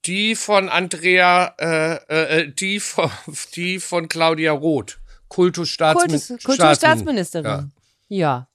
die 0.06 0.36
von 0.36 0.70
Andrea, 0.70 1.56
äh, 1.58 2.42
äh, 2.42 2.52
die 2.52 2.80
von, 2.80 3.10
die 3.56 3.80
von 3.80 4.08
Claudia 4.08 4.52
Roth. 4.52 5.00
Kultusstaatsmin 5.30 6.10
Kultus, 6.20 6.44
Kulturstaatsministerin. 6.44 7.46
Ja. 7.46 7.70
Ja. 8.08 8.50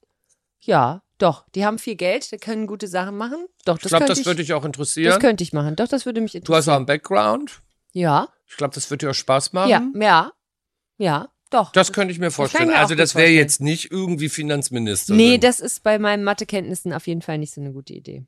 ja. 0.61 1.03
Doch. 1.19 1.45
Die 1.55 1.65
haben 1.65 1.77
viel 1.77 1.95
Geld, 1.95 2.31
die 2.31 2.37
können 2.37 2.65
gute 2.67 2.87
Sachen 2.87 3.15
machen. 3.17 3.45
Doch, 3.65 3.77
das 3.77 3.85
Ich 3.85 3.89
glaube, 3.89 4.05
das 4.05 4.19
ich, 4.19 4.25
würde 4.25 4.41
dich 4.41 4.53
auch 4.53 4.61
das 4.61 4.65
interessieren. 4.67 5.19
könnte 5.19 5.43
ich 5.43 5.53
machen. 5.53 5.75
Doch, 5.75 5.87
das 5.87 6.05
würde 6.05 6.21
mich 6.21 6.31
Du 6.31 6.37
hast 6.39 6.43
interessieren. 6.47 6.73
auch 6.73 6.77
einen 6.77 6.85
Background. 6.87 7.61
ja, 7.93 8.27
Ich 8.47 8.57
glaube, 8.57 8.73
das 8.73 8.89
wird 8.89 9.01
dir 9.03 9.11
auch 9.11 9.13
Spaß 9.15 9.53
machen. 9.53 9.69
ja, 9.69 9.83
ja, 9.95 10.31
ja, 10.97 11.29
doch. 11.51 11.71
Das 11.71 11.93
könnte 11.93 12.11
ich 12.11 12.19
mir 12.19 12.31
vorstellen. 12.31 12.67
mir 12.69 12.75
auch 12.75 12.79
also 12.79 12.95
das 12.95 13.15
wäre 13.15 13.29
jetzt 13.29 13.61
nicht 13.61 13.91
irgendwie 13.91 14.29
Finanzministerin. 14.29 15.17
Nee, 15.17 15.37
das 15.37 15.59
ist 15.59 15.83
bei 15.83 15.97
meinen 15.99 16.23
Mathekenntnissen 16.23 16.93
auf 16.93 17.05
jeden 17.07 17.21
Fall 17.21 17.37
nicht 17.37 17.53
so 17.53 17.61
eine 17.61 17.71
gute 17.71 17.93
Idee. 17.93 18.23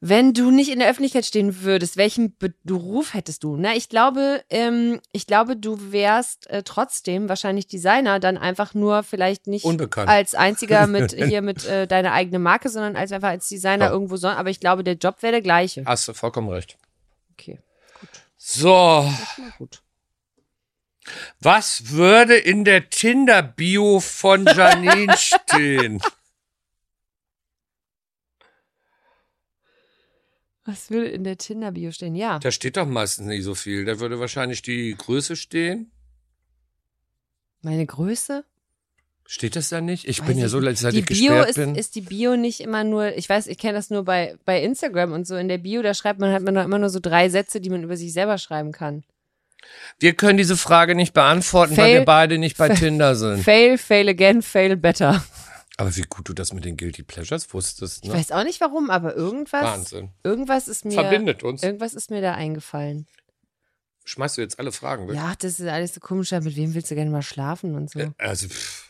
Wenn 0.00 0.34
du 0.34 0.50
nicht 0.50 0.70
in 0.70 0.78
der 0.78 0.90
Öffentlichkeit 0.90 1.24
stehen 1.24 1.62
würdest, 1.62 1.96
welchen 1.96 2.36
Be 2.36 2.52
Beruf 2.64 3.14
hättest 3.14 3.42
du? 3.44 3.56
Na, 3.56 3.74
ich 3.74 3.88
glaube, 3.88 4.44
ähm, 4.50 5.00
ich 5.12 5.26
glaube, 5.26 5.56
du 5.56 5.90
wärst 5.90 6.48
äh, 6.50 6.62
trotzdem 6.62 7.30
wahrscheinlich 7.30 7.66
Designer, 7.66 8.20
dann 8.20 8.36
einfach 8.36 8.74
nur 8.74 9.02
vielleicht 9.02 9.46
nicht 9.46 9.64
Unbekannt. 9.64 10.08
als 10.10 10.34
einziger 10.34 10.86
mit 10.86 11.12
hier 11.14 11.40
mit 11.40 11.64
äh, 11.64 11.86
deiner 11.86 12.12
eigene 12.12 12.38
Marke, 12.38 12.68
sondern 12.68 12.94
als 12.94 13.10
einfach 13.10 13.30
als 13.30 13.48
Designer 13.48 13.86
Ja. 13.86 13.90
irgendwo 13.90 14.16
so. 14.16 14.28
Aber 14.28 14.50
ich 14.50 14.60
glaube, 14.60 14.84
der 14.84 14.94
Job 14.94 15.22
wäre 15.22 15.32
der 15.32 15.42
gleiche. 15.42 15.82
Hast 15.86 16.06
du 16.08 16.12
vollkommen 16.12 16.50
recht. 16.50 16.76
Okay, 17.32 17.58
So, 18.36 19.10
na 19.38 19.48
gut. 19.58 19.80
was 21.40 21.90
würde 21.90 22.36
in 22.36 22.64
der 22.64 22.90
Tinder-Bio 22.90 24.00
von 24.00 24.44
Janine 24.44 25.16
stehen? 25.16 26.02
Was 30.66 30.90
würde 30.90 31.08
in 31.08 31.22
der 31.24 31.38
Tinder-Bio 31.38 31.92
stehen? 31.92 32.16
Ja. 32.16 32.40
Da 32.40 32.50
steht 32.50 32.76
doch 32.76 32.86
meistens 32.86 33.26
nicht 33.26 33.44
so 33.44 33.54
viel. 33.54 33.84
Da 33.84 34.00
würde 34.00 34.18
wahrscheinlich 34.18 34.62
die 34.62 34.94
Größe 34.96 35.36
stehen. 35.36 35.92
Meine 37.62 37.86
Größe? 37.86 38.44
Steht 39.28 39.56
das 39.56 39.68
da 39.70 39.80
nicht? 39.80 40.06
Ich 40.08 40.20
Weiß 40.20 40.26
bin 40.26 40.38
ja 40.38 40.48
so, 40.48 40.60
seit 40.74 40.92
die 40.92 41.02
Bio 41.02 41.06
gesperrt 41.06 41.48
ist, 41.50 41.54
bin. 41.56 41.74
ist 41.74 41.94
die 41.94 42.00
Bio 42.00 42.36
nicht 42.36 42.60
immer 42.60 42.84
nur, 42.84 43.16
ich 43.16 43.28
weiß, 43.28 43.48
ich 43.48 43.58
kenne 43.58 43.74
das 43.74 43.90
nur 43.90 44.04
bei, 44.04 44.36
bei 44.44 44.62
Instagram 44.62 45.12
und 45.12 45.26
so. 45.26 45.36
In 45.36 45.48
der 45.48 45.58
Bio, 45.58 45.82
da 45.82 45.94
schreibt 45.94 46.20
man, 46.20 46.32
hat 46.32 46.42
man 46.42 46.54
doch 46.54 46.64
immer 46.64 46.78
nur 46.78 46.90
so 46.90 47.00
drei 47.00 47.28
Sätze, 47.28 47.60
die 47.60 47.70
man 47.70 47.82
über 47.82 47.96
sich 47.96 48.12
selber 48.12 48.38
schreiben 48.38 48.70
kann. 48.72 49.02
Wir 49.98 50.14
können 50.14 50.38
diese 50.38 50.56
Frage 50.56 50.94
nicht 50.94 51.12
beantworten, 51.12 51.76
weil 51.76 51.84
Fail- 51.86 51.98
wir 52.00 52.04
beide 52.04 52.38
nicht 52.38 52.56
bei 52.56 52.68
Tinder 52.68 53.16
sind. 53.16 53.42
Fail, 53.42 53.78
fail 53.78 54.08
again, 54.08 54.42
fail 54.42 54.76
better. 54.76 55.24
Aber 55.78 55.94
wie 55.96 56.02
gut 56.02 56.28
du 56.28 56.32
das 56.32 56.52
mit 56.54 56.64
den 56.64 56.76
Guilty 56.76 57.02
Pleasures 57.02 57.52
wusstest, 57.52 58.02
Ich 58.04 58.08
ne? 58.10 58.14
weiß 58.16 58.32
auch 58.32 58.44
nicht 58.44 58.60
warum, 58.62 58.88
aber 58.90 59.14
irgendwas, 59.14 59.62
Wahnsinn. 59.62 60.10
irgendwas 60.24 60.68
ist 60.68 60.84
mir, 60.86 60.92
Verbindet 60.94 61.42
uns. 61.42 61.62
irgendwas 61.62 61.92
ist 61.94 62.10
mir 62.10 62.22
da 62.22 62.32
eingefallen. 62.34 63.06
Schmeißt 64.04 64.38
du 64.38 64.40
jetzt 64.40 64.58
alle 64.58 64.72
Fragen 64.72 65.08
weg? 65.08 65.16
Ja, 65.16 65.34
das 65.38 65.58
ist 65.60 65.66
alles 65.66 65.92
so 65.94 66.00
komisch. 66.00 66.30
Mit 66.30 66.56
wem 66.56 66.74
willst 66.74 66.90
du 66.90 66.94
gerne 66.94 67.10
mal 67.10 67.22
schlafen 67.22 67.74
und 67.74 67.90
so? 67.90 67.98
Äh, 67.98 68.12
Also, 68.18 68.48
pff. 68.48 68.86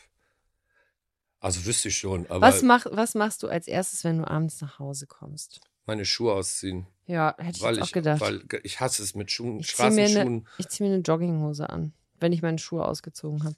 also 1.39 1.65
wüsste 1.65 1.89
ich 1.89 1.97
schon, 1.97 2.25
aber 2.29 2.41
Was, 2.41 2.61
mach, 2.61 2.85
was 2.91 3.15
machst 3.15 3.41
du 3.43 3.47
als 3.49 3.67
erstes, 3.67 4.03
wenn 4.03 4.19
du 4.19 4.27
abends 4.29 4.61
nach 4.61 4.79
Hause 4.79 5.07
kommst? 5.07 5.59
meine 5.85 6.03
Schuhe 6.05 6.33
ausziehen. 6.33 6.85
Ja, 7.05 7.33
hätte 7.37 7.59
ich 7.59 7.63
auch 7.65 7.71
ich, 7.85 7.93
gedacht. 7.93 8.19
weil 8.19 8.43
ich 8.63 8.81
hasse 8.81 9.01
es 9.01 9.15
mit 9.15 9.31
Schuhen, 9.31 9.61
ich 9.61 9.73
ziehe 9.73 9.89
mir, 9.89 10.01
eine, 10.01 10.09
Straßenschuhen. 10.09 10.47
ich 10.57 10.67
zieh 10.67 10.83
mir 10.83 10.89
eine 10.93 11.01
Jogginghose 11.01 11.69
an, 11.69 11.93
wenn 12.19 12.33
ich 12.33 12.41
meine 12.41 12.59
Schuhe 12.59 12.85
ausgezogen 12.85 13.45
habe. 13.45 13.55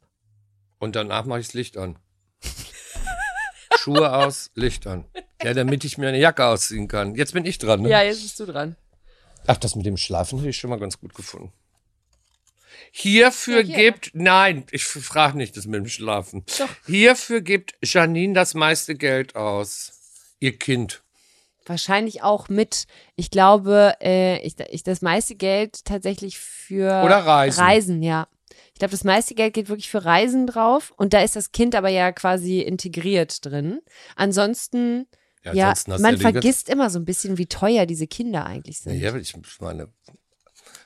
Und 0.77 0.95
danach 0.95 1.25
mache 1.25 1.39
ich 1.39 1.47
das 1.47 1.53
Licht 1.55 1.75
an. 1.77 1.97
Schuhe 3.79 4.13
aus, 4.13 4.51
Licht 4.55 4.85
an. 4.87 5.05
Ja, 5.41 5.53
damit 5.53 5.85
ich 5.85 5.97
mir 5.97 6.09
eine 6.09 6.19
Jacke 6.19 6.45
ausziehen 6.45 6.87
kann. 6.87 7.15
Jetzt 7.15 7.33
bin 7.33 7.45
ich 7.45 7.57
dran, 7.57 7.81
ne? 7.81 7.89
Ja, 7.89 8.01
jetzt 8.01 8.21
bist 8.21 8.39
du 8.39 8.45
dran. 8.45 8.75
Ach, 9.47 9.57
das 9.57 9.75
mit 9.75 9.85
dem 9.85 9.97
Schlafen 9.97 10.39
hätte 10.39 10.49
ich 10.49 10.57
schon 10.57 10.69
mal 10.69 10.79
ganz 10.79 10.99
gut 10.99 11.13
gefunden. 11.13 11.53
Hierfür 12.91 13.61
Ja, 13.61 13.65
hier, 13.65 13.75
gibt, 13.91 14.11
nein, 14.13 14.65
ich 14.71 14.83
frage 14.83 15.37
nicht 15.37 15.55
das 15.55 15.65
mit 15.65 15.79
dem 15.79 15.87
Schlafen. 15.87 16.43
Doch. 16.57 16.69
Hierfür 16.85 17.41
gibt 17.41 17.75
Janine 17.83 18.33
das 18.33 18.53
meiste 18.53 18.95
Geld 18.95 19.35
aus. 19.35 19.91
Ihr 20.39 20.57
Kind. 20.57 21.03
Wahrscheinlich 21.65 22.23
auch 22.23 22.49
mit, 22.49 22.85
ich 23.15 23.29
glaube, 23.29 23.95
äh, 24.01 24.39
ich, 24.39 24.55
ich 24.71 24.83
das 24.83 25.01
meiste 25.01 25.35
Geld 25.35 25.85
tatsächlich 25.85 26.39
für 26.39 27.03
Oder 27.03 27.25
Reisen. 27.25 27.63
Reisen, 27.63 28.03
ja. 28.03 28.27
Ich 28.73 28.79
glaube, 28.79 28.91
das 28.91 29.03
meiste 29.03 29.35
Geld 29.35 29.53
geht 29.53 29.69
wirklich 29.69 29.89
für 29.89 30.05
Reisen 30.05 30.47
drauf 30.47 30.93
und 30.97 31.13
da 31.13 31.21
ist 31.21 31.35
das 31.35 31.51
Kind 31.51 31.75
aber 31.75 31.89
ja 31.89 32.11
quasi 32.11 32.59
integriert 32.61 33.45
drin. 33.45 33.81
Ansonsten, 34.15 35.07
Ja, 35.43 35.53
ja, 35.53 35.73
man 35.87 36.17
vergisst 36.17 36.69
immer 36.69 36.89
so 36.89 36.99
ein 36.99 37.05
bisschen, 37.05 37.37
wie 37.37 37.47
teuer 37.47 37.85
diese 37.85 38.07
Kinder 38.07 38.45
eigentlich 38.45 38.79
sind. 38.79 38.93
Ja, 38.99 39.15
ich 39.15 39.35
meine, 39.59 39.91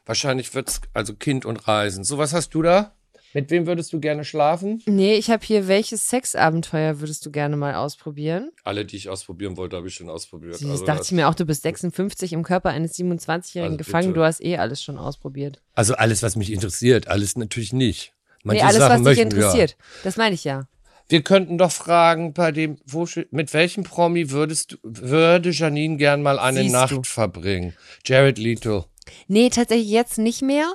wahrscheinlich 0.05 0.53
wird's 0.53 0.81
also 0.93 1.15
Kind 1.15 1.45
und 1.45 1.67
Reisen. 1.67 2.03
So, 2.03 2.17
was 2.17 2.33
hast 2.33 2.49
du 2.49 2.61
da? 2.61 2.95
Mit 3.33 3.49
wem 3.49 3.65
würdest 3.65 3.91
du 3.93 3.99
gerne 3.99 4.23
schlafen? 4.25 4.81
Nee, 4.85 5.15
ich 5.15 5.29
habe 5.31 5.43
hier, 5.45 5.67
welches 5.67 6.07
Sexabenteuer 6.09 6.99
würdest 6.99 7.25
du 7.25 7.31
gerne 7.31 7.57
mal 7.57 7.75
ausprobieren? 7.75 8.51
Alle, 8.63 8.85
die 8.85 8.95
ich 8.95 9.09
ausprobieren 9.09 9.57
wollte, 9.57 9.75
habe 9.75 9.87
ich 9.87 9.95
schon 9.95 10.09
ausprobiert. 10.09 10.53
Das 10.55 10.63
Also, 10.69 10.85
dachte 10.85 11.01
ich 11.05 11.11
mir 11.11 11.27
auch, 11.27 11.35
du 11.35 11.45
bist 11.45 11.63
56 11.63 12.33
im 12.33 12.43
Körper 12.43 12.69
eines 12.69 12.93
27-Jährigen 12.97 13.73
Also 13.73 13.77
gefangen, 13.77 14.07
bitte. 14.09 14.19
du 14.19 14.25
hast 14.25 14.43
eh 14.43 14.57
alles 14.57 14.83
schon 14.83 14.97
ausprobiert. 14.97 15.61
also 15.73 15.95
alles, 15.95 16.21
was 16.23 16.35
mich 16.35 16.51
interessiert, 16.51 17.07
alles 17.07 17.35
natürlich 17.35 17.73
nicht. 17.73 18.13
Manche 18.43 18.61
nee, 18.61 18.67
alles, 18.67 18.79
Sachen 18.79 19.05
was 19.05 19.13
dich 19.15 19.23
interessiert. 19.23 19.77
Das 20.03 20.17
meine 20.17 20.35
ich 20.35 20.43
ja. 20.43 20.67
Wir. 21.09 21.21
könnten 21.21 21.57
doch 21.57 21.71
fragen, 21.71 22.33
bei 22.33 22.51
dem, 22.51 22.77
wo, 22.85 23.07
mit 23.31 23.53
welchem 23.53 23.83
Promi 23.83 24.29
würdest 24.31 24.73
du, 24.73 24.77
würde 24.83 25.49
Janine 25.51 25.97
gern 25.97 26.21
mal 26.21 26.39
eine 26.39 26.61
Siehst 26.61 26.73
Nacht 26.73 26.91
du. 26.91 27.03
verbringen? 27.03 27.73
Jared 28.05 28.37
Leto. 28.37 28.85
Nee, 29.27 29.49
tatsächlich 29.49 29.89
jetzt 29.89 30.17
nicht 30.17 30.41
mehr. 30.41 30.73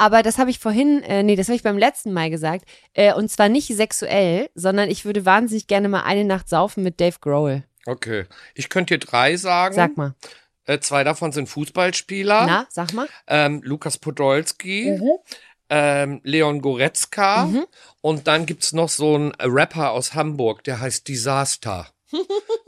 Aber 0.00 0.22
das 0.22 0.38
habe 0.38 0.48
ich 0.50 0.58
vorhin, 0.58 1.02
äh, 1.02 1.22
nee, 1.22 1.36
das 1.36 1.48
habe 1.48 1.56
ich 1.56 1.62
beim 1.62 1.76
letzten 1.76 2.12
Mal 2.14 2.30
gesagt. 2.30 2.64
Äh, 2.94 3.12
und 3.12 3.30
zwar 3.30 3.50
nicht 3.50 3.68
sexuell, 3.68 4.48
sondern 4.54 4.88
ich 4.88 5.04
würde 5.04 5.26
wahnsinnig 5.26 5.66
gerne 5.66 5.90
mal 5.90 6.04
eine 6.04 6.24
Nacht 6.24 6.48
saufen 6.48 6.82
mit 6.82 7.00
Dave 7.00 7.16
Grohl. 7.20 7.64
Okay. 7.84 8.24
Ich 8.54 8.70
könnte 8.70 8.94
dir 8.98 9.06
drei 9.06 9.36
sagen. 9.36 9.74
Sag 9.74 9.98
mal. 9.98 10.14
Äh, 10.64 10.80
zwei 10.80 11.04
davon 11.04 11.32
sind 11.32 11.48
Fußballspieler. 11.50 12.46
Na, 12.46 12.66
sag 12.70 12.94
mal. 12.94 13.08
ähm, 13.26 13.60
Lukas 13.62 13.98
Podolski, 13.98 14.96
Mhm. 14.98 15.10
ähm, 15.68 16.20
Leon 16.24 16.62
Goretzka 16.62 17.48
und 18.00 18.26
dann 18.26 18.46
gibt's 18.46 18.72
noch 18.72 18.88
so 18.88 19.14
einen 19.14 19.32
Rapper 19.40 19.90
aus 19.90 20.14
Hamburg, 20.14 20.64
der 20.64 20.80
heißt 20.80 21.06
Disaster. 21.08 21.88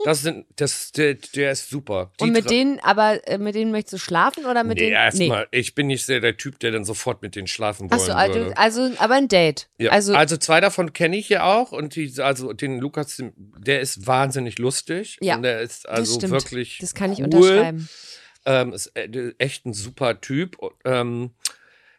Das 0.05 0.21
sind, 0.21 0.45
das, 0.55 0.91
der, 0.91 1.15
der 1.15 1.51
ist 1.51 1.69
super. 1.69 2.11
Die 2.19 2.23
Und 2.25 2.31
mit 2.31 2.49
denen, 2.49 2.79
aber 2.79 3.25
äh, 3.27 3.37
mit 3.37 3.55
denen 3.55 3.71
möchtest 3.71 3.93
du 3.93 3.97
schlafen 3.97 4.45
oder 4.45 4.63
mit 4.63 4.77
Nee, 4.77 4.85
denen? 4.85 4.93
erstmal, 4.95 5.47
ich 5.51 5.75
bin 5.75 5.87
nicht 5.87 6.05
sehr 6.05 6.19
der 6.19 6.37
Typ, 6.37 6.59
der 6.59 6.71
dann 6.71 6.85
sofort 6.85 7.21
mit 7.21 7.35
denen 7.35 7.47
schlafen 7.47 7.89
wollen 7.89 7.99
Achso, 8.01 8.13
also, 8.13 8.33
würde. 8.39 8.57
also, 8.57 8.91
aber 8.97 9.15
ein 9.15 9.27
Date. 9.27 9.69
Ja, 9.77 9.91
Also, 9.91 10.13
also, 10.15 10.37
zwei 10.37 10.61
davon 10.61 10.93
kenne 10.93 11.17
ich 11.17 11.29
ja 11.29 11.43
auch 11.43 11.71
und 11.71 11.95
die, 11.95 12.13
also 12.21 12.53
den 12.53 12.79
Lukas, 12.79 13.21
der 13.35 13.81
ist 13.81 14.05
wahnsinnig 14.07 14.59
lustig. 14.59 15.17
Ja, 15.21 15.35
und 15.35 15.43
der 15.43 15.61
ist 15.61 15.85
das 15.85 15.91
also 15.91 16.15
stimmt. 16.15 16.31
wirklich 16.33 16.77
das 16.79 16.93
kann 16.93 17.11
ich 17.13 17.19
cool. 17.19 17.25
unterschreiben. 17.25 17.89
Ähm, 18.45 18.73
ist 18.73 18.91
e- 18.97 19.33
echt 19.37 19.65
ein 19.65 19.73
super 19.73 20.19
Typ. 20.19 20.57
Ähm, 20.83 21.31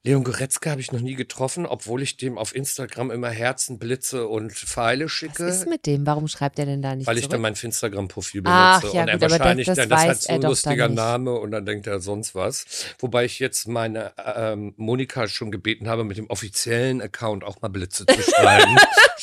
Leon 0.06 0.22
Goretzka 0.22 0.70
habe 0.70 0.82
ich 0.82 0.92
noch 0.92 1.00
nie 1.00 1.14
getroffen, 1.14 1.64
obwohl 1.64 2.02
ich 2.02 2.18
dem 2.18 2.36
auf 2.36 2.54
Instagram 2.54 3.10
immer 3.10 3.30
Herzen, 3.30 3.78
Blitze 3.78 4.28
und 4.28 4.52
Pfeile 4.52 5.06
Was 5.06 5.12
schicke. 5.12 5.44
ist 5.46 5.66
mit 5.66 5.86
dem? 5.86 6.04
Warum 6.06 6.28
schreibt 6.28 6.58
er 6.58 6.66
denn 6.66 6.82
da 6.82 6.94
nicht 6.94 7.06
weil 7.06 7.16
ich 7.16 7.22
zurück? 7.22 7.32
dann 7.32 7.40
mein 7.40 7.54
Instagram-Profil 7.54 8.42
benutze. 8.42 8.58
Ach, 8.60 8.82
ja, 8.92 9.02
und 9.02 9.08
er 9.08 9.14
gut, 9.14 9.22
aber 9.22 9.28
das- 9.30 9.38
wahrscheinlich, 9.40 9.66
das 9.66 9.76
dann, 9.78 9.88
das 9.88 10.02
hat 10.04 10.22
so 10.22 10.32
ein 10.34 10.42
lustiger. 10.42 10.88
Name 10.90 11.32
und 11.32 11.52
dann 11.52 11.64
denkt 11.64 11.86
er 11.86 12.00
sonst 12.00 12.34
was. 12.34 12.66
Wobei 12.98 13.24
ich 13.24 13.38
jetzt 13.38 13.66
meine 13.66 14.12
ähm, 14.36 14.74
Monika 14.76 15.26
schon 15.26 15.50
gebeten 15.50 15.88
habe, 15.88 16.04
mit 16.04 16.18
dem 16.18 16.28
offiziellen 16.28 17.00
Account 17.00 17.42
auch 17.42 17.62
mal 17.62 17.68
Blitze 17.68 18.04
zu 18.04 18.20
schreiben, 18.30 18.76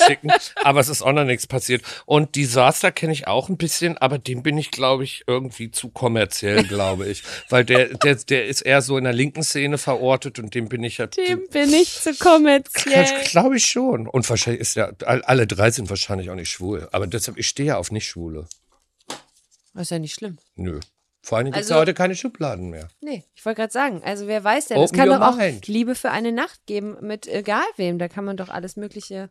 schicken. 0.08 0.32
Aber 0.64 0.80
es 0.80 0.90
ist 0.90 1.04
auch 1.04 1.14
noch 1.14 1.26
nichts 1.26 1.46
passiert. 1.46 1.84
Und 2.08 2.36
Disaster 2.36 2.92
kenne 2.92 3.14
ich 3.14 3.28
auch 3.28 3.50
ein 3.50 3.58
bisschen, 3.58 4.00
aber 4.00 4.18
dem 4.18 4.42
bin 4.42 4.58
ich, 4.58 4.72
glaube 4.72 5.04
ich, 5.04 5.26
irgendwie 5.28 5.70
zu 5.70 5.90
kommerziell, 5.90 6.64
glaube 6.64 7.08
ich. 7.08 7.22
Weil 7.50 7.66
der, 7.66 7.90
der, 8.00 8.16
der 8.16 8.48
ist 8.48 8.62
eher 8.62 8.82
so 8.82 8.98
in 8.98 9.04
der 9.04 9.14
linken 9.14 9.44
Szene 9.44 9.78
verortet 9.78 10.40
und 10.40 10.56
dem 10.56 10.71
bin 10.72 10.84
ich 10.84 10.98
ja. 10.98 11.06
dem 11.08 11.48
bin 11.50 11.72
ich 11.74 12.00
zu 12.00 12.16
kommerziell. 12.16 13.06
Glaube 13.30 13.58
ich 13.58 13.66
schon. 13.68 14.08
Und 14.08 14.28
wahrscheinlich 14.30 14.62
ist 14.62 14.76
ja, 14.76 14.92
all- 15.06 15.22
alle 15.24 15.46
drei 15.46 15.70
sind 15.70 15.90
wahrscheinlich 15.90 16.30
auch 16.32 16.36
nicht 16.36 16.50
schwul. 16.50 16.88
Aber 16.92 17.06
deshalb, 17.06 17.38
ich 17.38 17.48
stehe 17.48 17.68
ja 17.68 17.78
auf 17.78 17.92
Nicht-Schwule. 17.92 18.48
Das 19.74 19.84
ist 19.84 19.92
ja 19.92 20.00
nicht 20.00 20.16
schlimm. 20.16 20.38
Nö. 20.56 20.80
Vor 21.24 21.38
allem 21.38 21.46
gibt 21.46 21.58
es 21.58 21.64
Also- 21.66 21.76
ja 21.76 21.80
heute 21.82 21.94
keine 21.94 22.16
Schubladen 22.16 22.70
mehr. 22.72 22.88
Nee, 23.02 23.24
ich 23.36 23.46
wollte 23.46 23.62
gerade 23.62 23.72
sagen, 23.72 24.02
also 24.04 24.26
wer 24.28 24.44
weiß 24.44 24.66
denn, 24.68 24.80
es 24.82 24.92
kann 24.92 25.08
doch 25.08 25.22
auch. 25.22 25.38
Liebe 25.68 25.94
für 25.94 26.10
eine 26.10 26.32
Nacht 26.32 26.60
geben 26.66 26.98
mit 27.02 27.28
egal 27.28 27.64
wem, 27.78 28.00
da 28.00 28.08
kann 28.08 28.26
man 28.26 28.38
doch 28.38 28.50
alles 28.50 28.76
mögliche. 28.76 29.30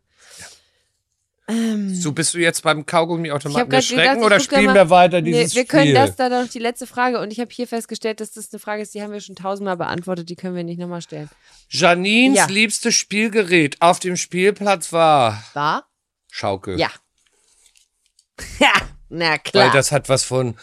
So 1.95 2.13
bist 2.13 2.35
du 2.35 2.39
jetzt 2.39 2.63
beim 2.63 2.87
Kaugummi-Automaten 2.87 3.71
erschrecken 3.73 4.01
gedacht, 4.15 4.25
oder 4.27 4.41
spielen 4.41 4.75
wir 4.75 4.91
weiter 4.91 5.21
Nee, 5.21 5.33
dieses 5.33 5.55
wir 5.55 5.65
können 5.65 5.85
Spiel? 5.85 5.95
das 5.95 6.17
da 6.17 6.29
noch 6.29 6.49
die 6.49 6.59
letzte 6.59 6.87
Frage 6.87 7.19
und 7.21 7.33
ich 7.33 7.41
habe 7.41 7.51
hier 7.53 7.67
festgestellt, 7.67 8.21
dass 8.21 8.33
das 8.33 8.53
eine 8.53 8.61
Frage 8.61 8.83
ist, 8.83 8.95
die 8.95 9.03
haben 9.03 9.13
wir 9.13 9.21
schon 9.21 9.37
tausendmal 9.37 9.77
beantwortet, 9.77 10.29
die 10.29 10.37
können 10.37 10.55
wir 10.57 10.65
nicht 10.65 10.79
nochmal 10.79 11.03
stellen. 11.03 11.29
Janines 11.69 12.39
Ja. 12.39 12.47
liebstes 12.47 12.95
Spielgerät 12.95 13.77
auf 13.81 13.99
dem 14.01 14.17
Spielplatz 14.17 14.93
war 14.93 15.43
War? 15.55 15.87
Schaukel. 16.31 16.79
Ja. 16.79 16.91
Ja, 18.59 18.73
na 19.09 19.31
Weil 19.33 19.39
klar. 19.41 19.73
das 19.73 19.93
hat 19.93 20.09
was 20.09 20.25
von 20.25 20.55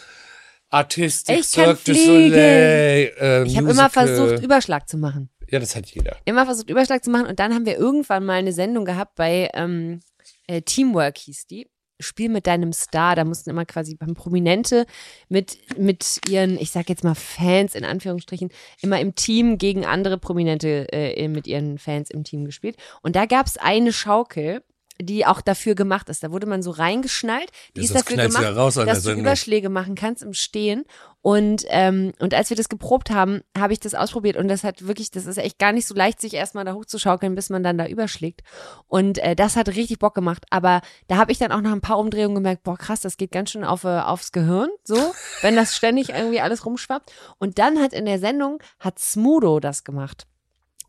Artistik, 0.70 1.38
Ich 1.40 1.46
Cirque 1.48 1.78
du. 1.84 1.94
Soleil, 1.94 3.12
äh, 3.20 3.44
ich 3.44 3.56
habe 3.56 3.70
immer 3.70 3.88
versucht, 3.88 4.42
Überschlag 4.42 4.88
zu 4.88 4.96
machen. 4.98 5.30
Ja, 5.48 5.58
das 5.60 5.74
hat 5.76 5.86
jeder. 5.86 6.16
immer 6.26 6.44
versucht, 6.44 6.68
Überschlag 6.68 7.02
zu 7.04 7.10
machen. 7.10 7.26
Und 7.26 7.38
dann 7.38 7.54
haben 7.54 7.64
wir 7.64 7.78
irgendwann 7.78 8.24
mal 8.26 8.34
eine 8.34 8.52
Sendung 8.52 8.84
gehabt 8.84 9.14
bei 9.14 9.48
ähm, 9.54 10.00
äh, 10.48 10.62
Teamwork 10.62 11.18
hieß 11.18 11.46
die. 11.46 11.68
Spiel 12.00 12.28
mit 12.28 12.46
deinem 12.46 12.72
Star. 12.72 13.16
Da 13.16 13.24
mussten 13.24 13.50
immer 13.50 13.64
quasi 13.64 13.96
beim 13.96 14.14
Prominente 14.14 14.86
mit, 15.28 15.58
mit 15.76 16.20
ihren, 16.28 16.58
ich 16.58 16.70
sag 16.70 16.88
jetzt 16.88 17.02
mal 17.02 17.14
Fans 17.14 17.74
in 17.74 17.84
Anführungsstrichen, 17.84 18.50
immer 18.80 19.00
im 19.00 19.14
Team 19.14 19.58
gegen 19.58 19.84
andere 19.84 20.18
Prominente 20.18 20.86
äh, 20.92 21.26
mit 21.28 21.46
ihren 21.46 21.78
Fans 21.78 22.10
im 22.10 22.24
Team 22.24 22.44
gespielt. 22.44 22.76
Und 23.02 23.16
da 23.16 23.26
gab 23.26 23.46
es 23.46 23.56
eine 23.56 23.92
Schaukel, 23.92 24.62
die 25.00 25.26
auch 25.26 25.40
dafür 25.40 25.74
gemacht 25.74 26.08
ist. 26.08 26.22
Da 26.22 26.32
wurde 26.32 26.46
man 26.46 26.62
so 26.62 26.70
reingeschnallt. 26.70 27.50
Die 27.76 27.82
ist 27.82 27.88
sonst 27.88 28.10
dafür 28.10 28.26
gemacht, 28.26 28.42
ja 28.42 28.50
raus 28.50 28.74
dass 28.74 29.02
du. 29.02 29.12
Überschläge 29.12 29.68
machen 29.68 29.94
kannst 29.94 30.22
im 30.22 30.34
Stehen. 30.34 30.84
Und, 31.20 31.64
ähm, 31.68 32.12
und 32.20 32.32
als 32.34 32.50
wir 32.50 32.56
das 32.56 32.68
geprobt 32.68 33.10
haben, 33.10 33.42
habe 33.56 33.72
ich 33.72 33.80
das 33.80 33.94
ausprobiert 33.94 34.36
und 34.36 34.48
das 34.48 34.64
hat 34.64 34.86
wirklich, 34.86 35.10
das 35.10 35.26
ist 35.26 35.36
echt 35.36 35.58
gar 35.58 35.72
nicht 35.72 35.86
so 35.86 35.94
leicht, 35.94 36.20
sich 36.20 36.34
erstmal 36.34 36.64
da 36.64 36.74
hochzuschaukeln, 36.74 37.34
bis 37.34 37.50
man 37.50 37.62
dann 37.62 37.76
da 37.76 37.86
überschlägt. 37.86 38.42
Und 38.86 39.18
äh, 39.18 39.34
das 39.34 39.56
hat 39.56 39.68
richtig 39.68 39.98
Bock 39.98 40.14
gemacht. 40.14 40.44
Aber 40.50 40.80
da 41.08 41.16
habe 41.16 41.32
ich 41.32 41.38
dann 41.38 41.52
auch 41.52 41.60
nach 41.60 41.72
ein 41.72 41.80
paar 41.80 41.98
Umdrehungen 41.98 42.36
gemerkt, 42.36 42.62
boah 42.62 42.76
krass, 42.76 43.00
das 43.00 43.16
geht 43.16 43.32
ganz 43.32 43.50
schön 43.50 43.64
auf, 43.64 43.84
äh, 43.84 44.00
aufs 44.00 44.32
Gehirn, 44.32 44.70
so, 44.84 44.96
wenn 45.42 45.56
das 45.56 45.76
ständig 45.76 46.10
irgendwie 46.10 46.40
alles 46.40 46.64
rumschwappt. 46.64 47.12
Und 47.38 47.58
dann 47.58 47.78
hat 47.78 47.92
in 47.92 48.04
der 48.04 48.18
Sendung, 48.18 48.62
hat 48.78 48.98
Smudo 48.98 49.60
das 49.60 49.84
gemacht. 49.84 50.26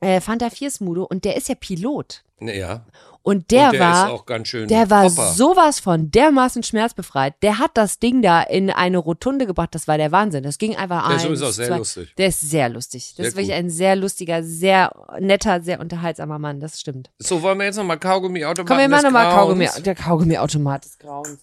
Äh, 0.01 0.21
Fanta 0.21 0.49
4 0.49 0.71
Smudo 0.71 1.03
und 1.03 1.25
der 1.25 1.35
ist 1.35 1.49
ja 1.49 1.55
Pilot. 1.55 2.23
Ja. 2.39 2.85
Und 3.21 3.51
der, 3.51 3.67
Und 3.67 3.73
der 3.73 3.79
war 3.81 4.21
der 4.67 4.89
war 4.89 5.03
Hopper. 5.03 5.31
sowas 5.33 5.79
von 5.79 6.09
dermaßen 6.09 6.63
schmerzbefreit. 6.63 7.35
Der 7.43 7.59
hat 7.59 7.71
das 7.75 7.99
Ding 7.99 8.21
da 8.21 8.41
in 8.41 8.69
eine 8.71 8.97
Rotunde 8.97 9.45
gebracht. 9.45 9.75
Das 9.75 9.87
war 9.87 9.97
der 9.97 10.11
Wahnsinn. 10.11 10.43
Das 10.43 10.57
ging 10.57 10.75
einfach 10.75 11.05
Der 11.07 11.15
eins, 11.17 11.23
ist 11.25 11.41
auch 11.43 11.51
sehr 11.51 11.67
zwei. 11.67 11.77
lustig. 11.77 12.15
Der 12.17 12.27
ist 12.27 12.39
sehr 12.39 12.69
lustig. 12.69 13.07
Das 13.09 13.15
Sehr 13.17 13.25
ist 13.27 13.35
wirklich 13.35 13.47
gut. 13.49 13.57
ein 13.57 13.69
sehr 13.69 13.95
lustiger, 13.97 14.41
sehr 14.43 14.91
netter, 15.19 15.61
sehr 15.61 15.79
unterhaltsamer 15.79 16.39
Mann. 16.39 16.59
Das 16.59 16.79
stimmt. 16.79 17.11
So, 17.19 17.41
wollen 17.41 17.57
wir 17.59 17.65
jetzt 17.65 17.75
nochmal 17.75 17.99
Kaugummi-Automaten 17.99 18.67
Komm, 18.67 18.77
wir 18.77 18.87
machen 18.89 19.03
nochmal? 19.03 19.33
Kaugummi. 19.33 19.67
Der 19.83 19.95
Kaugummi-Automat 19.95 20.85
des 20.85 20.97
Grauens. 20.97 21.39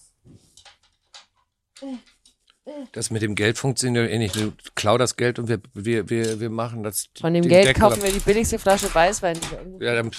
Das 2.91 3.11
mit 3.11 3.21
dem 3.21 3.35
Geld 3.35 3.57
funktioniert 3.57 4.09
eh 4.09 4.17
nicht. 4.17 4.35
Du 4.35 4.51
klau 4.75 4.97
das 4.97 5.15
Geld 5.15 5.39
und 5.39 5.47
wir, 5.47 5.59
wir, 5.73 6.09
wir, 6.09 6.39
wir 6.39 6.49
machen 6.49 6.83
das. 6.83 7.07
Von 7.19 7.33
dem 7.33 7.47
Geld 7.47 7.67
Deckel 7.67 7.81
kaufen 7.81 7.99
ab. 7.99 8.05
wir 8.05 8.11
die 8.11 8.19
billigste 8.19 8.59
Flasche 8.59 8.93
Weißwein. 8.93 9.37
Ja, 9.79 9.95
dann 9.95 10.11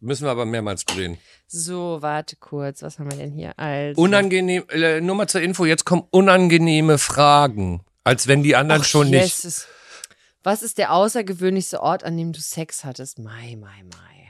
müssen 0.00 0.24
wir 0.24 0.30
aber 0.30 0.46
mehrmals 0.46 0.84
drehen. 0.84 1.18
So, 1.46 1.98
warte 2.00 2.36
kurz. 2.36 2.82
Was 2.82 2.98
haben 2.98 3.10
wir 3.10 3.18
denn 3.18 3.32
hier? 3.32 3.58
Also. 3.58 4.00
Unangenehm, 4.00 4.64
äh, 4.70 5.00
nur 5.00 5.16
mal 5.16 5.28
zur 5.28 5.40
Info, 5.40 5.64
jetzt 5.64 5.84
kommen 5.84 6.04
unangenehme 6.10 6.98
Fragen. 6.98 7.82
Als 8.04 8.28
wenn 8.28 8.42
die 8.42 8.54
anderen 8.54 8.82
Ach, 8.82 8.86
schon 8.86 9.10
nicht. 9.10 9.42
Jesus. 9.42 9.66
Was 10.44 10.62
ist 10.62 10.78
der 10.78 10.92
außergewöhnlichste 10.92 11.82
Ort, 11.82 12.04
an 12.04 12.16
dem 12.16 12.32
du 12.32 12.40
Sex 12.40 12.84
hattest? 12.84 13.18
Mai, 13.18 13.56
mai, 13.58 13.82
mai. 13.82 14.25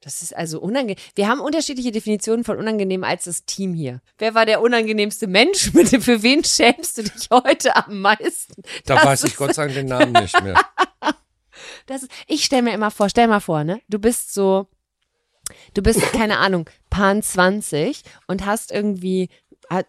Das 0.00 0.22
ist 0.22 0.34
also 0.36 0.60
unangenehm. 0.60 0.96
Wir 1.16 1.26
haben 1.28 1.40
unterschiedliche 1.40 1.90
Definitionen 1.90 2.44
von 2.44 2.56
unangenehm 2.56 3.02
als 3.02 3.24
das 3.24 3.44
Team 3.44 3.74
hier. 3.74 4.00
Wer 4.18 4.34
war 4.34 4.46
der 4.46 4.60
unangenehmste 4.60 5.26
Mensch? 5.26 5.72
Mit 5.74 5.90
dem- 5.92 6.02
Für 6.02 6.22
wen 6.22 6.44
schämst 6.44 6.98
du 6.98 7.02
dich 7.02 7.28
heute 7.32 7.74
am 7.74 8.00
meisten? 8.00 8.62
Da 8.86 8.94
Das 8.96 9.04
weiß 9.04 9.24
ich 9.24 9.36
Gott 9.36 9.54
sei 9.54 9.64
Dank 9.64 9.74
den 9.74 9.86
Namen 9.86 10.12
nicht 10.12 10.40
mehr. 10.42 10.60
Das 11.86 12.02
ist, 12.02 12.12
ich 12.26 12.44
stell 12.44 12.62
mir 12.62 12.72
immer 12.74 12.90
vor, 12.90 13.08
stell 13.08 13.26
mal 13.28 13.40
vor, 13.40 13.64
ne? 13.64 13.80
Du 13.88 13.98
bist 13.98 14.32
so, 14.34 14.68
du 15.74 15.82
bist, 15.82 16.00
keine 16.12 16.38
Ahnung, 16.38 16.68
Pan 16.90 17.22
20 17.22 18.02
und 18.26 18.44
hast 18.46 18.70
irgendwie, 18.70 19.28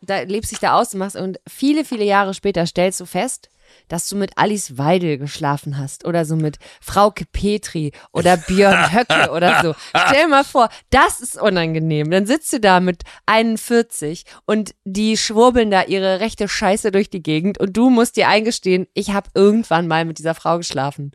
da 0.02 0.22
lebst 0.22 0.52
dich 0.52 0.60
da 0.60 0.80
aus 0.80 0.94
und 0.94 1.00
machst 1.00 1.16
und 1.18 1.40
viele, 1.48 1.84
viele 1.86 2.06
Jahre 2.06 2.34
später 2.34 2.66
stellst 2.66 3.00
du 3.02 3.06
fest, 3.06 3.50
dass 3.88 4.08
du 4.08 4.16
mit 4.16 4.38
Alice 4.38 4.78
Weidel 4.78 5.18
geschlafen 5.18 5.78
hast 5.78 6.06
oder 6.06 6.26
so 6.26 6.36
mit 6.36 6.58
Frauke 6.82 7.26
Petri 7.32 7.92
oder 8.12 8.38
Björn 8.38 8.94
Höcke 8.94 9.32
oder 9.32 9.62
so. 9.62 9.76
Stell 10.08 10.28
mal 10.28 10.44
vor, 10.44 10.70
das 10.90 11.20
ist 11.20 11.40
unangenehm. 11.42 12.12
Dann 12.12 12.26
sitzt 12.26 12.54
du 12.54 12.60
da 12.60 12.80
mit 12.80 13.04
41 13.26 14.26
und 14.46 14.76
die 14.84 15.18
schwurbeln 15.18 15.72
da 15.72 15.84
ihre 15.84 16.20
rechte 16.20 16.48
Scheiße 16.48 16.92
durch 16.92 17.10
die 17.10 17.24
Gegend 17.24 17.60
und 17.60 17.76
du 17.76 17.90
musst 17.90 18.16
dir 18.16 18.28
eingestehen, 18.28 18.88
ich 18.94 19.12
habe 19.12 19.30
irgendwann 19.34 19.88
mal 19.88 20.06
mit 20.06 20.20
dieser 20.20 20.36
Frau 20.36 20.58
geschlafen. 20.58 21.12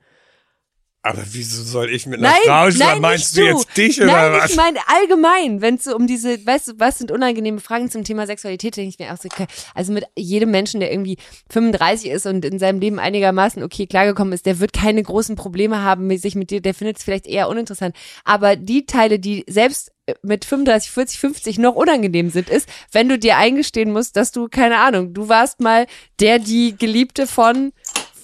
Aber 1.07 1.23
wieso 1.33 1.63
soll 1.63 1.93
ich 1.93 2.07
mit 2.07 2.19
einer 2.19 2.31
Nein, 2.31 2.41
Frau 2.47 2.71
schlafen? 2.71 3.03
Meinst 3.03 3.37
du 3.37 3.43
jetzt 3.43 3.77
dich 3.77 3.99
Nein, 3.99 4.09
oder 4.09 4.33
was? 4.33 4.51
ich 4.51 4.57
meine 4.57 4.79
allgemein, 4.87 5.61
wenn 5.61 5.75
es 5.75 5.85
so 5.85 5.95
um 5.95 6.07
diese, 6.07 6.47
weißt 6.47 6.69
du, 6.69 6.73
was 6.79 6.97
sind 6.97 7.11
unangenehme 7.11 7.61
Fragen 7.61 7.91
zum 7.91 8.05
Thema 8.05 8.27
Sexualität, 8.27 8.75
denke 8.75 8.89
ich 8.89 8.99
mir 8.99 9.13
auch 9.13 9.19
so, 9.19 9.29
also 9.75 9.93
mit 9.93 10.07
jedem 10.17 10.51
Menschen, 10.51 10.81
der 10.81 10.91
irgendwie 10.91 11.19
35 11.51 12.11
ist 12.11 12.25
und 12.25 12.47
in 12.47 12.59
seinem 12.59 12.81
Leben 12.81 12.99
einigermaßen 12.99 13.63
okay 13.63 13.87
klargekommen 13.87 14.33
ist, 14.33 14.47
der 14.47 14.61
wird 14.61 14.73
keine 14.73 15.03
großen 15.03 15.37
Probleme 15.37 15.83
haben, 15.83 16.07
mit 16.07 16.23
sich 16.23 16.37
mit 16.37 16.49
dir, 16.51 16.63
der 16.63 16.73
findet 16.73 16.97
es 16.97 17.05
vielleicht 17.05 17.27
eher 17.27 17.51
uninteressant. 17.51 17.95
Aber 18.25 18.57
die 18.57 18.87
Teile, 18.87 19.19
die 19.19 19.45
selbst 19.47 19.93
mit 20.23 20.45
35, 20.45 20.91
40, 20.91 21.19
50 21.19 21.59
noch 21.59 21.75
unangenehm 21.75 22.31
sind, 22.31 22.51
ist, 22.51 22.69
wenn 22.93 23.09
du 23.09 23.19
dir 23.19 23.37
eingestehen 23.37 23.93
musst, 23.93 24.17
dass 24.17 24.33
du, 24.33 24.49
keine 24.49 24.79
Ahnung, 24.79 25.15
du 25.15 25.29
warst 25.29 25.61
mal 25.61 25.87
der, 26.21 26.39
die 26.39 26.77
Geliebte 26.77 27.27
von 27.27 27.73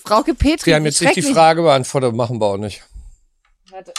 Frauke 0.04 0.34
Petri. 0.34 0.66
Wir 0.66 0.76
haben 0.76 0.84
jetzt 0.84 1.00
nicht 1.00 1.16
die. 1.16 1.22
Frage 1.22 1.62
beantwortet, 1.62 2.14
machen 2.14 2.40
wir 2.40 2.46
auch 2.46 2.56
nicht. 2.56 2.82
Warte, 3.70 3.92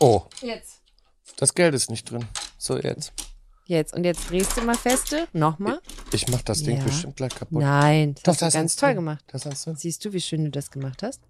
Oh, 0.00 0.22
jetzt. 0.40 0.80
das 1.36 1.54
Geld 1.54 1.74
ist 1.74 1.90
nicht 1.90 2.10
drin. 2.10 2.26
So, 2.56 2.78
jetzt. 2.78 3.12
Jetzt, 3.66 3.92
und 3.94 4.04
jetzt 4.04 4.30
drehst 4.30 4.56
du 4.56 4.62
mal 4.62 4.76
feste. 4.76 5.28
Nochmal. 5.34 5.80
Ich 6.12 6.26
mach 6.28 6.40
das 6.42 6.62
Ding 6.62 6.78
Ja. 6.78 6.84
bestimmt 6.84 7.16
gleich 7.16 7.34
kaputt. 7.34 7.60
Nein, 7.60 8.14
das 8.14 8.22
Doch, 8.22 8.32
hast 8.32 8.40
du 8.40 8.44
das 8.46 8.54
ganz 8.54 8.76
toll 8.76 8.88
drin. 8.90 8.96
gemacht. 8.96 9.24
Das 9.28 9.44
hast 9.44 9.66
du. 9.66 9.74
Siehst 9.74 10.04
du, 10.04 10.12
wie 10.14 10.20
schön 10.20 10.44
du 10.44 10.50
das 10.50 10.70
gemacht 10.70 11.02
hast? 11.02 11.20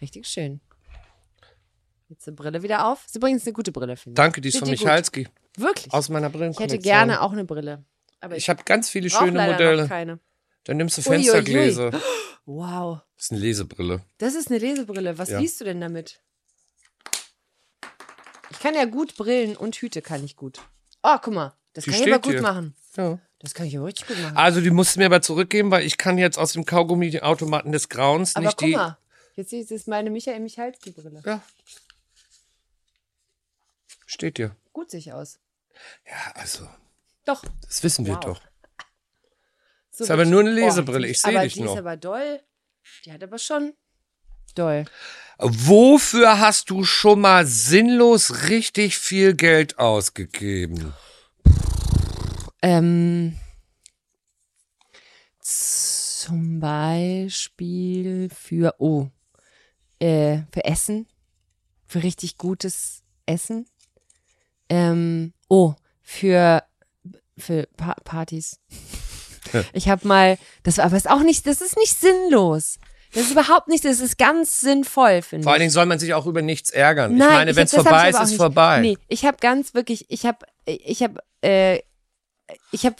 Richtig 0.00 0.26
schön. 0.26 0.60
Jetzt 2.08 2.26
die 2.26 2.30
Brille 2.30 2.62
wieder 2.62 2.86
auf. 2.86 3.04
Ist 3.06 3.16
übrigens 3.16 3.44
eine 3.44 3.52
gute 3.52 3.72
Brille, 3.72 3.96
finde 3.96 4.14
ich. 4.14 4.16
Danke, 4.24 4.40
die 4.40 4.48
ist 4.48 4.58
von 4.58 4.68
dir 4.68 4.74
gut. 4.76 4.84
Michalski. 4.84 5.28
Wirklich. 5.56 5.92
Aus 5.92 6.08
meiner 6.08 6.28
ich 6.28 6.32
Brillenkollektion. 6.32 6.78
hätte 6.78 6.82
gerne 6.82 7.20
auch 7.20 7.32
eine 7.32 7.44
Brille. 7.44 7.84
Aber 8.20 8.36
Ich 8.36 8.48
habe 8.48 8.62
ganz 8.64 8.88
viele 8.88 9.10
schöne 9.10 9.32
Modelle. 9.50 9.82
Noch 9.82 9.88
keine. 9.88 10.18
Dann 10.64 10.76
nimmst 10.76 10.96
du 10.98 11.00
Ui, 11.02 11.06
ui, 11.08 11.12
ui. 11.16 11.22
Fenstergläser. 11.24 12.00
Wow. 12.46 13.00
Das 13.16 13.24
ist 13.26 13.32
eine 13.32 13.40
Lesebrille. 13.40 14.04
Das 14.18 14.34
ist 14.34 14.48
eine 14.50 14.58
Lesebrille. 14.58 15.18
Was 15.18 15.28
Ja. 15.30 15.38
liest 15.38 15.60
du 15.60 15.64
denn 15.64 15.80
damit? 15.80 16.20
Ich 18.50 18.58
kann 18.58 18.74
ja 18.74 18.84
gut 18.84 19.16
Brillen 19.16 19.56
und 19.56 19.74
Hüte 19.76 20.02
kann 20.02 20.24
ich 20.24 20.36
gut. 20.36 20.60
Oh, 21.02 21.16
guck 21.22 21.34
mal. 21.34 21.56
Das 21.72 21.84
Die 21.84 21.90
kann 21.90 22.00
ich 22.02 22.06
aber 22.12 22.20
gut 22.22 22.32
hier. 22.34 22.42
machen. 22.42 22.74
Ja. 22.96 23.18
Das 23.38 23.54
kann 23.54 23.66
ich 23.66 23.76
aber 23.76 23.86
richtig 23.86 24.06
gut 24.06 24.20
machen. 24.20 24.36
Also, 24.36 24.60
die 24.60 24.70
musst 24.70 24.94
du 24.94 25.00
mir 25.00 25.06
aber 25.06 25.22
zurückgeben, 25.22 25.70
weil 25.70 25.84
ich 25.84 25.98
kann 25.98 26.18
jetzt 26.18 26.38
aus 26.38 26.52
dem 26.52 26.64
Kaugummi-Automaten 26.64 27.72
des 27.72 27.88
Grauens 27.88 28.36
aber 28.36 28.46
nicht 28.46 28.58
guck 28.58 28.68
die. 28.68 28.76
mal. 28.76 28.98
Jetzt 29.34 29.52
ist 29.52 29.72
es 29.72 29.86
meine 29.86 30.10
Michael 30.10 30.40
Michalski-Brille. 30.40 31.22
Ja. 31.24 31.42
Steht 34.06 34.38
dir. 34.38 34.54
Gut 34.72 34.90
sich 34.90 35.12
aus. 35.12 35.38
Ja, 36.06 36.32
also, 36.34 36.68
Doch. 37.24 37.42
das 37.62 37.82
wissen 37.82 38.04
wir 38.06 38.14
Wow. 38.16 38.20
doch. 38.24 38.40
So 39.94 40.04
Ist 40.04 40.10
aber 40.10 40.24
nur 40.24 40.40
eine 40.40 40.50
Oh, 40.50 40.54
Lesebrille, 40.54 41.06
die- 41.06 41.12
ich 41.12 41.20
seh 41.20 41.28
aber 41.36 41.42
dich 41.44 41.52
die 41.54 41.60
noch. 41.62 41.74
ist 41.74 41.78
aber 41.78 41.96
doll. 41.98 42.40
Die 43.04 43.12
hat 43.12 43.22
aber 43.22 43.38
schon 43.38 43.74
doll. 44.54 44.84
Wofür 45.38 46.40
hast 46.40 46.70
du 46.70 46.82
schon 46.84 47.20
mal 47.20 47.46
sinnlos 47.46 48.48
richtig 48.48 48.96
viel 48.98 49.34
Geld 49.34 49.78
ausgegeben? 49.78 50.94
Ähm, 52.62 53.38
zum 55.40 56.60
Beispiel 56.60 58.28
für, 58.30 58.74
oh, 58.78 59.08
äh, 59.98 60.42
für 60.52 60.64
Essen. 60.64 61.06
Für 61.86 62.02
richtig 62.02 62.38
gutes 62.38 63.02
Essen. 63.26 63.66
Ähm, 64.68 65.34
oh, 65.48 65.74
für, 66.02 66.62
für 67.36 67.66
pa 67.76 67.94
Partys. 68.04 68.58
Ich 69.72 69.88
habe 69.88 70.06
mal, 70.06 70.38
das 70.62 70.78
war 70.78 70.86
aber 70.86 70.96
ist 70.96 71.10
auch 71.10 71.22
nicht, 71.22 71.46
das 71.46 71.60
ist 71.60 71.76
nicht 71.76 71.98
sinnlos. 71.98 72.78
Das 73.14 73.24
ist 73.24 73.32
überhaupt 73.32 73.68
nicht, 73.68 73.84
das 73.84 74.00
ist 74.00 74.16
ganz 74.16 74.60
sinnvoll, 74.60 75.20
finde 75.20 75.40
ich. 75.40 75.44
Vor 75.44 75.52
allen 75.52 75.60
Dingen 75.60 75.70
soll 75.70 75.84
man 75.86 75.98
sich 75.98 76.14
auch 76.14 76.24
über 76.26 76.40
nichts 76.40 76.70
ärgern. 76.70 77.16
Nein, 77.16 77.28
ich 77.28 77.34
meine, 77.34 77.56
wenn 77.56 77.64
es 77.64 77.74
vorbei 77.74 78.08
ist, 78.08 78.18
ist 78.20 78.30
nicht. 78.30 78.36
vorbei. 78.38 78.80
Nee, 78.80 78.98
ich 79.08 79.26
habe 79.26 79.36
ganz 79.38 79.74
wirklich, 79.74 80.06
ich 80.08 80.24
habe, 80.24 80.38
ich 80.64 81.02
habe, 81.02 81.20
äh, 81.42 81.80
ich 82.70 82.86
habe, 82.86 82.96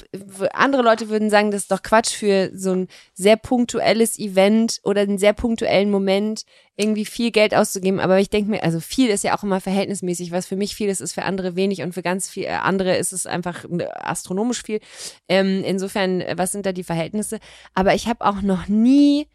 andere 0.52 0.82
Leute 0.82 1.08
würden 1.08 1.30
sagen, 1.30 1.50
das 1.50 1.62
ist 1.62 1.70
doch 1.70 1.82
Quatsch 1.82 2.14
für 2.14 2.50
so 2.54 2.72
ein 2.72 2.88
sehr 3.14 3.36
punktuelles 3.36 4.18
Event 4.18 4.80
oder 4.84 5.02
einen 5.02 5.18
sehr 5.18 5.32
punktuellen 5.32 5.90
Moment 5.90 6.44
irgendwie 6.76 7.04
viel 7.04 7.30
Geld 7.30 7.54
auszugeben. 7.54 8.00
Aber 8.00 8.18
ich 8.18 8.30
denke 8.30 8.50
mir, 8.50 8.62
also 8.62 8.80
viel 8.80 9.08
ist 9.08 9.24
ja 9.24 9.36
auch 9.36 9.42
immer 9.42 9.60
verhältnismäßig. 9.60 10.32
Was 10.32 10.46
für 10.46 10.56
mich 10.56 10.74
viel 10.74 10.88
ist, 10.88 11.00
ist 11.00 11.12
für 11.12 11.24
andere 11.24 11.56
wenig 11.56 11.82
und 11.82 11.92
für 11.92 12.02
ganz 12.02 12.28
viel 12.28 12.44
äh, 12.44 12.48
andere 12.48 12.96
ist 12.96 13.12
es 13.12 13.26
einfach 13.26 13.64
äh, 13.64 13.86
astronomisch 13.94 14.62
viel. 14.62 14.80
Ähm, 15.28 15.62
insofern, 15.64 16.20
äh, 16.20 16.34
was 16.36 16.52
sind 16.52 16.66
da 16.66 16.72
die 16.72 16.84
Verhältnisse? 16.84 17.38
Aber 17.74 17.94
ich 17.94 18.08
habe 18.08 18.24
auch 18.24 18.42
noch 18.42 18.68
nie 18.68 19.28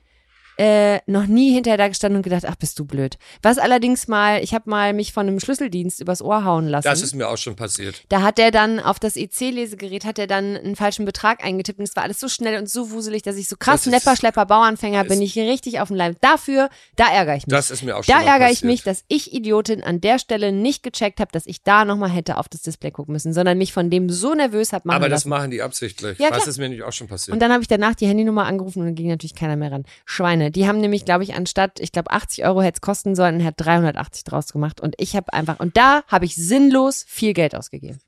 äh, 0.58 1.00
noch 1.06 1.28
nie 1.28 1.54
hinterher 1.54 1.78
da 1.78 1.88
gestanden 1.88 2.18
und 2.18 2.24
gedacht, 2.24 2.44
ach, 2.48 2.56
bist 2.56 2.80
du 2.80 2.86
blöd. 2.86 3.18
Was 3.44 3.58
allerdings 3.58 4.08
mal, 4.08 4.44
ich 4.44 4.54
habe 4.54 4.70
mal 4.70 4.94
mich 4.94 5.14
von 5.14 5.28
einem 5.28 5.40
Schlüsseldienst 5.40 6.02
übers 6.02 6.22
Ohr 6.22 6.44
hauen 6.46 6.68
lassen. 6.68 6.86
Das 6.88 7.02
ist 7.02 7.14
mir 7.16 7.30
auch 7.30 7.38
schon 7.38 7.56
passiert. 7.56 8.02
Da 8.10 8.22
hat 8.22 8.38
der 8.38 8.52
dann 8.52 8.80
auf 8.80 9.00
das 9.00 9.16
EC-Lesegerät 9.16 10.06
hat 10.06 10.20
er 10.20 10.28
dann 10.28 10.58
einen 10.58 10.76
falschen 10.76 11.06
Betrag 11.06 11.44
eingetippt 11.44 11.80
und 11.80 11.88
es 11.88 11.96
war 11.96 12.04
alles 12.04 12.20
so 12.20 12.28
schnell 12.28 12.58
und 12.60 12.70
so 12.70 12.92
wuselig, 12.92 13.22
dass 13.24 13.36
ich 13.38 13.48
so 13.48 13.56
krass 13.58 13.86
ist- 13.86 13.92
Nepper, 13.92 14.16
Schlepper, 14.16 14.46
Bauernfänger 14.46 15.04
bin 15.04 15.22
ich 15.22 15.38
richtig 15.38 15.80
auf 15.80 15.90
dem 15.90 15.98
Leib. 15.98 16.18
Dafür, 16.22 16.70
da 16.96 17.06
ärgere 17.12 17.36
ich 17.36 17.46
mich. 17.48 17.52
Das 17.54 17.72
ist 17.72 17.84
mir 17.84 17.96
auch 17.98 18.04
schon 18.04 18.16
da 18.16 18.22
ärgere 18.24 18.52
ich 18.52 18.64
mich, 18.64 18.84
dass 18.84 19.04
ich 19.08 19.34
Idiotin 19.34 19.84
an 19.84 20.02
der 20.02 20.20
Stelle 20.20 20.52
nicht 20.52 20.84
gecheckt 20.84 21.20
habe, 21.20 21.32
dass 21.32 21.46
ich 21.46 21.64
da 21.64 21.86
nochmal 21.86 22.10
hätte 22.10 22.38
auf 22.38 22.50
das 22.50 22.62
Display 22.64 22.92
gucken 22.92 23.14
müssen, 23.14 23.34
sondern 23.34 23.58
mich 23.58 23.74
von 23.74 23.90
dem 23.90 24.10
so 24.10 24.34
nervös 24.34 24.74
habe 24.74 24.88
machen 24.88 24.96
Aber 24.98 25.10
das 25.10 25.22
lassen. 25.22 25.30
machen 25.30 25.52
die 25.52 25.62
absichtlich. 25.62 26.18
Ja, 26.20 26.30
das 26.32 26.48
ist 26.48 26.58
mir 26.58 26.70
nicht 26.70 26.84
auch 26.84 26.92
schon 26.94 27.08
passiert. 27.08 27.34
Und 27.34 27.42
dann 27.42 27.52
habe 27.52 27.62
ich 27.62 27.68
danach 27.68 27.96
die 27.96 28.08
Handynummer 28.08 28.46
angerufen 28.46 28.80
und 28.80 28.86
dann 28.88 28.96
ging 28.96 29.08
natürlich 29.10 29.36
keiner 29.36 29.56
mehr 29.56 29.72
ran. 29.72 29.84
Schweine. 30.06 30.47
Die 30.52 30.68
haben 30.68 30.80
nämlich, 30.80 31.06
glaube 31.06 31.24
ich, 31.24 31.34
anstatt, 31.34 31.80
ich 31.80 31.92
glaube, 31.92 32.12
80 32.12 32.46
Euro 32.46 32.62
hätte 32.62 32.78
es 32.78 32.82
kosten 32.82 33.16
sollen, 33.16 33.44
hat 33.44 33.56
380 33.58 34.24
draus 34.24 34.48
gemacht. 34.52 34.82
Und 34.82 34.96
ich 35.00 35.16
habe 35.16 35.32
einfach, 35.34 35.60
und 35.60 35.78
da 35.78 36.04
habe 36.08 36.26
ich 36.26 36.36
sinnlos 36.36 37.06
viel 37.08 37.34
Geld 37.34 37.56
ausgegeben. 37.56 38.00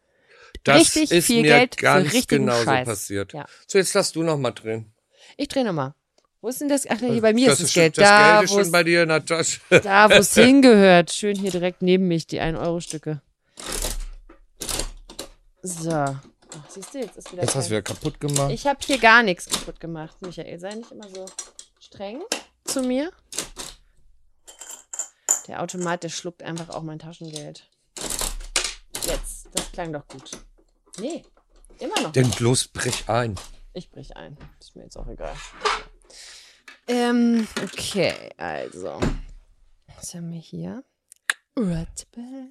das 0.64 0.78
richtig 0.78 1.12
ist 1.12 1.26
viel 1.28 1.42
mir 1.42 1.50
Geld 1.50 1.76
für 1.76 1.82
ganz 1.82 2.14
richtigen 2.14 2.46
genau 2.46 2.64
Scheiß. 2.64 2.86
so 2.86 2.92
passiert. 2.92 3.34
Ja. 3.34 3.46
So, 3.68 3.78
jetzt 3.78 3.94
lass 3.94 4.12
du 4.12 4.24
noch 4.24 4.38
mal 4.38 4.52
drehen. 4.52 4.92
Ich 5.38 5.48
drehe 5.48 5.64
nochmal. 5.64 5.94
Wo 6.42 6.48
ist 6.48 6.62
denn 6.62 6.70
das? 6.70 6.86
Ach, 6.90 7.00
nee, 7.02 7.12
hier 7.12 7.22
bei 7.22 7.34
mir 7.34 7.52
ist 7.52 7.62
das 7.62 7.72
schon- 7.74 7.82
Geld. 7.82 7.98
Das 7.98 8.08
da, 8.08 8.32
Geld 8.34 8.44
ist 8.46 8.52
wo 8.52 8.54
schon 8.56 8.62
es, 8.64 8.72
bei 8.72 8.84
dir 8.84 9.04
in 9.04 9.10
der 9.10 9.26
Tasche. 9.26 9.60
da, 9.84 10.10
wo 10.10 10.14
es 10.14 10.34
hingehört. 10.34 11.12
Schön 11.12 11.36
hier 11.38 11.52
direkt 11.52 11.82
neben 11.82 12.08
mich, 12.08 12.28
die 12.28 12.40
1-Euro-Stücke. 12.40 13.22
So. 15.62 15.92
Ach, 15.92 16.70
siehst 16.70 16.94
du, 16.94 17.00
jetzt 17.00 17.18
ist 17.18 17.32
wieder 17.32 17.44
Jetzt 17.44 17.56
hast 17.56 17.68
du 17.68 17.72
wieder 17.72 17.82
kaputt 17.82 18.20
gemacht. 18.20 18.52
Ich 18.52 18.66
habe 18.66 18.80
hier 18.86 18.98
gar 18.98 19.22
nichts 19.24 19.48
kaputt 19.50 19.80
gemacht, 19.80 20.16
Michael. 20.22 20.60
Sei 20.60 20.70
nicht 20.76 20.92
immer 20.92 21.08
so 21.10 21.26
streng 21.90 22.22
zu 22.66 22.84
mir. 22.84 23.12
Der 25.48 25.64
Automat, 25.64 26.04
der 26.04 26.10
schluckt 26.10 26.44
einfach 26.44 26.70
auch 26.70 26.84
mein 26.84 27.00
Taschengeld. 27.00 27.68
Jetzt, 29.06 29.48
das 29.54 29.72
klang 29.72 29.92
doch 29.92 30.08
gut. 30.08 30.30
Nee, 31.00 31.24
immer 31.80 32.00
noch. 32.02 32.12
Denn 32.12 32.30
bloß 32.30 32.68
brich 32.68 33.10
ein. 33.10 33.36
Ich 33.74 33.90
brich 33.90 34.16
ein. 34.16 34.38
Ist 34.60 34.76
mir 34.76 34.84
jetzt 34.84 34.98
auch 34.98 35.08
egal. 35.08 35.36
Ähm, 36.88 37.48
okay, 37.64 38.14
also. 38.38 39.00
Was 39.96 40.14
haben 40.14 40.32
wir 40.32 40.40
hier? 40.40 40.84
Red 41.58 42.08
Bull. 42.12 42.50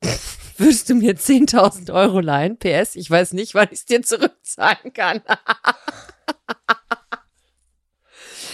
Würdest 0.56 0.88
du 0.88 0.94
mir 0.94 1.14
10.000 1.14 1.92
Euro 1.92 2.20
leihen? 2.20 2.58
PS, 2.58 2.96
ich 2.96 3.10
weiß 3.10 3.34
nicht, 3.34 3.54
wann 3.54 3.68
ich 3.68 3.80
es 3.80 3.84
dir 3.84 4.02
zurückzahlen 4.02 4.94
kann. 4.94 5.22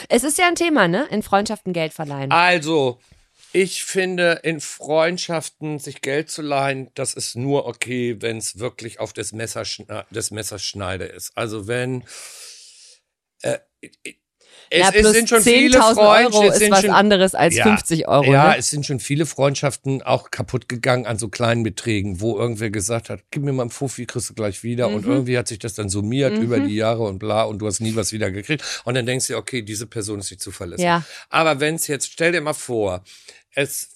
es 0.08 0.24
ist 0.24 0.38
ja 0.38 0.48
ein 0.48 0.54
Thema, 0.54 0.88
ne? 0.88 1.06
In 1.10 1.22
Freundschaften 1.22 1.72
Geld 1.72 1.92
verleihen. 1.92 2.30
Also, 2.30 3.00
ich 3.52 3.84
finde, 3.84 4.40
in 4.44 4.60
Freundschaften 4.60 5.78
sich 5.78 6.02
Geld 6.02 6.30
zu 6.30 6.42
leihen, 6.42 6.90
das 6.94 7.14
ist 7.14 7.34
nur 7.34 7.66
okay, 7.66 8.16
wenn 8.20 8.36
es 8.36 8.58
wirklich 8.58 9.00
auf 9.00 9.12
des, 9.12 9.32
Messerschna 9.32 10.06
des 10.10 10.30
Messers 10.30 10.62
Schneide 10.62 11.06
ist. 11.06 11.36
Also 11.36 11.66
wenn 11.66 12.04
äh, 13.42 13.58
es, 14.68 14.78
ja, 14.80 14.90
es 14.92 15.12
sind 15.12 15.28
schon 15.28 15.40
viele 15.42 15.78
10.000 15.78 15.94
Freundschaften, 15.94 16.34
Euro 16.38 16.48
es 16.52 16.60
ist 16.60 16.70
was 16.70 16.80
schon, 16.82 16.90
anderes 16.90 17.34
als 17.34 17.54
Ja. 17.56 17.64
50 17.64 18.08
Euro. 18.08 18.32
ja, 18.32 18.48
ne? 18.50 18.56
es 18.58 18.70
sind 18.70 18.84
schon 18.86 19.00
viele 19.00 19.26
Freundschaften 19.26 20.02
auch 20.02 20.30
kaputt 20.30 20.68
gegangen 20.68 21.06
an 21.06 21.18
so 21.18 21.28
kleinen 21.28 21.62
Beträgen, 21.62 22.20
wo 22.20 22.38
irgendwer 22.38 22.70
gesagt 22.70 23.08
hat, 23.10 23.20
gib 23.30 23.42
mir 23.42 23.52
mal 23.52 23.62
einen 23.62 23.70
Fuffi, 23.70 24.06
kriegst 24.06 24.30
du 24.30 24.34
gleich 24.34 24.62
wieder. 24.62 24.88
Und 24.88 25.06
Mhm. 25.06 25.12
irgendwie 25.12 25.38
hat 25.38 25.48
sich 25.48 25.58
das 25.58 25.74
dann 25.74 25.88
summiert 25.88 26.36
über 26.38 26.60
die 26.60 26.74
Jahre 26.74 27.02
und 27.04 27.18
bla 27.18 27.44
und 27.44 27.58
du 27.60 27.66
hast 27.66 27.80
nie 27.80 27.96
was 27.96 28.12
wieder 28.12 28.30
gekriegt. 28.30 28.62
Und 28.84 28.94
dann 28.94 29.06
denkst 29.06 29.28
du, 29.28 29.36
okay, 29.36 29.62
diese 29.62 29.86
Person 29.86 30.20
ist 30.20 30.30
nicht 30.30 30.42
zuverlässig. 30.42 30.84
Ja. 30.84 31.04
Aber 31.30 31.60
wenn 31.60 31.76
es 31.76 31.86
jetzt, 31.86 32.10
stell 32.12 32.32
dir 32.32 32.40
mal 32.40 32.52
vor, 32.52 33.02
es 33.54 33.88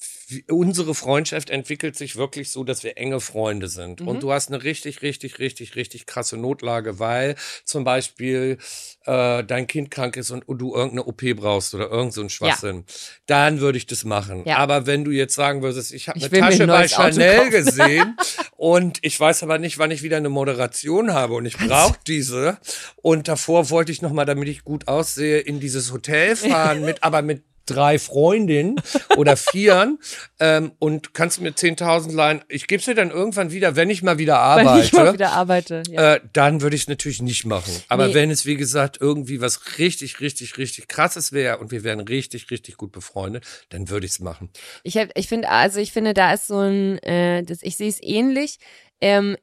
unsere 0.48 0.94
Freundschaft 0.94 1.50
entwickelt 1.50 1.96
sich 1.96 2.16
wirklich 2.16 2.50
so, 2.50 2.64
dass 2.64 2.82
wir 2.82 2.96
enge 2.96 3.20
Freunde 3.20 3.68
sind. 3.68 4.00
Mhm. 4.00 4.08
Und 4.08 4.22
du 4.22 4.32
hast 4.32 4.48
eine 4.48 4.62
richtig, 4.62 5.02
richtig, 5.02 5.38
richtig, 5.38 5.76
richtig 5.76 6.06
krasse 6.06 6.36
Notlage, 6.36 6.98
weil 6.98 7.36
zum 7.64 7.84
Beispiel 7.84 8.58
äh, 9.04 9.44
dein 9.44 9.66
Kind 9.66 9.90
krank 9.90 10.16
ist 10.16 10.30
und, 10.30 10.48
und 10.48 10.58
du 10.58 10.74
irgendeine 10.74 11.04
OP 11.04 11.22
brauchst 11.36 11.74
oder 11.74 11.90
irgend 11.90 12.12
so 12.12 12.22
ein 12.22 12.30
Schwachsinn. 12.30 12.84
Dann 13.26 13.60
würde 13.60 13.78
ich 13.78 13.86
das 13.86 14.04
machen. 14.04 14.44
Ja. 14.46 14.58
Aber 14.58 14.86
wenn 14.86 15.04
du 15.04 15.10
jetzt 15.10 15.34
sagen 15.34 15.62
würdest, 15.62 15.92
ich 15.92 16.08
habe 16.08 16.20
eine 16.20 16.28
mir 16.30 16.44
ein 16.44 16.50
Tasche 16.50 16.66
bei 16.66 16.88
Chanel 16.88 17.50
gesehen 17.50 18.16
und 18.56 18.98
ich 19.02 19.18
weiß 19.18 19.42
aber 19.42 19.58
nicht, 19.58 19.78
wann 19.78 19.90
ich 19.90 20.02
wieder 20.02 20.16
eine 20.16 20.30
Moderation 20.30 21.12
habe 21.12 21.34
und 21.34 21.46
ich 21.46 21.56
brauche 21.56 21.98
diese. 22.06 22.58
Und 22.96 23.28
davor 23.28 23.70
wollte 23.70 23.92
ich 23.92 24.02
nochmal, 24.02 24.26
damit 24.26 24.48
ich 24.48 24.64
gut 24.64 24.88
aussehe, 24.88 25.38
in 25.38 25.60
dieses 25.60 25.92
Hotel 25.92 26.36
fahren, 26.36 26.80
mit 26.84 27.02
aber 27.02 27.22
mit 27.22 27.42
drei 27.66 27.98
Freundinnen 27.98 28.76
oder 29.16 29.36
vieren 29.36 29.98
ähm, 30.40 30.72
und 30.78 31.14
kannst 31.14 31.38
du 31.38 31.42
mir 31.42 31.52
10.000 31.52 32.12
leihen. 32.14 32.42
Ich 32.48 32.66
gebe 32.66 32.82
dir 32.82 32.94
dann 32.94 33.10
irgendwann 33.10 33.50
wieder, 33.52 33.76
wenn 33.76 33.90
ich 33.90 34.02
mal 34.02 34.18
wieder 34.18 34.38
arbeite. 34.38 34.84
ich 34.86 34.92
mal 34.92 35.12
wieder 35.12 35.32
arbeite. 35.32 35.82
Ja. 35.88 36.14
Äh, 36.14 36.20
dann 36.32 36.60
würde 36.60 36.76
ich 36.76 36.82
es 36.82 36.88
natürlich 36.88 37.22
nicht 37.22 37.44
machen. 37.46 37.72
Aber 37.88 38.08
Nee. 38.08 38.14
wenn 38.14 38.30
es, 38.30 38.46
wie 38.46 38.56
gesagt, 38.56 38.98
irgendwie 39.00 39.40
was 39.40 39.78
richtig, 39.78 40.20
richtig, 40.20 40.58
richtig 40.58 40.88
krasses 40.88 41.32
wäre 41.32 41.58
und 41.58 41.70
wir 41.70 41.84
wären 41.84 42.00
richtig, 42.00 42.50
richtig 42.50 42.76
gut 42.76 42.92
befreundet, 42.92 43.44
dann 43.70 43.88
würde 43.88 44.06
ich 44.06 44.12
es 44.12 44.20
machen. 44.20 44.50
Ich, 44.82 44.96
hab- 44.96 45.10
ich 45.16 45.28
finde, 45.28 45.48
also 45.48 45.80
ich 45.80 45.92
finde, 45.92 46.14
da 46.14 46.32
ist 46.34 46.46
so 46.46 46.58
ein, 46.60 46.98
äh, 46.98 47.42
das, 47.44 47.62
ich 47.62 47.76
sehe 47.76 47.88
es 47.88 48.02
ähnlich. 48.02 48.58
Ähm, 49.00 49.36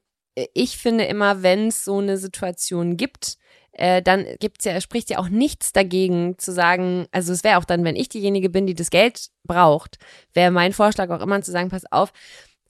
ich 0.54 0.78
finde 0.78 1.04
immer, 1.06 1.44
wenn 1.44 1.68
es 1.68 1.84
so 1.84 1.98
eine 2.00 2.18
Situation 2.18 2.96
gibt, 2.98 3.38
äh, 3.74 4.02
dann 4.02 4.26
gibt's 4.40 4.66
ja, 4.66 4.80
spricht 4.82 5.10
ja 5.10 5.20
auch 5.20 5.30
nichts 5.30 5.74
dagegen 5.74 6.38
zu 6.38 6.52
sagen, 6.52 7.08
also 7.12 7.32
es 7.32 7.44
wäre 7.44 7.58
auch 7.58 7.66
dann, 7.66 7.84
wenn 7.84 7.96
ich 7.96 8.10
diejenige 8.10 8.50
bin, 8.50 8.68
die 8.68 8.74
das 8.74 8.90
Geld 8.90 9.30
braucht, 9.44 9.98
wäre 10.34 10.52
mein 10.52 10.74
Vorschlag 10.74 11.10
auch 11.10 11.22
immer 11.22 11.42
zu 11.42 11.52
sagen, 11.52 11.70
pass 11.70 11.92
auf, 11.92 12.12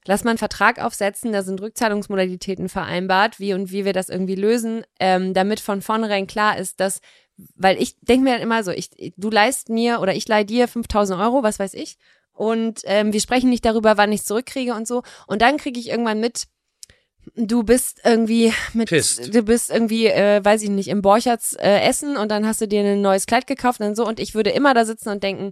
lass 0.05 0.23
mal 0.23 0.31
einen 0.31 0.37
Vertrag 0.37 0.83
aufsetzen, 0.83 1.31
da 1.31 1.43
sind 1.43 1.61
Rückzahlungsmodalitäten 1.61 2.69
vereinbart, 2.69 3.39
wie 3.39 3.53
und 3.53 3.71
wie 3.71 3.85
wir 3.85 3.93
das 3.93 4.09
irgendwie 4.09 4.35
lösen, 4.35 4.83
ähm, 4.99 5.33
damit 5.33 5.59
von 5.59 5.81
vornherein 5.81 6.27
klar 6.27 6.57
ist, 6.57 6.79
dass, 6.79 7.01
weil 7.55 7.81
ich 7.81 7.99
denke 8.01 8.23
mir 8.23 8.33
dann 8.33 8.41
immer 8.41 8.63
so, 8.63 8.71
ich, 8.71 8.89
du 9.17 9.29
leist 9.29 9.69
mir 9.69 9.99
oder 10.01 10.15
ich 10.15 10.27
leih 10.27 10.43
dir 10.43 10.67
5000 10.67 11.19
Euro, 11.19 11.43
was 11.43 11.59
weiß 11.59 11.73
ich, 11.73 11.97
und 12.33 12.81
ähm, 12.85 13.13
wir 13.13 13.19
sprechen 13.19 13.49
nicht 13.49 13.65
darüber, 13.65 13.97
wann 13.97 14.11
ich 14.11 14.23
zurückkriege 14.23 14.73
und 14.73 14.87
so. 14.87 15.03
Und 15.27 15.41
dann 15.41 15.57
kriege 15.57 15.79
ich 15.79 15.89
irgendwann 15.89 16.19
mit, 16.19 16.47
du 17.35 17.63
bist 17.63 18.01
irgendwie 18.03 18.53
mit, 18.73 18.89
Pissed. 18.89 19.33
du 19.33 19.43
bist 19.43 19.69
irgendwie, 19.69 20.07
äh, 20.07 20.43
weiß 20.43 20.61
ich 20.63 20.69
nicht, 20.69 20.87
im 20.87 21.01
Borcherts 21.01 21.53
äh, 21.53 21.81
essen 21.81 22.17
und 22.17 22.29
dann 22.29 22.45
hast 22.45 22.61
du 22.61 22.67
dir 22.67 22.81
ein 22.83 23.01
neues 23.01 23.25
Kleid 23.25 23.47
gekauft 23.47 23.79
und 23.81 23.95
so. 23.95 24.05
Und 24.05 24.19
ich 24.19 24.35
würde 24.35 24.49
immer 24.49 24.73
da 24.73 24.85
sitzen 24.85 25.09
und 25.09 25.23
denken, 25.23 25.51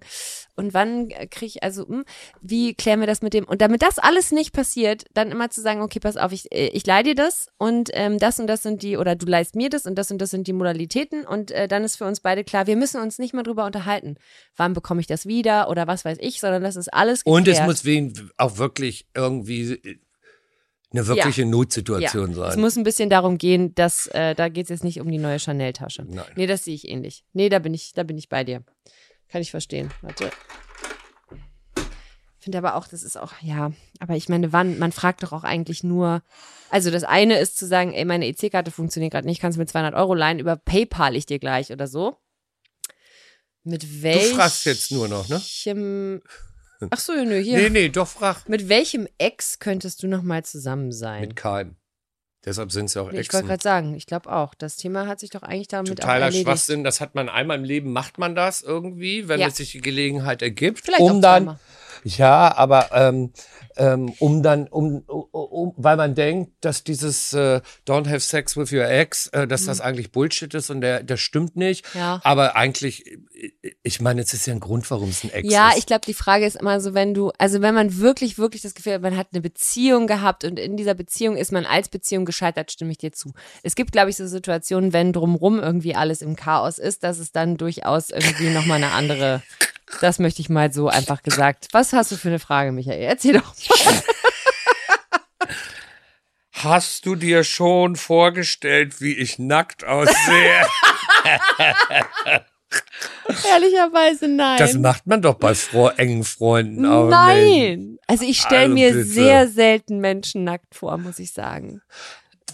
und 0.56 0.74
wann 0.74 1.08
kriege 1.08 1.46
ich, 1.46 1.64
also, 1.64 1.88
hm, 1.88 2.04
wie 2.42 2.74
klären 2.74 3.00
wir 3.00 3.08
das 3.08 3.22
mit 3.22 3.34
dem? 3.34 3.46
Und 3.46 3.62
damit 3.62 3.82
das 3.82 3.98
alles 3.98 4.32
nicht 4.32 4.52
passiert, 4.52 5.06
dann 5.14 5.32
immer 5.32 5.50
zu 5.50 5.62
sagen, 5.62 5.82
okay, 5.82 6.00
pass 6.00 6.18
auf, 6.18 6.32
ich, 6.32 6.52
äh, 6.52 6.68
ich 6.68 6.86
leih 6.86 7.04
dir 7.04 7.16
das 7.16 7.48
und 7.58 7.90
ähm, 7.94 8.20
das 8.20 8.40
und 8.40 8.48
das 8.48 8.64
sind 8.64 8.84
die, 8.84 8.98
oder 8.98 9.16
du 9.16 9.26
leist 9.26 9.56
mir 9.56 9.70
das 9.70 9.86
und 9.86 9.96
das 9.96 10.12
und 10.12 10.20
das 10.20 10.32
sind 10.32 10.48
die 10.48 10.54
Modalitäten 10.54 11.26
und 11.26 11.52
äh, 11.52 11.68
dann 11.68 11.84
ist 11.84 11.96
für 11.96 12.06
uns 12.06 12.20
beide 12.20 12.44
klar, 12.44 12.68
wir 12.68 12.76
müssen 12.76 13.00
uns 13.00 13.20
nicht 13.20 13.34
mehr 13.34 13.44
drüber 13.44 13.66
unterhalten, 13.66 14.18
wann 14.58 14.74
bekomme 14.74 15.00
ich 15.00 15.08
das 15.08 15.26
wieder 15.26 15.70
oder 15.70 15.88
was 15.88 16.04
weiß 16.04 16.18
ich, 16.20 16.40
sondern 16.42 16.64
das 16.64 16.76
ist 16.76 16.94
alles 16.94 17.24
geklärt. 17.24 17.48
Und 17.48 17.48
es 17.48 17.62
muss 17.62 17.86
wen 17.86 18.32
auch 18.38 18.58
wirklich 18.58 19.08
irgendwie 19.16 20.00
eine 20.92 21.06
wirkliche 21.08 21.46
Notsituation 21.46 22.32
ja, 22.34 22.48
Es 22.48 22.54
sein. 22.54 22.62
muss 22.62 22.76
ein 22.76 22.84
bisschen 22.84 23.10
darum 23.10 23.38
gehen, 23.38 23.76
dass 23.76 24.08
äh, 24.08 24.34
da 24.34 24.50
geht 24.50 24.66
es 24.66 24.70
jetzt 24.70 24.84
nicht 24.84 25.00
um 25.00 25.12
die 25.12 25.20
neue 25.20 25.40
Chanel-Tasche. 25.40 26.06
Nein. 26.08 26.26
Nee, 26.36 26.48
das 26.48 26.66
sehe 26.66 26.74
ich 26.74 26.88
ähnlich. 26.88 27.24
Nee, 27.34 27.50
da 27.50 27.60
bin 27.60 27.74
ich, 27.74 27.94
da 27.94 28.04
bin 28.04 28.18
ich 28.18 28.30
bei 28.30 28.44
dir. 28.44 28.64
Kann 29.28 29.42
ich 29.42 29.52
verstehen. 29.52 29.92
Warte. 30.02 30.32
Finde 32.40 32.58
aber 32.58 32.76
auch, 32.76 32.88
das 32.88 33.04
ist 33.04 33.18
auch, 33.18 33.34
ja, 33.42 33.72
aber 34.00 34.16
ich 34.16 34.30
meine, 34.30 34.54
wann, 34.54 34.80
man 34.80 34.94
fragt 34.94 35.24
doch 35.24 35.34
auch 35.34 35.44
eigentlich 35.44 35.84
nur, 35.84 36.24
also 36.70 36.90
das 36.90 37.04
eine 37.04 37.38
ist 37.38 37.58
zu 37.58 37.68
sagen, 37.68 37.94
ey, 37.94 38.06
meine 38.06 38.26
EC-Karte 38.28 38.72
funktioniert 38.72 39.12
gerade 39.12 39.28
nicht, 39.28 39.42
kannst 39.42 39.58
du 39.58 39.60
mir 39.60 39.68
200 39.68 39.94
Euro 39.94 40.14
leihen, 40.14 40.40
über 40.40 40.56
PayPal 40.56 41.18
ich 41.18 41.26
dir 41.26 41.38
gleich 41.38 41.72
oder 41.72 41.86
so. 41.86 42.16
Mit 43.64 44.02
welchem. 44.02 44.38
fragst 44.38 44.66
jetzt 44.66 44.90
nur 44.92 45.10
noch, 45.10 45.28
ne? 45.28 45.42
Ach 46.90 47.00
so, 47.00 47.14
nö, 47.14 47.38
hier. 47.40 47.58
Nee, 47.58 47.70
nee, 47.70 47.90
doch 47.90 48.08
frag. 48.08 48.48
Mit 48.48 48.70
welchem 48.70 49.08
Ex 49.18 49.60
könntest 49.60 50.02
du 50.04 50.08
noch 50.08 50.22
mal 50.24 50.44
zusammen 50.46 50.92
sein? 50.92 51.22
Mit 51.22 51.36
keinem. 51.36 51.76
Deshalb 52.46 52.72
sind 52.72 52.86
es 52.86 52.94
ja 52.94 53.02
auch 53.02 53.12
Nee, 53.12 53.20
ich 53.20 53.28
wollte 53.34 53.38
Exen. 53.40 53.48
gerade 53.48 53.62
sagen, 53.64 53.96
ich 53.96 54.06
glaube 54.06 54.32
auch. 54.32 54.54
Das 54.56 54.78
Thema 54.78 55.08
hat 55.08 55.20
sich 55.20 55.30
doch 55.30 55.44
eigentlich 55.44 55.68
damit 55.68 55.92
auch 55.92 55.96
Totaler 55.96 56.26
erledigt. 56.26 56.48
Schwachsinn. 56.48 56.86
Das 56.86 57.02
hat 57.02 57.14
man 57.14 57.28
einmal 57.28 57.58
im 57.58 57.66
Leben, 57.66 57.92
macht 57.92 58.18
man 58.18 58.34
das 58.34 58.62
irgendwie, 58.62 59.28
wenn 59.28 59.42
Ja. 59.42 59.48
es 59.48 59.58
sich 59.58 59.74
die 59.74 59.82
Gelegenheit 59.82 60.42
ergibt. 60.42 60.80
Vielleicht 60.86 61.02
um 61.02 61.18
auch 61.18 61.22
dann 61.22 61.44
zweimal. 61.44 61.60
Ja, 62.04 62.56
aber 62.56 62.90
ähm, 62.94 63.32
ähm, 63.78 64.14
um 64.20 64.44
dann, 64.44 64.68
um, 64.68 65.00
um, 65.08 65.74
weil 65.78 65.98
man 65.98 66.16
denkt, 66.16 66.52
dass 66.62 66.84
dieses 66.84 67.34
äh, 67.34 67.62
Don't 67.88 68.08
have 68.08 68.20
sex 68.20 68.58
with 68.58 68.72
your 68.72 68.86
ex, 68.86 69.28
äh, 69.28 69.48
dass 69.48 69.66
das 69.66 69.82
eigentlich 69.82 70.12
Bullshit 70.12 70.54
ist 70.54 70.70
und 70.70 70.82
der, 70.82 71.04
der 71.04 71.18
stimmt 71.18 71.56
nicht. 71.56 71.86
Ja. 71.96 72.20
Aber 72.24 72.56
eigentlich, 72.56 73.04
ich 73.84 74.02
meine, 74.02 74.22
es 74.22 74.34
ist 74.34 74.46
ja 74.48 74.54
ein 74.54 74.60
Grund, 74.60 74.90
warum 74.92 75.10
es 75.10 75.24
ein 75.24 75.32
Ex 75.32 75.52
Ja, 75.52 75.70
ist. 75.70 75.80
ich 75.80 75.86
glaube, 75.86 76.06
die 76.06 76.14
Frage 76.14 76.46
ist 76.46 76.56
immer 76.58 76.82
so, 76.82 76.94
wenn 76.94 77.14
du, 77.14 77.32
also 77.38 77.62
wenn 77.62 77.74
man 77.74 78.00
wirklich, 78.00 78.38
wirklich 78.38 78.62
das 78.62 78.76
Gefühl 78.76 78.94
hat, 78.94 79.02
man 79.02 79.18
hat 79.18 79.28
eine 79.32 79.42
Beziehung 79.42 80.08
gehabt 80.08 80.44
und 80.44 80.60
in 80.60 80.76
dieser 80.78 80.94
Beziehung 80.94 81.38
ist 81.38 81.52
man 81.52 81.66
als 81.66 81.90
Beziehung 81.90 82.26
gescheitert, 82.26 82.72
stimme 82.72 82.92
ich 82.92 82.98
dir 82.98 83.12
zu. 83.12 83.34
Es 83.64 83.76
gibt, 83.76 83.92
glaube 83.92 84.10
ich, 84.10 84.18
so 84.18 84.28
Situationen, 84.28 84.94
wenn 84.94 85.14
drumrum 85.14 85.60
irgendwie 85.60 85.96
alles 85.96 86.22
im 86.22 86.36
Chaos 86.36 86.78
ist, 86.80 87.04
dass 87.04 87.20
es 87.20 87.32
dann 87.32 87.58
durchaus 87.58 88.10
irgendwie 88.10 88.50
nochmal 88.50 88.78
eine 88.78 88.92
andere, 88.92 89.42
das 90.02 90.20
möchte 90.20 90.42
ich 90.42 90.50
mal 90.50 90.72
so 90.72 90.88
einfach 90.88 91.24
gesagt. 91.24 91.68
Was 91.72 91.94
hast 91.94 92.12
du 92.12 92.16
für 92.18 92.30
eine 92.30 92.40
Frage, 92.40 92.72
Michael? 92.72 93.02
Erzähl 93.02 93.34
doch 93.34 93.54
mal. 93.86 94.04
Hast 96.52 97.06
du 97.06 97.16
dir 97.16 97.44
schon 97.46 97.96
vorgestellt, 97.96 99.00
wie 99.00 99.14
ich 99.14 99.40
nackt 99.40 99.86
aussehe? 99.86 100.66
Ehrlicherweise 103.50 104.28
nein. 104.28 104.58
das 104.58 104.74
macht 104.74 105.08
man 105.08 105.22
doch 105.22 105.36
bei 105.36 105.54
engen 105.98 106.24
Freunden 106.24 106.86
auch 106.86 107.06
nicht. 107.06 107.12
Nein. 107.12 107.98
Also 108.08 108.26
ich 108.26 108.42
stelle 108.42 108.62
Also 108.64 108.74
mir 108.74 108.92
bitte. 108.92 109.06
sehr 109.06 109.48
selten 109.48 110.00
Menschen 110.00 110.44
nackt 110.44 110.76
vor, 110.76 110.98
muss 110.98 111.20
ich 111.20 111.32
sagen. 111.32 111.82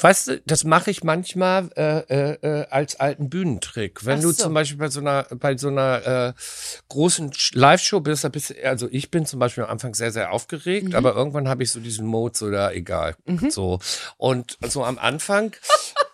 Weißt 0.03 0.27
du, 0.27 0.41
das 0.45 0.63
mache 0.63 0.91
ich 0.91 1.03
manchmal 1.03 1.69
äh, 1.76 1.99
äh, 1.99 2.38
äh, 2.61 2.67
als 2.69 2.99
alten 2.99 3.30
Bühnentrick. 3.30 4.05
Wenn 4.05 4.17
Ach 4.19 4.23
du 4.23 4.31
so. 4.31 4.43
zum 4.43 4.53
Beispiel 4.53 4.77
bei 4.77 4.89
so 4.89 4.99
einer 4.99 5.23
bei 5.31 5.57
so 5.57 5.67
einer 5.69 6.05
äh, 6.05 6.34
großen 6.89 7.31
Live-Show 7.53 7.99
bist, 8.01 8.23
da 8.23 8.30
bist 8.30 8.49
du- 8.51 8.63
also 8.67 8.88
ich 8.91 9.11
bin 9.11 9.26
zum 9.26 9.39
Beispiel 9.39 9.63
am 9.63 9.69
Anfang 9.72 9.95
sehr 9.95 10.11
sehr 10.11 10.31
aufgeregt, 10.31 10.89
Mhm. 10.89 10.95
aber 10.95 11.15
irgendwann 11.15 11.47
habe 11.47 11.63
ich 11.63 11.72
so 11.72 11.80
diesen 11.80 12.05
Mode 12.05 12.38
so 12.38 12.49
da 12.51 12.72
egal 12.72 13.15
so 13.49 13.80
und 14.17 14.57
so 14.67 14.84
am 14.84 14.97
Anfang 14.97 15.55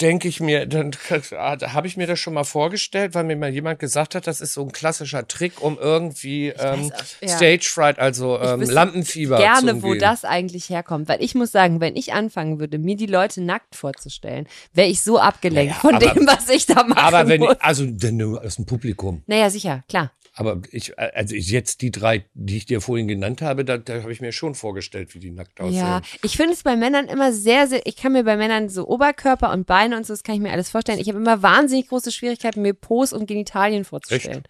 denke 0.00 0.28
ich 0.28 0.40
mir, 0.40 0.66
dann 0.66 0.92
ah, 1.36 1.56
habe 1.72 1.86
ich 1.86 1.96
mir 1.96 2.06
das 2.06 2.18
schon 2.18 2.34
mal 2.34 2.44
vorgestellt, 2.44 3.14
weil 3.14 3.24
mir 3.24 3.36
mal 3.36 3.50
jemand 3.50 3.78
gesagt 3.78 4.14
hat, 4.14 4.26
das 4.26 4.40
ist 4.40 4.54
so 4.54 4.62
ein 4.62 4.72
klassischer 4.72 5.26
Trick, 5.26 5.62
um 5.62 5.78
irgendwie 5.78 6.48
ähm, 6.48 6.92
auch, 6.92 7.02
ja. 7.20 7.28
Stage 7.28 7.64
Fright, 7.64 7.98
also 7.98 8.38
ähm, 8.40 8.62
Lampenfieber 8.62 9.36
zu 9.36 9.42
Gerne, 9.42 9.82
wo 9.82 9.94
das 9.94 10.24
eigentlich 10.24 10.68
herkommt. 10.68 11.08
Weil 11.08 11.22
ich 11.22 11.34
muss 11.34 11.52
sagen, 11.52 11.80
wenn 11.80 11.96
ich 11.96 12.12
anfangen 12.12 12.60
würde, 12.60 12.78
mir 12.78 12.96
die 12.96 13.06
Leute 13.06 13.42
nackt 13.42 13.74
vorzustellen, 13.74 14.46
wäre 14.72 14.88
ich 14.88 15.02
so 15.02 15.18
abgelenkt 15.18 15.72
Naja, 15.72 15.80
von 15.80 15.94
aber- 15.94 16.14
dem, 16.14 16.26
was 16.26 16.48
ich 16.48 16.66
da 16.66 16.82
mache. 16.82 17.00
Aber 17.00 17.28
wenn 17.28 17.40
muss. 17.40 17.56
also 17.60 17.86
denn 17.86 18.16
nur 18.16 18.42
aus 18.42 18.56
dem 18.56 18.66
Publikum. 18.66 19.22
Naja, 19.26 19.50
sicher, 19.50 19.82
klar. 19.88 20.12
Aber 20.34 20.62
ich, 20.70 20.98
also 20.98 21.34
jetzt 21.34 21.82
die 21.82 21.90
drei, 21.90 22.24
die 22.34 22.56
ich 22.56 22.64
dir 22.66 22.80
vorhin 22.80 23.08
genannt 23.08 23.42
habe, 23.42 23.64
da, 23.64 23.78
da 23.78 24.02
habe 24.02 24.12
ich 24.12 24.20
mir 24.20 24.32
schon 24.32 24.54
vorgestellt, 24.54 25.14
wie 25.14 25.18
die 25.18 25.30
nackt 25.30 25.60
aussehen. 25.60 25.76
Ja, 25.78 26.02
ich 26.22 26.36
finde 26.36 26.52
es 26.52 26.62
bei 26.62 26.76
Männern 26.76 27.08
immer 27.08 27.32
sehr, 27.32 27.66
sehr, 27.66 27.84
ich 27.84 27.96
kann 27.96 28.12
mir 28.12 28.24
bei 28.24 28.36
Männern 28.36 28.68
so 28.68 28.86
Oberkörper 28.86 29.52
und 29.52 29.59
Beine 29.64 29.96
und 29.96 30.06
so, 30.06 30.12
das 30.12 30.22
kann 30.22 30.34
ich 30.34 30.40
mir 30.40 30.52
alles 30.52 30.70
vorstellen. 30.70 30.98
Ich 30.98 31.08
habe 31.08 31.18
immer 31.18 31.42
wahnsinnig 31.42 31.88
große 31.88 32.12
Schwierigkeiten, 32.12 32.62
mir 32.62 32.74
Po 32.74 33.00
und 33.12 33.26
Genitalien 33.26 33.84
vorzustellen. 33.84 34.42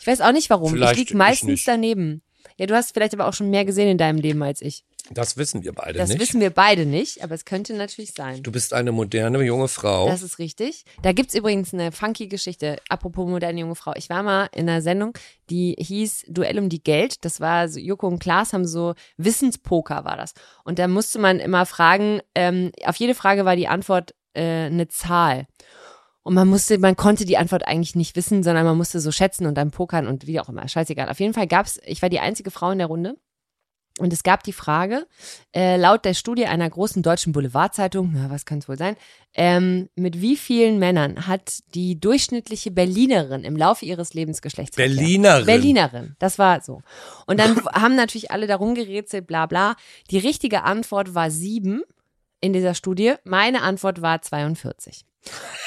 Ich 0.00 0.06
weiß 0.06 0.20
auch 0.20 0.32
nicht 0.32 0.50
warum. 0.50 0.72
Vielleicht 0.72 0.92
ich 0.92 0.98
liege 0.98 1.10
ich 1.10 1.16
meistens 1.16 1.48
nicht. 1.50 1.68
daneben. 1.68 2.22
Ja, 2.58 2.66
du 2.66 2.74
hast 2.74 2.94
vielleicht 2.94 3.12
aber 3.14 3.26
auch 3.26 3.34
schon 3.34 3.50
mehr 3.50 3.64
gesehen 3.64 3.88
in 3.88 3.98
deinem 3.98 4.18
Leben 4.18 4.42
als 4.42 4.62
ich. 4.62 4.84
Das 5.10 5.36
wissen 5.36 5.62
wir 5.62 5.72
beide 5.72 5.98
Das 5.98 6.08
nicht. 6.08 6.20
wissen 6.20 6.40
wir 6.40 6.50
beide 6.50 6.84
nicht, 6.84 7.22
aber 7.22 7.34
es 7.34 7.44
könnte 7.44 7.74
natürlich 7.74 8.12
sein. 8.12 8.42
du 8.42 8.50
bist 8.50 8.72
eine 8.72 8.90
moderne 8.90 9.40
junge 9.44 9.68
Frau. 9.68 10.08
Das 10.08 10.22
ist 10.22 10.38
richtig. 10.40 10.84
Da 11.02 11.12
gibt's 11.12 11.34
übrigens 11.34 11.72
eine 11.72 11.92
funky 11.92 12.26
Geschichte, 12.26 12.78
apropos 12.88 13.28
moderne 13.28 13.60
junge 13.60 13.76
Frau. 13.76 13.92
Ich 13.94 14.10
war 14.10 14.24
mal 14.24 14.48
in 14.52 14.68
einer 14.68 14.82
Sendung, 14.82 15.16
die 15.48 15.76
hieß 15.78 16.24
Duell 16.28 16.58
um 16.58 16.68
die 16.68 16.82
Geld. 16.82 17.24
Das 17.24 17.40
war, 17.40 17.68
so, 17.68 17.78
Joko 17.78 18.08
und 18.08 18.18
Klaas 18.18 18.52
haben 18.52 18.66
so 18.66 18.94
Wissenspoker 19.16 20.04
war 20.04 20.16
das. 20.16 20.34
Und 20.64 20.78
da 20.78 20.88
musste 20.88 21.18
man 21.20 21.38
immer 21.38 21.66
fragen, 21.66 22.20
ähm, 22.34 22.72
auf 22.84 22.96
jede 22.96 23.14
Frage 23.14 23.44
war 23.44 23.54
die 23.54 23.68
Antwort 23.68 24.14
äh, 24.36 24.66
eine 24.66 24.88
Zahl. 24.88 25.46
Und 26.22 26.34
man 26.34 26.48
musste, 26.48 26.78
man 26.78 26.96
konnte 26.96 27.24
die 27.24 27.36
Antwort 27.36 27.66
eigentlich 27.66 27.94
nicht 27.94 28.16
wissen, 28.16 28.42
sondern 28.42 28.64
man 28.64 28.76
musste 28.76 28.98
so 28.98 29.12
schätzen 29.12 29.46
und 29.46 29.54
dann 29.54 29.70
pokern 29.70 30.08
und 30.08 30.26
wie 30.26 30.40
auch 30.40 30.48
immer. 30.48 30.66
Scheißegal. 30.66 31.08
Auf 31.08 31.20
jeden 31.20 31.34
Fall 31.34 31.46
gab's, 31.46 31.78
ich 31.86 32.02
war 32.02 32.08
die 32.08 32.18
einzige 32.18 32.50
Frau 32.50 32.72
in 32.72 32.78
der 32.78 32.88
Runde. 32.88 33.16
Und 33.98 34.12
es 34.12 34.22
gab 34.22 34.42
die 34.42 34.52
Frage, 34.52 35.06
äh, 35.54 35.76
laut 35.78 36.04
der 36.04 36.12
Studie 36.12 36.46
einer 36.46 36.68
großen 36.68 37.02
deutschen 37.02 37.32
Boulevardzeitung, 37.32 38.10
na, 38.12 38.28
was 38.28 38.44
kann 38.44 38.58
es 38.58 38.68
wohl 38.68 38.76
sein, 38.76 38.94
ähm, 39.32 39.88
mit 39.94 40.20
wie 40.20 40.36
vielen 40.36 40.78
Männern 40.78 41.26
hat 41.26 41.62
die 41.74 41.98
durchschnittliche 41.98 42.70
Berlinerin 42.70 43.42
im 43.42 43.56
Laufe 43.56 43.86
ihres 43.86 44.12
Lebens 44.12 44.42
Geschlechtsverkehr? 44.42 44.94
Berlinerin. 44.94 45.46
Berlinerin, 45.46 46.16
das 46.18 46.38
war 46.38 46.60
so. 46.60 46.82
Und 47.26 47.40
dann 47.40 47.56
haben 47.72 47.96
natürlich 47.96 48.30
alle 48.30 48.46
darum 48.46 48.74
gerätselt, 48.74 49.26
bla 49.26 49.46
bla. 49.46 49.76
Die 50.10 50.18
richtige 50.18 50.64
Antwort 50.64 51.14
war 51.14 51.30
sieben 51.30 51.82
in 52.40 52.52
dieser 52.52 52.74
Studie. 52.74 53.14
Meine 53.24 53.62
Antwort 53.62 54.02
war 54.02 54.22
42. 54.22 55.04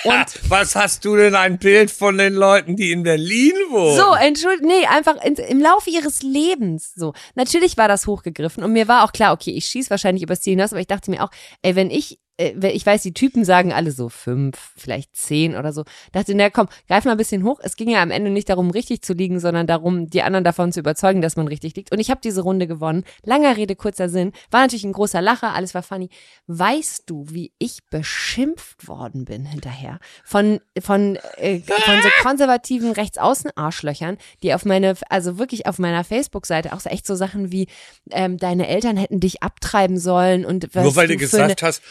Und 0.04 0.50
Was 0.50 0.76
hast 0.76 1.04
du 1.04 1.16
denn 1.16 1.36
ein 1.36 1.60
Bild 1.60 1.92
von 1.92 2.18
den 2.18 2.34
Leuten, 2.34 2.76
die 2.76 2.92
in 2.92 3.04
Berlin 3.04 3.54
wohnen? 3.70 3.98
So, 3.98 4.14
entschuldigt, 4.14 4.64
nee, 4.64 4.86
einfach 4.86 5.24
in, 5.24 5.36
im 5.36 5.60
Laufe 5.60 5.90
ihres 5.90 6.22
Lebens. 6.22 6.94
So, 6.96 7.14
natürlich 7.36 7.78
war 7.78 7.88
das 7.88 8.08
hochgegriffen 8.08 8.64
und 8.64 8.74
mir 8.74 8.88
war 8.88 9.04
auch 9.04 9.12
klar, 9.12 9.34
okay, 9.34 9.52
ich 9.52 9.66
schieß 9.66 9.90
wahrscheinlich 9.90 10.24
übers 10.24 10.42
Ziel 10.42 10.52
hinaus, 10.52 10.72
aber 10.72 10.82
ich 10.82 10.88
dachte 10.88 11.12
mir 11.12 11.24
auch, 11.24 11.32
ey, 11.62 11.76
wenn 11.76 11.92
ich, 11.92 12.20
ich 12.40 12.86
weiß, 12.86 13.02
die 13.02 13.14
Typen 13.14 13.44
sagen 13.44 13.74
alle 13.74 13.92
so 13.92 14.08
fünf, 14.08 14.72
vielleicht 14.78 15.16
zehn 15.16 15.56
oder 15.56 15.74
so. 15.74 15.84
Dachte, 16.14 16.34
na 16.36 16.50
komm, 16.50 16.68
greif 16.88 17.04
mal 17.04 17.12
ein 17.12 17.18
bisschen 17.18 17.44
hoch. 17.44 17.60
Es 17.62 17.76
ging 17.76 17.90
ja 17.90 18.02
am 18.02 18.12
Ende 18.12 18.32
nicht 18.32 18.50
darum, 18.50 18.72
richtig 18.72 19.02
zu 19.02 19.14
liegen, 19.14 19.40
sondern 19.40 19.68
darum, 19.68 20.10
die 20.10 20.22
anderen 20.22 20.46
davon 20.46 20.72
zu 20.72 20.80
überzeugen, 20.80 21.22
dass 21.22 21.36
man 21.36 21.48
richtig 21.48 21.76
liegt. 21.76 21.92
Und 21.92 22.00
ich 22.00 22.10
habe 22.10 22.22
diese 22.24 22.42
Runde 22.42 22.66
gewonnen. 22.66 23.04
Langer 23.24 23.58
Rede, 23.58 23.76
kurzer 23.76 24.08
Sinn. 24.08 24.32
War 24.52 24.62
natürlich 24.62 24.86
ein 24.86 24.94
großer 24.94 25.22
Lacher, 25.22 25.54
alles 25.54 25.74
war 25.74 25.84
funny. 25.84 26.10
Weißt 26.48 27.10
du, 27.10 27.26
wie 27.30 27.52
ich 27.60 27.80
beschimpft 27.90 28.88
worden 28.88 29.26
bin 29.26 29.46
hinterher 29.46 30.00
von 30.24 30.62
von 30.80 31.18
äh, 31.38 31.60
von 31.60 32.02
so 32.02 32.10
konservativen 32.24 32.94
Rechtsaußen-Arschlöchern, 32.94 34.18
die 34.44 34.54
auf 34.54 34.64
meine, 34.64 34.96
also 35.10 35.38
wirklich 35.38 35.66
auf 35.66 35.78
meiner 35.78 36.06
Facebook-Seite 36.06 36.74
auch 36.74 36.80
so 36.80 36.90
echt 36.90 37.06
so 37.06 37.16
Sachen 37.16 37.52
wie 37.52 37.68
ähm, 38.12 38.38
deine 38.38 38.68
Eltern 38.68 38.96
hätten 38.96 39.20
dich 39.20 39.44
abtreiben 39.44 39.98
sollen 39.98 40.46
und 40.46 40.74
was 40.74 40.84
Nur 40.84 40.96
weil 40.96 41.08
du 41.08 41.16
du 41.16 41.20
gesagt 41.20 41.64
hast, 41.64 41.82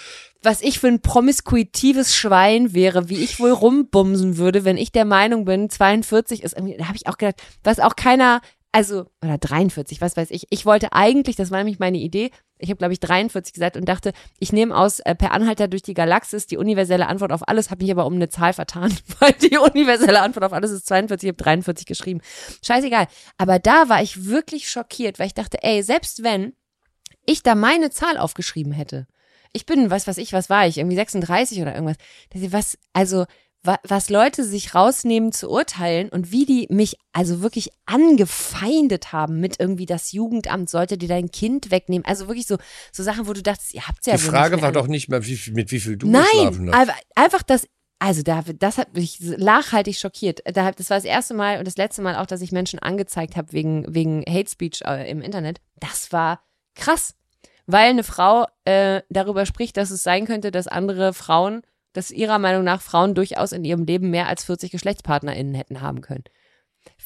was 0.43 0.63
ich 0.63 0.79
für 0.79 0.89
ein 0.89 1.01
promiskuitives 1.01 2.15
Schwein 2.15 2.73
wäre, 2.73 3.09
wie 3.09 3.23
ich 3.23 3.41
wohl 3.41 3.51
rumbumsen 3.51 4.37
würde, 4.37 4.65
wenn 4.65 4.77
ich 4.77 4.93
der 4.93 5.05
Meinung 5.05 5.45
bin, 5.45 5.69
42 5.69 6.43
ist 6.43 6.55
irgendwie, 6.57 6.77
da 6.77 6.87
habe 6.87 6.97
ich 6.97 7.09
auch 7.09 7.19
gedacht, 7.19 7.43
was 7.65 7.81
auch 7.81 7.97
keiner, 7.97 8.41
also, 8.71 9.07
oder 9.23 9.39
43, 9.39 10.01
was 10.01 10.17
weiß 10.17 10.31
ich. 10.31 10.47
Ich 10.51 10.65
wollte 10.65 10.93
eigentlich, 10.93 11.37
das 11.37 11.51
war 11.51 11.59
nämlich 11.59 11.79
meine 11.79 11.99
Idee, 11.99 12.31
ich 12.59 12.71
habe, 12.71 12.79
glaube 12.79 12.93
ich, 12.93 13.01
43 13.01 13.53
gesagt 13.53 13.77
und 13.77 13.89
dachte, 13.89 14.13
ich 14.39 14.53
nehme 14.53 14.77
aus 14.77 15.01
äh, 15.01 15.15
Per 15.15 15.33
Anhalter 15.33 15.69
durch 15.69 15.83
die 15.83 15.95
Galaxis 15.95 16.47
die 16.47 16.57
universelle 16.57 17.07
Antwort 17.07 17.33
auf 17.33 17.47
alles, 17.49 17.71
habe 17.71 17.85
mich 17.85 17.93
aber 17.93 18.07
um 18.07 18.15
eine 18.15 18.29
Zahl 18.29 18.53
vertan, 18.53 18.97
weil 19.21 19.33
die 19.33 19.59
universelle 19.59 20.21
Antwort 20.21 20.45
auf 20.45 20.53
alles 20.53 20.71
ist 20.71 20.87
42, 20.87 21.29
ich 21.29 21.33
habe 21.33 21.43
43 21.43 21.87
geschrieben. 21.87 22.21
Scheißegal. 22.65 23.07
Aber 23.37 23.59
da 23.59 23.89
war 23.89 24.03
ich 24.03 24.27
wirklich 24.27 24.69
schockiert, 24.71 25.19
weil 25.19 25.29
ich 25.29 25.35
dachte, 25.35 25.63
ey, 25.63 25.83
selbst 25.83 26.23
wenn 26.23 26.53
ich 27.25 27.43
da 27.43 27.55
meine 27.55 27.91
Zahl 27.91 28.19
aufgeschrieben 28.19 28.73
hätte, 28.73 29.07
ich 29.53 29.67
bin, 29.67 29.91
was 29.91 30.07
weiß 30.07 30.19
ich, 30.19 30.33
was 30.33 30.51
war 30.51 30.67
ich, 30.67 30.79
irgendwie 30.79 30.97
36 30.97 31.61
oder 31.61 31.75
irgendwas. 31.75 31.97
Das 32.31 32.43
ist 32.43 32.53
Was, 32.53 32.79
also, 32.93 33.27
wa, 33.63 33.79
was 33.83 34.11
Leute 34.11 34.45
sich 34.45 34.75
rausnehmen 34.75 35.33
zu 35.33 35.51
urteilen 35.51 36.09
und 36.09 36.33
wie 36.33 36.47
die 36.47 36.67
mich 36.71 36.97
also 37.13 37.41
wirklich 37.43 37.71
angefeindet 37.87 39.13
haben 39.13 39.41
mit 39.41 39.59
irgendwie 39.59 39.87
das 39.87 40.13
Jugendamt 40.13 40.71
sollte 40.71 40.99
dir 40.99 41.09
dein 41.09 41.31
Kind 41.31 41.71
wegnehmen. 41.71 42.05
Also 42.05 42.29
wirklich 42.29 42.47
so, 42.47 42.57
so 42.93 43.03
Sachen, 43.03 43.27
wo 43.27 43.33
du 43.33 43.43
dachtest, 43.43 43.75
ihr 43.75 43.87
habt's 43.87 44.07
ja 44.07 44.17
die 44.17 44.23
Frage 44.23 44.63
war 44.63 44.73
doch 44.73 44.87
nicht 44.87 45.09
mehr, 45.09 45.25
wie, 45.27 45.39
mit 45.53 45.71
wie 45.71 45.81
viel 45.81 45.97
du 45.97 46.11
geschlafen 46.11 46.65
Nein, 46.67 46.75
hast. 46.75 46.83
aber 46.83 46.99
einfach 47.15 47.43
das, 47.43 47.67
also 47.99 48.23
da, 48.23 48.43
das 48.43 48.79
hat 48.79 48.95
mich 48.95 49.21
nachhaltig 49.21 49.97
schockiert. 49.97 50.41
Da, 50.45 50.71
das 50.71 50.91
war 50.91 50.97
das 50.97 51.05
erste 51.05 51.35
Mal 51.35 51.59
und 51.59 51.67
das 51.67 51.77
letzte 51.77 52.03
Mal 52.03 52.17
auch, 52.17 52.27
dass 52.27 52.41
ich 52.41 52.53
Menschen 52.53 52.79
angezeigt 52.79 53.37
habe 53.37 53.53
wegen, 53.53 53.85
wegen 53.93 54.25
Hate 54.29 54.49
Speech 54.49 54.83
äh, 54.85 55.11
im 55.11 55.21
Internet. 55.21 55.61
Das 55.77 56.13
war 56.13 56.43
krass, 56.75 57.15
weil 57.69 57.91
eine 57.91 58.03
Frau 58.03 58.47
äh, 58.65 59.03
darüber 59.11 59.47
spricht, 59.47 59.77
dass 59.77 59.91
es 59.91 60.03
sein 60.03 60.27
könnte, 60.27 60.51
dass 60.51 60.67
andere 60.67 61.13
Frauen, 61.15 61.63
dass 61.93 62.11
ihrer 62.11 62.39
Meinung 62.39 62.65
nach 62.65 62.83
Frauen 62.83 63.15
durchaus 63.15 63.53
in 63.53 63.65
ihrem 63.65 63.85
Leben 63.85 64.11
mehr 64.11 64.27
als 64.27 64.45
40 64.45 64.73
GeschlechtspartnerInnen 64.73 65.55
hätten 65.55 65.81
haben 65.81 66.01
können. 66.01 66.25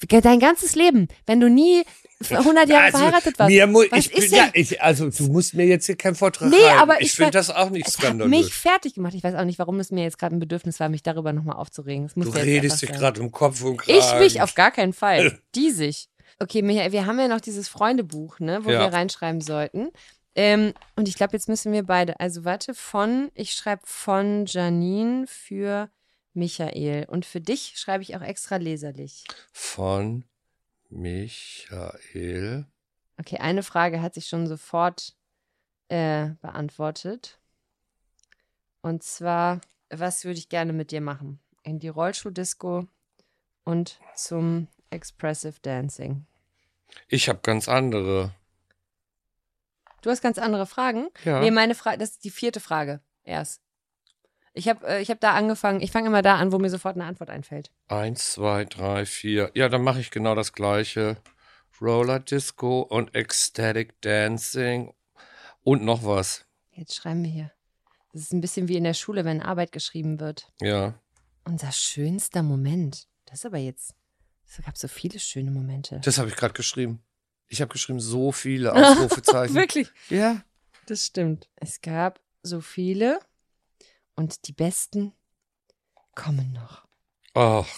Dein 0.09 0.39
ganzes 0.41 0.75
Leben, 0.75 1.09
wenn 1.27 1.41
du 1.41 1.49
nie 1.51 1.83
100 2.31 2.69
Jahre 2.69 2.85
Also, 2.85 2.99
verheiratet 2.99 3.39
warst. 3.39 3.51
Mir 3.51 3.73
was 3.73 3.99
ich, 4.07 4.13
bin- 4.13 4.23
ist 4.23 4.33
ja, 4.33 4.45
denn? 4.45 4.53
ich, 4.55 4.81
also 4.83 5.11
du 5.11 5.25
musst 5.25 5.55
mir 5.55 5.67
jetzt 5.67 5.87
hier 5.87 5.97
keinen 5.97 6.15
Vortrag 6.15 6.51
Nee, 6.51 6.57
halten. 6.57 6.79
aber 6.81 7.01
ich 7.01 7.09
ich 7.09 7.13
finde 7.15 7.33
das 7.33 7.51
auch 7.51 7.71
nicht 7.71 7.89
skandalös. 7.89 8.31
mich 8.31 8.55
fertig 8.55 8.95
gemacht. 8.95 9.15
Ich 9.15 9.25
weiß 9.25 9.35
auch 9.35 9.45
nicht, 9.45 9.59
warum 9.59 9.81
es 9.81 9.91
mir 9.91 10.05
jetzt 10.05 10.19
gerade 10.19 10.37
ein 10.37 10.41
Bedürfnis 10.41 10.79
war, 10.81 10.89
mich 10.89 11.03
darüber 11.03 11.33
nochmal 11.33 11.57
aufzuregen. 11.57 12.09
Du 12.15 12.31
redest 12.31 12.83
dich 12.83 12.93
gerade 12.93 13.21
um 13.21 13.33
Kopf 13.33 13.63
und 13.65 13.79
Kragen. 13.79 13.99
Ich 13.99 14.19
mich 14.19 14.41
auf 14.43 14.55
gar 14.55 14.71
keinen 14.71 14.93
Fall. 14.93 15.39
Die 15.57 15.71
sich. 15.71 16.09
Okay, 16.39 16.63
Michael, 16.63 16.93
wir 16.93 17.07
haben 17.07 17.19
ja 17.19 17.29
noch 17.29 17.41
dieses 17.41 17.69
Freundebuch, 17.69 18.39
ne, 18.41 18.61
wo 18.65 18.71
Ja. 18.71 18.81
wir 18.81 18.93
reinschreiben 18.93 19.41
sollten. 19.41 19.89
Ähm, 20.35 20.73
und 20.97 21.09
ich 21.09 21.17
glaube, 21.17 21.35
jetzt 21.35 21.49
müssen 21.49 21.73
wir 21.73 21.83
beide. 21.83 22.19
Also 22.21 22.45
warte, 22.45 22.75
von, 22.75 23.31
ich 23.35 23.55
schreibe 23.55 23.83
von 23.85 24.47
Janine 24.47 25.27
für 25.27 25.91
Michael. 26.35 27.07
Und 27.09 27.27
für 27.27 27.41
dich 27.41 27.75
schreibe 27.77 28.03
ich 28.03 28.17
auch 28.17 28.23
extra 28.23 28.57
leserlich. 28.57 29.25
Von 29.53 30.25
Michael 30.89 32.67
Okay, 33.23 33.39
eine 33.39 33.63
Frage 33.63 34.03
hat 34.03 34.15
sich 34.15 34.27
schon 34.27 34.49
sofort 34.49 35.15
äh, 35.89 36.31
beantwortet. 36.41 37.39
Und 38.81 39.05
zwar, 39.05 39.61
was 39.91 40.25
würde 40.25 40.39
ich 40.39 40.49
gerne 40.49 40.73
mit 40.73 40.91
dir 40.91 41.01
machen? 41.01 41.39
In 41.63 41.79
die 41.79 41.89
Rollschuh-Disco 41.89 42.89
und 43.65 44.01
zum 44.17 44.67
Expressive 44.91 45.55
Dancing. 45.63 46.27
Ich 47.07 47.29
habe 47.29 47.39
ganz 47.43 47.69
andere. 47.69 48.35
Du 50.03 50.11
hast 50.11 50.21
ganz 50.21 50.39
andere 50.39 50.67
Fragen? 50.67 51.09
Ja. 51.25 51.41
Nee, 51.41 51.51
meine 51.51 51.75
Frage, 51.75 51.99
das 51.99 52.11
ist 52.11 52.25
die 52.25 52.31
vierte 52.31 52.61
Frage 52.61 53.01
erst. 53.25 53.63
Ich 54.53 54.69
habe 54.69 54.87
äh, 54.87 55.01
ich 55.01 55.11
hab 55.11 55.21
da 55.21 55.33
angefangen, 55.33 55.81
ich 55.81 55.91
fange 55.91 56.09
immer 56.09 56.23
da 56.23 56.37
an, 56.37 56.53
wo 56.53 56.59
mir 56.59 56.69
sofort 56.71 56.97
eine 56.97 57.07
Antwort 57.07 57.31
einfällt. 57.31 57.71
Eins, 57.89 58.33
zwei, 58.33 58.65
drei, 58.65 59.07
vier. 59.07 59.51
Ja, 59.55 59.69
dann 59.69 59.83
mache 59.83 60.01
ich 60.01 60.11
genau 60.11 60.35
das 60.35 60.53
gleiche. 60.53 61.17
Roller 61.81 62.21
Disco 62.21 62.81
und 62.81 63.15
Ecstatic 63.15 64.01
Dancing 64.03 64.93
und 65.65 65.83
noch 65.83 66.05
was. 66.05 66.45
Jetzt 66.73 66.95
schreiben 66.95 67.25
wir 67.25 67.31
hier. 67.31 67.53
Das 68.13 68.23
ist 68.23 68.33
ein 68.33 68.41
bisschen 68.41 68.69
wie 68.69 68.77
in 68.77 68.85
der 68.85 68.95
Schule, 68.95 69.25
wenn 69.25 69.41
Arbeit 69.41 69.73
geschrieben 69.73 70.21
wird. 70.21 70.53
Ja. 70.61 70.95
Unser 71.45 71.73
schönster 71.73 72.43
Moment. 72.43 73.09
Das 73.25 73.41
ist 73.41 73.47
aber 73.47 73.59
jetzt. 73.59 73.95
Es 74.47 74.63
gab 74.65 74.77
so 74.77 74.87
viele 74.87 75.19
schöne 75.19 75.51
Momente. 75.51 76.01
Das 76.05 76.19
habe 76.19 76.29
ich 76.29 76.37
gerade 76.37 76.53
geschrieben. 76.53 77.03
Ich 77.53 77.61
habe 77.61 77.71
geschrieben, 77.71 78.01
so 78.01 78.33
viele 78.33 78.73
Ausrufezeichen. 78.75 79.55
Wirklich? 79.55 79.89
Ja. 80.09 80.43
Das 80.87 81.05
stimmt. 81.05 81.51
Es 81.57 81.83
gab 81.83 82.19
so 82.43 82.63
viele 82.63 83.21
und 84.15 84.49
die 84.49 84.53
besten 84.53 85.13
kommen 86.15 86.53
noch. 86.53 86.87
Ach, 87.35 87.69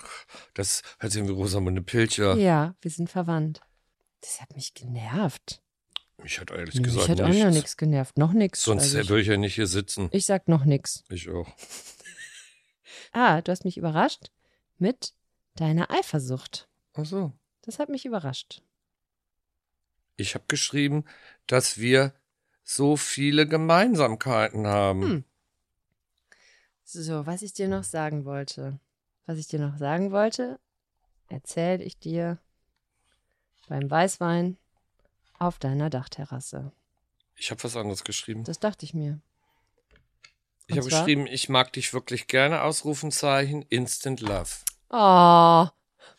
das 0.55 0.83
hört 1.01 1.13
sich 1.13 1.25
wie 1.25 1.31
Rosamunde 1.31 1.83
Pilcher. 1.83 2.37
Ja, 2.37 2.77
wir 2.83 2.91
sind 2.91 3.11
verwandt. 3.11 3.63
Das 4.21 4.41
hat 4.41 4.55
mich 4.55 4.75
genervt. 4.75 5.61
Mich 6.23 6.39
hat 6.39 6.53
ehrlich 6.53 6.77
Mich 6.77 6.85
gesagt 6.85 7.09
hat 7.09 7.21
auch 7.21 7.29
noch 7.29 7.51
nichts 7.51 7.77
genervt. 7.77 8.17
Noch 8.17 8.33
nichts. 8.33 8.63
Sonst 8.63 8.95
also 8.95 9.09
würde 9.09 9.23
ich 9.23 9.29
ja 9.29 9.37
nicht 9.37 9.57
hier 9.57 9.67
sitzen. 9.67 10.09
ich 10.13 10.25
sag 10.25 10.47
noch 10.47 10.65
nichts. 10.65 11.03
Ich 11.11 11.29
auch. 11.29 11.49
Ah, 13.17 13.43
du 13.43 13.53
hast 13.53 13.65
mich 13.65 13.77
überrascht 13.77 14.31
mit 14.79 15.15
deiner 15.55 15.89
Eifersucht. 15.91 16.69
Ach 16.95 17.05
so. 17.05 17.33
Das 17.63 17.79
hat 17.79 17.89
mich 17.89 18.05
überrascht. 18.05 18.61
Ich 20.17 20.35
habe 20.35 20.45
geschrieben, 20.49 21.05
dass 21.47 21.79
wir 21.79 22.15
so 22.63 22.97
viele 22.97 23.47
Gemeinsamkeiten 23.47 24.67
haben. 24.67 25.03
Hm. 25.03 25.25
So, 26.85 27.27
was 27.27 27.43
ich 27.43 27.53
dir 27.53 27.69
noch 27.69 27.85
sagen 27.85 28.25
wollte. 28.25 28.79
Was 29.27 29.39
ich 29.39 29.49
dir 29.49 29.59
noch 29.59 29.79
sagen 29.79 30.13
wollte, 30.13 30.59
erzähle 31.29 31.83
ich 31.83 31.99
dir 31.99 32.39
beim 33.69 33.91
Weißwein 33.91 34.59
auf 35.39 35.59
deiner 35.59 35.89
Dachterrasse. 35.91 36.73
Ich 37.37 37.51
habe 37.51 37.65
was 37.65 37.77
anderes 37.77 38.05
geschrieben. 38.05 38.45
Das 38.45 38.61
dachte 38.61 38.85
ich 38.85 38.95
mir. 38.95 39.21
Ich 40.67 40.75
Und 40.75 40.81
habe 40.81 40.91
zwar? 40.91 41.01
geschrieben, 41.01 41.27
ich 41.27 41.49
mag 41.49 41.73
dich 41.73 41.93
wirklich 41.93 42.27
gerne, 42.27 42.63
Ausrufenzeichen, 42.63 43.63
Instant 43.69 44.21
Love. 44.21 44.51
Oh. 44.97 45.67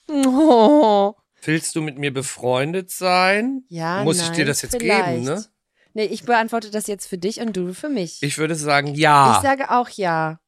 oh. 0.10 1.16
Willst 1.46 1.76
du 1.76 1.82
mit 1.82 1.98
mir 1.98 2.14
befreundet 2.14 2.92
sein? 2.92 3.64
Ja, 3.70 4.04
Muss 4.04 4.18
nein, 4.18 4.32
ich 4.32 4.36
dir 4.38 4.46
das 4.46 4.62
jetzt 4.62 4.78
vielleicht. 4.80 5.06
geben, 5.06 5.24
ne? 5.24 5.46
Nee, 5.94 6.06
ich 6.06 6.24
beantworte 6.24 6.72
das 6.72 6.88
jetzt 6.88 7.08
für 7.08 7.18
dich 7.18 7.40
und 7.40 7.56
du 7.56 7.74
für 7.74 7.88
mich. 7.90 8.22
Ich 8.22 8.38
würde 8.38 8.56
sagen, 8.56 8.94
ja. 8.96 9.36
Ich 9.38 9.42
sage 9.42 9.72
auch 9.72 9.90
ja. 9.90 10.40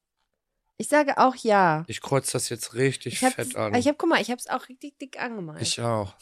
Ich 0.78 0.90
sage 0.90 1.18
auch 1.18 1.36
ja. 1.36 1.86
Ich 1.88 2.02
kreuze 2.02 2.34
das 2.34 2.50
jetzt 2.50 2.74
richtig 2.74 3.14
Ich 3.14 3.24
habe, 3.24 3.34
fett 3.34 3.56
an. 3.56 3.74
ich 3.76 3.88
hab, 3.88 3.98
guck 3.98 4.10
mal, 4.10 4.22
ich 4.22 4.30
habe 4.30 4.40
es 4.40 4.48
auch 4.48 4.68
richtig 4.70 5.00
dick 5.00 5.20
angemalt. 5.20 5.62
Ich 5.62 5.80
auch. 5.82 6.16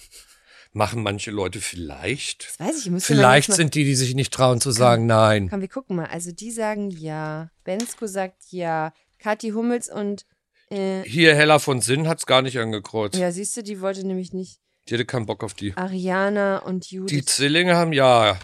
Machen 0.72 1.04
manche 1.04 1.32
Leute 1.32 1.60
vielleicht? 1.62 2.50
das 2.50 2.60
weiß 2.68 2.80
ich, 2.80 2.86
ich 2.86 2.92
muss 2.92 3.06
Vielleicht 3.06 3.52
sind 3.52 3.76
die, 3.76 3.84
die 3.86 3.96
sich 3.96 4.14
nicht 4.14 4.34
trauen 4.34 4.60
zu 4.62 4.72
sagen 4.72 5.06
nein. 5.06 5.50
Komm, 5.50 5.62
wir 5.62 5.70
gucken 5.70 5.96
mal. 5.96 6.06
Also 6.08 6.32
die 6.32 6.52
sagen 6.52 6.90
ja. 6.92 7.50
Bensko 7.64 8.08
sagt 8.08 8.44
ja. 8.52 8.94
Kathi 9.20 9.52
Hummels 9.52 9.90
und 9.90 10.26
äh, 10.70 11.02
Hier, 11.04 11.34
Hella 11.36 11.60
von 11.60 11.82
Sinn 11.82 12.08
hat's 12.08 12.26
gar 12.26 12.42
nicht 12.42 12.60
angekreuzt. 12.60 13.16
ja, 13.16 13.32
siehst 13.32 13.56
du, 13.58 13.64
die 13.64 13.82
wollte 13.82 14.06
nämlich 14.06 14.34
nicht. 14.34 14.60
Die 14.88 14.94
hatte 14.94 15.06
keinen 15.06 15.26
Bock 15.26 15.44
auf 15.44 15.54
die. 15.54 15.76
Ariana 15.76 16.60
und 16.60 16.90
Die 16.92 16.96
Judith, 16.96 17.26
Zwillinge 17.26 17.76
haben 17.76 17.94
ja. 17.94 18.38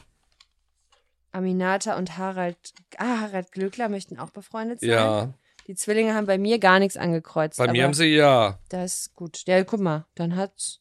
Aminata 1.31 1.95
und 1.97 2.17
Harald. 2.17 2.57
Ah, 2.97 3.21
Harald 3.21 3.51
Glöckler 3.51 3.89
möchten 3.89 4.17
auch 4.19 4.31
befreundet 4.31 4.81
sein. 4.81 4.89
Ja. 4.89 5.33
Die 5.67 5.75
Zwillinge 5.75 6.13
haben 6.13 6.25
bei 6.25 6.37
mir 6.37 6.59
gar 6.59 6.79
nichts 6.79 6.97
angekreuzt. 6.97 7.57
Bei 7.57 7.71
mir 7.71 7.83
haben 7.83 7.93
sie 7.93 8.15
ja. 8.15 8.59
Das 8.69 9.01
ist 9.01 9.13
gut. 9.15 9.43
Ja, 9.47 9.63
guck 9.63 9.79
mal, 9.79 10.05
dann 10.15 10.35
hat. 10.35 10.79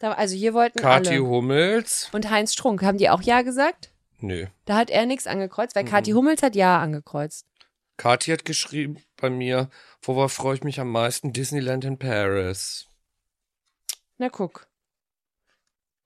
Also 0.00 0.34
hier 0.34 0.54
wollten 0.54 0.78
Kathi 0.78 1.10
alle. 1.10 1.26
Hummels. 1.26 2.08
Und 2.12 2.30
Heinz 2.30 2.54
Strunk, 2.54 2.82
haben 2.82 2.96
die 2.96 3.10
auch 3.10 3.20
Ja 3.20 3.42
gesagt? 3.42 3.90
Nö. 4.20 4.46
Da 4.64 4.76
hat 4.76 4.88
er 4.88 5.04
nichts 5.04 5.26
angekreuzt, 5.26 5.74
weil 5.74 5.84
Mhm. 5.84 5.88
Kathi 5.88 6.12
Hummels 6.12 6.42
hat 6.42 6.54
Ja 6.56 6.78
angekreuzt. 6.80 7.46
Kathi 7.98 8.30
hat 8.30 8.46
geschrieben 8.46 9.02
bei 9.18 9.28
mir, 9.28 9.68
worauf 10.00 10.32
freue 10.32 10.54
ich 10.54 10.62
mich 10.64 10.80
am 10.80 10.90
meisten? 10.90 11.34
Disneyland 11.34 11.84
in 11.84 11.98
Paris. 11.98 12.86
Na 14.16 14.30
guck. 14.30 14.66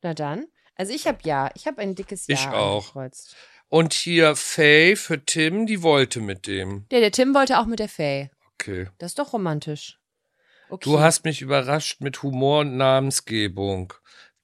Na 0.04 0.14
dann. 0.14 0.46
Also 0.76 0.92
ich 0.92 1.06
habe 1.08 1.18
Ja. 1.24 1.50
Ich 1.54 1.66
habe 1.66 1.80
ein 1.80 1.94
dickes 1.96 2.26
Ja 2.28 2.34
Ich 2.34 2.46
auch. 2.48 2.82
angekreuzt. 2.84 3.34
Und 3.68 3.92
hier 3.94 4.36
Faye 4.36 4.94
für 4.96 5.24
Tim, 5.24 5.66
die 5.66 5.82
wollte 5.82 6.20
mit 6.20 6.46
dem. 6.46 6.86
Ja, 6.92 7.00
der 7.00 7.10
Tim 7.10 7.34
wollte 7.34 7.58
auch 7.58 7.66
mit 7.66 7.78
der 7.80 7.88
Faye. 7.88 8.30
Okay. 8.54 8.88
Das 8.98 9.12
ist 9.12 9.18
doch 9.18 9.32
romantisch. 9.32 9.98
Okay. 10.68 10.84
Du 10.84 11.00
hast 11.00 11.24
mich 11.24 11.40
überrascht 11.42 12.00
mit 12.00 12.22
Humor 12.22 12.60
und 12.60 12.76
Namensgebung. 12.76 13.92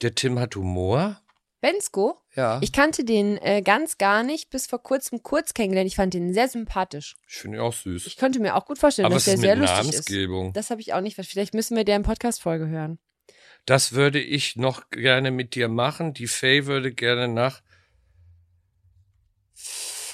Der 0.02 0.14
Tim 0.14 0.38
hat 0.38 0.56
Humor? 0.56 1.20
Bensko? 1.60 2.18
Ja. 2.34 2.58
Ich 2.62 2.72
kannte 2.72 3.04
den 3.04 3.36
äh, 3.38 3.60
ganz 3.60 3.98
gar 3.98 4.22
nicht, 4.22 4.48
bis 4.48 4.66
vor 4.66 4.82
kurzem 4.82 5.22
kurz 5.22 5.52
kennengelernt. 5.52 5.88
Ich 5.88 5.96
fand 5.96 6.14
den 6.14 6.32
sehr 6.32 6.48
sympathisch. 6.48 7.16
Ich 7.28 7.36
finde 7.36 7.58
ihn 7.58 7.62
auch 7.62 7.74
süß. 7.74 8.06
Ich 8.06 8.16
könnte 8.16 8.40
mir 8.40 8.56
auch 8.56 8.64
gut 8.64 8.78
vorstellen, 8.78 9.06
Aber 9.06 9.16
dass 9.16 9.22
was 9.22 9.24
der 9.26 9.34
ist 9.34 9.40
sehr 9.42 9.56
mit 9.56 9.68
lustig 9.68 9.78
Namensgebung? 9.86 10.46
ist. 10.48 10.56
Das 10.56 10.70
habe 10.70 10.80
ich 10.80 10.94
auch 10.94 11.02
nicht. 11.02 11.16
Vielleicht 11.16 11.52
müssen 11.52 11.76
wir 11.76 11.84
deren 11.84 12.02
Podcast-Folge 12.02 12.66
hören. 12.68 12.98
Das 13.66 13.92
würde 13.92 14.20
ich 14.20 14.56
noch 14.56 14.90
gerne 14.90 15.30
mit 15.30 15.54
dir 15.54 15.68
machen. 15.68 16.14
Die 16.14 16.26
Faye 16.26 16.66
würde 16.66 16.92
gerne 16.92 17.28
nach. 17.28 17.62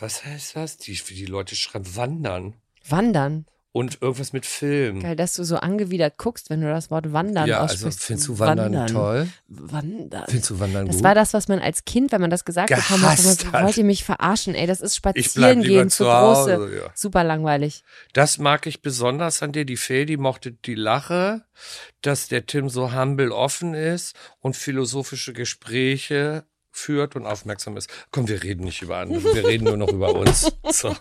Was 0.00 0.24
heißt 0.24 0.56
das? 0.56 0.76
Die, 0.76 0.94
die 0.94 1.26
Leute 1.26 1.56
schreiben, 1.56 1.96
wandern. 1.96 2.54
Wandern. 2.84 3.46
Und 3.76 4.00
irgendwas 4.00 4.32
mit 4.32 4.46
Film. 4.46 5.00
Geil, 5.00 5.16
dass 5.16 5.34
du 5.34 5.44
so 5.44 5.56
angewidert 5.56 6.16
guckst, 6.16 6.48
wenn 6.48 6.62
du 6.62 6.66
das 6.66 6.90
Wort 6.90 7.12
Wandern 7.12 7.46
ja, 7.46 7.60
also 7.60 7.74
aussprichst. 7.74 8.02
findest 8.02 8.28
du 8.28 8.38
Wandern, 8.38 8.86
toll? 8.86 9.28
Wandern. 9.48 10.24
Findest 10.28 10.48
du 10.48 10.58
Wandern 10.60 10.86
Das 10.86 10.96
gut? 10.96 11.04
war 11.04 11.14
das, 11.14 11.34
was 11.34 11.48
man 11.48 11.58
als 11.58 11.84
Kind, 11.84 12.10
wenn 12.10 12.22
man 12.22 12.30
das 12.30 12.46
gesagt 12.46 12.70
bekommen 12.70 13.02
hat, 13.02 13.16
Gehasst 13.18 13.42
immer, 13.42 13.52
hat. 13.52 13.64
wollt 13.64 13.76
ihr 13.76 13.84
mich 13.84 14.02
verarschen? 14.02 14.54
Ey, 14.54 14.66
das 14.66 14.80
ist 14.80 14.96
spazieren 14.96 15.62
gehen 15.62 15.90
zu 15.90 16.10
Hause. 16.10 16.56
große. 16.56 16.76
Ja. 16.76 16.90
Super 16.94 17.22
langweilig. 17.22 17.82
Das 18.14 18.38
mag 18.38 18.66
ich 18.66 18.80
besonders 18.80 19.42
an 19.42 19.52
dir. 19.52 19.66
Die 19.66 19.76
Faye, 19.76 20.06
die 20.06 20.16
mochte 20.16 20.52
die 20.52 20.74
Lache, 20.74 21.44
dass 22.00 22.28
der 22.28 22.46
Tim 22.46 22.70
so 22.70 22.94
humble 22.94 23.30
offen 23.30 23.74
ist 23.74 24.16
und 24.40 24.56
philosophische 24.56 25.34
Gespräche 25.34 26.44
führt 26.70 27.14
und 27.16 27.26
aufmerksam 27.26 27.76
ist. 27.76 27.90
Komm, 28.10 28.28
wir 28.28 28.42
reden 28.42 28.64
nicht 28.64 28.80
über 28.82 28.98
andere, 28.98 29.22
wir 29.34 29.46
reden 29.46 29.64
nur 29.64 29.76
noch 29.76 29.88
über 29.92 30.14
uns. 30.14 30.50
So. 30.72 30.94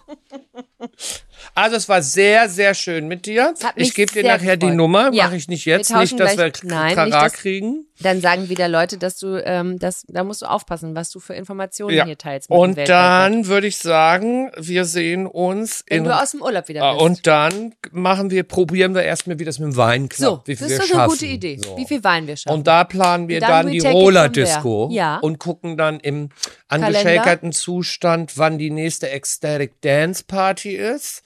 Also 1.53 1.76
es 1.77 1.88
war 1.88 2.01
sehr, 2.01 2.49
sehr 2.49 2.73
schön 2.73 3.07
mit 3.07 3.26
dir. 3.26 3.53
Ich 3.76 3.93
gebe 3.93 4.11
dir 4.11 4.23
nachher 4.23 4.57
die 4.57 4.65
gefreut. 4.67 4.77
Nummer, 4.77 5.09
Ja. 5.13 5.26
mache 5.26 5.35
ich 5.38 5.47
nicht 5.47 5.65
jetzt, 5.65 5.93
nicht, 5.95 6.19
dass 6.19 6.34
gleich- 6.35 6.63
wir 6.63 6.69
Nein, 6.69 6.93
Trara 6.95 7.05
nicht, 7.05 7.15
dass- 7.17 7.34
kriegen. 7.34 7.85
Dann 8.01 8.19
sagen 8.19 8.49
wieder 8.49 8.67
Leute, 8.67 8.97
dass 8.97 9.17
du, 9.19 9.41
ähm, 9.41 9.80
das, 9.80 10.03
da 10.09 10.26
musst 10.26 10.41
du 10.41 10.47
aufpassen, 10.47 10.95
was 10.95 11.11
du 11.11 11.22
für 11.22 11.34
Informationen 11.34 11.95
Ja. 11.95 12.03
hier 12.05 12.17
teilst. 12.17 12.49
Und 12.49 12.77
dann 12.89 13.47
würde 13.47 13.67
ich 13.67 13.77
sagen, 13.77 14.51
wir 14.57 14.84
sehen 14.84 15.26
uns 15.27 15.85
wenn 15.88 15.99
in 15.99 16.03
du 16.03 16.13
aus 16.22 16.31
dem 16.31 16.41
Urlaub 16.41 16.67
wieder 16.67 16.84
Ah, 16.84 16.93
bist. 16.95 17.03
und 17.05 17.26
dann 17.27 17.73
machen 17.91 18.31
wir, 18.31 18.43
probieren 18.43 18.95
wir 18.95 19.03
erstmal, 19.03 19.39
wie 19.39 19.45
das 19.45 19.59
mit 19.59 19.67
dem 19.72 19.77
Wein 19.77 20.09
klappt. 20.09 20.30
so, 20.30 20.41
wie 20.45 20.55
das 20.55 20.69
ist 20.69 20.77
doch 20.81 20.85
schaffen. 20.88 20.99
eine 20.99 21.07
gute 21.09 21.26
Idee. 21.26 21.57
So. 21.63 21.77
Wie 21.77 21.85
viel 21.88 22.03
Wein 22.03 22.27
wir 22.27 22.35
schaffen. 22.35 22.53
Und 22.57 22.67
da 22.67 22.84
planen 22.84 23.30
wir 23.30 23.39
Dann 23.39 23.49
dann, 23.49 23.67
die 23.72 23.77
take 23.77 23.91
it 23.91 23.95
Roller 23.95 24.23
from 24.26 24.34
there. 24.34 24.45
Disco 24.45 24.89
Ja. 24.91 25.17
und 25.19 25.39
gucken 25.39 25.77
dann 25.77 26.01
im 26.01 26.30
angeschäkerten 26.67 27.53
Zustand, 27.53 28.38
wann 28.38 28.57
die 28.57 28.72
nächste 28.72 29.09
Ecstatic 29.09 29.80
Dance 29.81 30.23
Party 30.27 30.72
ist. 30.76 31.22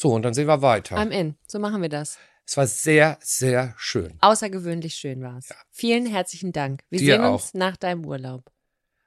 So, 0.00 0.12
und 0.12 0.22
dann 0.22 0.32
sehen 0.32 0.46
wir 0.46 0.62
weiter. 0.62 0.96
I'm 0.96 1.10
in. 1.10 1.34
So 1.48 1.58
machen 1.58 1.82
wir 1.82 1.88
das. 1.88 2.18
es 2.46 2.56
war 2.56 2.68
sehr, 2.68 3.18
sehr 3.20 3.74
schön. 3.76 4.16
Außergewöhnlich 4.20 4.94
schön 4.94 5.22
war's. 5.22 5.48
Vielen 5.72 6.06
herzlichen 6.06 6.52
Dank. 6.52 6.82
Wir 6.88 7.00
Dir 7.00 7.16
sehen 7.16 7.24
uns 7.24 7.48
auch. 7.48 7.54
nach 7.54 7.76
deinem 7.76 8.06
Urlaub. 8.06 8.44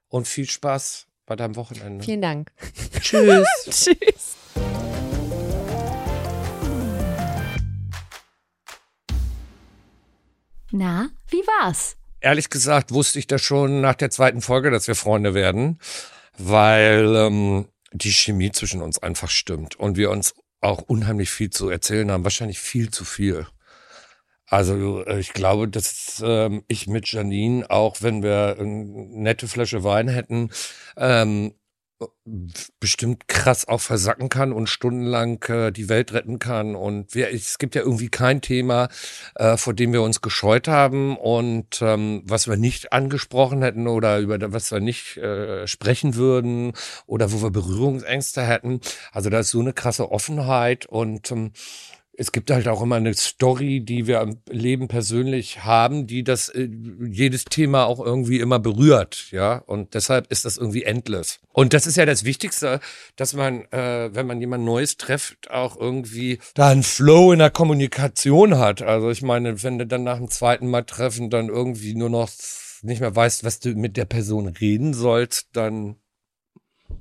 Und 0.09 0.27
viel 0.27 0.49
Spaß 0.49 1.07
bei 1.25 1.37
deinem 1.37 1.55
Wochenende. 1.55 2.03
Vielen 2.03 2.21
Dank. 2.21 2.51
Tschüss. 2.99 3.47
Tschüss. 3.69 4.35
Na, 10.71 11.09
wie 11.29 11.37
war's? 11.61 11.95
Ehrlich 12.19 12.49
gesagt 12.49 12.91
wusste 12.91 13.17
ich 13.17 13.27
das 13.27 13.41
schon 13.41 13.79
nach 13.79 13.95
der 13.95 14.09
zweiten 14.09 14.41
Folge, 14.41 14.71
dass 14.71 14.89
wir 14.89 14.95
Freunde 14.95 15.33
werden, 15.33 15.79
weil 16.37 17.15
ähm, 17.15 17.69
die 17.93 18.11
Chemie 18.11 18.51
zwischen 18.51 18.81
uns 18.81 19.01
einfach 19.01 19.29
stimmt 19.29 19.77
und 19.79 19.95
wir 19.95 20.11
uns 20.11 20.33
auch 20.61 20.81
unheimlich 20.83 21.31
viel 21.31 21.49
zu 21.49 21.69
erzählen 21.69 22.11
haben, 22.11 22.23
wahrscheinlich 22.23 22.59
viel 22.59 22.91
zu 22.91 23.03
viel. 23.03 23.47
Also 24.45 25.05
äh, 25.05 25.19
ich 25.19 25.33
glaube, 25.33 25.67
dass 25.67 26.21
ähm, 26.25 26.63
ich 26.67 26.87
mit 26.87 27.11
Janine, 27.11 27.69
auch 27.69 28.01
wenn 28.01 28.21
wir 28.21 28.57
eine 28.59 28.85
nette 28.85 29.47
Flasche 29.47 29.83
Wein 29.83 30.07
hätten, 30.07 30.51
ähm, 30.97 31.53
bestimmt 32.79 33.27
krass 33.27 33.67
auch 33.67 33.81
versacken 33.81 34.29
kann 34.29 34.53
und 34.53 34.67
stundenlang 34.67 35.43
äh, 35.43 35.71
die 35.71 35.89
Welt 35.89 36.13
retten 36.13 36.39
kann. 36.39 36.75
Und 36.75 37.15
wir, 37.15 37.33
es 37.33 37.57
gibt 37.57 37.75
ja 37.75 37.81
irgendwie 37.81 38.09
kein 38.09 38.41
Thema, 38.41 38.89
äh, 39.35 39.57
vor 39.57 39.73
dem 39.73 39.93
wir 39.93 40.01
uns 40.01 40.21
gescheut 40.21 40.67
haben 40.67 41.17
und 41.17 41.81
ähm, 41.81 42.23
was 42.25 42.47
wir 42.47 42.57
nicht 42.57 42.93
angesprochen 42.93 43.61
hätten 43.61 43.87
oder 43.87 44.19
über 44.19 44.37
was 44.53 44.71
wir 44.71 44.79
nicht 44.79 45.17
äh, 45.17 45.67
sprechen 45.67 46.15
würden 46.15 46.73
oder 47.05 47.31
wo 47.31 47.41
wir 47.41 47.51
Berührungsängste 47.51 48.41
hätten. 48.41 48.81
Also 49.11 49.29
da 49.29 49.39
ist 49.39 49.51
so 49.51 49.59
eine 49.59 49.73
krasse 49.73 50.11
Offenheit 50.11 50.85
und 50.85 51.31
ähm, 51.31 51.51
es 52.21 52.31
gibt 52.31 52.51
halt 52.51 52.67
auch 52.67 52.83
immer 52.83 52.97
eine 52.97 53.15
Story, 53.15 53.81
die 53.81 54.05
wir 54.05 54.21
im 54.21 54.37
Leben 54.47 54.87
persönlich 54.87 55.63
haben, 55.63 56.05
die 56.05 56.23
das 56.23 56.49
äh, 56.49 56.69
jedes 57.09 57.45
Thema 57.45 57.85
auch 57.85 57.99
irgendwie 57.99 58.39
immer 58.39 58.59
berührt, 58.59 59.31
ja. 59.31 59.55
Und 59.57 59.95
deshalb 59.95 60.31
ist 60.31 60.45
das 60.45 60.57
irgendwie 60.57 60.83
endless. 60.83 61.39
Und 61.51 61.73
das 61.73 61.87
ist 61.87 61.97
ja 61.97 62.05
das 62.05 62.23
Wichtigste, 62.23 62.79
dass 63.15 63.33
man, 63.33 63.65
äh, 63.71 64.13
wenn 64.13 64.27
man 64.27 64.39
jemand 64.39 64.63
Neues 64.63 64.97
trifft, 64.97 65.49
auch 65.49 65.75
irgendwie 65.75 66.37
da 66.53 66.69
einen 66.69 66.83
Flow 66.83 67.31
in 67.31 67.39
der 67.39 67.49
Kommunikation 67.49 68.59
hat. 68.59 68.83
Also 68.83 69.09
ich 69.09 69.23
meine, 69.23 69.63
wenn 69.63 69.79
du 69.79 69.87
dann 69.87 70.03
nach 70.03 70.17
dem 70.17 70.29
zweiten 70.29 70.69
Mal 70.69 70.83
treffen 70.83 71.31
dann 71.31 71.49
irgendwie 71.49 71.95
nur 71.95 72.11
noch 72.11 72.29
nicht 72.83 73.01
mehr 73.01 73.15
weißt, 73.15 73.43
was 73.43 73.59
du 73.59 73.69
mit 73.73 73.97
der 73.97 74.05
Person 74.05 74.47
reden 74.47 74.93
sollst, 74.93 75.47
dann 75.53 75.95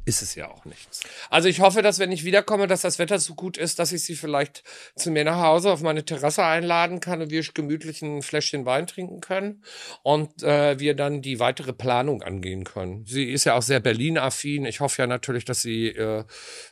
ist 0.04 0.22
es 0.22 0.34
ja 0.34 0.50
auch 0.50 0.64
nichts. 0.64 1.00
Also 1.28 1.48
ich 1.48 1.60
hoffe, 1.60 1.82
dass 1.82 1.98
wenn 1.98 2.12
ich 2.12 2.24
wiederkomme, 2.24 2.66
dass 2.66 2.82
das 2.82 2.98
Wetter 2.98 3.18
so 3.18 3.34
gut 3.34 3.56
ist, 3.56 3.78
dass 3.78 3.92
ich 3.92 4.02
sie 4.02 4.16
vielleicht 4.16 4.62
zu 4.96 5.10
mir 5.10 5.24
nach 5.24 5.40
Hause 5.40 5.72
auf 5.72 5.82
meine 5.82 6.04
Terrasse 6.04 6.44
einladen 6.44 7.00
kann 7.00 7.22
und 7.22 7.30
wir 7.30 7.42
gemütlich 7.54 8.02
ein 8.02 8.22
Fläschchen 8.22 8.64
Wein 8.66 8.86
trinken 8.86 9.20
können 9.20 9.64
und 10.02 10.42
äh, 10.42 10.78
wir 10.78 10.94
dann 10.94 11.22
die 11.22 11.40
weitere 11.40 11.72
Planung 11.72 12.22
angehen 12.22 12.64
können. 12.64 13.04
Sie 13.06 13.30
ist 13.30 13.44
ja 13.44 13.54
auch 13.54 13.62
sehr 13.62 13.80
Berlin-affin. 13.80 14.64
Ich 14.64 14.80
hoffe 14.80 15.02
ja 15.02 15.06
natürlich, 15.06 15.44
dass 15.44 15.62
sie 15.62 15.88
äh, 15.88 16.24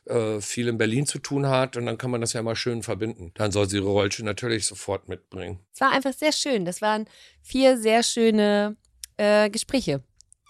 äh, 0.07 0.41
viel 0.41 0.69
in 0.69 0.79
Berlin 0.79 1.07
zu 1.07 1.19
tun 1.19 1.49
hat 1.49 1.77
und 1.77 1.87
dann 1.87 1.99
kann 1.99 2.11
man 2.11 2.21
das 2.21 2.33
ja 2.33 2.43
mal 2.43 2.57
schön 2.57 2.83
verbinden. 2.83 3.33
Dann 3.35 3.53
soll 3.53 3.69
sie 3.69 3.77
ihre 3.77 3.89
Rollsche 3.89 4.25
natürlich 4.25 4.67
sofort 4.67 5.09
mitbringen. 5.09 5.61
Es 5.75 5.81
war 5.81 5.93
einfach 5.93 6.13
sehr 6.13 6.33
schön. 6.33 6.65
Das 6.65 6.83
waren 6.83 7.07
vier 7.43 7.79
sehr 7.79 8.03
schöne 8.03 8.77
äh, 9.17 9.51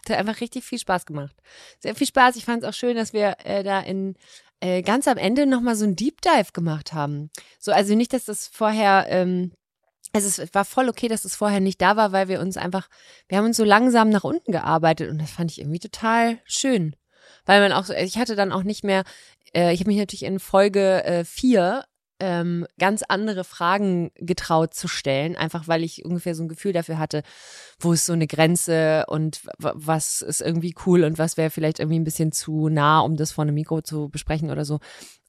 Gespräche 0.08 0.18
hat 0.18 0.28
einfach 0.28 0.40
richtig 0.40 0.64
viel 0.64 0.78
Spaß 0.78 1.06
gemacht. 1.06 1.36
Sehr 1.80 1.94
viel 1.94 2.06
Spaß. 2.06 2.36
Ich 2.36 2.44
fand 2.44 2.62
es 2.62 2.68
auch 2.68 2.74
schön, 2.74 2.96
dass 2.96 3.12
wir 3.12 3.36
äh, 3.44 3.62
da 3.62 3.80
in 3.80 4.14
äh, 4.60 4.82
ganz 4.82 5.06
am 5.06 5.18
Ende 5.18 5.46
nochmal 5.46 5.76
so 5.76 5.84
ein 5.84 5.96
Deep 5.96 6.20
Dive 6.20 6.52
gemacht 6.52 6.92
haben. 6.92 7.30
So, 7.58 7.72
also 7.72 7.94
nicht, 7.94 8.12
dass 8.12 8.24
das 8.24 8.48
vorher, 8.48 9.06
ähm, 9.08 9.52
also 10.12 10.42
es 10.42 10.54
war 10.54 10.64
voll 10.64 10.88
okay, 10.88 11.08
dass 11.08 11.24
es 11.24 11.36
vorher 11.36 11.60
nicht 11.60 11.80
da 11.80 11.96
war, 11.96 12.12
weil 12.12 12.28
wir 12.28 12.40
uns 12.40 12.56
einfach, 12.56 12.88
wir 13.28 13.38
haben 13.38 13.44
uns 13.44 13.56
so 13.56 13.64
langsam 13.64 14.08
nach 14.08 14.24
unten 14.24 14.52
gearbeitet 14.52 15.10
und 15.10 15.20
das 15.20 15.30
fand 15.30 15.50
ich 15.50 15.60
irgendwie 15.60 15.78
total 15.78 16.38
schön. 16.44 16.96
Weil 17.44 17.60
man 17.60 17.72
auch, 17.72 17.84
so, 17.84 17.94
ich 17.94 18.18
hatte 18.18 18.36
dann 18.36 18.52
auch 18.52 18.62
nicht 18.62 18.84
mehr, 18.84 19.04
äh, 19.54 19.72
ich 19.72 19.80
habe 19.80 19.90
mich 19.90 19.98
natürlich 19.98 20.24
in 20.24 20.40
Folge 20.40 21.04
äh, 21.04 21.24
ähm, 22.20 22.66
ganz 22.78 23.02
andere 23.06 23.44
Fragen 23.44 24.10
getraut 24.16 24.74
zu 24.74 24.88
stellen, 24.88 25.36
einfach 25.36 25.68
weil 25.68 25.84
ich 25.84 26.04
ungefähr 26.04 26.34
so 26.34 26.42
ein 26.42 26.48
Gefühl 26.48 26.72
dafür 26.72 26.98
hatte, 26.98 27.22
wo 27.78 27.92
ist 27.92 28.06
so 28.06 28.12
eine 28.12 28.26
Grenze 28.26 29.04
und 29.08 29.40
was 29.58 30.22
ist 30.22 30.40
irgendwie 30.40 30.74
cool 30.86 31.04
und 31.04 31.18
was 31.18 31.36
wäre 31.36 31.50
vielleicht 31.50 31.78
irgendwie 31.78 31.98
ein 31.98 32.04
bisschen 32.04 32.32
zu 32.32 32.68
nah, 32.68 33.00
um 33.00 33.16
das 33.16 33.32
vor 33.32 33.42
einem 33.42 33.54
Mikro 33.54 33.82
zu 33.82 34.08
besprechen 34.08 34.50
oder 34.50 34.64
so. 34.64 34.80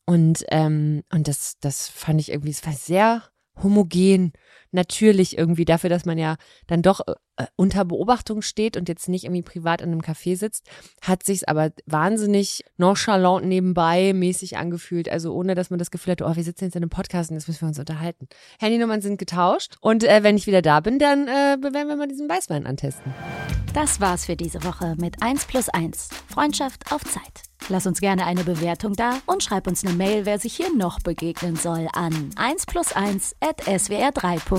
Und, 0.05 0.43
ähm, 0.49 1.03
und 1.13 1.27
das, 1.27 1.59
das 1.59 1.87
fand 1.87 2.19
ich 2.19 2.31
irgendwie, 2.31 2.49
es 2.49 2.65
war 2.65 2.73
sehr 2.73 3.23
homogen, 3.61 4.33
natürlich 4.71 5.37
irgendwie 5.37 5.65
dafür, 5.65 5.89
dass 5.89 6.05
man 6.05 6.17
ja 6.17 6.35
dann 6.67 6.81
doch 6.81 7.01
äh, 7.39 7.45
unter 7.55 7.85
Beobachtung 7.85 8.41
steht 8.41 8.77
und 8.77 8.89
jetzt 8.89 9.07
nicht 9.07 9.23
irgendwie 9.23 9.41
privat 9.41 9.81
in 9.81 9.91
einem 9.91 10.01
Café 10.01 10.35
sitzt, 10.35 10.67
hat 11.01 11.23
sich's 11.23 11.43
aber 11.43 11.71
wahnsinnig 11.85 12.63
nonchalant 12.77 13.45
nebenbei 13.45 14.13
mäßig 14.13 14.57
angefühlt. 14.57 15.09
Also 15.09 15.33
ohne, 15.33 15.55
dass 15.55 15.69
man 15.69 15.79
das 15.79 15.89
Gefühl 15.89 16.11
hat, 16.11 16.21
oh, 16.21 16.35
wir 16.35 16.43
sitzen 16.43 16.65
jetzt 16.65 16.75
in 16.75 16.83
einem 16.83 16.89
Podcast 16.89 17.31
und 17.31 17.37
jetzt 17.37 17.47
müssen 17.47 17.61
wir 17.61 17.69
uns 17.69 17.79
unterhalten. 17.79 18.27
Handynummern 18.59 19.01
sind 19.01 19.17
getauscht 19.17 19.77
und 19.79 20.03
äh, 20.03 20.21
wenn 20.23 20.37
ich 20.37 20.47
wieder 20.47 20.61
da 20.61 20.81
bin, 20.81 20.99
dann 20.99 21.27
äh, 21.27 21.57
werden 21.61 21.87
wir 21.87 21.95
mal 21.95 22.07
diesen 22.07 22.29
Weißwein 22.29 22.65
antesten. 22.65 23.13
Das 23.73 24.01
war's 24.01 24.25
für 24.25 24.35
diese 24.35 24.63
Woche 24.63 24.95
mit 24.97 25.21
1 25.21 25.45
plus 25.45 25.69
1. 25.69 26.09
Freundschaft 26.27 26.91
auf 26.91 27.03
Zeit. 27.03 27.43
Lass 27.69 27.85
uns 27.85 28.01
gerne 28.01 28.25
eine 28.25 28.43
Bewertung 28.43 28.93
da 28.93 29.19
und 29.25 29.43
schreib 29.43 29.67
uns 29.67 29.85
eine 29.85 29.93
Mail, 29.93 30.25
wer 30.25 30.39
sich 30.39 30.55
hier 30.55 30.73
noch 30.75 30.99
begegnen 30.99 31.55
soll, 31.55 31.87
an 31.93 32.31
1 32.35 32.65
plus 32.65 32.93
1 32.93 33.35
at 33.41 33.61
swr3.de. 33.61 34.58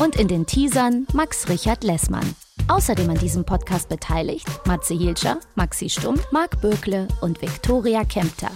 und 0.00 0.16
in 0.16 0.28
den 0.28 0.46
Teasern 0.46 1.06
Max 1.12 1.48
Richard 1.48 1.84
Lessmann. 1.84 2.34
Außerdem 2.68 3.10
an 3.10 3.18
diesem 3.18 3.44
Podcast 3.44 3.88
beteiligt 3.88 4.46
Matze 4.66 4.94
Hielscher, 4.94 5.38
Maxi 5.54 5.88
Stumm, 5.88 6.18
Marc 6.30 6.60
Bökle 6.60 7.08
und 7.20 7.40
Viktoria 7.42 8.04
Kempter. 8.04 8.50